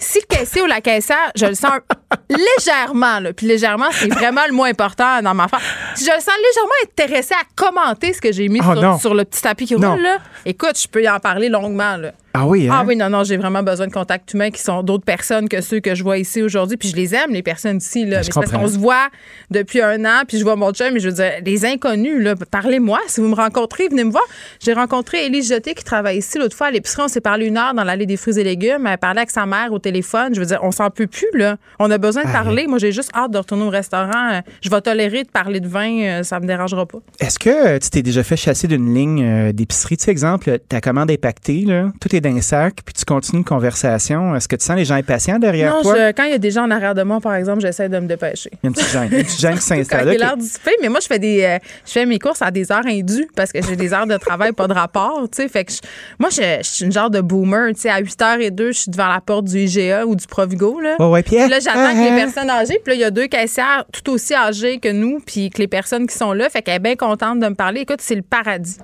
si 0.00 0.18
le 0.20 0.36
caissier 0.36 0.62
ou 0.62 0.66
la 0.66 0.80
caissière, 0.80 1.30
je 1.36 1.46
le 1.46 1.54
sens 1.54 1.72
légèrement, 2.30 3.20
là, 3.20 3.32
puis 3.32 3.46
légèrement, 3.46 3.88
c'est 3.92 4.12
vraiment 4.12 4.42
le 4.48 4.54
moins 4.54 4.68
important 4.70 5.20
dans 5.22 5.34
ma 5.34 5.44
affaire. 5.44 5.60
Si 5.94 6.04
je 6.04 6.10
le 6.10 6.20
sens 6.20 6.34
légèrement 6.36 6.72
intéressé 6.84 7.34
à 7.34 7.44
commenter 7.56 8.12
ce 8.12 8.20
que 8.20 8.32
j'ai 8.32 8.48
mis 8.48 8.60
Oh, 8.62 8.74
non. 8.74 8.92
sur, 8.94 9.00
sur 9.00 9.14
le 9.14 9.24
petit 9.24 9.42
tapis 9.42 9.66
qui 9.66 9.74
roule, 9.74 10.00
là, 10.00 10.18
écoute, 10.46 10.80
je 10.80 10.88
peux 10.88 11.02
y 11.02 11.08
en 11.08 11.18
parler 11.20 11.48
longuement, 11.48 11.96
là. 11.96 12.12
Ah 12.38 12.46
oui, 12.46 12.68
hein? 12.68 12.74
Ah 12.76 12.84
oui, 12.86 12.96
non, 12.96 13.10
non, 13.10 13.24
j'ai 13.24 13.36
vraiment 13.36 13.62
besoin 13.62 13.86
de 13.86 13.92
contacts 13.92 14.32
humains 14.34 14.50
qui 14.50 14.60
sont 14.62 14.82
d'autres 14.82 15.04
personnes 15.04 15.48
que 15.48 15.60
ceux 15.60 15.80
que 15.80 15.94
je 15.94 16.02
vois 16.02 16.18
ici 16.18 16.42
aujourd'hui. 16.42 16.76
Puis 16.76 16.88
je 16.90 16.96
les 16.96 17.14
aime, 17.14 17.32
les 17.32 17.42
personnes 17.42 17.78
ici. 17.78 18.04
Là. 18.04 18.20
Ben, 18.20 18.26
Mais 18.26 18.32
parce 18.34 18.50
qu'on 18.52 18.68
se 18.68 18.78
voit 18.78 19.08
depuis 19.50 19.80
un 19.82 20.04
an, 20.04 20.22
puis 20.26 20.38
je 20.38 20.44
vois 20.44 20.56
mon 20.56 20.72
chum, 20.72 20.88
mais 20.92 21.00
je 21.00 21.08
veux 21.08 21.14
dire, 21.14 21.32
les 21.44 21.64
inconnus, 21.64 22.22
là, 22.22 22.34
parlez-moi. 22.50 22.98
Si 23.08 23.20
vous 23.20 23.28
me 23.28 23.34
rencontrez, 23.34 23.88
venez 23.88 24.04
me 24.04 24.10
voir. 24.10 24.24
J'ai 24.62 24.72
rencontré 24.72 25.26
Élise 25.26 25.48
Jeté 25.48 25.74
qui 25.74 25.84
travaille 25.84 26.18
ici 26.18 26.38
l'autre 26.38 26.56
fois 26.56 26.68
à 26.68 26.70
l'épicerie. 26.70 27.02
On 27.04 27.08
s'est 27.08 27.20
parlé 27.20 27.46
une 27.46 27.56
heure 27.56 27.74
dans 27.74 27.84
l'allée 27.84 28.06
des 28.06 28.16
fruits 28.16 28.38
et 28.38 28.44
légumes. 28.44 28.86
Elle 28.86 28.98
parlait 28.98 29.20
avec 29.20 29.30
sa 29.30 29.46
mère 29.46 29.72
au 29.72 29.78
téléphone. 29.78 30.34
Je 30.34 30.40
veux 30.40 30.46
dire, 30.46 30.60
on 30.62 30.70
s'en 30.70 30.90
peut 30.90 31.06
plus, 31.06 31.28
là. 31.34 31.56
On 31.78 31.90
a 31.90 31.98
besoin 31.98 32.22
de 32.22 32.28
Ah, 32.28 32.32
parler. 32.44 32.66
Moi, 32.66 32.78
j'ai 32.78 32.92
juste 32.92 33.10
hâte 33.14 33.30
de 33.30 33.38
retourner 33.38 33.64
au 33.64 33.70
restaurant. 33.70 34.40
Je 34.62 34.70
vais 34.70 34.80
tolérer 34.80 35.24
de 35.24 35.28
parler 35.30 35.60
de 35.60 35.68
vin. 35.68 36.00
euh, 36.02 36.22
Ça 36.22 36.40
me 36.40 36.46
dérangera 36.46 36.86
pas. 36.86 36.98
Est-ce 37.20 37.38
que 37.38 37.48
euh, 37.50 37.78
tu 37.78 37.90
t'es 37.90 38.02
déjà 38.02 38.22
fait 38.22 38.36
chasser 38.36 38.68
d'une 38.68 38.94
ligne 38.94 39.24
euh, 39.24 39.52
d'épicerie? 39.52 39.96
Tu 39.96 40.04
sais, 40.04 40.10
exemple, 40.10 40.58
ta 40.68 40.80
commande 40.80 41.10
est 41.10 41.16
pactée, 41.18 41.64
là, 41.66 41.90
tout 42.00 42.14
est 42.14 42.20
dans 42.32 42.36
un 42.38 42.40
sac, 42.40 42.76
puis 42.84 42.94
tu 42.94 43.04
continues 43.04 43.38
une 43.40 43.44
conversation. 43.44 44.34
Est-ce 44.34 44.48
que 44.48 44.56
tu 44.56 44.64
sens 44.64 44.76
les 44.76 44.84
gens 44.84 44.94
impatients 44.96 45.38
derrière 45.38 45.74
Non, 45.76 45.82
toi? 45.82 45.94
je- 45.96 46.12
quand 46.12 46.24
il 46.24 46.30
y 46.30 46.34
a 46.34 46.38
des 46.38 46.50
gens 46.50 46.64
en 46.64 46.70
arrière 46.70 46.94
de 46.94 47.02
moi, 47.02 47.20
par 47.20 47.34
exemple, 47.34 47.60
j'essaie 47.60 47.88
de 47.88 47.98
me 47.98 48.06
dépêcher. 48.06 48.50
Il 48.52 48.58
y 48.62 48.66
a 48.66 48.68
une 48.68 48.74
petite 48.74 48.90
gêne, 48.92 49.02
une 49.04 49.24
petite 49.24 49.40
gêne 49.40 49.54
qui 49.56 49.60
s'installe. 49.62 50.16
l'heure 50.18 50.36
du 50.36 50.46
souper, 50.46 50.72
mais 50.82 50.88
moi, 50.88 51.00
je 51.00 51.06
fais 51.06 51.18
des, 51.18 51.42
euh, 51.44 51.58
je 51.86 51.92
fais 51.92 52.06
mes 52.06 52.18
courses 52.18 52.42
à 52.42 52.50
des 52.50 52.70
heures 52.72 52.86
indues 52.86 53.28
parce 53.36 53.52
que 53.52 53.60
j'ai 53.62 53.76
des 53.76 53.92
heures 53.92 54.06
de 54.06 54.16
travail 54.16 54.52
pas 54.52 54.66
de 54.66 54.72
rapport, 54.74 55.28
tu 55.30 55.42
sais. 55.42 55.48
Fait 55.48 55.64
que 55.64 55.72
je- 55.72 55.78
moi, 56.18 56.30
je, 56.30 56.58
je 56.62 56.68
suis 56.68 56.84
une 56.84 56.92
genre 56.92 57.10
de 57.10 57.20
boomer, 57.20 57.72
tu 57.74 57.80
sais. 57.82 57.90
À 57.90 58.00
8h02, 58.00 58.68
je 58.68 58.72
suis 58.80 58.90
devant 58.90 59.08
la 59.08 59.20
porte 59.20 59.44
du 59.46 59.58
IGA 59.58 60.06
ou 60.06 60.14
du 60.16 60.26
Provigo, 60.26 60.80
là. 60.80 60.96
Ouais, 60.98 61.06
ouais, 61.06 61.22
puis, 61.22 61.36
Puis 61.36 61.48
là, 61.48 61.60
j'attends 61.60 61.80
ah, 61.88 61.92
que 61.92 61.98
les 61.98 62.20
ah, 62.20 62.24
personnes 62.24 62.50
âgées. 62.50 62.80
Puis 62.84 62.92
là, 62.92 62.94
il 62.94 63.00
y 63.00 63.04
a 63.04 63.10
deux 63.10 63.26
caissières 63.26 63.84
tout 63.92 64.10
aussi 64.12 64.34
âgées 64.34 64.78
que 64.78 64.90
nous, 64.90 65.20
puis 65.24 65.50
que 65.50 65.58
les 65.58 65.68
personnes 65.68 66.06
qui 66.06 66.16
sont 66.16 66.32
là. 66.32 66.48
Fait 66.50 66.62
qu'elle 66.62 66.76
est 66.76 66.78
bien 66.80 66.96
contente 66.96 67.38
de 67.40 67.46
me 67.48 67.54
parler. 67.54 67.80
Écoute, 67.80 68.00
c'est 68.00 68.14
le 68.14 68.22
paradis. 68.22 68.78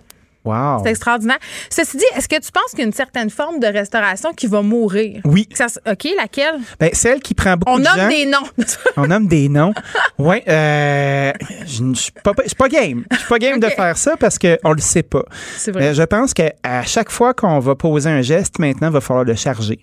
Wow. 0.45 0.83
C'est 0.85 0.91
extraordinaire. 0.91 1.39
Ceci 1.71 1.97
dit, 1.97 2.05
est-ce 2.17 2.29
que 2.29 2.37
tu 2.37 2.53
penses 2.53 2.71
qu'il 2.71 2.81
y 2.81 2.83
a 2.83 2.87
une 2.87 2.93
certaine 2.93 3.31
forme 3.31 3.61
de 3.61 3.67
restauration 3.67 4.33
qui 4.33 4.47
va 4.47 4.61
mourir? 4.63 5.21
Oui. 5.25 5.49
Ça 5.55 5.67
OK, 5.91 6.07
laquelle? 6.17 6.57
Ben, 6.79 6.91
celle 6.93 7.21
qui 7.21 7.35
prend 7.35 7.57
beaucoup 7.57 7.73
On 7.73 7.79
de 7.79 7.85
nomme 7.85 7.97
gens. 7.97 8.09
des 8.09 8.27
noms. 8.27 8.49
On 8.97 9.07
nomme 9.07 9.27
des 9.27 9.49
noms. 9.49 9.73
Oui, 10.19 10.43
euh, 10.47 11.33
je 11.67 11.83
ne 11.83 11.95
suis 11.95 12.13
pas, 12.23 12.33
pas 12.35 12.69
game. 12.69 13.05
Je 13.11 13.17
suis 13.17 13.29
pas 13.29 13.39
game 13.39 13.59
de 13.59 13.69
faire 13.71 13.97
ça 13.97 14.17
parce 14.19 14.39
qu'on 14.39 14.73
le 14.73 14.81
sait 14.81 15.03
pas. 15.03 15.25
C'est 15.57 15.73
vrai. 15.73 15.89
Euh, 15.89 15.95
je 15.95 16.03
pense 16.03 16.35
qu'à 16.35 16.53
chaque 16.85 17.11
fois 17.11 17.33
qu'on 17.35 17.59
va 17.61 17.75
poser 17.75 18.11
un 18.11 18.23
geste, 18.23 18.59
maintenant, 18.59 18.89
il 18.89 18.93
va 18.93 19.01
falloir 19.01 19.25
le 19.25 19.35
charger. 19.35 19.81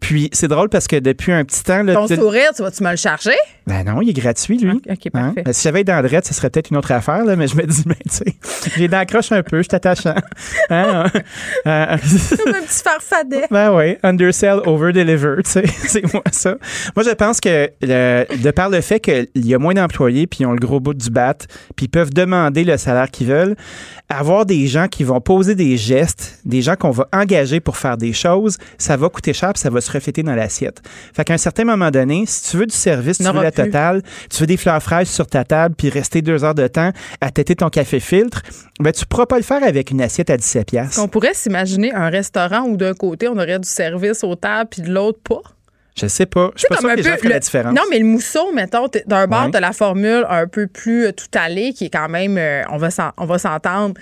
Puis 0.00 0.28
c'est 0.32 0.48
drôle 0.48 0.68
parce 0.68 0.88
que 0.88 0.96
depuis 0.96 1.30
un 1.30 1.44
petit 1.44 1.62
temps, 1.62 1.84
là, 1.84 1.94
Ton 1.94 2.08
tu- 2.08 2.16
sourire, 2.16 2.50
tu 2.56 2.62
vas-tu 2.62 2.82
me 2.82 2.90
le 2.90 2.96
charger? 2.96 3.36
Ben 3.66 3.84
non, 3.84 4.00
il 4.02 4.10
est 4.10 4.12
gratuit, 4.12 4.58
lui. 4.58 4.72
OK, 4.72 4.82
Hein? 4.88 5.10
parfait. 5.12 5.42
Ben, 5.44 5.52
si 5.52 5.62
j'avais 5.62 5.84
dans 5.84 6.02
Drette, 6.02 6.26
ce 6.26 6.34
serait 6.34 6.50
peut-être 6.50 6.70
une 6.70 6.76
autre 6.76 6.90
affaire, 6.92 7.24
là, 7.24 7.36
mais 7.36 7.46
je 7.46 7.56
me 7.56 7.62
dis, 7.66 7.82
ben, 7.86 7.94
tu 8.08 8.14
sais, 8.16 8.34
j'ai 8.76 8.88
d'accroche 8.88 9.30
un 9.32 9.42
peu, 9.42 9.58
je 9.58 9.62
suis 9.68 9.76
attachant. 9.76 10.14
Hein? 10.70 11.04
Euh, 11.66 11.96
Comme 12.44 12.54
un 12.54 12.60
petit 12.62 12.82
farfadet. 12.82 13.46
ben 13.50 13.74
oui, 13.76 13.96
undersell, 14.02 14.60
over-deliver, 14.66 15.36
tu 15.44 15.50
sais, 15.50 15.64
c'est 15.66 16.12
moi 16.12 16.22
ça. 16.30 16.56
Moi, 16.96 17.04
je 17.04 17.10
pense 17.14 17.40
que 17.40 17.70
le- 17.82 18.24
de 18.42 18.50
par 18.50 18.68
le 18.70 18.80
fait 18.80 19.00
qu'il 19.00 19.26
y 19.34 19.54
a 19.54 19.58
moins 19.58 19.74
d'employés, 19.74 20.26
puis 20.26 20.38
ils 20.40 20.46
ont 20.46 20.52
le 20.52 20.58
gros 20.58 20.80
bout 20.80 20.94
du 20.94 21.10
bat, 21.10 21.34
puis 21.76 21.86
ils 21.86 21.88
peuvent 21.88 22.12
demander 22.12 22.64
le 22.64 22.76
salaire 22.76 23.10
qu'ils 23.10 23.26
veulent, 23.28 23.56
avoir 24.08 24.46
des 24.46 24.66
gens 24.66 24.88
qui 24.88 25.04
vont 25.04 25.20
poser 25.20 25.54
des 25.54 25.76
gestes, 25.76 26.40
des 26.44 26.62
gens 26.62 26.76
qu'on 26.76 26.90
va 26.90 27.08
engager 27.12 27.60
pour 27.60 27.76
faire 27.76 27.96
des 27.96 28.12
choses, 28.12 28.58
ça 28.78 28.96
va 28.96 29.08
coûter 29.08 29.32
cher, 29.32 29.52
puis 29.52 29.60
ça 29.60 29.70
va 29.70 29.80
se 29.80 29.90
refléter 29.90 30.22
dans 30.22 30.34
l'assiette. 30.34 30.80
Fait 31.14 31.24
qu'à 31.24 31.34
un 31.34 31.38
certain 31.38 31.64
moment 31.64 31.90
donné, 31.90 32.24
si 32.26 32.50
tu 32.50 32.56
veux 32.58 32.66
du 32.66 32.74
service, 32.76 33.18
tu 33.18 33.24
veux 33.40 33.46
plus. 33.52 33.64
totale. 33.64 34.02
Tu 34.30 34.38
veux 34.40 34.46
des 34.46 34.56
fleurs 34.56 34.82
fraîches 34.82 35.08
sur 35.08 35.26
ta 35.26 35.44
table 35.44 35.74
puis 35.76 35.88
rester 35.88 36.22
deux 36.22 36.42
heures 36.44 36.54
de 36.54 36.66
temps 36.66 36.90
à 37.20 37.30
têter 37.30 37.54
ton 37.56 37.68
café 37.68 38.00
filtre. 38.00 38.42
Ben, 38.80 38.92
tu 38.92 39.06
pourras 39.06 39.26
pas 39.26 39.36
le 39.36 39.42
faire 39.44 39.62
avec 39.62 39.90
une 39.90 40.00
assiette 40.02 40.30
à 40.30 40.36
17 40.36 40.66
pièces. 40.68 40.98
On 40.98 41.08
pourrait 41.08 41.34
s'imaginer 41.34 41.92
un 41.92 42.08
restaurant 42.10 42.62
où 42.62 42.76
d'un 42.76 42.94
côté, 42.94 43.28
on 43.28 43.36
aurait 43.36 43.58
du 43.58 43.68
service 43.68 44.24
aux 44.24 44.34
tables 44.36 44.70
puis 44.70 44.82
de 44.82 44.92
l'autre 44.92 45.20
pas? 45.22 45.40
Je 45.94 46.06
sais 46.06 46.24
pas. 46.24 46.50
Je 46.54 46.60
suis 46.60 46.68
pas 46.68 46.76
comme 46.76 46.84
sûr 46.84 46.90
un 46.90 46.94
que 46.94 47.00
les 47.00 47.02
gens 47.10 47.16
le- 47.22 47.28
la 47.28 47.38
différence. 47.38 47.74
Non, 47.74 47.82
mais 47.90 47.98
le 47.98 48.06
mousseau, 48.06 48.50
mettons, 48.54 48.86
d'un 49.06 49.26
bord, 49.26 49.44
Ouais. 49.44 49.50
de 49.50 49.58
la 49.58 49.72
formule 49.72 50.24
un 50.26 50.46
peu 50.46 50.66
plus 50.66 51.04
euh, 51.08 51.12
tout 51.12 51.26
allé, 51.38 51.74
qui 51.74 51.84
est 51.84 51.90
quand 51.90 52.08
même, 52.08 52.38
euh, 52.38 52.62
on 52.70 52.78
va 52.78 52.90
s'en- 52.90 53.10
on 53.18 53.26
va 53.26 53.36
s'entendre, 53.38 53.92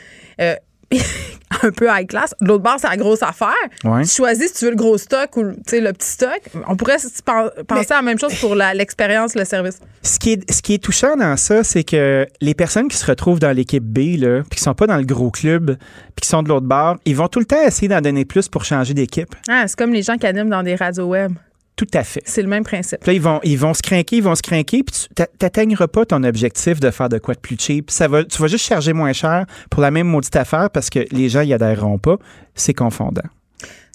euh, 0.41 0.55
un 1.63 1.71
peu 1.71 1.89
high 1.89 2.07
class. 2.07 2.35
De 2.41 2.47
l'autre 2.47 2.63
bord, 2.63 2.77
c'est 2.79 2.89
la 2.89 2.97
grosse 2.97 3.23
affaire. 3.23 3.51
Ouais. 3.85 4.05
Tu 4.05 4.11
choisis 4.11 4.49
si 4.49 4.55
tu 4.55 4.65
veux 4.65 4.71
le 4.71 4.77
gros 4.77 4.97
stock 4.99 5.37
ou 5.37 5.43
le 5.43 5.93
petit 5.93 6.09
stock. 6.09 6.41
On 6.69 6.77
pourrait 6.77 6.97
penser 7.67 7.93
à 7.93 7.97
la 7.97 8.03
même 8.03 8.19
chose 8.19 8.35
pour 8.41 8.55
l'expérience, 8.55 9.35
le 9.35 9.45
service. 9.45 9.81
Ce 10.03 10.19
qui, 10.19 10.33
est, 10.33 10.51
ce 10.51 10.63
qui 10.63 10.75
est 10.75 10.83
touchant 10.83 11.17
dans 11.17 11.37
ça, 11.37 11.63
c'est 11.65 11.85
que 11.85 12.27
les 12.41 12.55
personnes 12.55 12.89
qui 12.89 12.97
se 12.97 13.07
retrouvent 13.07 13.41
dans 13.41 13.55
l'équipe 13.55 13.85
B, 13.85 14.19
là, 14.19 14.43
puis 14.49 14.59
qui 14.59 14.63
sont 14.63 14.75
pas 14.75 14.87
dans 14.87 14.97
le 14.97 15.05
gros 15.05 15.31
club, 15.31 15.77
puis 16.15 16.23
qui 16.23 16.29
sont 16.29 16.43
de 16.43 16.49
l'autre 16.49 16.67
bord, 16.67 16.97
ils 17.05 17.17
vont 17.17 17.29
tout 17.29 17.41
le 17.41 17.45
temps 17.45 17.63
essayer 17.63 17.89
d'en 17.89 18.01
donner 18.01 18.25
plus 18.25 18.49
pour 18.49 18.65
changer 18.65 18.95
d'équipe. 18.95 19.35
Ah, 19.49 19.65
c'est 19.67 19.79
comme 19.79 19.93
les 19.93 20.03
gens 20.03 20.17
qui 20.17 20.27
animent 20.27 20.51
dans 20.51 20.63
des 20.63 20.75
radios 20.75 21.07
web. 21.07 21.33
Tout 21.81 21.87
à 21.95 22.05
fait. 22.05 22.21
C'est 22.27 22.43
le 22.43 22.49
même 22.49 22.63
principe. 22.63 23.01
Puis 23.01 23.07
là, 23.07 23.13
ils 23.15 23.23
vont, 23.23 23.41
ils 23.43 23.59
vont 23.59 23.73
se 23.73 23.81
craquer, 23.81 24.17
ils 24.17 24.23
vont 24.23 24.35
se 24.35 24.43
craquer, 24.43 24.83
puis 24.83 25.07
tu 25.17 25.23
n'atteigneras 25.41 25.89
pas 25.89 26.05
ton 26.05 26.23
objectif 26.25 26.79
de 26.79 26.91
faire 26.91 27.09
de 27.09 27.17
quoi 27.17 27.33
de 27.33 27.41
plus 27.41 27.57
cheap. 27.59 27.91
Ça 27.91 28.07
va, 28.07 28.23
tu 28.23 28.37
vas 28.37 28.49
juste 28.49 28.67
charger 28.67 28.93
moins 28.93 29.15
cher 29.15 29.47
pour 29.71 29.81
la 29.81 29.91
même 29.91 30.07
maudite 30.07 30.37
affaire 30.37 30.69
parce 30.69 30.91
que 30.91 30.99
les 31.11 31.31
gens 31.31 31.41
y 31.41 31.55
adhéreront 31.55 31.97
pas. 31.97 32.19
C'est 32.55 32.75
confondant. 32.75 33.23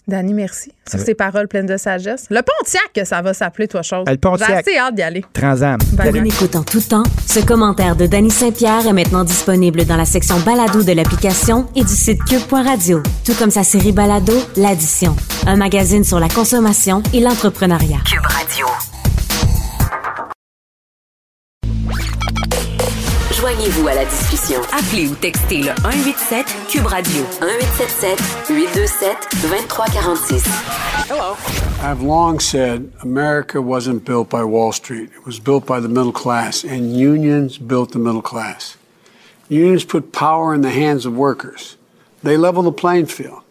Dani, 0.08 0.34
merci. 0.34 0.70
Sur 0.88 1.00
Ouais. 1.00 1.04
ces 1.04 1.14
paroles 1.14 1.48
pleines 1.48 1.66
de 1.66 1.76
sagesse. 1.76 2.26
Le 2.30 2.40
Pontiac, 2.40 2.92
que 2.94 3.04
ça 3.04 3.22
va 3.22 3.34
s'appeler, 3.34 3.66
toi, 3.66 3.82
chose. 3.82 4.04
Ah, 4.06 4.12
le 4.12 4.18
Pontiac. 4.18 4.48
J'ai 4.48 4.54
assez 4.54 4.78
hâte 4.78 4.94
d'y 4.94 5.02
aller. 5.02 5.24
Transam. 5.32 5.78
Bye 5.94 6.12
Bonne 6.12 6.26
écoute 6.26 6.54
en 6.54 6.62
tout 6.62 6.80
temps. 6.80 7.02
Ce 7.26 7.40
commentaire 7.40 7.96
de 7.96 8.06
Danny 8.06 8.30
Saint-Pierre 8.30 8.86
est 8.86 8.92
maintenant 8.92 9.24
disponible 9.24 9.84
dans 9.84 9.96
la 9.96 10.04
section 10.04 10.38
balado 10.40 10.84
de 10.84 10.92
l'application 10.92 11.66
et 11.74 11.82
du 11.82 11.92
site 11.92 12.22
cube.radio. 12.24 13.02
Tout 13.24 13.34
comme 13.34 13.50
sa 13.50 13.64
série 13.64 13.90
balado, 13.92 14.32
L'Addition. 14.56 15.16
Un 15.46 15.56
magazine 15.56 16.04
sur 16.04 16.20
la 16.20 16.28
consommation 16.28 17.02
et 17.12 17.18
l'entrepreneuriat. 17.20 17.98
Cube 18.08 18.26
Radio. 18.26 18.66
Joignez-vous 23.46 23.86
à 23.86 23.94
la 23.94 24.04
discussion. 24.04 24.60
Appelez 24.72 25.06
ou 25.06 25.14
textez 25.14 25.58
le 25.58 25.70
187 25.80 26.46
Cube 26.68 26.86
Radio 26.86 27.22
1877 27.40 28.18
827 28.50 29.16
2346. 29.40 30.44
I've 31.80 32.02
long 32.02 32.40
said 32.40 32.90
America 33.02 33.62
wasn't 33.62 34.04
built 34.04 34.28
by 34.28 34.42
Wall 34.42 34.72
Street. 34.72 35.10
It 35.14 35.24
was 35.24 35.38
built 35.38 35.64
by 35.64 35.78
the 35.78 35.86
middle 35.86 36.10
class, 36.10 36.64
and 36.64 36.96
unions 36.96 37.56
built 37.56 37.92
the 37.92 38.00
middle 38.00 38.20
class. 38.20 38.76
Unions 39.48 39.84
put 39.84 40.10
power 40.10 40.52
in 40.52 40.62
the 40.62 40.70
hands 40.70 41.06
of 41.06 41.16
workers. 41.16 41.76
They 42.24 42.36
level 42.36 42.64
the 42.64 42.72
playing 42.72 43.06
field. 43.06 43.44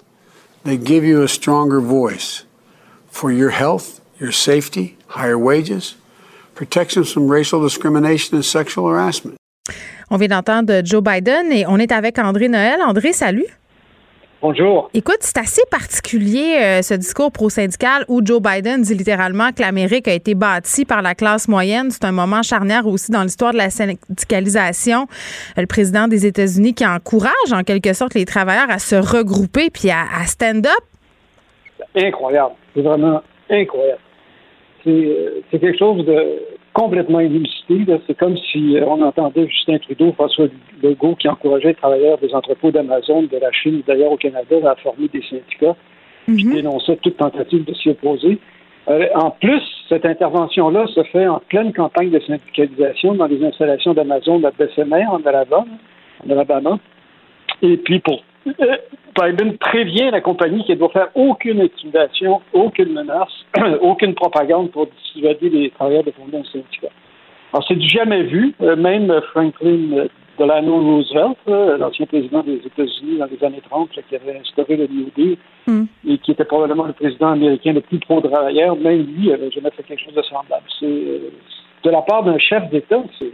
They 0.66 0.76
give 0.76 1.06
you 1.06 1.24
a 1.24 1.30
stronger 1.30 1.80
voice 1.80 2.44
for 3.08 3.32
your 3.32 3.52
health, 3.52 4.02
your 4.20 4.34
safety, 4.34 4.98
higher 5.08 5.40
wages, 5.40 5.96
protections 6.54 7.14
from 7.14 7.30
racial 7.30 7.62
discrimination 7.62 8.36
and 8.36 8.44
sexual 8.44 8.90
harassment. 8.90 9.38
On 10.12 10.18
vient 10.18 10.28
d'entendre 10.28 10.82
Joe 10.84 11.02
Biden 11.04 11.52
et 11.52 11.66
on 11.68 11.78
est 11.78 11.92
avec 11.92 12.20
André 12.20 12.48
Noël. 12.48 12.80
André, 12.86 13.14
salut. 13.14 13.46
Bonjour. 14.42 14.92
Écoute, 14.94 15.18
c'est 15.22 15.40
assez 15.40 15.64
particulier 15.72 16.60
euh, 16.62 16.82
ce 16.84 16.94
discours 16.94 17.32
pro-syndical 17.32 18.06
où 18.08 18.22
Joe 18.24 18.40
Biden 18.40 18.84
dit 18.84 18.94
littéralement 18.94 19.52
que 19.52 19.62
l'Amérique 19.62 20.08
a 20.08 20.14
été 20.14 20.36
bâtie 20.36 20.86
par 20.86 21.02
la 21.02 21.16
classe 21.16 21.48
moyenne. 21.48 21.90
C'est 21.90 22.06
un 22.06 22.12
moment 22.12 22.44
charnière 22.44 22.86
aussi 22.86 23.12
dans 23.12 23.24
l'histoire 23.24 23.54
de 23.54 23.58
la 23.58 23.72
syndicalisation. 23.72 25.08
Euh, 25.58 25.62
Le 25.62 25.66
président 25.66 26.08
des 26.08 26.28
États-Unis 26.28 26.76
qui 26.76 26.86
encourage 26.86 27.54
en 27.54 27.64
quelque 27.64 27.94
sorte 27.94 28.14
les 28.14 28.26
travailleurs 28.26 28.70
à 28.70 28.78
se 28.78 28.96
regrouper 28.96 29.72
puis 29.72 29.90
à, 29.90 30.02
à 30.16 30.28
stand 30.28 30.68
up. 30.68 30.84
Incroyable. 31.96 32.54
C'est 32.76 32.82
vraiment 32.82 33.24
incroyable. 33.50 34.02
C'est 34.84 34.92
euh, 34.92 35.42
c'est 35.50 35.60
quelque 35.60 35.80
chose 35.80 36.06
de 36.06 36.44
complètement 36.76 37.22
inusité. 37.22 37.86
C'est 38.06 38.18
comme 38.18 38.38
si 38.38 38.78
euh, 38.78 38.86
on 38.86 39.02
entendait 39.02 39.48
Justin 39.48 39.78
Trudeau, 39.80 40.12
François 40.12 40.48
Legault 40.84 41.16
qui 41.16 41.30
encourageait 41.30 41.70
les 41.70 41.76
travailleurs 41.76 42.18
des 42.18 42.34
entrepôts 42.36 42.70
d'Amazon, 42.70 43.24
de 43.24 43.38
la 43.38 43.52
Chine, 43.52 43.82
d'ailleurs 43.88 44.12
au 44.12 44.18
Canada, 44.18 44.58
à 44.70 44.76
former 44.76 45.08
des 45.08 45.22
syndicats. 45.22 45.76
qui 46.26 46.44
dénonçaient 46.44 46.98
toute 46.98 47.18
tentative 47.18 47.64
de 47.66 47.74
s'y 47.74 47.90
opposer. 47.90 48.40
Euh, 48.90 49.08
en 49.16 49.32
plus, 49.32 49.62
cette 49.90 50.06
intervention-là 50.06 50.86
se 50.88 51.04
fait 51.04 51.28
en 51.28 51.40
pleine 51.48 51.72
campagne 51.72 52.10
de 52.10 52.20
syndicalisation 52.20 53.16
dans 53.16 53.28
les 53.28 53.44
installations 53.44 53.94
d'Amazon 53.94 54.44
à 54.44 54.52
Bessemer, 54.52 55.06
en 55.08 55.22
Alabama. 55.26 55.66
En 56.26 56.30
Alabama. 56.30 56.78
Et 57.62 57.78
puis, 57.78 58.00
pour 58.00 58.22
Biden 59.22 59.58
prévient 59.58 60.10
la 60.12 60.22
compagnie 60.22 60.64
qu'elle 60.66 60.78
doit 60.78 60.90
faire 60.90 61.10
aucune 61.16 61.62
intimidation, 61.62 62.42
aucune 62.54 62.94
menace, 62.94 63.46
aucune 63.82 64.14
propagande 64.14 64.72
pour 64.72 64.88
dissuader 64.88 65.50
les 65.50 65.70
travailleurs 65.72 66.04
de 66.04 66.12
fonder 66.12 66.38
un 66.38 66.44
syndicat. 66.44 66.90
Alors, 67.54 67.66
c'est 67.68 67.76
du 67.76 67.88
jamais 67.88 68.24
vu. 68.24 68.54
Euh, 68.62 68.76
même 68.76 69.14
Franklin 69.32 70.08
Delano 70.38 70.82
Roosevelt, 70.82 71.38
euh, 71.48 71.78
l'ancien 71.78 72.06
président 72.06 72.44
des 72.44 72.56
États-Unis 72.56 73.18
dans 73.18 73.28
les 73.28 73.44
années 73.44 73.62
30, 73.70 73.96
là, 73.96 74.02
qui 74.08 74.16
avait 74.16 74.38
instauré 74.38 74.76
le 74.76 74.88
New 74.88 75.10
Deal 75.16 75.38
et 76.08 76.18
qui 76.18 76.32
était 76.32 76.44
probablement 76.46 76.86
le 76.86 76.94
président 76.94 77.32
américain 77.32 77.74
le 77.74 77.82
plus 77.82 78.00
pro-travailleur, 78.00 78.76
même 78.76 79.06
lui 79.06 79.32
avait 79.32 79.52
jamais 79.52 79.72
fait 79.72 79.84
quelque 79.84 80.04
chose 80.04 80.14
de 80.14 80.22
semblable. 80.24 80.66
C'est 80.80 80.86
euh, 80.86 81.32
de 81.84 81.90
la 81.90 82.02
part 82.02 82.24
d'un 82.24 82.38
chef 82.38 82.70
d'État, 82.70 83.02
c'est 83.18 83.32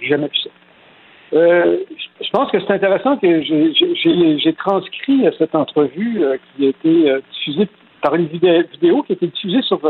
jamais 0.00 0.26
vu 0.26 0.36
ça. 0.42 0.50
Euh, 1.32 1.78
je 2.20 2.30
pense 2.30 2.50
que 2.50 2.60
c'est 2.60 2.70
intéressant 2.72 3.16
que 3.16 3.42
j'ai- 3.42 4.52
transcrit 4.54 5.24
cette 5.38 5.54
entrevue 5.54 6.22
euh, 6.24 6.36
qui 6.56 6.66
a 6.66 6.68
été 6.70 7.10
euh, 7.10 7.20
diffusée 7.32 7.68
par 8.02 8.14
une 8.14 8.26
vidéo, 8.26 9.02
qui 9.02 9.12
a 9.12 9.14
été 9.14 9.26
diffusée 9.26 9.62
sur 9.62 9.80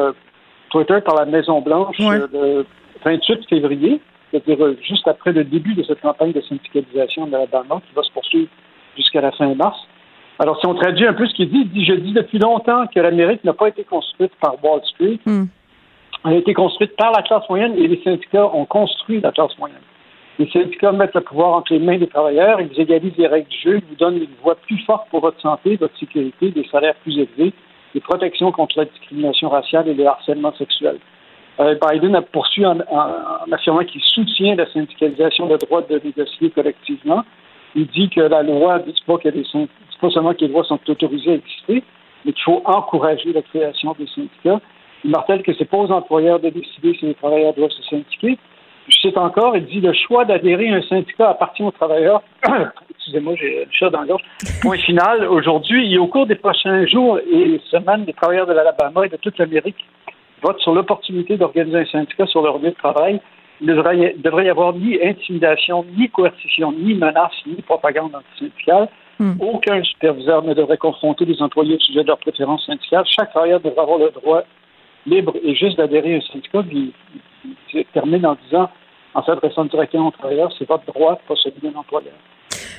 Twitter 0.70 0.98
par 1.04 1.14
la 1.16 1.26
Maison 1.26 1.60
Blanche 1.60 1.96
le 2.32 2.64
28 3.04 3.48
février, 3.48 4.00
c'est-à-dire 4.30 4.74
juste 4.82 5.06
après 5.06 5.32
le 5.32 5.44
début 5.44 5.74
de 5.74 5.82
cette 5.82 6.00
campagne 6.00 6.32
de 6.32 6.40
syndicalisation 6.40 7.26
de 7.26 7.32
l'Alabama 7.32 7.80
qui 7.86 7.94
va 7.94 8.02
se 8.02 8.10
poursuivre 8.12 8.48
jusqu'à 8.96 9.20
la 9.20 9.32
fin 9.32 9.54
mars. 9.54 9.78
Alors, 10.38 10.58
si 10.60 10.66
on 10.66 10.74
traduit 10.74 11.06
un 11.06 11.14
peu 11.14 11.26
ce 11.26 11.34
qu'il 11.34 11.48
dit, 11.50 11.60
il 11.62 11.70
dit 11.70 11.84
Je 11.84 11.94
dis 11.94 12.12
depuis 12.12 12.38
longtemps 12.38 12.86
que 12.86 13.00
l'Amérique 13.00 13.44
n'a 13.44 13.52
pas 13.54 13.68
été 13.68 13.84
construite 13.84 14.32
par 14.40 14.54
Wall 14.62 14.80
Street, 14.84 15.18
elle 16.24 16.32
a 16.32 16.36
été 16.36 16.54
construite 16.54 16.96
par 16.96 17.12
la 17.12 17.22
classe 17.22 17.48
moyenne 17.48 17.74
et 17.76 17.86
les 17.86 18.00
syndicats 18.02 18.46
ont 18.54 18.64
construit 18.66 19.20
la 19.20 19.32
classe 19.32 19.56
moyenne. 19.58 19.78
Les 20.38 20.48
syndicats 20.50 20.92
mettent 20.92 21.14
le 21.14 21.22
pouvoir 21.22 21.54
entre 21.54 21.72
les 21.72 21.78
mains 21.78 21.96
des 21.96 22.08
travailleurs, 22.08 22.60
ils 22.60 22.78
égalisent 22.78 23.16
les 23.16 23.26
règles 23.26 23.48
du 23.48 23.58
jeu, 23.58 23.76
ils 23.78 23.84
vous 23.88 23.94
donnent 23.94 24.18
une 24.18 24.34
voix 24.42 24.54
plus 24.54 24.78
forte 24.84 25.08
pour 25.08 25.20
votre 25.20 25.40
santé, 25.40 25.76
votre 25.76 25.96
sécurité, 25.98 26.50
des 26.50 26.66
salaires 26.70 26.94
plus 26.96 27.18
élevés, 27.18 27.54
des 27.94 28.00
protections 28.00 28.52
contre 28.52 28.78
la 28.78 28.84
discrimination 28.84 29.48
raciale 29.48 29.88
et 29.88 29.94
le 29.94 30.06
harcèlement 30.06 30.52
sexuel. 30.56 30.98
Euh, 31.58 31.74
Biden 31.88 32.14
a 32.14 32.22
poursuivi 32.22 32.66
en, 32.66 32.78
affirmant 33.50 33.84
qu'il 33.84 34.02
soutient 34.02 34.56
la 34.56 34.70
syndicalisation 34.70 35.46
de 35.46 35.56
droit 35.56 35.80
de 35.80 35.98
négocier 36.04 36.50
collectivement. 36.50 37.24
Il 37.74 37.86
dit 37.86 38.10
que 38.10 38.20
la 38.20 38.42
loi 38.42 38.78
ne 38.80 38.92
dit 38.92 39.02
pas, 39.06 39.16
seulement 40.10 40.34
que 40.34 40.40
les 40.40 40.48
lois 40.48 40.64
sont 40.64 40.78
autorisées 40.86 41.30
à 41.30 41.34
exister, 41.34 41.82
mais 42.24 42.32
qu'il 42.32 42.42
faut 42.42 42.62
encourager 42.66 43.32
la 43.32 43.40
création 43.40 43.96
des 43.98 44.06
syndicats. 44.08 44.60
Il 45.02 45.10
martèle 45.10 45.42
que 45.42 45.54
c'est 45.54 45.64
pas 45.64 45.78
aux 45.78 45.90
employeurs 45.90 46.40
de 46.40 46.50
décider 46.50 46.94
si 46.98 47.06
les 47.06 47.14
travailleurs 47.14 47.54
doivent 47.54 47.70
se 47.70 47.82
syndiquer. 47.84 48.38
Je 48.88 48.96
cite 48.98 49.16
encore, 49.18 49.56
il 49.56 49.64
dit 49.66 49.80
le 49.80 49.92
choix 49.92 50.24
d'adhérer 50.24 50.68
à 50.70 50.76
un 50.76 50.82
syndicat 50.82 51.30
appartient 51.30 51.62
aux 51.62 51.70
travailleurs. 51.72 52.22
Excusez-moi, 52.90 53.34
j'ai 53.36 53.64
le 53.64 53.70
chat 53.70 53.90
dans 53.90 54.02
le 54.02 54.06
gorge. 54.08 54.22
Point 54.62 54.78
final. 54.78 55.24
Aujourd'hui 55.26 55.92
et 55.92 55.98
au 55.98 56.06
cours 56.06 56.26
des 56.26 56.34
prochains 56.36 56.86
jours 56.86 57.18
et 57.18 57.60
semaines, 57.70 58.04
les 58.06 58.12
travailleurs 58.12 58.46
de 58.46 58.52
l'Alabama 58.52 59.06
et 59.06 59.08
de 59.08 59.16
toute 59.16 59.38
l'Amérique 59.38 59.84
votent 60.42 60.60
sur 60.60 60.74
l'opportunité 60.74 61.36
d'organiser 61.36 61.78
un 61.78 61.84
syndicat 61.86 62.26
sur 62.26 62.42
leur 62.42 62.58
lieu 62.58 62.70
de 62.70 62.76
travail. 62.76 63.20
Il 63.60 63.66
ne 63.68 63.74
devrait 63.74 64.44
y- 64.44 64.48
avoir 64.50 64.74
ni 64.74 64.98
intimidation, 65.02 65.84
ni 65.96 66.08
coercition, 66.10 66.72
ni 66.72 66.94
menace, 66.94 67.32
ni 67.46 67.54
propagande 67.62 68.12
antisyndicale. 68.14 68.88
Aucun 69.40 69.82
superviseur 69.82 70.42
ne 70.42 70.52
devrait 70.52 70.76
confronter 70.76 71.24
les 71.24 71.40
employés 71.40 71.76
au 71.76 71.80
sujet 71.80 72.02
de 72.02 72.08
leurs 72.08 72.18
préférences 72.18 72.66
syndicales. 72.66 73.04
Chaque 73.06 73.30
travailleur 73.30 73.60
devrait 73.60 73.80
avoir 73.80 73.98
le 73.98 74.10
droit 74.10 74.42
libre 75.06 75.32
et 75.42 75.54
juste 75.54 75.78
d'adhérer 75.78 76.14
à 76.14 76.16
un 76.18 76.20
syndicat. 76.20 76.62
Puis, 76.68 76.92
termine 77.92 78.26
en 78.26 78.36
disant, 78.44 78.70
en 79.14 79.24
s'adressant 79.24 79.64
directement 79.64 80.08
aux 80.08 80.12
travailleurs, 80.12 80.52
c'est 80.58 80.68
votre 80.68 80.84
droit, 80.86 81.18
pas 81.28 81.34
celui 81.42 81.60
d'un 81.62 81.78
employeur. 81.78 82.14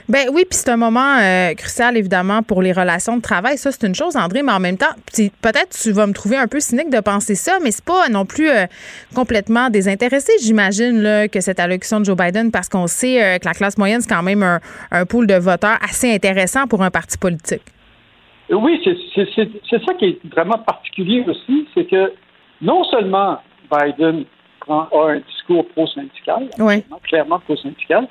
Ben 0.10 0.30
oui, 0.31 0.45
puis 0.49 0.57
c'est 0.57 0.69
un 0.69 0.77
moment 0.77 1.18
euh, 1.19 1.53
crucial, 1.53 1.98
évidemment, 1.98 2.41
pour 2.41 2.61
les 2.61 2.72
relations 2.72 3.18
de 3.18 3.22
travail. 3.22 3.57
Ça, 3.57 3.73
c'est 3.73 3.85
une 3.85 3.94
chose, 3.94 4.15
André, 4.15 4.41
mais 4.41 4.53
en 4.53 4.60
même 4.60 4.77
temps, 4.77 4.94
peut-être 5.41 5.77
tu 5.84 5.91
vas 5.91 6.07
me 6.07 6.14
trouver 6.14 6.38
un 6.38 6.48
peu 6.48 6.61
cynique 6.61 6.89
de 6.89 7.02
penser 7.02 7.35
ça, 7.35 7.57
mais 7.61 7.72
c'est 7.72 7.84
pas 7.84 8.07
non 8.07 8.26
plus 8.26 8.49
euh, 8.49 8.68
complètement 9.14 9.69
désintéressé, 9.69 10.31
j'imagine, 10.41 11.27
que 11.30 11.41
cette 11.41 11.60
allocution 11.60 11.99
de 11.99 12.06
Joe 12.06 12.15
Biden, 12.15 12.52
parce 12.52 12.69
qu'on 12.69 12.88
sait 12.88 13.22
euh, 13.22 13.38
que 13.38 13.45
la 13.45 13.53
classe 13.53 13.77
moyenne, 13.77 13.99
c'est 13.99 14.14
quand 14.14 14.23
même 14.23 14.44
un, 14.44 14.60
un 14.91 15.06
pool 15.06 15.27
de 15.27 15.35
voteurs 15.35 15.77
assez 15.84 16.14
intéressant 16.14 16.68
pour 16.68 16.84
un 16.84 16.89
parti 16.89 17.18
politique. 17.18 17.64
Oui, 18.49 18.81
c'est 18.85 19.85
ça 19.85 19.94
qui 19.95 20.06
est 20.06 20.19
vraiment 20.31 20.57
particulier 20.60 21.26
aussi, 21.27 21.68
c'est 21.76 21.85
que 21.85 22.14
non 22.61 22.85
seulement 22.85 23.39
Biden 23.69 24.23
prend 24.68 24.88
a 24.91 25.11
un 25.11 25.19
discours 25.19 25.65
pro-syndical, 25.69 26.49
Oui. 26.60 26.84
clairement 27.03 27.39
pro-syndical. 27.39 28.07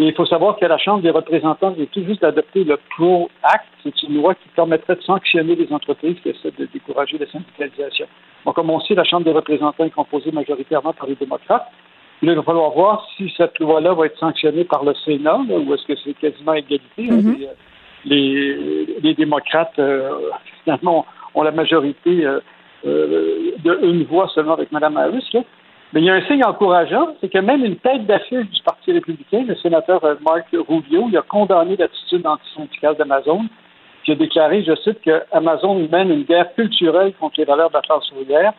Et 0.00 0.06
il 0.06 0.14
faut 0.14 0.26
savoir 0.26 0.56
que 0.56 0.64
la 0.64 0.78
Chambre 0.78 1.02
des 1.02 1.10
représentants 1.10 1.70
vient 1.70 1.86
tout 1.86 2.04
juste 2.04 2.22
d'adopter 2.22 2.62
le 2.62 2.78
PRO 2.96 3.28
Act. 3.42 3.64
C'est 3.82 4.02
une 4.04 4.14
loi 4.16 4.34
qui 4.36 4.48
permettrait 4.54 4.94
de 4.94 5.02
sanctionner 5.02 5.56
les 5.56 5.72
entreprises 5.72 6.16
qui 6.22 6.28
essaient 6.28 6.52
de 6.56 6.66
décourager 6.72 7.18
la 7.18 7.26
syndicalisation. 7.26 8.06
Bon, 8.44 8.52
comme 8.52 8.70
on 8.70 8.78
sait, 8.80 8.94
la 8.94 9.02
Chambre 9.04 9.24
des 9.24 9.32
représentants 9.32 9.84
est 9.84 9.90
composée 9.90 10.30
majoritairement 10.30 10.92
par 10.92 11.08
les 11.08 11.16
démocrates. 11.16 11.66
Là, 12.22 12.32
il 12.32 12.36
va 12.36 12.42
falloir 12.42 12.70
voir 12.70 13.06
si 13.16 13.32
cette 13.36 13.58
loi-là 13.58 13.92
va 13.94 14.06
être 14.06 14.18
sanctionnée 14.18 14.64
par 14.64 14.84
le 14.84 14.94
Sénat, 15.04 15.40
là, 15.48 15.56
ou 15.56 15.74
est-ce 15.74 15.84
que 15.86 15.96
c'est 16.04 16.14
quasiment 16.14 16.52
égalité. 16.54 17.08
hein. 17.10 17.16
Mhm. 17.22 17.36
Les, 18.04 18.54
les, 18.54 18.86
les 19.02 19.14
démocrates, 19.14 19.78
euh, 19.80 20.10
finalement, 20.62 21.06
ont 21.34 21.42
la 21.42 21.50
majorité 21.50 22.24
euh, 22.24 22.38
euh, 22.86 23.50
de 23.64 23.78
une 23.82 24.04
voix 24.04 24.28
seulement 24.32 24.52
avec 24.52 24.70
Mme 24.70 24.96
Harris. 24.96 25.28
Là. 25.34 25.40
Mais 25.92 26.00
il 26.00 26.04
y 26.04 26.10
a 26.10 26.14
un 26.14 26.26
signe 26.26 26.44
encourageant, 26.44 27.08
c'est 27.20 27.32
que 27.32 27.38
même 27.38 27.64
une 27.64 27.76
tête 27.76 28.04
d'affiche 28.06 28.46
du 28.46 28.62
Parti 28.62 28.92
républicain, 28.92 29.44
le 29.46 29.56
sénateur 29.56 30.04
euh, 30.04 30.16
Mark 30.20 30.46
Rubio, 30.52 31.06
il 31.08 31.16
a 31.16 31.22
condamné 31.22 31.76
l'attitude 31.76 32.26
antisyndicale 32.26 32.96
d'Amazon, 32.96 33.46
qui 34.04 34.12
a 34.12 34.14
déclaré, 34.14 34.62
je 34.62 34.74
cite, 34.76 35.00
que 35.00 35.22
Amazon 35.32 35.88
mène 35.90 36.10
une 36.10 36.24
guerre 36.24 36.52
culturelle 36.54 37.14
contre 37.18 37.36
les 37.38 37.44
valeurs 37.44 37.70
de 37.70 37.74
la 37.74 37.80
classe 37.80 38.10
ouvrière. 38.12 38.52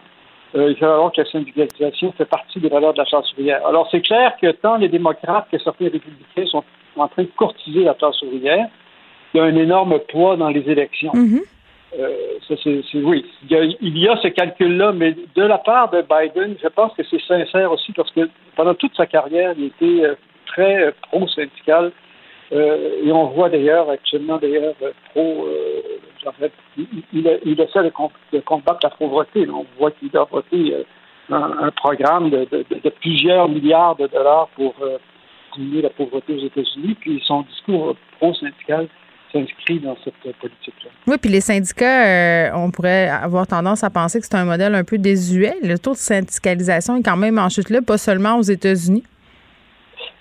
Euh, 0.55 0.71
il 0.71 0.75
fait 0.75 0.85
alors 0.85 1.11
que 1.11 1.21
la 1.21 1.29
syndicalisation 1.29 2.11
fait 2.13 2.25
partie 2.25 2.59
des 2.59 2.69
valeurs 2.69 2.93
de 2.93 2.97
la 2.97 3.05
classe 3.05 3.31
ouvrière. 3.33 3.65
Alors, 3.67 3.87
c'est 3.91 4.01
clair 4.01 4.35
que 4.41 4.51
tant 4.51 4.77
les 4.77 4.89
démocrates 4.89 5.47
que 5.51 5.59
certains 5.59 5.85
républicains 5.85 6.45
sont 6.47 6.63
en 6.97 7.07
train 7.07 7.23
de 7.23 7.29
courtiser 7.35 7.83
la 7.83 7.93
classe 7.93 8.19
ouvrière, 8.23 8.67
il 9.33 9.37
y 9.37 9.39
a 9.39 9.43
un 9.43 9.55
énorme 9.55 9.99
poids 10.11 10.35
dans 10.35 10.49
les 10.49 10.67
élections. 10.67 11.11
Mhm. 11.13 11.41
Euh, 11.41 11.58
ça, 12.47 12.53
c'est, 12.63 12.81
oui, 12.95 13.25
il 13.43 13.51
y, 13.51 13.55
a, 13.59 13.63
il 13.63 13.97
y 13.97 14.07
a 14.07 14.15
ce 14.17 14.27
calcul-là, 14.27 14.91
mais 14.91 15.15
de 15.35 15.41
la 15.43 15.57
part 15.57 15.89
de 15.89 16.01
Biden, 16.03 16.55
je 16.61 16.67
pense 16.67 16.93
que 16.93 17.03
c'est 17.09 17.21
sincère 17.21 17.71
aussi 17.71 17.91
parce 17.93 18.11
que 18.11 18.29
pendant 18.55 18.75
toute 18.75 18.95
sa 18.95 19.05
carrière, 19.07 19.53
il 19.57 19.65
était 19.65 20.05
euh, 20.05 20.15
très 20.45 20.83
euh, 20.83 20.91
pro-syndical. 21.09 21.91
Euh, 22.51 23.03
et 23.03 23.11
on 23.11 23.25
voit 23.27 23.49
d'ailleurs 23.49 23.89
actuellement 23.91 24.37
d'ailleurs 24.37 24.73
euh, 24.81 24.91
pro, 25.11 25.45
euh, 25.47 25.81
en 26.25 26.31
fait, 26.33 26.51
il, 26.77 26.87
il, 27.13 27.39
il 27.45 27.61
essaie 27.61 27.83
de, 27.83 27.89
com- 27.89 28.09
de 28.33 28.39
combattre 28.39 28.79
la 28.83 28.89
pauvreté. 28.89 29.47
On 29.49 29.65
voit 29.77 29.91
qu'il 29.91 30.15
a 30.17 30.23
voté 30.23 30.73
euh, 30.73 30.83
un, 31.31 31.69
programme 31.71 32.29
de, 32.31 32.47
de- 32.51 32.65
de 32.83 32.89
plusieurs 33.01 33.47
milliards 33.49 33.95
de 33.97 34.07
dollars 34.07 34.47
pour 34.55 34.73
euh, 34.81 34.97
diminuer 35.55 35.83
la 35.83 35.89
pauvreté 35.91 36.33
aux 36.35 36.45
États-Unis. 36.45 36.95
Puis 36.99 37.21
son 37.25 37.41
discours 37.41 37.95
pro-syndical 38.17 38.87
s'inscrit 39.31 39.79
dans 39.79 39.95
cette 40.03 40.35
politique-là. 40.37 40.89
Oui, 41.07 41.17
puis 41.21 41.29
les 41.29 41.41
syndicats, 41.41 42.05
euh, 42.05 42.49
on 42.55 42.71
pourrait 42.71 43.09
avoir 43.09 43.47
tendance 43.47 43.83
à 43.83 43.89
penser 43.89 44.19
que 44.19 44.25
c'est 44.25 44.35
un 44.35 44.45
modèle 44.45 44.75
un 44.75 44.83
peu 44.83 44.97
désuet. 44.97 45.55
Le 45.61 45.77
taux 45.77 45.91
de 45.91 45.97
syndicalisation 45.97 46.97
est 46.97 47.03
quand 47.03 47.17
même 47.17 47.37
en 47.37 47.49
chute 47.49 47.69
là, 47.69 47.81
pas 47.81 47.97
seulement 47.97 48.37
aux 48.37 48.43
États-Unis. 48.43 49.03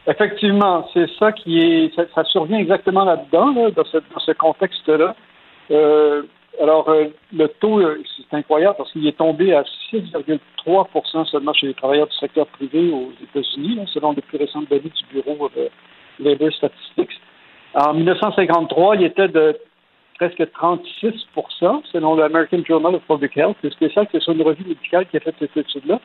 Effectivement, 0.07 0.89
c'est 0.95 1.09
ça 1.19 1.33
qui 1.33 1.61
est, 1.61 1.95
ça, 1.95 2.05
ça 2.15 2.25
survient 2.25 2.59
exactement 2.59 3.05
là-dedans, 3.05 3.53
là, 3.53 3.71
dans 3.71 3.85
ce, 3.85 3.99
dans 3.99 4.21
ce 4.21 4.33
contexte-là. 4.33 5.15
Euh, 5.71 6.23
alors, 6.61 6.89
euh, 6.89 7.05
le 7.33 7.47
taux, 7.61 7.81
c'est 8.17 8.37
incroyable 8.37 8.77
parce 8.79 8.91
qu'il 8.93 9.07
est 9.07 9.17
tombé 9.17 9.55
à 9.55 9.65
6,3% 9.93 11.27
seulement 11.27 11.53
chez 11.53 11.69
les 11.69 11.75
travailleurs 11.75 12.09
du 12.09 12.17
secteur 12.17 12.47
privé 12.47 12.91
aux 12.91 13.13
États-Unis, 13.23 13.81
selon 13.93 14.13
les 14.13 14.23
plus 14.23 14.39
récentes 14.39 14.69
données 14.69 14.91
du 14.91 15.23
Bureau 15.23 15.51
de 15.55 15.69
Labor 16.19 16.53
Statistics. 16.53 17.21
En 17.79 17.95
1953, 17.95 18.97
il 18.97 19.05
était 19.05 19.29
de 19.29 19.57
presque 20.19 20.51
36 20.53 21.15
selon 21.93 22.17
l'American 22.17 22.65
Journal 22.67 22.97
of 22.97 23.03
Public 23.07 23.37
Health. 23.37 23.57
C'est 23.63 23.73
spécial 23.73 24.07
que 24.07 24.13
c'est 24.15 24.23
sur 24.23 24.33
une 24.33 24.43
revue 24.43 24.65
médicale 24.65 25.07
qui 25.07 25.17
a 25.17 25.21
fait 25.21 25.35
cette 25.39 25.57
étude-là. 25.57 26.01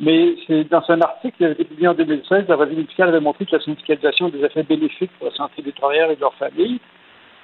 Mais 0.00 0.34
c'est 0.46 0.64
dans 0.64 0.82
un 0.88 1.00
article 1.00 1.36
qui 1.36 1.44
a 1.44 1.50
été 1.50 1.64
publié 1.64 1.86
en 1.86 1.94
2016, 1.94 2.46
la 2.48 2.56
revue 2.56 2.74
médicale 2.74 3.10
avait 3.10 3.20
montré 3.20 3.44
que 3.46 3.54
la 3.54 3.62
syndicalisation 3.62 4.26
a 4.26 4.30
des 4.30 4.42
effets 4.44 4.64
bénéfiques 4.64 5.12
pour 5.18 5.28
la 5.28 5.34
santé 5.34 5.62
des 5.62 5.70
travailleurs 5.70 6.10
et 6.10 6.16
de 6.16 6.20
leurs 6.20 6.34
familles. 6.34 6.80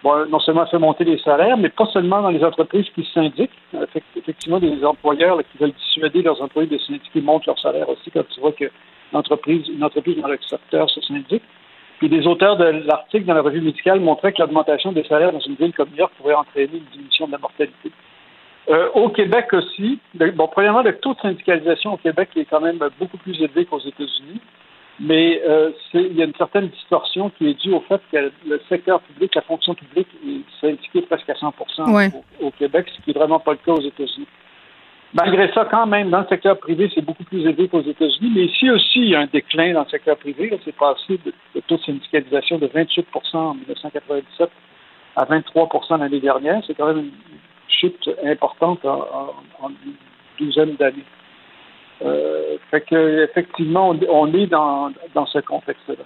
Bon, 0.03 0.27
non 0.29 0.41
seulement 0.41 0.67
fait 0.67 0.79
monter 0.79 1.05
les 1.05 1.19
salaires, 1.19 1.57
mais 1.57 1.69
pas 1.69 1.87
seulement 1.87 2.21
dans 2.23 2.31
les 2.31 2.43
entreprises 2.43 2.87
qui 2.97 3.05
syndiquent. 3.15 3.53
Effect- 3.75 4.17
Effectivement, 4.17 4.59
des 4.59 4.85
employeurs 4.85 5.39
qui 5.53 5.59
veulent 5.59 5.73
dissuader 5.73 6.23
leurs 6.23 6.41
employés 6.43 6.69
de 6.69 6.79
syndiquer 6.79 7.21
montent 7.21 7.47
leur 7.47 7.59
salaire 7.61 7.89
aussi 7.89 8.11
quand 8.11 8.27
tu 8.29 8.41
vois 8.41 8.53
que 8.53 8.71
l'entreprise, 9.13 9.69
une 9.69 9.85
entreprise 9.85 10.17
dans 10.21 10.29
le 10.29 10.39
secteur 10.49 10.91
se 10.91 11.01
syndique. 11.03 11.43
Puis 11.99 12.09
des 12.09 12.27
auteurs 12.27 12.57
de 12.57 12.65
l'article 12.87 13.25
dans 13.27 13.35
la 13.35 13.43
revue 13.43 13.61
médicale 13.61 14.01
montraient 14.01 14.33
que 14.33 14.41
l'augmentation 14.41 14.93
des 14.93 15.05
salaires 15.05 15.33
dans 15.33 15.41
une 15.41 15.55
ville 15.57 15.73
comme 15.73 15.89
New 15.91 15.97
York 15.99 16.13
pourrait 16.19 16.35
entraîner 16.35 16.71
une 16.75 16.85
diminution 16.93 17.27
de 17.27 17.33
la 17.33 17.39
mortalité. 17.39 17.91
Euh, 18.71 18.89
au 18.95 19.09
Québec 19.09 19.47
aussi, 19.53 19.99
le- 20.19 20.31
bon, 20.31 20.47
premièrement, 20.47 20.83
le 20.83 20.97
taux 20.99 21.15
de 21.15 21.21
syndicalisation 21.21 21.95
au 21.95 21.97
Québec 21.97 22.29
est 22.37 22.45
quand 22.45 22.61
même 22.61 22.79
beaucoup 23.01 23.17
plus 23.17 23.41
élevé 23.43 23.65
qu'aux 23.65 23.81
États-Unis, 23.81 24.41
mais 25.01 25.41
euh, 25.49 25.71
il 25.95 26.15
y 26.15 26.23
a 26.23 26.27
une 26.27 26.35
certaine 26.37 26.69
distorsion 26.69 27.31
qui 27.31 27.49
est 27.51 27.55
due 27.55 27.73
au 27.73 27.81
fait 27.81 28.01
que 28.13 28.31
le 28.47 28.61
secteur 28.69 29.01
public, 29.01 29.35
la 29.35 29.43
fonction 29.43 29.75
publique, 29.75 30.09
est 30.27 30.43
syndiquée 30.61 31.03
presque 31.03 31.31
à 31.31 31.35
100 31.35 31.53
Ouais. 31.93 32.11
au, 32.41 32.47
au 32.47 32.51
Québec, 32.53 32.87
ce 32.95 33.03
qui 33.03 33.11
est 33.11 33.15
vraiment 33.19 33.39
pas 33.41 33.53
le 33.53 33.59
cas 33.59 33.73
aux 33.73 33.81
États-Unis. 33.81 34.27
Malgré 35.15 35.51
ça, 35.53 35.67
quand 35.71 35.87
même, 35.87 36.11
dans 36.11 36.21
le 36.21 36.27
secteur 36.27 36.59
privé, 36.59 36.91
c'est 36.95 37.05
beaucoup 37.05 37.25
plus 37.25 37.41
élevé 37.41 37.69
qu'aux 37.69 37.83
États-Unis, 37.83 38.33
mais 38.35 38.45
ici 38.45 38.71
aussi, 38.71 39.01
il 39.01 39.09
y 39.11 39.15
a 39.15 39.21
un 39.21 39.27
déclin 39.27 39.73
dans 39.73 39.85
le 39.85 39.89
secteur 39.89 40.19
privé. 40.19 40.59
C'est 40.65 40.77
passé 40.77 41.19
de, 41.25 41.33
de 41.55 41.61
taux 41.67 41.77
de 41.77 41.83
syndicalisation 41.83 42.59
de 42.59 42.67
28% 42.67 43.05
en 43.37 43.55
1997 43.55 44.51
à 45.17 45.25
23 45.25 45.69
l'année 45.99 46.21
dernière. 46.21 46.63
C'est 46.67 46.75
quand 46.75 46.89
même 46.89 46.99
une 46.99 47.13
chute 47.69 48.11
importante 48.25 48.85
en 48.85 49.69
une 49.69 49.95
douzaine 50.39 50.77
d'années. 50.77 51.05
Euh, 52.05 52.57
fait 52.71 52.83
que 52.83 53.25
effectivement, 53.25 53.91
on, 53.91 54.01
on 54.09 54.35
est 54.35 54.47
dans, 54.47 54.93
dans 55.15 55.27
ce 55.27 55.39
contexte-là. 55.39 56.05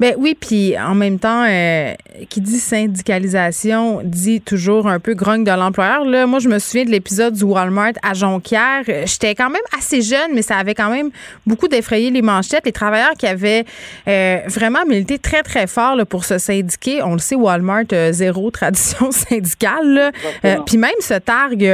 Ben 0.00 0.14
oui, 0.18 0.36
puis 0.38 0.76
en 0.78 0.94
même 0.94 1.18
temps, 1.18 1.44
euh, 1.48 1.94
qui 2.28 2.40
dit 2.40 2.58
syndicalisation 2.58 4.00
dit 4.04 4.40
toujours 4.40 4.86
un 4.86 5.00
peu 5.00 5.14
grogne 5.14 5.44
de 5.44 5.50
l'employeur. 5.50 6.04
Là, 6.04 6.26
moi, 6.26 6.38
je 6.38 6.48
me 6.48 6.58
souviens 6.58 6.84
de 6.84 6.90
l'épisode 6.90 7.34
du 7.34 7.44
Walmart 7.44 7.92
à 8.02 8.14
Jonquière. 8.14 8.82
Euh, 8.88 9.04
J'étais 9.06 9.34
quand 9.34 9.50
même 9.50 9.62
assez 9.76 10.02
jeune, 10.02 10.32
mais 10.34 10.42
ça 10.42 10.56
avait 10.56 10.74
quand 10.74 10.90
même 10.90 11.10
beaucoup 11.46 11.68
défrayé 11.68 12.10
les 12.10 12.22
manchettes. 12.22 12.64
Les 12.64 12.72
travailleurs 12.72 13.14
qui 13.18 13.26
avaient 13.26 13.64
euh, 14.08 14.40
vraiment 14.46 14.84
milité 14.86 15.18
très, 15.18 15.42
très 15.42 15.66
fort 15.66 15.96
là, 15.96 16.04
pour 16.04 16.24
se 16.24 16.38
syndiquer. 16.38 17.02
On 17.02 17.12
le 17.12 17.18
sait, 17.18 17.34
Walmart, 17.34 17.84
euh, 17.92 18.12
zéro 18.12 18.50
tradition 18.54 19.10
syndicale. 19.10 20.12
puis 20.66 20.78
même 20.78 20.90
se 21.00 21.14
targue 21.14 21.64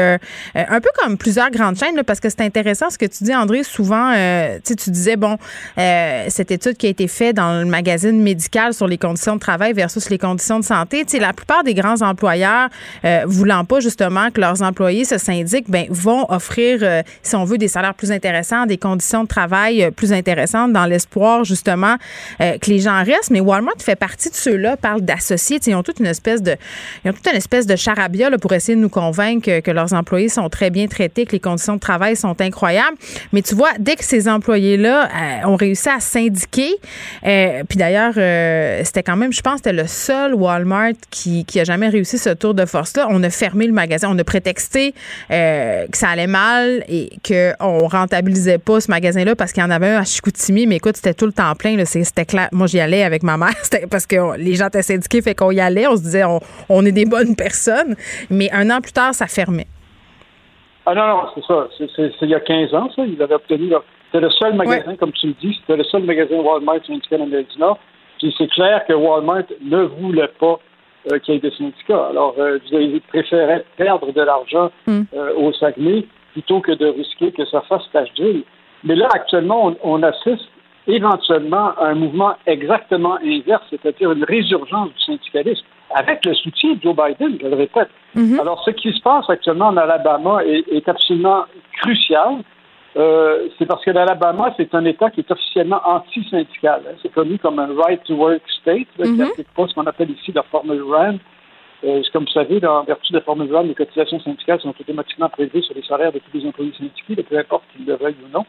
un 0.55 0.81
peu 0.81 0.89
comme 0.97 1.17
plusieurs 1.17 1.51
grandes 1.51 1.79
chaînes, 1.79 1.97
là, 1.97 2.05
parce 2.05 2.21
que 2.21 2.29
c'est 2.29 2.41
intéressant 2.41 2.91
ce 2.91 2.99
que 2.99 3.07
tu 3.07 3.25
dis, 3.25 3.35
André. 3.35 3.63
Souvent, 3.63 4.13
tu 4.13 4.61
sais, 4.65 4.77
tu 4.77 4.91
disais, 4.91 5.17
bon, 5.17 5.37
cette 5.77 6.51
étude 6.51 6.77
qui 6.77 6.87
a 6.87 6.91
été 6.91 7.09
faite 7.09 7.37
dans 7.37 7.61
le 7.61 7.67
magazine 7.67 8.10
médical 8.19 8.75
sur 8.75 8.89
les 8.89 8.99
conditions 8.99 9.37
de 9.37 9.41
travail 9.41 9.73
versus 9.73 10.11
les 10.11 10.19
conditions 10.19 10.59
de 10.59 10.65
santé, 10.65 11.05
la 11.21 11.33
plupart 11.33 11.63
des 11.63 11.75
grands 11.75 12.03
employeurs 12.03 12.69
euh, 13.05 13.23
voulant 13.27 13.65
pas 13.65 13.81
justement 13.81 14.31
que 14.31 14.41
leurs 14.41 14.63
employés 14.63 15.05
se 15.05 15.19
syndiquent, 15.19 15.71
ben, 15.71 15.87
vont 15.91 16.27
offrir, 16.31 16.79
euh, 16.83 17.03
si 17.23 17.37
on 17.37 17.45
veut, 17.45 17.59
des 17.59 17.69
salaires 17.69 17.95
plus 17.95 18.11
intéressants, 18.11 18.67
des 18.67 18.79
conditions 18.79 19.23
de 19.23 19.29
travail 19.29 19.85
euh, 19.85 19.91
plus 19.91 20.13
intéressantes 20.13 20.73
dans 20.73 20.87
l'espoir 20.87 21.45
justement 21.45 21.97
que 22.39 22.71
les 22.71 22.79
gens 22.79 23.03
restent. 23.05 23.31
Mais 23.31 23.41
Walmart 23.41 23.75
fait 23.79 23.97
partie 23.97 24.31
de 24.31 24.35
ceux-là, 24.35 24.77
parle 24.77 25.03
d'associés. 25.03 25.59
Ils 25.67 25.75
ont 25.75 25.83
toute 25.83 26.01
une 26.01 26.07
espèce 26.07 26.43
de, 26.43 26.57
ils 27.05 27.11
ont 27.11 27.13
toute 27.13 27.27
une 27.29 27.37
espèce 27.37 27.67
de 27.67 27.77
charabia 27.77 28.31
là, 28.31 28.39
pour 28.39 28.53
essayer 28.53 28.77
de 28.77 28.81
nous 28.81 28.89
convaincre 28.89 29.47
que, 29.47 29.61
que 29.61 29.71
leurs 29.71 29.93
employés 29.93 30.29
sont 30.29 30.49
très 30.49 30.71
bien 30.71 30.87
traités, 30.87 31.27
que 31.27 31.33
les 31.33 31.41
conditions 31.41 31.75
de 31.75 31.81
travail 31.81 32.17
sont 32.17 32.41
incroyables. 32.41 32.97
Mais 33.33 33.43
tu 33.43 33.55
vois, 33.55 33.71
dès 33.79 33.97
que 33.97 34.05
ces 34.05 34.29
employés-là 34.29 35.09
ont 35.45 35.57
réussi 35.57 35.89
à 35.89 36.01
syndiquer, 36.01 36.77
puis 37.23 37.79
d'ailleurs, 37.79 38.00
euh, 38.17 38.81
c'était 38.85 39.03
quand 39.03 39.17
même, 39.17 39.33
je 39.33 39.41
pense, 39.41 39.57
c'était 39.57 39.73
le 39.73 39.87
seul 39.87 40.35
Walmart 40.35 40.93
qui, 41.11 41.45
a 41.57 41.65
jamais 41.65 41.89
réussi 41.89 42.19
ce 42.19 42.31
tour 42.31 42.55
de 42.55 42.65
force-là. 42.65 43.07
On 43.11 43.23
a 43.23 43.31
fermé 43.31 43.67
le 43.67 43.73
magasin, 43.73 44.09
on 44.11 44.19
a 44.19 44.25
prétexté 44.25 44.95
euh, 45.31 45.87
que 45.87 45.97
ça 45.97 46.09
allait 46.09 46.27
mal 46.27 46.85
et 46.89 47.11
qu'on 47.27 47.87
rentabilisait 47.89 48.59
pas 48.59 48.81
ce 48.81 48.91
magasin-là 48.91 49.37
parce 49.37 49.53
qu'il 49.53 49.63
y 49.63 49.67
en 49.67 49.71
avait 49.71 49.89
un 49.89 50.01
à 50.01 50.05
Chicoutimi, 50.05 50.67
mais 50.67 50.77
écoute, 50.77 50.97
c'était 50.97 51.15
tout 51.15 51.27
le 51.27 51.33
temps 51.33 51.55
plein. 51.55 51.77
C'était 51.85 52.25
clair. 52.25 52.49
Moi, 52.53 52.67
j'y 52.67 52.81
allais 52.81 53.03
avec 53.03 53.23
ma 53.23 53.37
mère 53.37 53.55
parce 53.91 54.07
que 54.07 54.37
les 54.37 54.55
gens 54.55 54.69
étaient 54.69 54.83
syndiqués, 54.83 55.23
fait 55.23 55.35
qu'on 55.35 55.51
y 55.51 55.61
allait. 55.61 55.87
On 55.87 55.97
se 55.97 56.03
disait, 56.03 56.25
on, 56.69 56.87
est 56.87 56.93
des 56.93 57.05
bonnes 57.07 57.37
personnes. 57.37 57.95
Mais 58.31 58.51
un 58.53 58.71
an 58.71 58.81
plus 58.81 58.93
tard, 58.93 59.15
ça 59.15 59.27
fermait. 59.27 59.67
Ah 60.87 60.95
non, 60.95 61.07
non, 61.07 61.23
c'est 61.35 61.45
ça. 61.45 61.69
C'est 61.97 62.11
il 62.23 62.31
y 62.31 62.35
a 62.35 62.41
15 62.41 62.75
ans, 62.75 62.91
ça. 62.95 63.03
Ils 63.05 63.21
avaient 63.23 63.35
obtenu. 63.35 63.69
leur- 63.69 63.85
C'était 64.11 64.25
le 64.27 64.31
seul 64.31 64.55
magasin, 64.55 64.97
comme 64.97 65.13
tu 65.13 65.29
le 65.29 65.35
dis, 65.41 65.57
c'était 65.61 65.77
le 65.77 65.85
seul 65.85 66.03
magasin 66.03 66.37
Walmart 66.37 66.85
syndical 66.85 67.21
en 67.23 67.25
Amérique 67.25 67.53
du 67.53 67.59
Nord. 67.61 67.79
Puis 68.19 68.35
c'est 68.37 68.49
clair 68.49 68.85
que 68.87 68.93
Walmart 68.93 69.45
ne 69.63 69.83
voulait 69.83 70.33
pas 70.39 70.59
euh, 71.13 71.19
qu'il 71.21 71.35
y 71.35 71.37
ait 71.37 71.41
des 71.41 71.53
syndicats. 71.53 72.09
Alors, 72.09 72.35
euh, 72.39 72.59
ils 72.73 73.01
préféraient 73.03 73.65
perdre 73.77 74.13
de 74.13 74.21
l'argent 74.21 74.71
Mm. 74.87 75.03
euh, 75.15 75.35
au 75.37 75.53
Saguenay 75.53 76.05
plutôt 76.33 76.61
que 76.61 76.73
de 76.73 76.87
risquer 76.87 77.33
que 77.33 77.45
ça 77.47 77.61
fasse 77.63 77.83
tache 77.93 78.13
d'huile. 78.15 78.43
Mais 78.85 78.95
là, 78.97 79.09
actuellement, 79.13 79.67
on, 79.69 79.77
on 79.83 80.03
assiste 80.03 80.49
éventuellement 80.87 81.73
à 81.79 81.87
un 81.89 81.95
mouvement 81.95 82.35
exactement 82.47 83.17
inverse, 83.25 83.63
c'est-à-dire 83.71 84.11
une 84.13 84.25
résurgence 84.25 84.89
du 84.91 85.01
syndicalisme, 85.03 85.65
avec 85.95 86.25
le 86.25 86.35
soutien 86.35 86.75
de 86.75 86.83
Joe 86.83 86.95
Biden, 86.95 87.39
je 87.41 87.47
le 87.47 87.57
répète. 87.57 87.89
Alors, 88.41 88.63
ce 88.65 88.71
qui 88.71 88.93
se 88.93 89.01
passe 89.03 89.29
actuellement 89.29 89.69
en 89.69 89.77
Alabama 89.77 90.45
est, 90.45 90.65
est 90.73 90.89
absolument 90.89 91.45
crucial. 91.81 92.39
Euh, 92.97 93.49
c'est 93.59 93.67
parce 93.67 93.85
que 93.85 93.91
l'Alabama, 93.91 94.53
c'est 94.57 94.75
un 94.75 94.85
État 94.85 95.11
qui 95.11 95.21
est 95.21 95.31
officiellement 95.31 95.81
anti-syndical. 95.85 96.83
Hein. 96.89 96.95
C'est 97.03 97.13
connu 97.13 97.39
comme 97.39 97.59
un 97.59 97.69
right 97.77 98.03
to 98.05 98.15
work 98.15 98.43
state, 98.61 98.89
qui 98.97 99.03
Mhm. 99.09 99.17
n'applique 99.17 99.49
pas 99.55 99.67
ce 99.69 99.75
qu'on 99.75 99.87
appelle 99.87 100.11
ici 100.11 100.33
la 100.33 100.43
formule 100.43 100.83
RAND. 100.83 101.19
Euh, 101.85 102.03
comme 102.13 102.25
vous 102.25 102.33
savez, 102.33 102.65
en 102.67 102.83
vertu 102.85 103.13
de 103.13 103.19
la 103.19 103.25
formule 103.25 103.55
RAND, 103.55 103.69
les 103.69 103.75
cotisations 103.75 104.21
syndicales 104.21 104.61
sont 104.61 104.75
automatiquement 104.79 105.29
prélevées 105.29 105.63
sur 105.63 105.75
les 105.75 105.83
salaires 105.83 106.13
de 106.13 106.19
tous 106.19 106.37
les 106.37 106.47
employés 106.47 106.73
syndiqués, 106.77 107.23
peu 107.23 107.39
importe 107.39 107.63
qu'ils 107.75 107.87
le 107.87 107.95
veuillent 107.97 108.17
ou 108.27 108.29
non. 108.37 108.45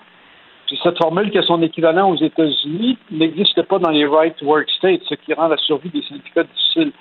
Puis 0.67 0.79
cette 0.83 0.97
formule, 0.97 1.29
qui 1.29 1.37
a 1.37 1.43
son 1.43 1.61
équivalent 1.61 2.09
aux 2.09 2.17
États-Unis, 2.17 2.97
n'existe 3.11 3.61
pas 3.63 3.77
dans 3.77 3.89
les 3.89 4.05
right 4.05 4.35
to 4.37 4.45
work 4.45 4.69
states, 4.69 5.03
ce 5.07 5.15
qui 5.15 5.33
rend 5.33 5.47
la 5.49 5.57
survie 5.57 5.89
des 5.89 6.01
syndicats 6.01 6.43
difficile. 6.43 6.91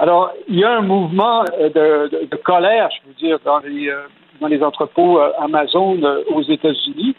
Alors, 0.00 0.32
il 0.48 0.58
y 0.58 0.64
a 0.64 0.78
un 0.78 0.80
mouvement 0.80 1.44
euh, 1.60 2.08
de, 2.08 2.36
colère, 2.36 2.88
je 2.90 3.06
veux 3.06 3.14
dire, 3.16 3.38
dans 3.44 3.58
les, 3.58 3.90
euh, 3.90 4.06
dans 4.40 4.46
les 4.46 4.62
entrepôts 4.62 5.20
euh, 5.20 5.30
Amazon 5.38 6.00
aux 6.34 6.42
États-Unis. 6.42 7.14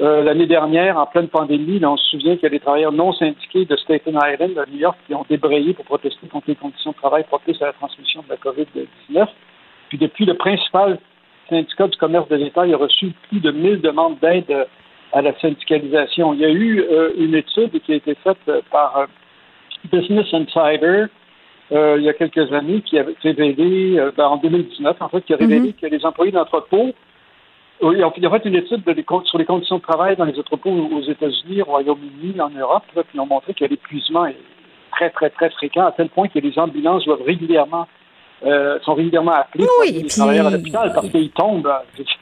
L'année 0.00 0.46
dernière, 0.46 0.98
en 0.98 1.06
pleine 1.06 1.28
pandémie, 1.28 1.80
on 1.84 1.96
se 1.96 2.10
souvient 2.10 2.34
qu'il 2.34 2.42
y 2.42 2.46
a 2.46 2.50
des 2.50 2.58
travailleurs 2.58 2.90
non 2.90 3.12
syndiqués 3.12 3.64
de 3.64 3.76
Staten 3.76 4.18
Island, 4.20 4.58
à 4.58 4.68
New 4.68 4.78
York, 4.78 4.98
qui 5.06 5.14
ont 5.14 5.24
débrayé 5.30 5.72
pour 5.72 5.84
protester 5.84 6.26
contre 6.26 6.48
les 6.48 6.56
conditions 6.56 6.90
de 6.90 6.96
travail 6.96 7.22
propices 7.22 7.62
à 7.62 7.66
la 7.66 7.72
transmission 7.74 8.24
de 8.24 8.28
la 8.28 8.36
COVID-19. 8.36 9.28
Puis 9.90 9.98
depuis, 9.98 10.24
le 10.24 10.34
principal 10.34 10.98
syndicat 11.48 11.86
du 11.86 11.96
commerce 11.96 12.28
de 12.28 12.34
l'État 12.34 12.62
a 12.62 12.76
reçu 12.76 13.12
plus 13.28 13.38
de 13.38 13.52
1000 13.52 13.82
demandes 13.82 14.18
d'aide 14.18 14.66
à 15.12 15.22
la 15.22 15.32
syndicalisation. 15.38 16.34
Il 16.34 16.40
y 16.40 16.44
a 16.44 16.50
eu 16.50 16.84
une 17.16 17.36
étude 17.36 17.80
qui 17.82 17.92
a 17.92 17.94
été 17.94 18.16
faite 18.16 18.50
par 18.72 19.06
Business 19.92 20.26
Insider 20.32 21.06
euh, 21.74 21.96
il 21.98 22.04
y 22.04 22.08
a 22.08 22.12
quelques 22.14 22.52
années 22.52 22.80
qui 22.82 22.98
avait 22.98 23.14
révélé, 23.22 23.98
euh, 23.98 24.12
ben, 24.16 24.26
en 24.26 24.36
2019 24.36 24.96
en 25.00 25.08
fait, 25.08 25.22
qui 25.22 25.34
a 25.34 25.36
révélé 25.36 25.72
que 25.72 25.86
les 25.86 26.04
employés 26.06 26.32
d'entrepôt, 26.32 26.92
oui, 27.82 27.96
ils 27.98 27.98
ils 28.18 28.26
ont 28.26 28.30
fait 28.30 28.44
une 28.44 28.54
étude 28.54 28.84
de 28.84 29.04
sur 29.24 29.38
les 29.38 29.44
conditions 29.44 29.78
de 29.78 29.82
travail 29.82 30.16
dans 30.16 30.24
les 30.24 30.38
entrepôts 30.38 30.70
aux 30.70 31.02
États-Unis, 31.02 31.62
au 31.62 31.64
Royaume-Uni, 31.64 32.40
en 32.40 32.50
Europe, 32.50 32.84
là, 32.94 33.02
puis 33.02 33.12
ils 33.16 33.20
ont 33.20 33.26
montré 33.26 33.52
que 33.54 33.64
l'épuisement 33.64 34.26
est 34.26 34.36
très, 34.92 35.10
très, 35.10 35.30
très 35.30 35.50
fréquent, 35.50 35.86
à 35.86 35.92
tel 35.92 36.08
point 36.08 36.28
que 36.28 36.38
les 36.38 36.56
ambulances 36.58 37.04
doivent 37.04 37.22
régulièrement 37.26 37.86
euh, 38.44 38.78
sont 38.84 38.94
régulièrement 38.94 39.32
appelées 39.32 39.64
pour 39.64 39.74
Oui, 39.80 39.88
amener 39.88 40.02
les 40.02 40.06
puis- 40.08 40.16
travailleurs 40.18 40.46
à 40.46 40.50
l'hôpital 40.50 40.92
parce 40.94 41.08
qu'ils 41.08 41.30
tombent. 41.30 41.72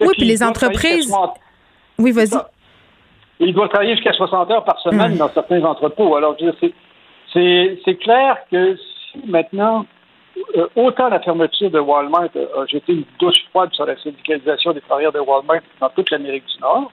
Oui, 0.01 0.09
puis 0.13 0.25
les 0.25 0.43
entreprises- 0.43 1.13
Oui, 1.99 2.13
vas-y. 2.13 2.39
Ils 3.41 3.53
doivent 3.53 3.71
travailler 3.71 3.97
jusqu'à 3.97 4.13
60 4.13 4.51
heures 4.53 4.65
par 4.65 4.79
semaine 4.81 5.17
dans 5.17 5.29
certains 5.31 5.63
entrepôts. 5.65 6.15
Alors, 6.15 6.37
je 6.39 6.45
veux 6.47 6.53
dire, 6.53 6.73
c'est- 7.33 7.95
clair 7.97 8.37
que 8.53 8.77
maintenant, 9.27 9.87
euh, 10.57 10.67
autant 10.77 11.09
la 11.09 11.21
fermeture 11.21 11.71
de 11.71 11.79
Walmart 11.79 12.31
a 12.57 12.67
jeté 12.67 12.93
une 12.93 13.05
douche 13.19 13.45
froide 13.51 13.71
sur 13.73 13.87
la 13.87 13.97
syndicalisation 13.99 14.73
des 14.73 14.81
travailleurs 14.81 15.13
de 15.13 15.21
Walmart 15.21 15.61
dans 15.81 15.91
toute 15.91 16.11
l'Amérique 16.11 16.47
du 16.47 16.61
Nord, 16.61 16.91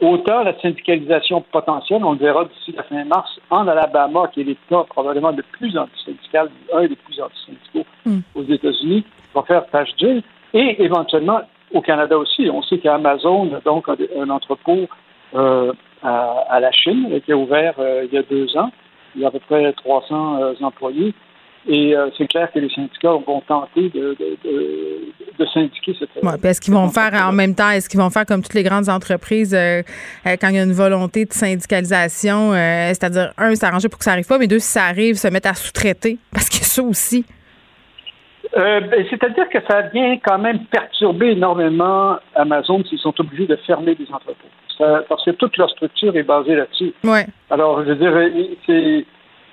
autant 0.00 0.42
la 0.42 0.58
syndicalisation 0.60 1.40
potentielle, 1.40 2.04
on 2.04 2.12
le 2.12 2.18
verra 2.18 2.44
d'ici 2.44 2.72
la 2.76 2.82
fin 2.84 3.04
mars, 3.04 3.38
en 3.50 3.66
Alabama, 3.66 4.28
qui 4.32 4.42
est 4.42 4.44
l'État 4.44 4.84
probablement 4.88 5.30
le 5.30 5.42
plus 5.42 5.76
antisyndical, 5.76 6.50
un 6.74 6.86
des 6.86 6.96
plus 6.96 7.20
antisyndicaux 7.20 7.86
Mm. 8.08 8.20
aux 8.34 8.44
États-Unis, 8.44 9.04
va 9.34 9.42
faire 9.42 9.66
tâche 9.70 9.94
d'huile. 9.96 10.22
Et 10.54 10.82
éventuellement, 10.82 11.40
au 11.72 11.80
Canada 11.80 12.16
aussi, 12.16 12.48
on 12.50 12.62
sait 12.62 12.78
qu'Amazon 12.78 13.54
a 13.54 13.60
donc 13.60 13.86
un, 13.88 14.30
entrepôt 14.30 14.88
euh, 15.34 15.72
à, 16.02 16.44
à 16.48 16.60
la 16.60 16.72
Chine, 16.72 17.20
qui 17.24 17.32
a 17.32 17.36
ouvert 17.36 17.74
euh, 17.78 18.06
il 18.06 18.14
y 18.14 18.18
a 18.18 18.22
deux 18.22 18.56
ans. 18.56 18.70
Il 19.14 19.22
y 19.22 19.24
a 19.24 19.28
à 19.28 19.30
peu 19.30 19.40
près 19.40 19.72
300 19.72 20.40
euh, 20.40 20.54
employés. 20.62 21.14
Et 21.70 21.94
euh, 21.94 22.08
c'est 22.16 22.26
clair 22.26 22.50
que 22.50 22.58
les 22.58 22.70
syndicats 22.70 23.12
vont 23.26 23.42
tenter 23.46 23.90
de, 23.90 24.16
de, 24.18 24.38
de, 24.42 25.12
de 25.38 25.46
syndiquer 25.52 25.94
cette. 25.98 26.08
Ouais, 26.22 26.32
est-ce 26.42 26.62
qu'ils 26.62 26.72
vont 26.72 26.88
faire 26.88 27.12
en 27.12 27.32
même 27.32 27.54
temps, 27.54 27.68
est-ce 27.68 27.90
qu'ils 27.90 28.00
vont 28.00 28.08
faire 28.08 28.24
comme 28.24 28.42
toutes 28.42 28.54
les 28.54 28.62
grandes 28.62 28.88
entreprises 28.88 29.54
euh, 29.54 29.82
euh, 30.26 30.36
quand 30.40 30.48
il 30.48 30.56
y 30.56 30.58
a 30.58 30.62
une 30.62 30.72
volonté 30.72 31.26
de 31.26 31.32
syndicalisation, 31.32 32.52
c'est-à-dire, 32.52 33.32
un, 33.36 33.54
s'arranger 33.54 33.90
pour 33.90 33.98
que 33.98 34.04
ça 34.04 34.12
arrive 34.12 34.26
pas, 34.26 34.38
mais 34.38 34.46
deux, 34.46 34.60
si 34.60 34.68
ça 34.68 34.84
arrive, 34.84 35.16
se 35.16 35.28
mettre 35.28 35.50
à 35.50 35.54
sous-traiter, 35.54 36.16
parce 36.32 36.48
que 36.48 36.64
ça 36.64 36.82
aussi. 36.82 37.26
Ben, 38.56 38.88
C'est-à-dire 39.10 39.48
que 39.50 39.58
ça 39.68 39.82
vient 39.92 40.16
quand 40.24 40.38
même 40.38 40.60
perturber 40.70 41.32
énormément 41.32 42.16
Amazon 42.34 42.82
s'ils 42.84 42.98
sont 42.98 43.12
obligés 43.20 43.46
de 43.46 43.56
fermer 43.66 43.94
des 43.94 44.06
entrepôts. 44.10 44.48
Ça- 44.78 45.02
parce 45.06 45.22
que 45.22 45.32
toute 45.32 45.54
leur 45.58 45.68
structure 45.68 46.16
est 46.16 46.22
basée 46.22 46.54
là-dessus. 46.54 46.94
Ouais. 47.04 47.26
Alors, 47.50 47.84
je 47.84 47.90
veux 47.92 47.96
dire, 47.96 48.56
c'est, 48.64 49.04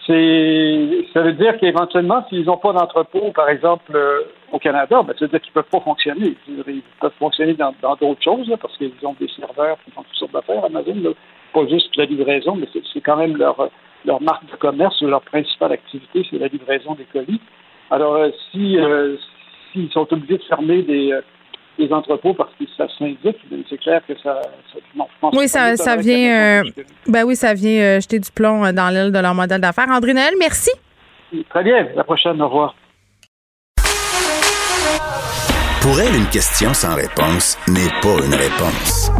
c'est, 0.07 1.07
ça 1.13 1.21
veut 1.21 1.33
dire 1.33 1.57
qu'éventuellement, 1.57 2.23
s'ils 2.29 2.45
n'ont 2.45 2.57
pas 2.57 2.73
d'entrepôt, 2.73 3.31
par 3.33 3.49
exemple, 3.49 3.91
euh, 3.95 4.21
au 4.51 4.59
Canada, 4.59 5.01
ben, 5.01 5.13
ça 5.17 5.25
veut 5.25 5.29
dire 5.29 5.41
qu'ils 5.41 5.51
ne 5.51 5.61
peuvent 5.61 5.71
pas 5.71 5.79
fonctionner. 5.79 6.35
Ils 6.47 6.83
peuvent 7.01 7.11
fonctionner 7.17 7.53
dans, 7.53 7.73
d'autres 7.99 8.23
choses, 8.23 8.47
là, 8.47 8.57
parce 8.57 8.77
qu'ils 8.77 8.91
ont 9.03 9.15
des 9.19 9.27
serveurs 9.29 9.77
qui 9.83 9.91
font 9.91 10.03
toutes 10.03 10.15
sortes 10.15 10.33
d'affaires, 10.33 10.63
Amazon, 10.65 10.95
là. 11.01 11.09
pas 11.53 11.67
juste 11.67 11.95
la 11.95 12.05
livraison, 12.05 12.55
mais 12.55 12.67
c'est, 12.71 13.01
quand 13.01 13.17
même 13.17 13.35
leur, 13.35 13.69
leur 14.05 14.21
marque 14.21 14.45
de 14.51 14.55
commerce, 14.57 15.01
leur 15.01 15.21
principale 15.21 15.71
activité, 15.71 16.25
c'est 16.29 16.37
la 16.37 16.47
livraison 16.47 16.93
des 16.93 17.05
colis. 17.05 17.41
Alors, 17.89 18.15
euh, 18.15 18.29
si 18.51 18.77
euh, 18.77 19.15
s'ils 19.71 19.91
sont 19.91 20.11
obligés 20.13 20.37
de 20.37 20.43
fermer 20.43 20.83
des, 20.83 21.13
euh, 21.13 21.21
des 21.77 21.91
entrepôts 21.91 22.33
parce 22.33 22.51
que 22.59 22.65
ça 22.77 22.87
syndique, 22.97 23.37
ben, 23.49 23.63
c'est 23.69 23.77
clair 23.77 24.01
que 24.07 24.13
ça. 24.15 24.41
ça 24.41 24.79
non, 24.95 25.07
je 25.13 25.19
pense 25.19 25.35
Oui, 25.35 25.45
que 25.45 25.51
ça, 25.51 25.75
ça 25.75 25.95
vient, 25.95 26.61
euh, 26.61 26.63
ben 27.07 27.23
oui, 27.23 27.35
ça 27.35 27.53
vient 27.53 27.81
euh, 27.81 27.99
jeter 27.99 28.19
du 28.19 28.31
plomb 28.31 28.65
euh, 28.65 28.71
dans 28.71 28.89
l'aile 28.89 29.11
de 29.11 29.19
leur 29.19 29.33
modèle 29.33 29.61
d'affaires. 29.61 29.89
André 29.89 30.13
Noël, 30.13 30.33
merci. 30.39 30.71
Très 31.49 31.63
bien. 31.63 31.87
La 31.95 32.03
prochaine, 32.03 32.41
au 32.41 32.47
revoir. 32.47 32.75
Pour 35.81 35.99
elle, 35.99 36.15
une 36.15 36.29
question 36.29 36.73
sans 36.73 36.95
réponse 36.95 37.57
n'est 37.67 37.91
pas 38.01 38.25
une 38.25 38.33
réponse. 38.33 39.11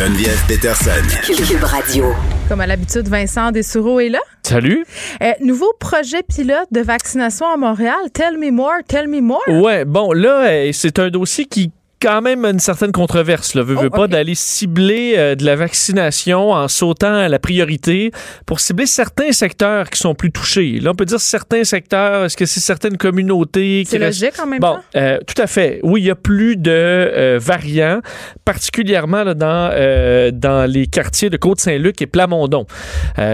Geneviève 0.00 0.42
Peterson. 0.48 0.90
Cube 1.26 1.62
Radio. 1.62 2.06
Comme 2.48 2.62
à 2.62 2.66
l'habitude, 2.66 3.06
Vincent 3.06 3.52
Dessoureau 3.52 4.00
est 4.00 4.08
là. 4.08 4.20
Salut. 4.42 4.86
Euh, 5.22 5.32
nouveau 5.42 5.74
projet 5.78 6.22
pilote 6.22 6.68
de 6.70 6.80
vaccination 6.80 7.46
à 7.46 7.58
Montréal. 7.58 7.98
Tell 8.14 8.38
me 8.38 8.50
more, 8.50 8.78
tell 8.88 9.08
me 9.08 9.20
more. 9.20 9.46
Ouais, 9.46 9.84
bon, 9.84 10.14
là, 10.14 10.48
euh, 10.48 10.70
c'est 10.72 10.98
un 10.98 11.10
dossier 11.10 11.44
qui 11.44 11.70
quand 12.00 12.22
même 12.22 12.44
une 12.44 12.58
certaine 12.60 12.92
controverse. 12.92 13.54
Là. 13.54 13.62
Veux, 13.62 13.76
Oh, 13.78 13.82
veux 13.82 13.90
pas 13.90 14.08
d'aller 14.08 14.34
cibler 14.34 15.14
euh, 15.16 15.34
de 15.34 15.44
la 15.44 15.54
vaccination 15.56 16.52
en 16.52 16.66
sautant 16.68 17.14
à 17.14 17.28
la 17.28 17.38
priorité 17.38 18.10
pour 18.46 18.58
cibler 18.60 18.86
certains 18.86 19.32
secteurs 19.32 19.90
qui 19.90 19.98
sont 19.98 20.14
plus 20.14 20.32
touchés. 20.32 20.80
Là, 20.80 20.92
on 20.92 20.94
peut 20.94 21.04
dire 21.04 21.20
certains 21.20 21.64
secteurs. 21.64 22.24
Est-ce 22.24 22.36
que 22.36 22.46
c'est 22.46 22.60
certaines 22.60 22.96
communautés 22.96 23.82
qui 23.84 23.90
C'est 23.90 23.98
restent- 23.98 24.22
logique 24.22 24.40
en 24.40 24.46
même 24.46 24.60
bon, 24.60 24.74
temps? 24.76 24.80
euh, 24.96 25.18
tout 25.26 25.40
à 25.42 25.46
fait. 25.46 25.80
Oui, 25.82 26.00
il 26.00 26.06
y 26.06 26.10
a 26.10 26.14
plus 26.14 26.56
de 26.56 26.70
euh, 26.72 27.38
variants, 27.40 28.00
particulièrement 28.44 29.22
là, 29.24 29.34
dans, 29.34 29.70
euh, 29.72 30.30
dans 30.32 30.70
les 30.70 30.86
quartiers 30.86 31.28
de 31.30 31.36
Côte-Saint-Luc 31.36 32.00
et 32.02 32.06
Plamondon. 32.06 32.66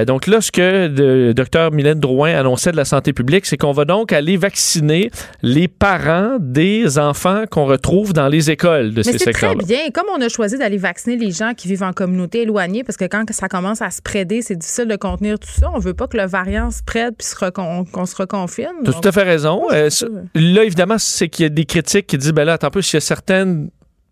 Donc 0.07 0.27
là, 0.27 0.41
ce 0.41 0.51
que 0.51 0.89
le 0.89 1.33
docteur 1.35 1.71
Mylène 1.73 2.01
Drouin 2.01 2.35
annonçait 2.35 2.73
de 2.73 2.77
la 2.77 2.85
santé 2.85 3.13
publique, 3.13 3.47
c'est 3.47 3.57
qu'on 3.57 3.73
va 3.73 3.85
donc 3.85 4.13
aller 4.13 4.37
vacciner 4.37 5.11
les 5.43 5.69
parents 5.69 6.37
des 6.41 6.99
enfants 6.99 7.45
qu'on 7.51 7.65
retrouve 7.67 8.13
dans 8.13 8.27
les 8.29 8.51
écoles 8.51 8.56
de 8.57 8.93
Mais 8.97 9.03
ces 9.03 9.19
c'est 9.19 9.33
très 9.33 9.55
bien. 9.55 9.91
Comme 9.93 10.07
on 10.15 10.21
a 10.21 10.29
choisi 10.29 10.59
d'aller 10.59 10.77
vacciner 10.77 11.17
les 11.17 11.31
gens 11.31 11.55
qui 11.55 11.69
vivent 11.69 11.83
en 11.83 11.93
communauté 11.93 12.43
éloignée, 12.43 12.85
parce 12.85 12.97
que 12.97 13.05
quand 13.05 13.25
ça 13.33 13.49
commence 13.49 13.83
à 13.83 13.91
se 13.91 14.03
préder, 14.03 14.43
c'est 14.43 14.57
difficile 14.57 14.87
de 14.87 14.97
contenir 14.97 15.39
tout 15.39 15.49
ça. 15.49 15.71
On 15.75 15.79
veut 15.79 15.95
pas 15.95 16.07
que 16.07 16.17
le 16.17 16.27
variant 16.27 16.71
se 16.71 16.83
prête 16.83 17.15
puis 17.19 17.27
qu'on 17.53 18.07
se 18.07 18.17
reconfine. 18.17 18.67
Tu 18.85 18.91
as 18.91 18.93
tout 18.95 19.09
à 19.09 19.13
fait 19.13 19.23
raison. 19.23 19.67
Euh, 19.73 19.89
là, 20.35 20.65
évidemment, 20.65 20.99
c'est 20.99 21.29
qu'il 21.29 21.45
y 21.45 21.47
a 21.47 21.51
des 21.51 21.65
critiques 21.65 22.07
qui 22.07 22.19
disent, 22.19 22.33
ben 22.33 22.45
là, 22.45 22.55
attends 22.55 22.69
un 22.69 22.71
peu, 22.71 22.83
s'il 22.83 22.95
y 22.95 22.99
a 22.99 23.01
certaines 23.01 23.71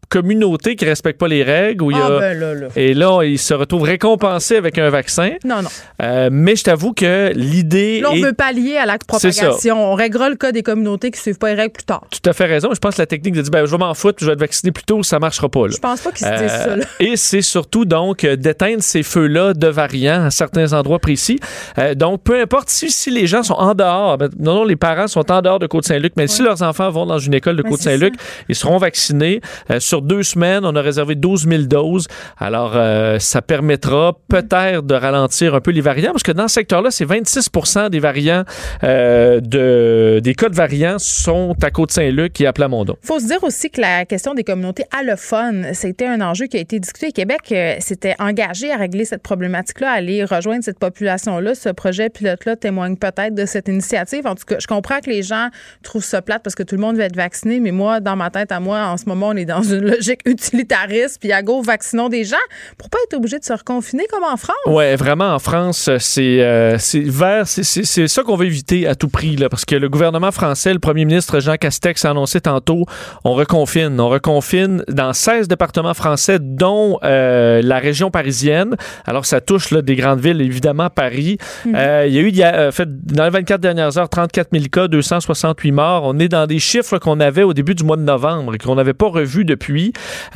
communautés 0.09 0.77
qui 0.77 0.85
respectent 0.85 1.21
pas 1.21 1.29
les 1.29 1.43
règles, 1.43 1.83
où 1.83 1.91
il 1.91 1.97
y 1.97 2.01
a... 2.01 2.07
Ah, 2.07 2.19
ben 2.19 2.39
là, 2.39 2.55
là. 2.55 2.67
Et 2.77 2.95
là, 2.95 3.23
ils 3.23 3.39
se 3.39 3.55
retrouvent 3.55 3.83
récompensés 3.83 4.57
avec 4.57 4.79
un 4.79 4.91
vaccin. 4.91 5.33
Non, 5.45 5.63
non. 5.63 5.69
Euh, 6.03 6.29
mais 6.33 6.57
je 6.57 6.65
t'avoue 6.65 6.93
que 6.93 7.33
l'idée 7.35 8.01
Là, 8.01 8.09
on 8.11 8.15
est... 8.15 8.23
veut 8.23 8.33
pallier 8.33 8.77
à 8.77 8.87
l'acte 8.87 9.07
propagation. 9.07 9.93
On 9.93 9.95
réglera 9.95 10.29
le 10.29 10.37
cas 10.37 10.53
des 10.53 10.63
communautés 10.63 11.11
qui 11.11 11.21
suivent 11.21 11.39
pas 11.39 11.49
les 11.49 11.55
règles 11.55 11.73
plus 11.73 11.85
tard. 11.85 12.05
Tout 12.11 12.29
à 12.29 12.33
fait 12.33 12.47
raison. 12.47 12.71
Je 12.75 12.79
pense 12.79 12.97
que 12.97 13.03
la 13.03 13.07
technique 13.07 13.35
de 13.35 13.43
dire, 13.43 13.51
ben, 13.51 13.67
je 13.67 13.71
vais 13.71 13.79
m'en 13.79 13.95
foutre, 13.95 14.19
je 14.21 14.27
vais 14.27 14.33
être 14.33 14.41
vacciné 14.41 14.73
plus 14.73 14.85
tôt, 14.85 15.03
ça 15.03 15.19
marchera 15.19 15.49
pas. 15.49 15.67
Là. 15.67 15.73
Je 15.75 15.79
pense 15.79 16.01
pas 16.01 16.13
qu'ils 16.13 16.27
se 16.27 16.33
disent 16.43 16.49
ça, 16.49 16.77
là. 16.77 16.85
Et 17.01 17.17
c'est 17.17 17.43
surtout 17.43 17.85
donc 17.85 18.25
euh, 18.25 18.37
d'éteindre 18.37 18.83
ces 18.83 19.03
feux-là 19.03 19.55
de 19.55 19.67
variants 19.67 20.25
à 20.25 20.31
certains 20.31 20.73
endroits 20.73 20.99
précis. 20.99 21.39
Euh, 21.79 21.95
donc, 21.95 22.23
peu 22.23 22.41
importe 22.41 22.69
si, 22.69 22.91
si 22.91 23.11
les 23.11 23.27
gens 23.27 23.43
sont 23.43 23.55
en 23.55 23.75
dehors, 23.75 24.19
ben, 24.19 24.29
non, 24.39 24.55
non, 24.55 24.65
les 24.65 24.77
parents 24.77 25.09
sont 25.09 25.31
en 25.31 25.43
dehors 25.43 25.59
de 25.59 25.67
Côte-Saint-Luc, 25.67 26.15
mais 26.17 26.27
si 26.27 26.43
leurs 26.43 26.63
enfants 26.63 26.91
vont 26.91 27.07
dans 27.07 27.19
une 27.19 27.35
école 27.35 27.57
de 27.57 27.63
Ouais, 27.63 27.71
Côte-Saint-Luc, 27.71 28.15
ils 28.49 28.55
seront 28.55 28.79
vaccinés. 28.79 29.41
Euh, 29.71 29.81
sur 29.81 30.03
deux 30.05 30.23
semaines, 30.23 30.65
on 30.65 30.75
a 30.77 30.83
réservé 30.83 31.15
12 31.15 31.49
000 31.49 31.63
doses. 31.63 32.07
Alors, 32.39 32.73
euh, 32.75 33.19
ça 33.19 33.43
permettra 33.43 34.17
peut-être 34.29 34.83
de 34.83 34.95
ralentir 34.95 35.55
un 35.55 35.61
peu 35.61 35.71
les 35.71 35.81
variants, 35.81 36.13
parce 36.13 36.23
que 36.23 36.33
dans 36.33 36.49
ce 36.49 36.55
secteur-là, 36.55 36.91
c'est 36.91 37.05
26% 37.05 37.91
des 37.91 38.01
variants, 38.01 38.45
euh, 38.83 39.41
de, 39.41 40.21
des 40.23 40.35
cas 40.35 40.49
de 40.49 40.55
variants 40.55 40.99
sont 40.99 41.55
à 41.63 41.71
Côte-Saint-Luc 41.71 42.41
et 42.41 42.47
à 42.47 42.53
Plamondon. 42.53 42.97
faut 43.03 43.19
se 43.19 43.27
dire 43.27 43.43
aussi 43.43 43.71
que 43.71 43.81
la 43.81 44.05
question 44.05 44.35
des 44.35 44.45
communautés 44.45 44.85
allophones, 44.97 45.69
c'était 45.73 46.07
un 46.07 46.21
enjeu 46.21 46.47
qui 46.47 46.57
a 46.57 46.61
été 46.61 46.79
discuté. 46.79 47.13
Québec 47.13 47.41
euh, 47.53 47.77
s'était 47.81 48.15
engagé 48.19 48.71
à 48.71 48.77
régler 48.77 49.05
cette 49.05 49.23
problématique-là, 49.23 49.91
à 49.91 49.95
aller 49.95 50.25
rejoindre 50.25 50.65
cette 50.65 50.79
population-là. 50.79 51.55
Ce 51.55 51.69
projet 51.71 52.11
pilote-là 52.11 52.57
témoigne 52.57 52.97
peut-être 52.97 53.35
de 53.35 53.47
cette 53.47 53.69
initiative. 53.69 54.27
En 54.27 54.35
tout 54.35 54.45
cas, 54.47 54.57
je 54.59 54.67
comprends 54.67 55.01
que 55.01 55.11
les 55.11 55.23
gens 55.23 55.49
trouvent 55.83 56.05
ça 56.05 56.23
plate 56.23 56.43
parce 56.43 56.55
que 56.55 56.63
tout 56.63 56.75
le 56.75 56.81
monde 56.81 56.97
veut 56.97 57.03
être 57.03 57.17
vacciné, 57.17 57.61
mais 57.61 57.73
moi, 57.73 58.01
dans 58.01 58.17
ma 58.17 58.31
tête 58.31 58.53
à 58.53 58.61
moi, 58.61 58.87
en 58.87 58.97
ce 58.97 59.07
moment, 59.07 59.29
on 59.29 59.37
est 59.37 59.45
dans 59.45 59.63
une 59.63 59.84
une 59.85 59.91
logique 59.95 60.21
utilitariste, 60.27 61.19
puis 61.21 61.33
à 61.33 61.43
go, 61.43 61.63
vaccinons 61.63 62.09
des 62.09 62.25
gens 62.25 62.37
pour 62.79 62.91
pas 62.91 62.99
être 63.07 63.15
obligé 63.15 63.39
de 63.39 63.45
se 63.45 63.53
reconfiner 63.53 64.05
comme 64.11 64.25
en 64.25 64.37
France. 64.37 64.57
Ouais, 64.67 64.97
vraiment, 64.97 65.35
en 65.35 65.39
France, 65.39 65.91
c'est 65.99 66.41
euh, 66.43 66.77
c'est 66.79 67.01
vers, 67.01 67.47
c'est- 67.47 68.07
ça 68.09 68.23
qu'on 68.23 68.37
veut 68.37 68.47
éviter 68.47 68.87
à 68.87 68.95
tout 68.95 69.09
prix, 69.09 69.37
là, 69.37 69.49
parce 69.49 69.65
que 69.65 69.75
le 69.77 69.89
gouvernement 69.89 70.31
français, 70.33 70.73
le 70.73 70.79
premier 70.79 71.05
ministre 71.05 71.41
Jean 71.41 71.57
Castex 71.57 72.05
a 72.05 72.11
annoncé 72.11 72.41
tantôt, 72.41 72.85
on 73.25 73.33
reconfine. 73.35 73.99
On 74.01 74.09
reconfine 74.09 74.83
dans 74.89 75.13
16 75.13 75.49
départements 75.49 75.95
français, 75.95 76.39
dont 76.41 76.99
euh, 77.05 77.61
la 77.63 77.79
région 77.79 78.11
parisienne. 78.11 78.77
Alors, 79.07 79.27
ça 79.27 79.41
touche 79.41 79.71
là, 79.71 79.83
des 79.83 79.97
grandes 79.97 80.21
villes, 80.21 80.41
évidemment, 80.41 80.91
Paris. 80.91 81.39
Mhm. 81.65 81.75
Euh, 81.77 82.07
il 82.07 82.15
y 82.15 82.19
a 82.19 82.21
eu, 82.23 82.31
y 82.31 82.43
a, 82.43 82.55
euh, 82.55 82.73
fait, 82.73 82.89
dans 83.07 83.25
les 83.25 83.31
24 83.31 83.61
dernières 83.61 83.99
heures, 83.99 84.09
34 84.09 84.49
000 84.53 84.65
cas, 84.71 84.89
268 84.89 85.73
morts. 85.73 86.03
On 86.05 86.19
est 86.19 86.29
dans 86.29 86.47
des 86.47 86.59
chiffres 86.59 86.99
qu'on 86.99 87.21
avait 87.21 87.43
au 87.43 87.55
début 87.55 87.75
du 87.75 87.85
mois 87.85 87.97
de 87.97 88.03
novembre 88.03 88.55
et 88.55 88.59
qu'on 88.59 88.75
n'avait 88.75 88.95
pas 88.95 89.09
revus 89.09 89.45
depuis. 89.45 89.74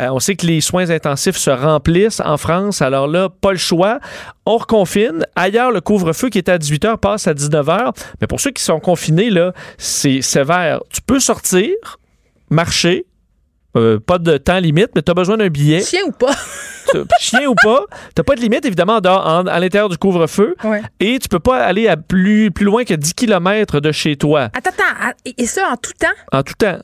Euh, 0.01 0.09
on 0.11 0.19
sait 0.19 0.37
que 0.37 0.47
les 0.47 0.61
soins 0.61 0.91
intensifs 0.91 1.37
se 1.37 1.51
remplissent 1.51 2.21
en 2.25 2.37
France. 2.37 2.83
Alors 2.83 3.07
là, 3.07 3.29
pas 3.29 3.53
le 3.53 3.59
choix. 3.59 4.01
On 4.47 4.57
reconfine. 4.57 5.25
Ailleurs, 5.37 5.71
le 5.71 5.81
couvre-feu 5.81 6.29
qui 6.29 6.39
était 6.39 6.53
à 6.53 6.59
18 6.59 6.85
h 6.85 6.97
passe 6.97 7.27
à 7.27 7.35
19 7.35 7.67
h. 7.67 7.91
Mais 8.21 8.27
pour 8.27 8.41
ceux 8.41 8.51
qui 8.51 8.63
sont 8.63 8.81
confinés, 8.81 9.31
là, 9.31 9.53
c'est 9.79 10.23
sévère. 10.23 10.81
Tu 10.91 11.01
peux 11.03 11.21
sortir, 11.21 11.71
marcher, 12.51 13.07
euh, 13.77 14.01
pas 14.01 14.19
de 14.19 14.37
temps 14.39 14.59
limite, 14.59 14.89
mais 14.95 15.03
tu 15.03 15.11
as 15.11 15.15
besoin 15.15 15.37
d'un 15.37 15.49
billet. 15.49 15.83
Chien 15.83 16.01
ou 16.07 16.13
pas? 16.13 16.33
Chien 17.21 17.47
ou 17.47 17.55
pas, 17.55 17.85
t'as 18.15 18.23
pas 18.23 18.35
de 18.35 18.41
limite, 18.41 18.65
évidemment, 18.65 18.95
en 18.97 19.01
dehors- 19.01 19.27
en- 19.27 19.47
à 19.47 19.61
l'intérieur 19.61 19.91
du 19.91 19.99
couvre-feu. 19.99 20.57
Ouais. 20.65 20.81
Et 21.01 21.19
tu 21.19 21.29
peux 21.29 21.39
pas 21.39 21.59
aller 21.63 21.87
à 21.87 21.99
plus, 21.99 22.51
plus 22.51 22.65
loin 22.65 22.85
que 22.85 22.95
10 22.95 23.13
km 23.13 23.81
de 23.81 23.93
chez 23.93 24.17
toi, 24.17 24.45
Attends, 24.55 24.71
attends, 24.71 25.13
et 25.37 25.47
ça 25.47 25.69
en 25.71 25.77
tout 25.77 25.93
temps? 26.01 26.07
en 26.33 26.43
tout 26.43 26.55
temps. 26.55 26.79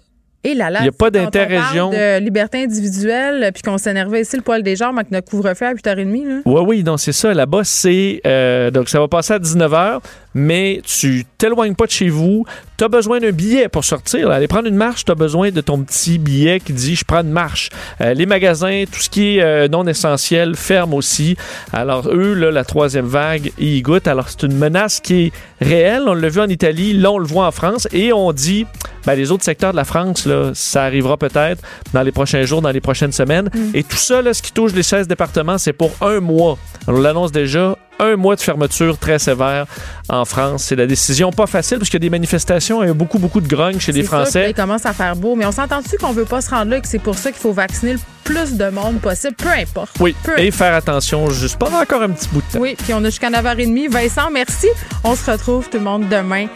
Et 0.45 0.55
là, 0.55 0.69
là, 0.71 0.81
Il 0.83 0.85
y 0.85 0.89
a 0.89 0.93
pas 0.93 1.11
d'interrégion. 1.11 1.91
de 1.91 2.19
liberté 2.21 2.63
individuelle, 2.63 3.51
puis 3.55 3.63
qu'on 3.63 3.79
s'énervait 3.79 4.21
ici 4.21 4.37
le 4.37 4.43
poil 4.43 4.63
des 4.63 4.77
jambes 4.77 4.97
avec 4.99 5.11
notre 5.11 5.31
couvre-feu 5.31 5.67
à 5.67 5.73
8h30. 5.75 6.29
Là. 6.29 6.41
Oui, 6.45 6.63
oui, 6.67 6.83
donc 6.83 7.01
c'est 7.01 7.13
ça. 7.13 7.33
Là-bas, 7.33 7.63
c'est. 7.65 8.21
euh, 8.27 8.71
donc, 8.71 8.89
ça 8.91 9.01
va 9.01 9.09
passer 9.09 9.33
à 9.33 9.39
19h, 9.39 10.01
mais 10.35 10.83
tu 10.85 11.25
t'éloignes 11.39 11.75
pas 11.75 11.87
de 11.87 11.91
chez 11.91 12.09
vous. 12.11 12.45
Tu 12.77 12.83
as 12.83 12.89
besoin 12.89 13.21
d'un 13.21 13.31
billet 13.31 13.69
pour 13.69 13.85
sortir. 13.85 14.29
là. 14.29 14.35
Aller 14.35 14.49
prendre 14.49 14.67
une 14.67 14.75
marche, 14.75 15.05
tu 15.05 15.13
as 15.13 15.15
besoin 15.15 15.51
de 15.53 15.61
ton 15.61 15.79
petit 15.85 16.19
billet 16.19 16.59
qui 16.59 16.73
dit 16.73 16.97
je 16.97 17.05
prends 17.05 17.21
une 17.23 17.31
marche. 17.31 17.69
Euh, 18.01 18.15
les 18.15 18.27
magasins, 18.27 18.83
tout 18.91 19.01
ce 19.01 19.09
qui 19.09 19.37
est 19.37 19.43
euh, 19.43 19.69
non 19.69 19.87
essentiel, 19.87 20.57
ferment 20.57 20.97
aussi. 20.97 21.37
Alors, 21.73 22.09
eux, 22.09 22.35
là, 22.35 22.51
la 22.51 22.65
troisième 22.65 23.07
vague, 23.07 23.53
ils 23.59 23.77
y 23.77 23.83
goûtent. 23.83 24.09
Alors, 24.09 24.29
c'est 24.29 24.43
une 24.43 24.57
menace 24.57 24.99
qui 24.99 25.27
est 25.27 25.33
réelle. 25.65 26.03
On 26.07 26.15
l'a 26.15 26.29
vu 26.29 26.41
en 26.41 26.49
Italie, 26.49 26.95
là, 26.95 27.13
on 27.13 27.19
le 27.19 27.27
voit 27.27 27.47
en 27.47 27.53
France. 27.53 27.87
Et 27.93 28.13
on 28.13 28.33
dit, 28.33 28.67
ben, 29.07 29.15
les 29.15 29.31
autres 29.31 29.45
secteurs 29.45 29.71
de 29.71 29.77
la 29.77 29.85
France, 29.85 30.27
là, 30.27 30.51
ça 30.55 30.83
arrivera 30.83 31.17
peut-être 31.17 31.63
dans 31.93 32.03
les 32.03 32.13
prochains 32.13 32.43
jours, 32.43 32.61
dans 32.61 32.73
les 32.73 32.81
prochaines 32.81 33.13
semaines. 33.13 33.51
Et 33.73 33.85
tout 33.85 33.97
ça, 33.97 34.21
là, 34.21 34.35
ce 34.35 34.43
qui 34.43 34.51
touche 34.53 34.73
les 34.73 34.83
16 34.83 35.07
départements, 35.07 35.59
c'est 35.59 35.73
pour 35.73 35.93
un 36.01 36.19
mois. 36.19 36.59
On 36.89 36.93
l'annonce 37.01 37.31
déjà. 37.31 37.77
Un 38.01 38.17
mois 38.17 38.35
de 38.37 38.41
fermeture 38.41 38.99
très 38.99 39.19
sévère 39.19 39.67
en 40.09 40.25
France. 40.25 40.65
C'est 40.65 40.77
la 40.77 40.87
décision 40.87 41.31
pas 41.31 41.47
facile 41.47 41.79
parce 41.79 41.89
qu'il 41.89 41.99
y 42.01 42.03
a 42.03 42.07
des 42.07 42.11
manifestations 42.11 42.83
et 42.83 42.93
beaucoup, 42.93 43.19
beaucoup 43.19 43.41
de 43.41 43.49
grogne 43.49 43.79
chez 43.79 43.93
les 43.93 44.03
Français. 44.03 44.51
il 44.51 44.55
commence 44.55 44.85
à 44.87 44.93
faire 44.93 45.15
beau. 45.17 45.37
Mais 45.37 45.47
on 45.47 45.53
s'entend-tu 45.53 45.97
qu'on 45.99 46.13
veut 46.13 46.25
pas 46.25 46.41
se 46.41 46.51
rendre 46.51 46.71
là 46.71 46.79
et 46.79 46.81
que 46.81 46.89
c'est 46.89 46.99
pour 46.99 47.17
ça 47.17 47.31
qu'il 47.31 47.41
faut 47.41 47.53
vacciner 47.53 47.95
le 47.95 48.01
plus 48.25 48.55
de 48.55 48.69
monde 48.71 49.01
possible, 49.01 49.35
peu 49.37 49.49
importe. 49.51 49.93
Oui, 50.01 50.15
Peu 50.25 50.39
et 50.39 50.51
faire 50.51 50.75
attention 50.75 51.29
juste 51.31 51.57
pendant 51.59 51.81
encore 51.81 52.03
un 52.03 52.11
petit 52.11 52.29
bout 52.33 52.41
de 52.41 52.53
temps. 52.53 52.59
Oui, 52.59 52.75
puis 52.77 52.95
on 52.95 52.99
a 53.05 53.11
jusqu'à 53.11 53.31
9h30. 53.31 53.89
Vincent, 53.91 54.31
merci. 54.33 54.67
On 55.05 55.15
se 55.15 55.31
retrouve 55.31 55.69
tout 55.69 55.79
le 55.79 55.85
monde 55.85 56.09
demain 56.09 56.47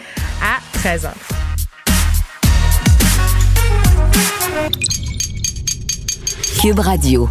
à 0.42 0.78
13h. 0.78 1.10
Cube 6.60 6.80
Radio. 6.80 7.28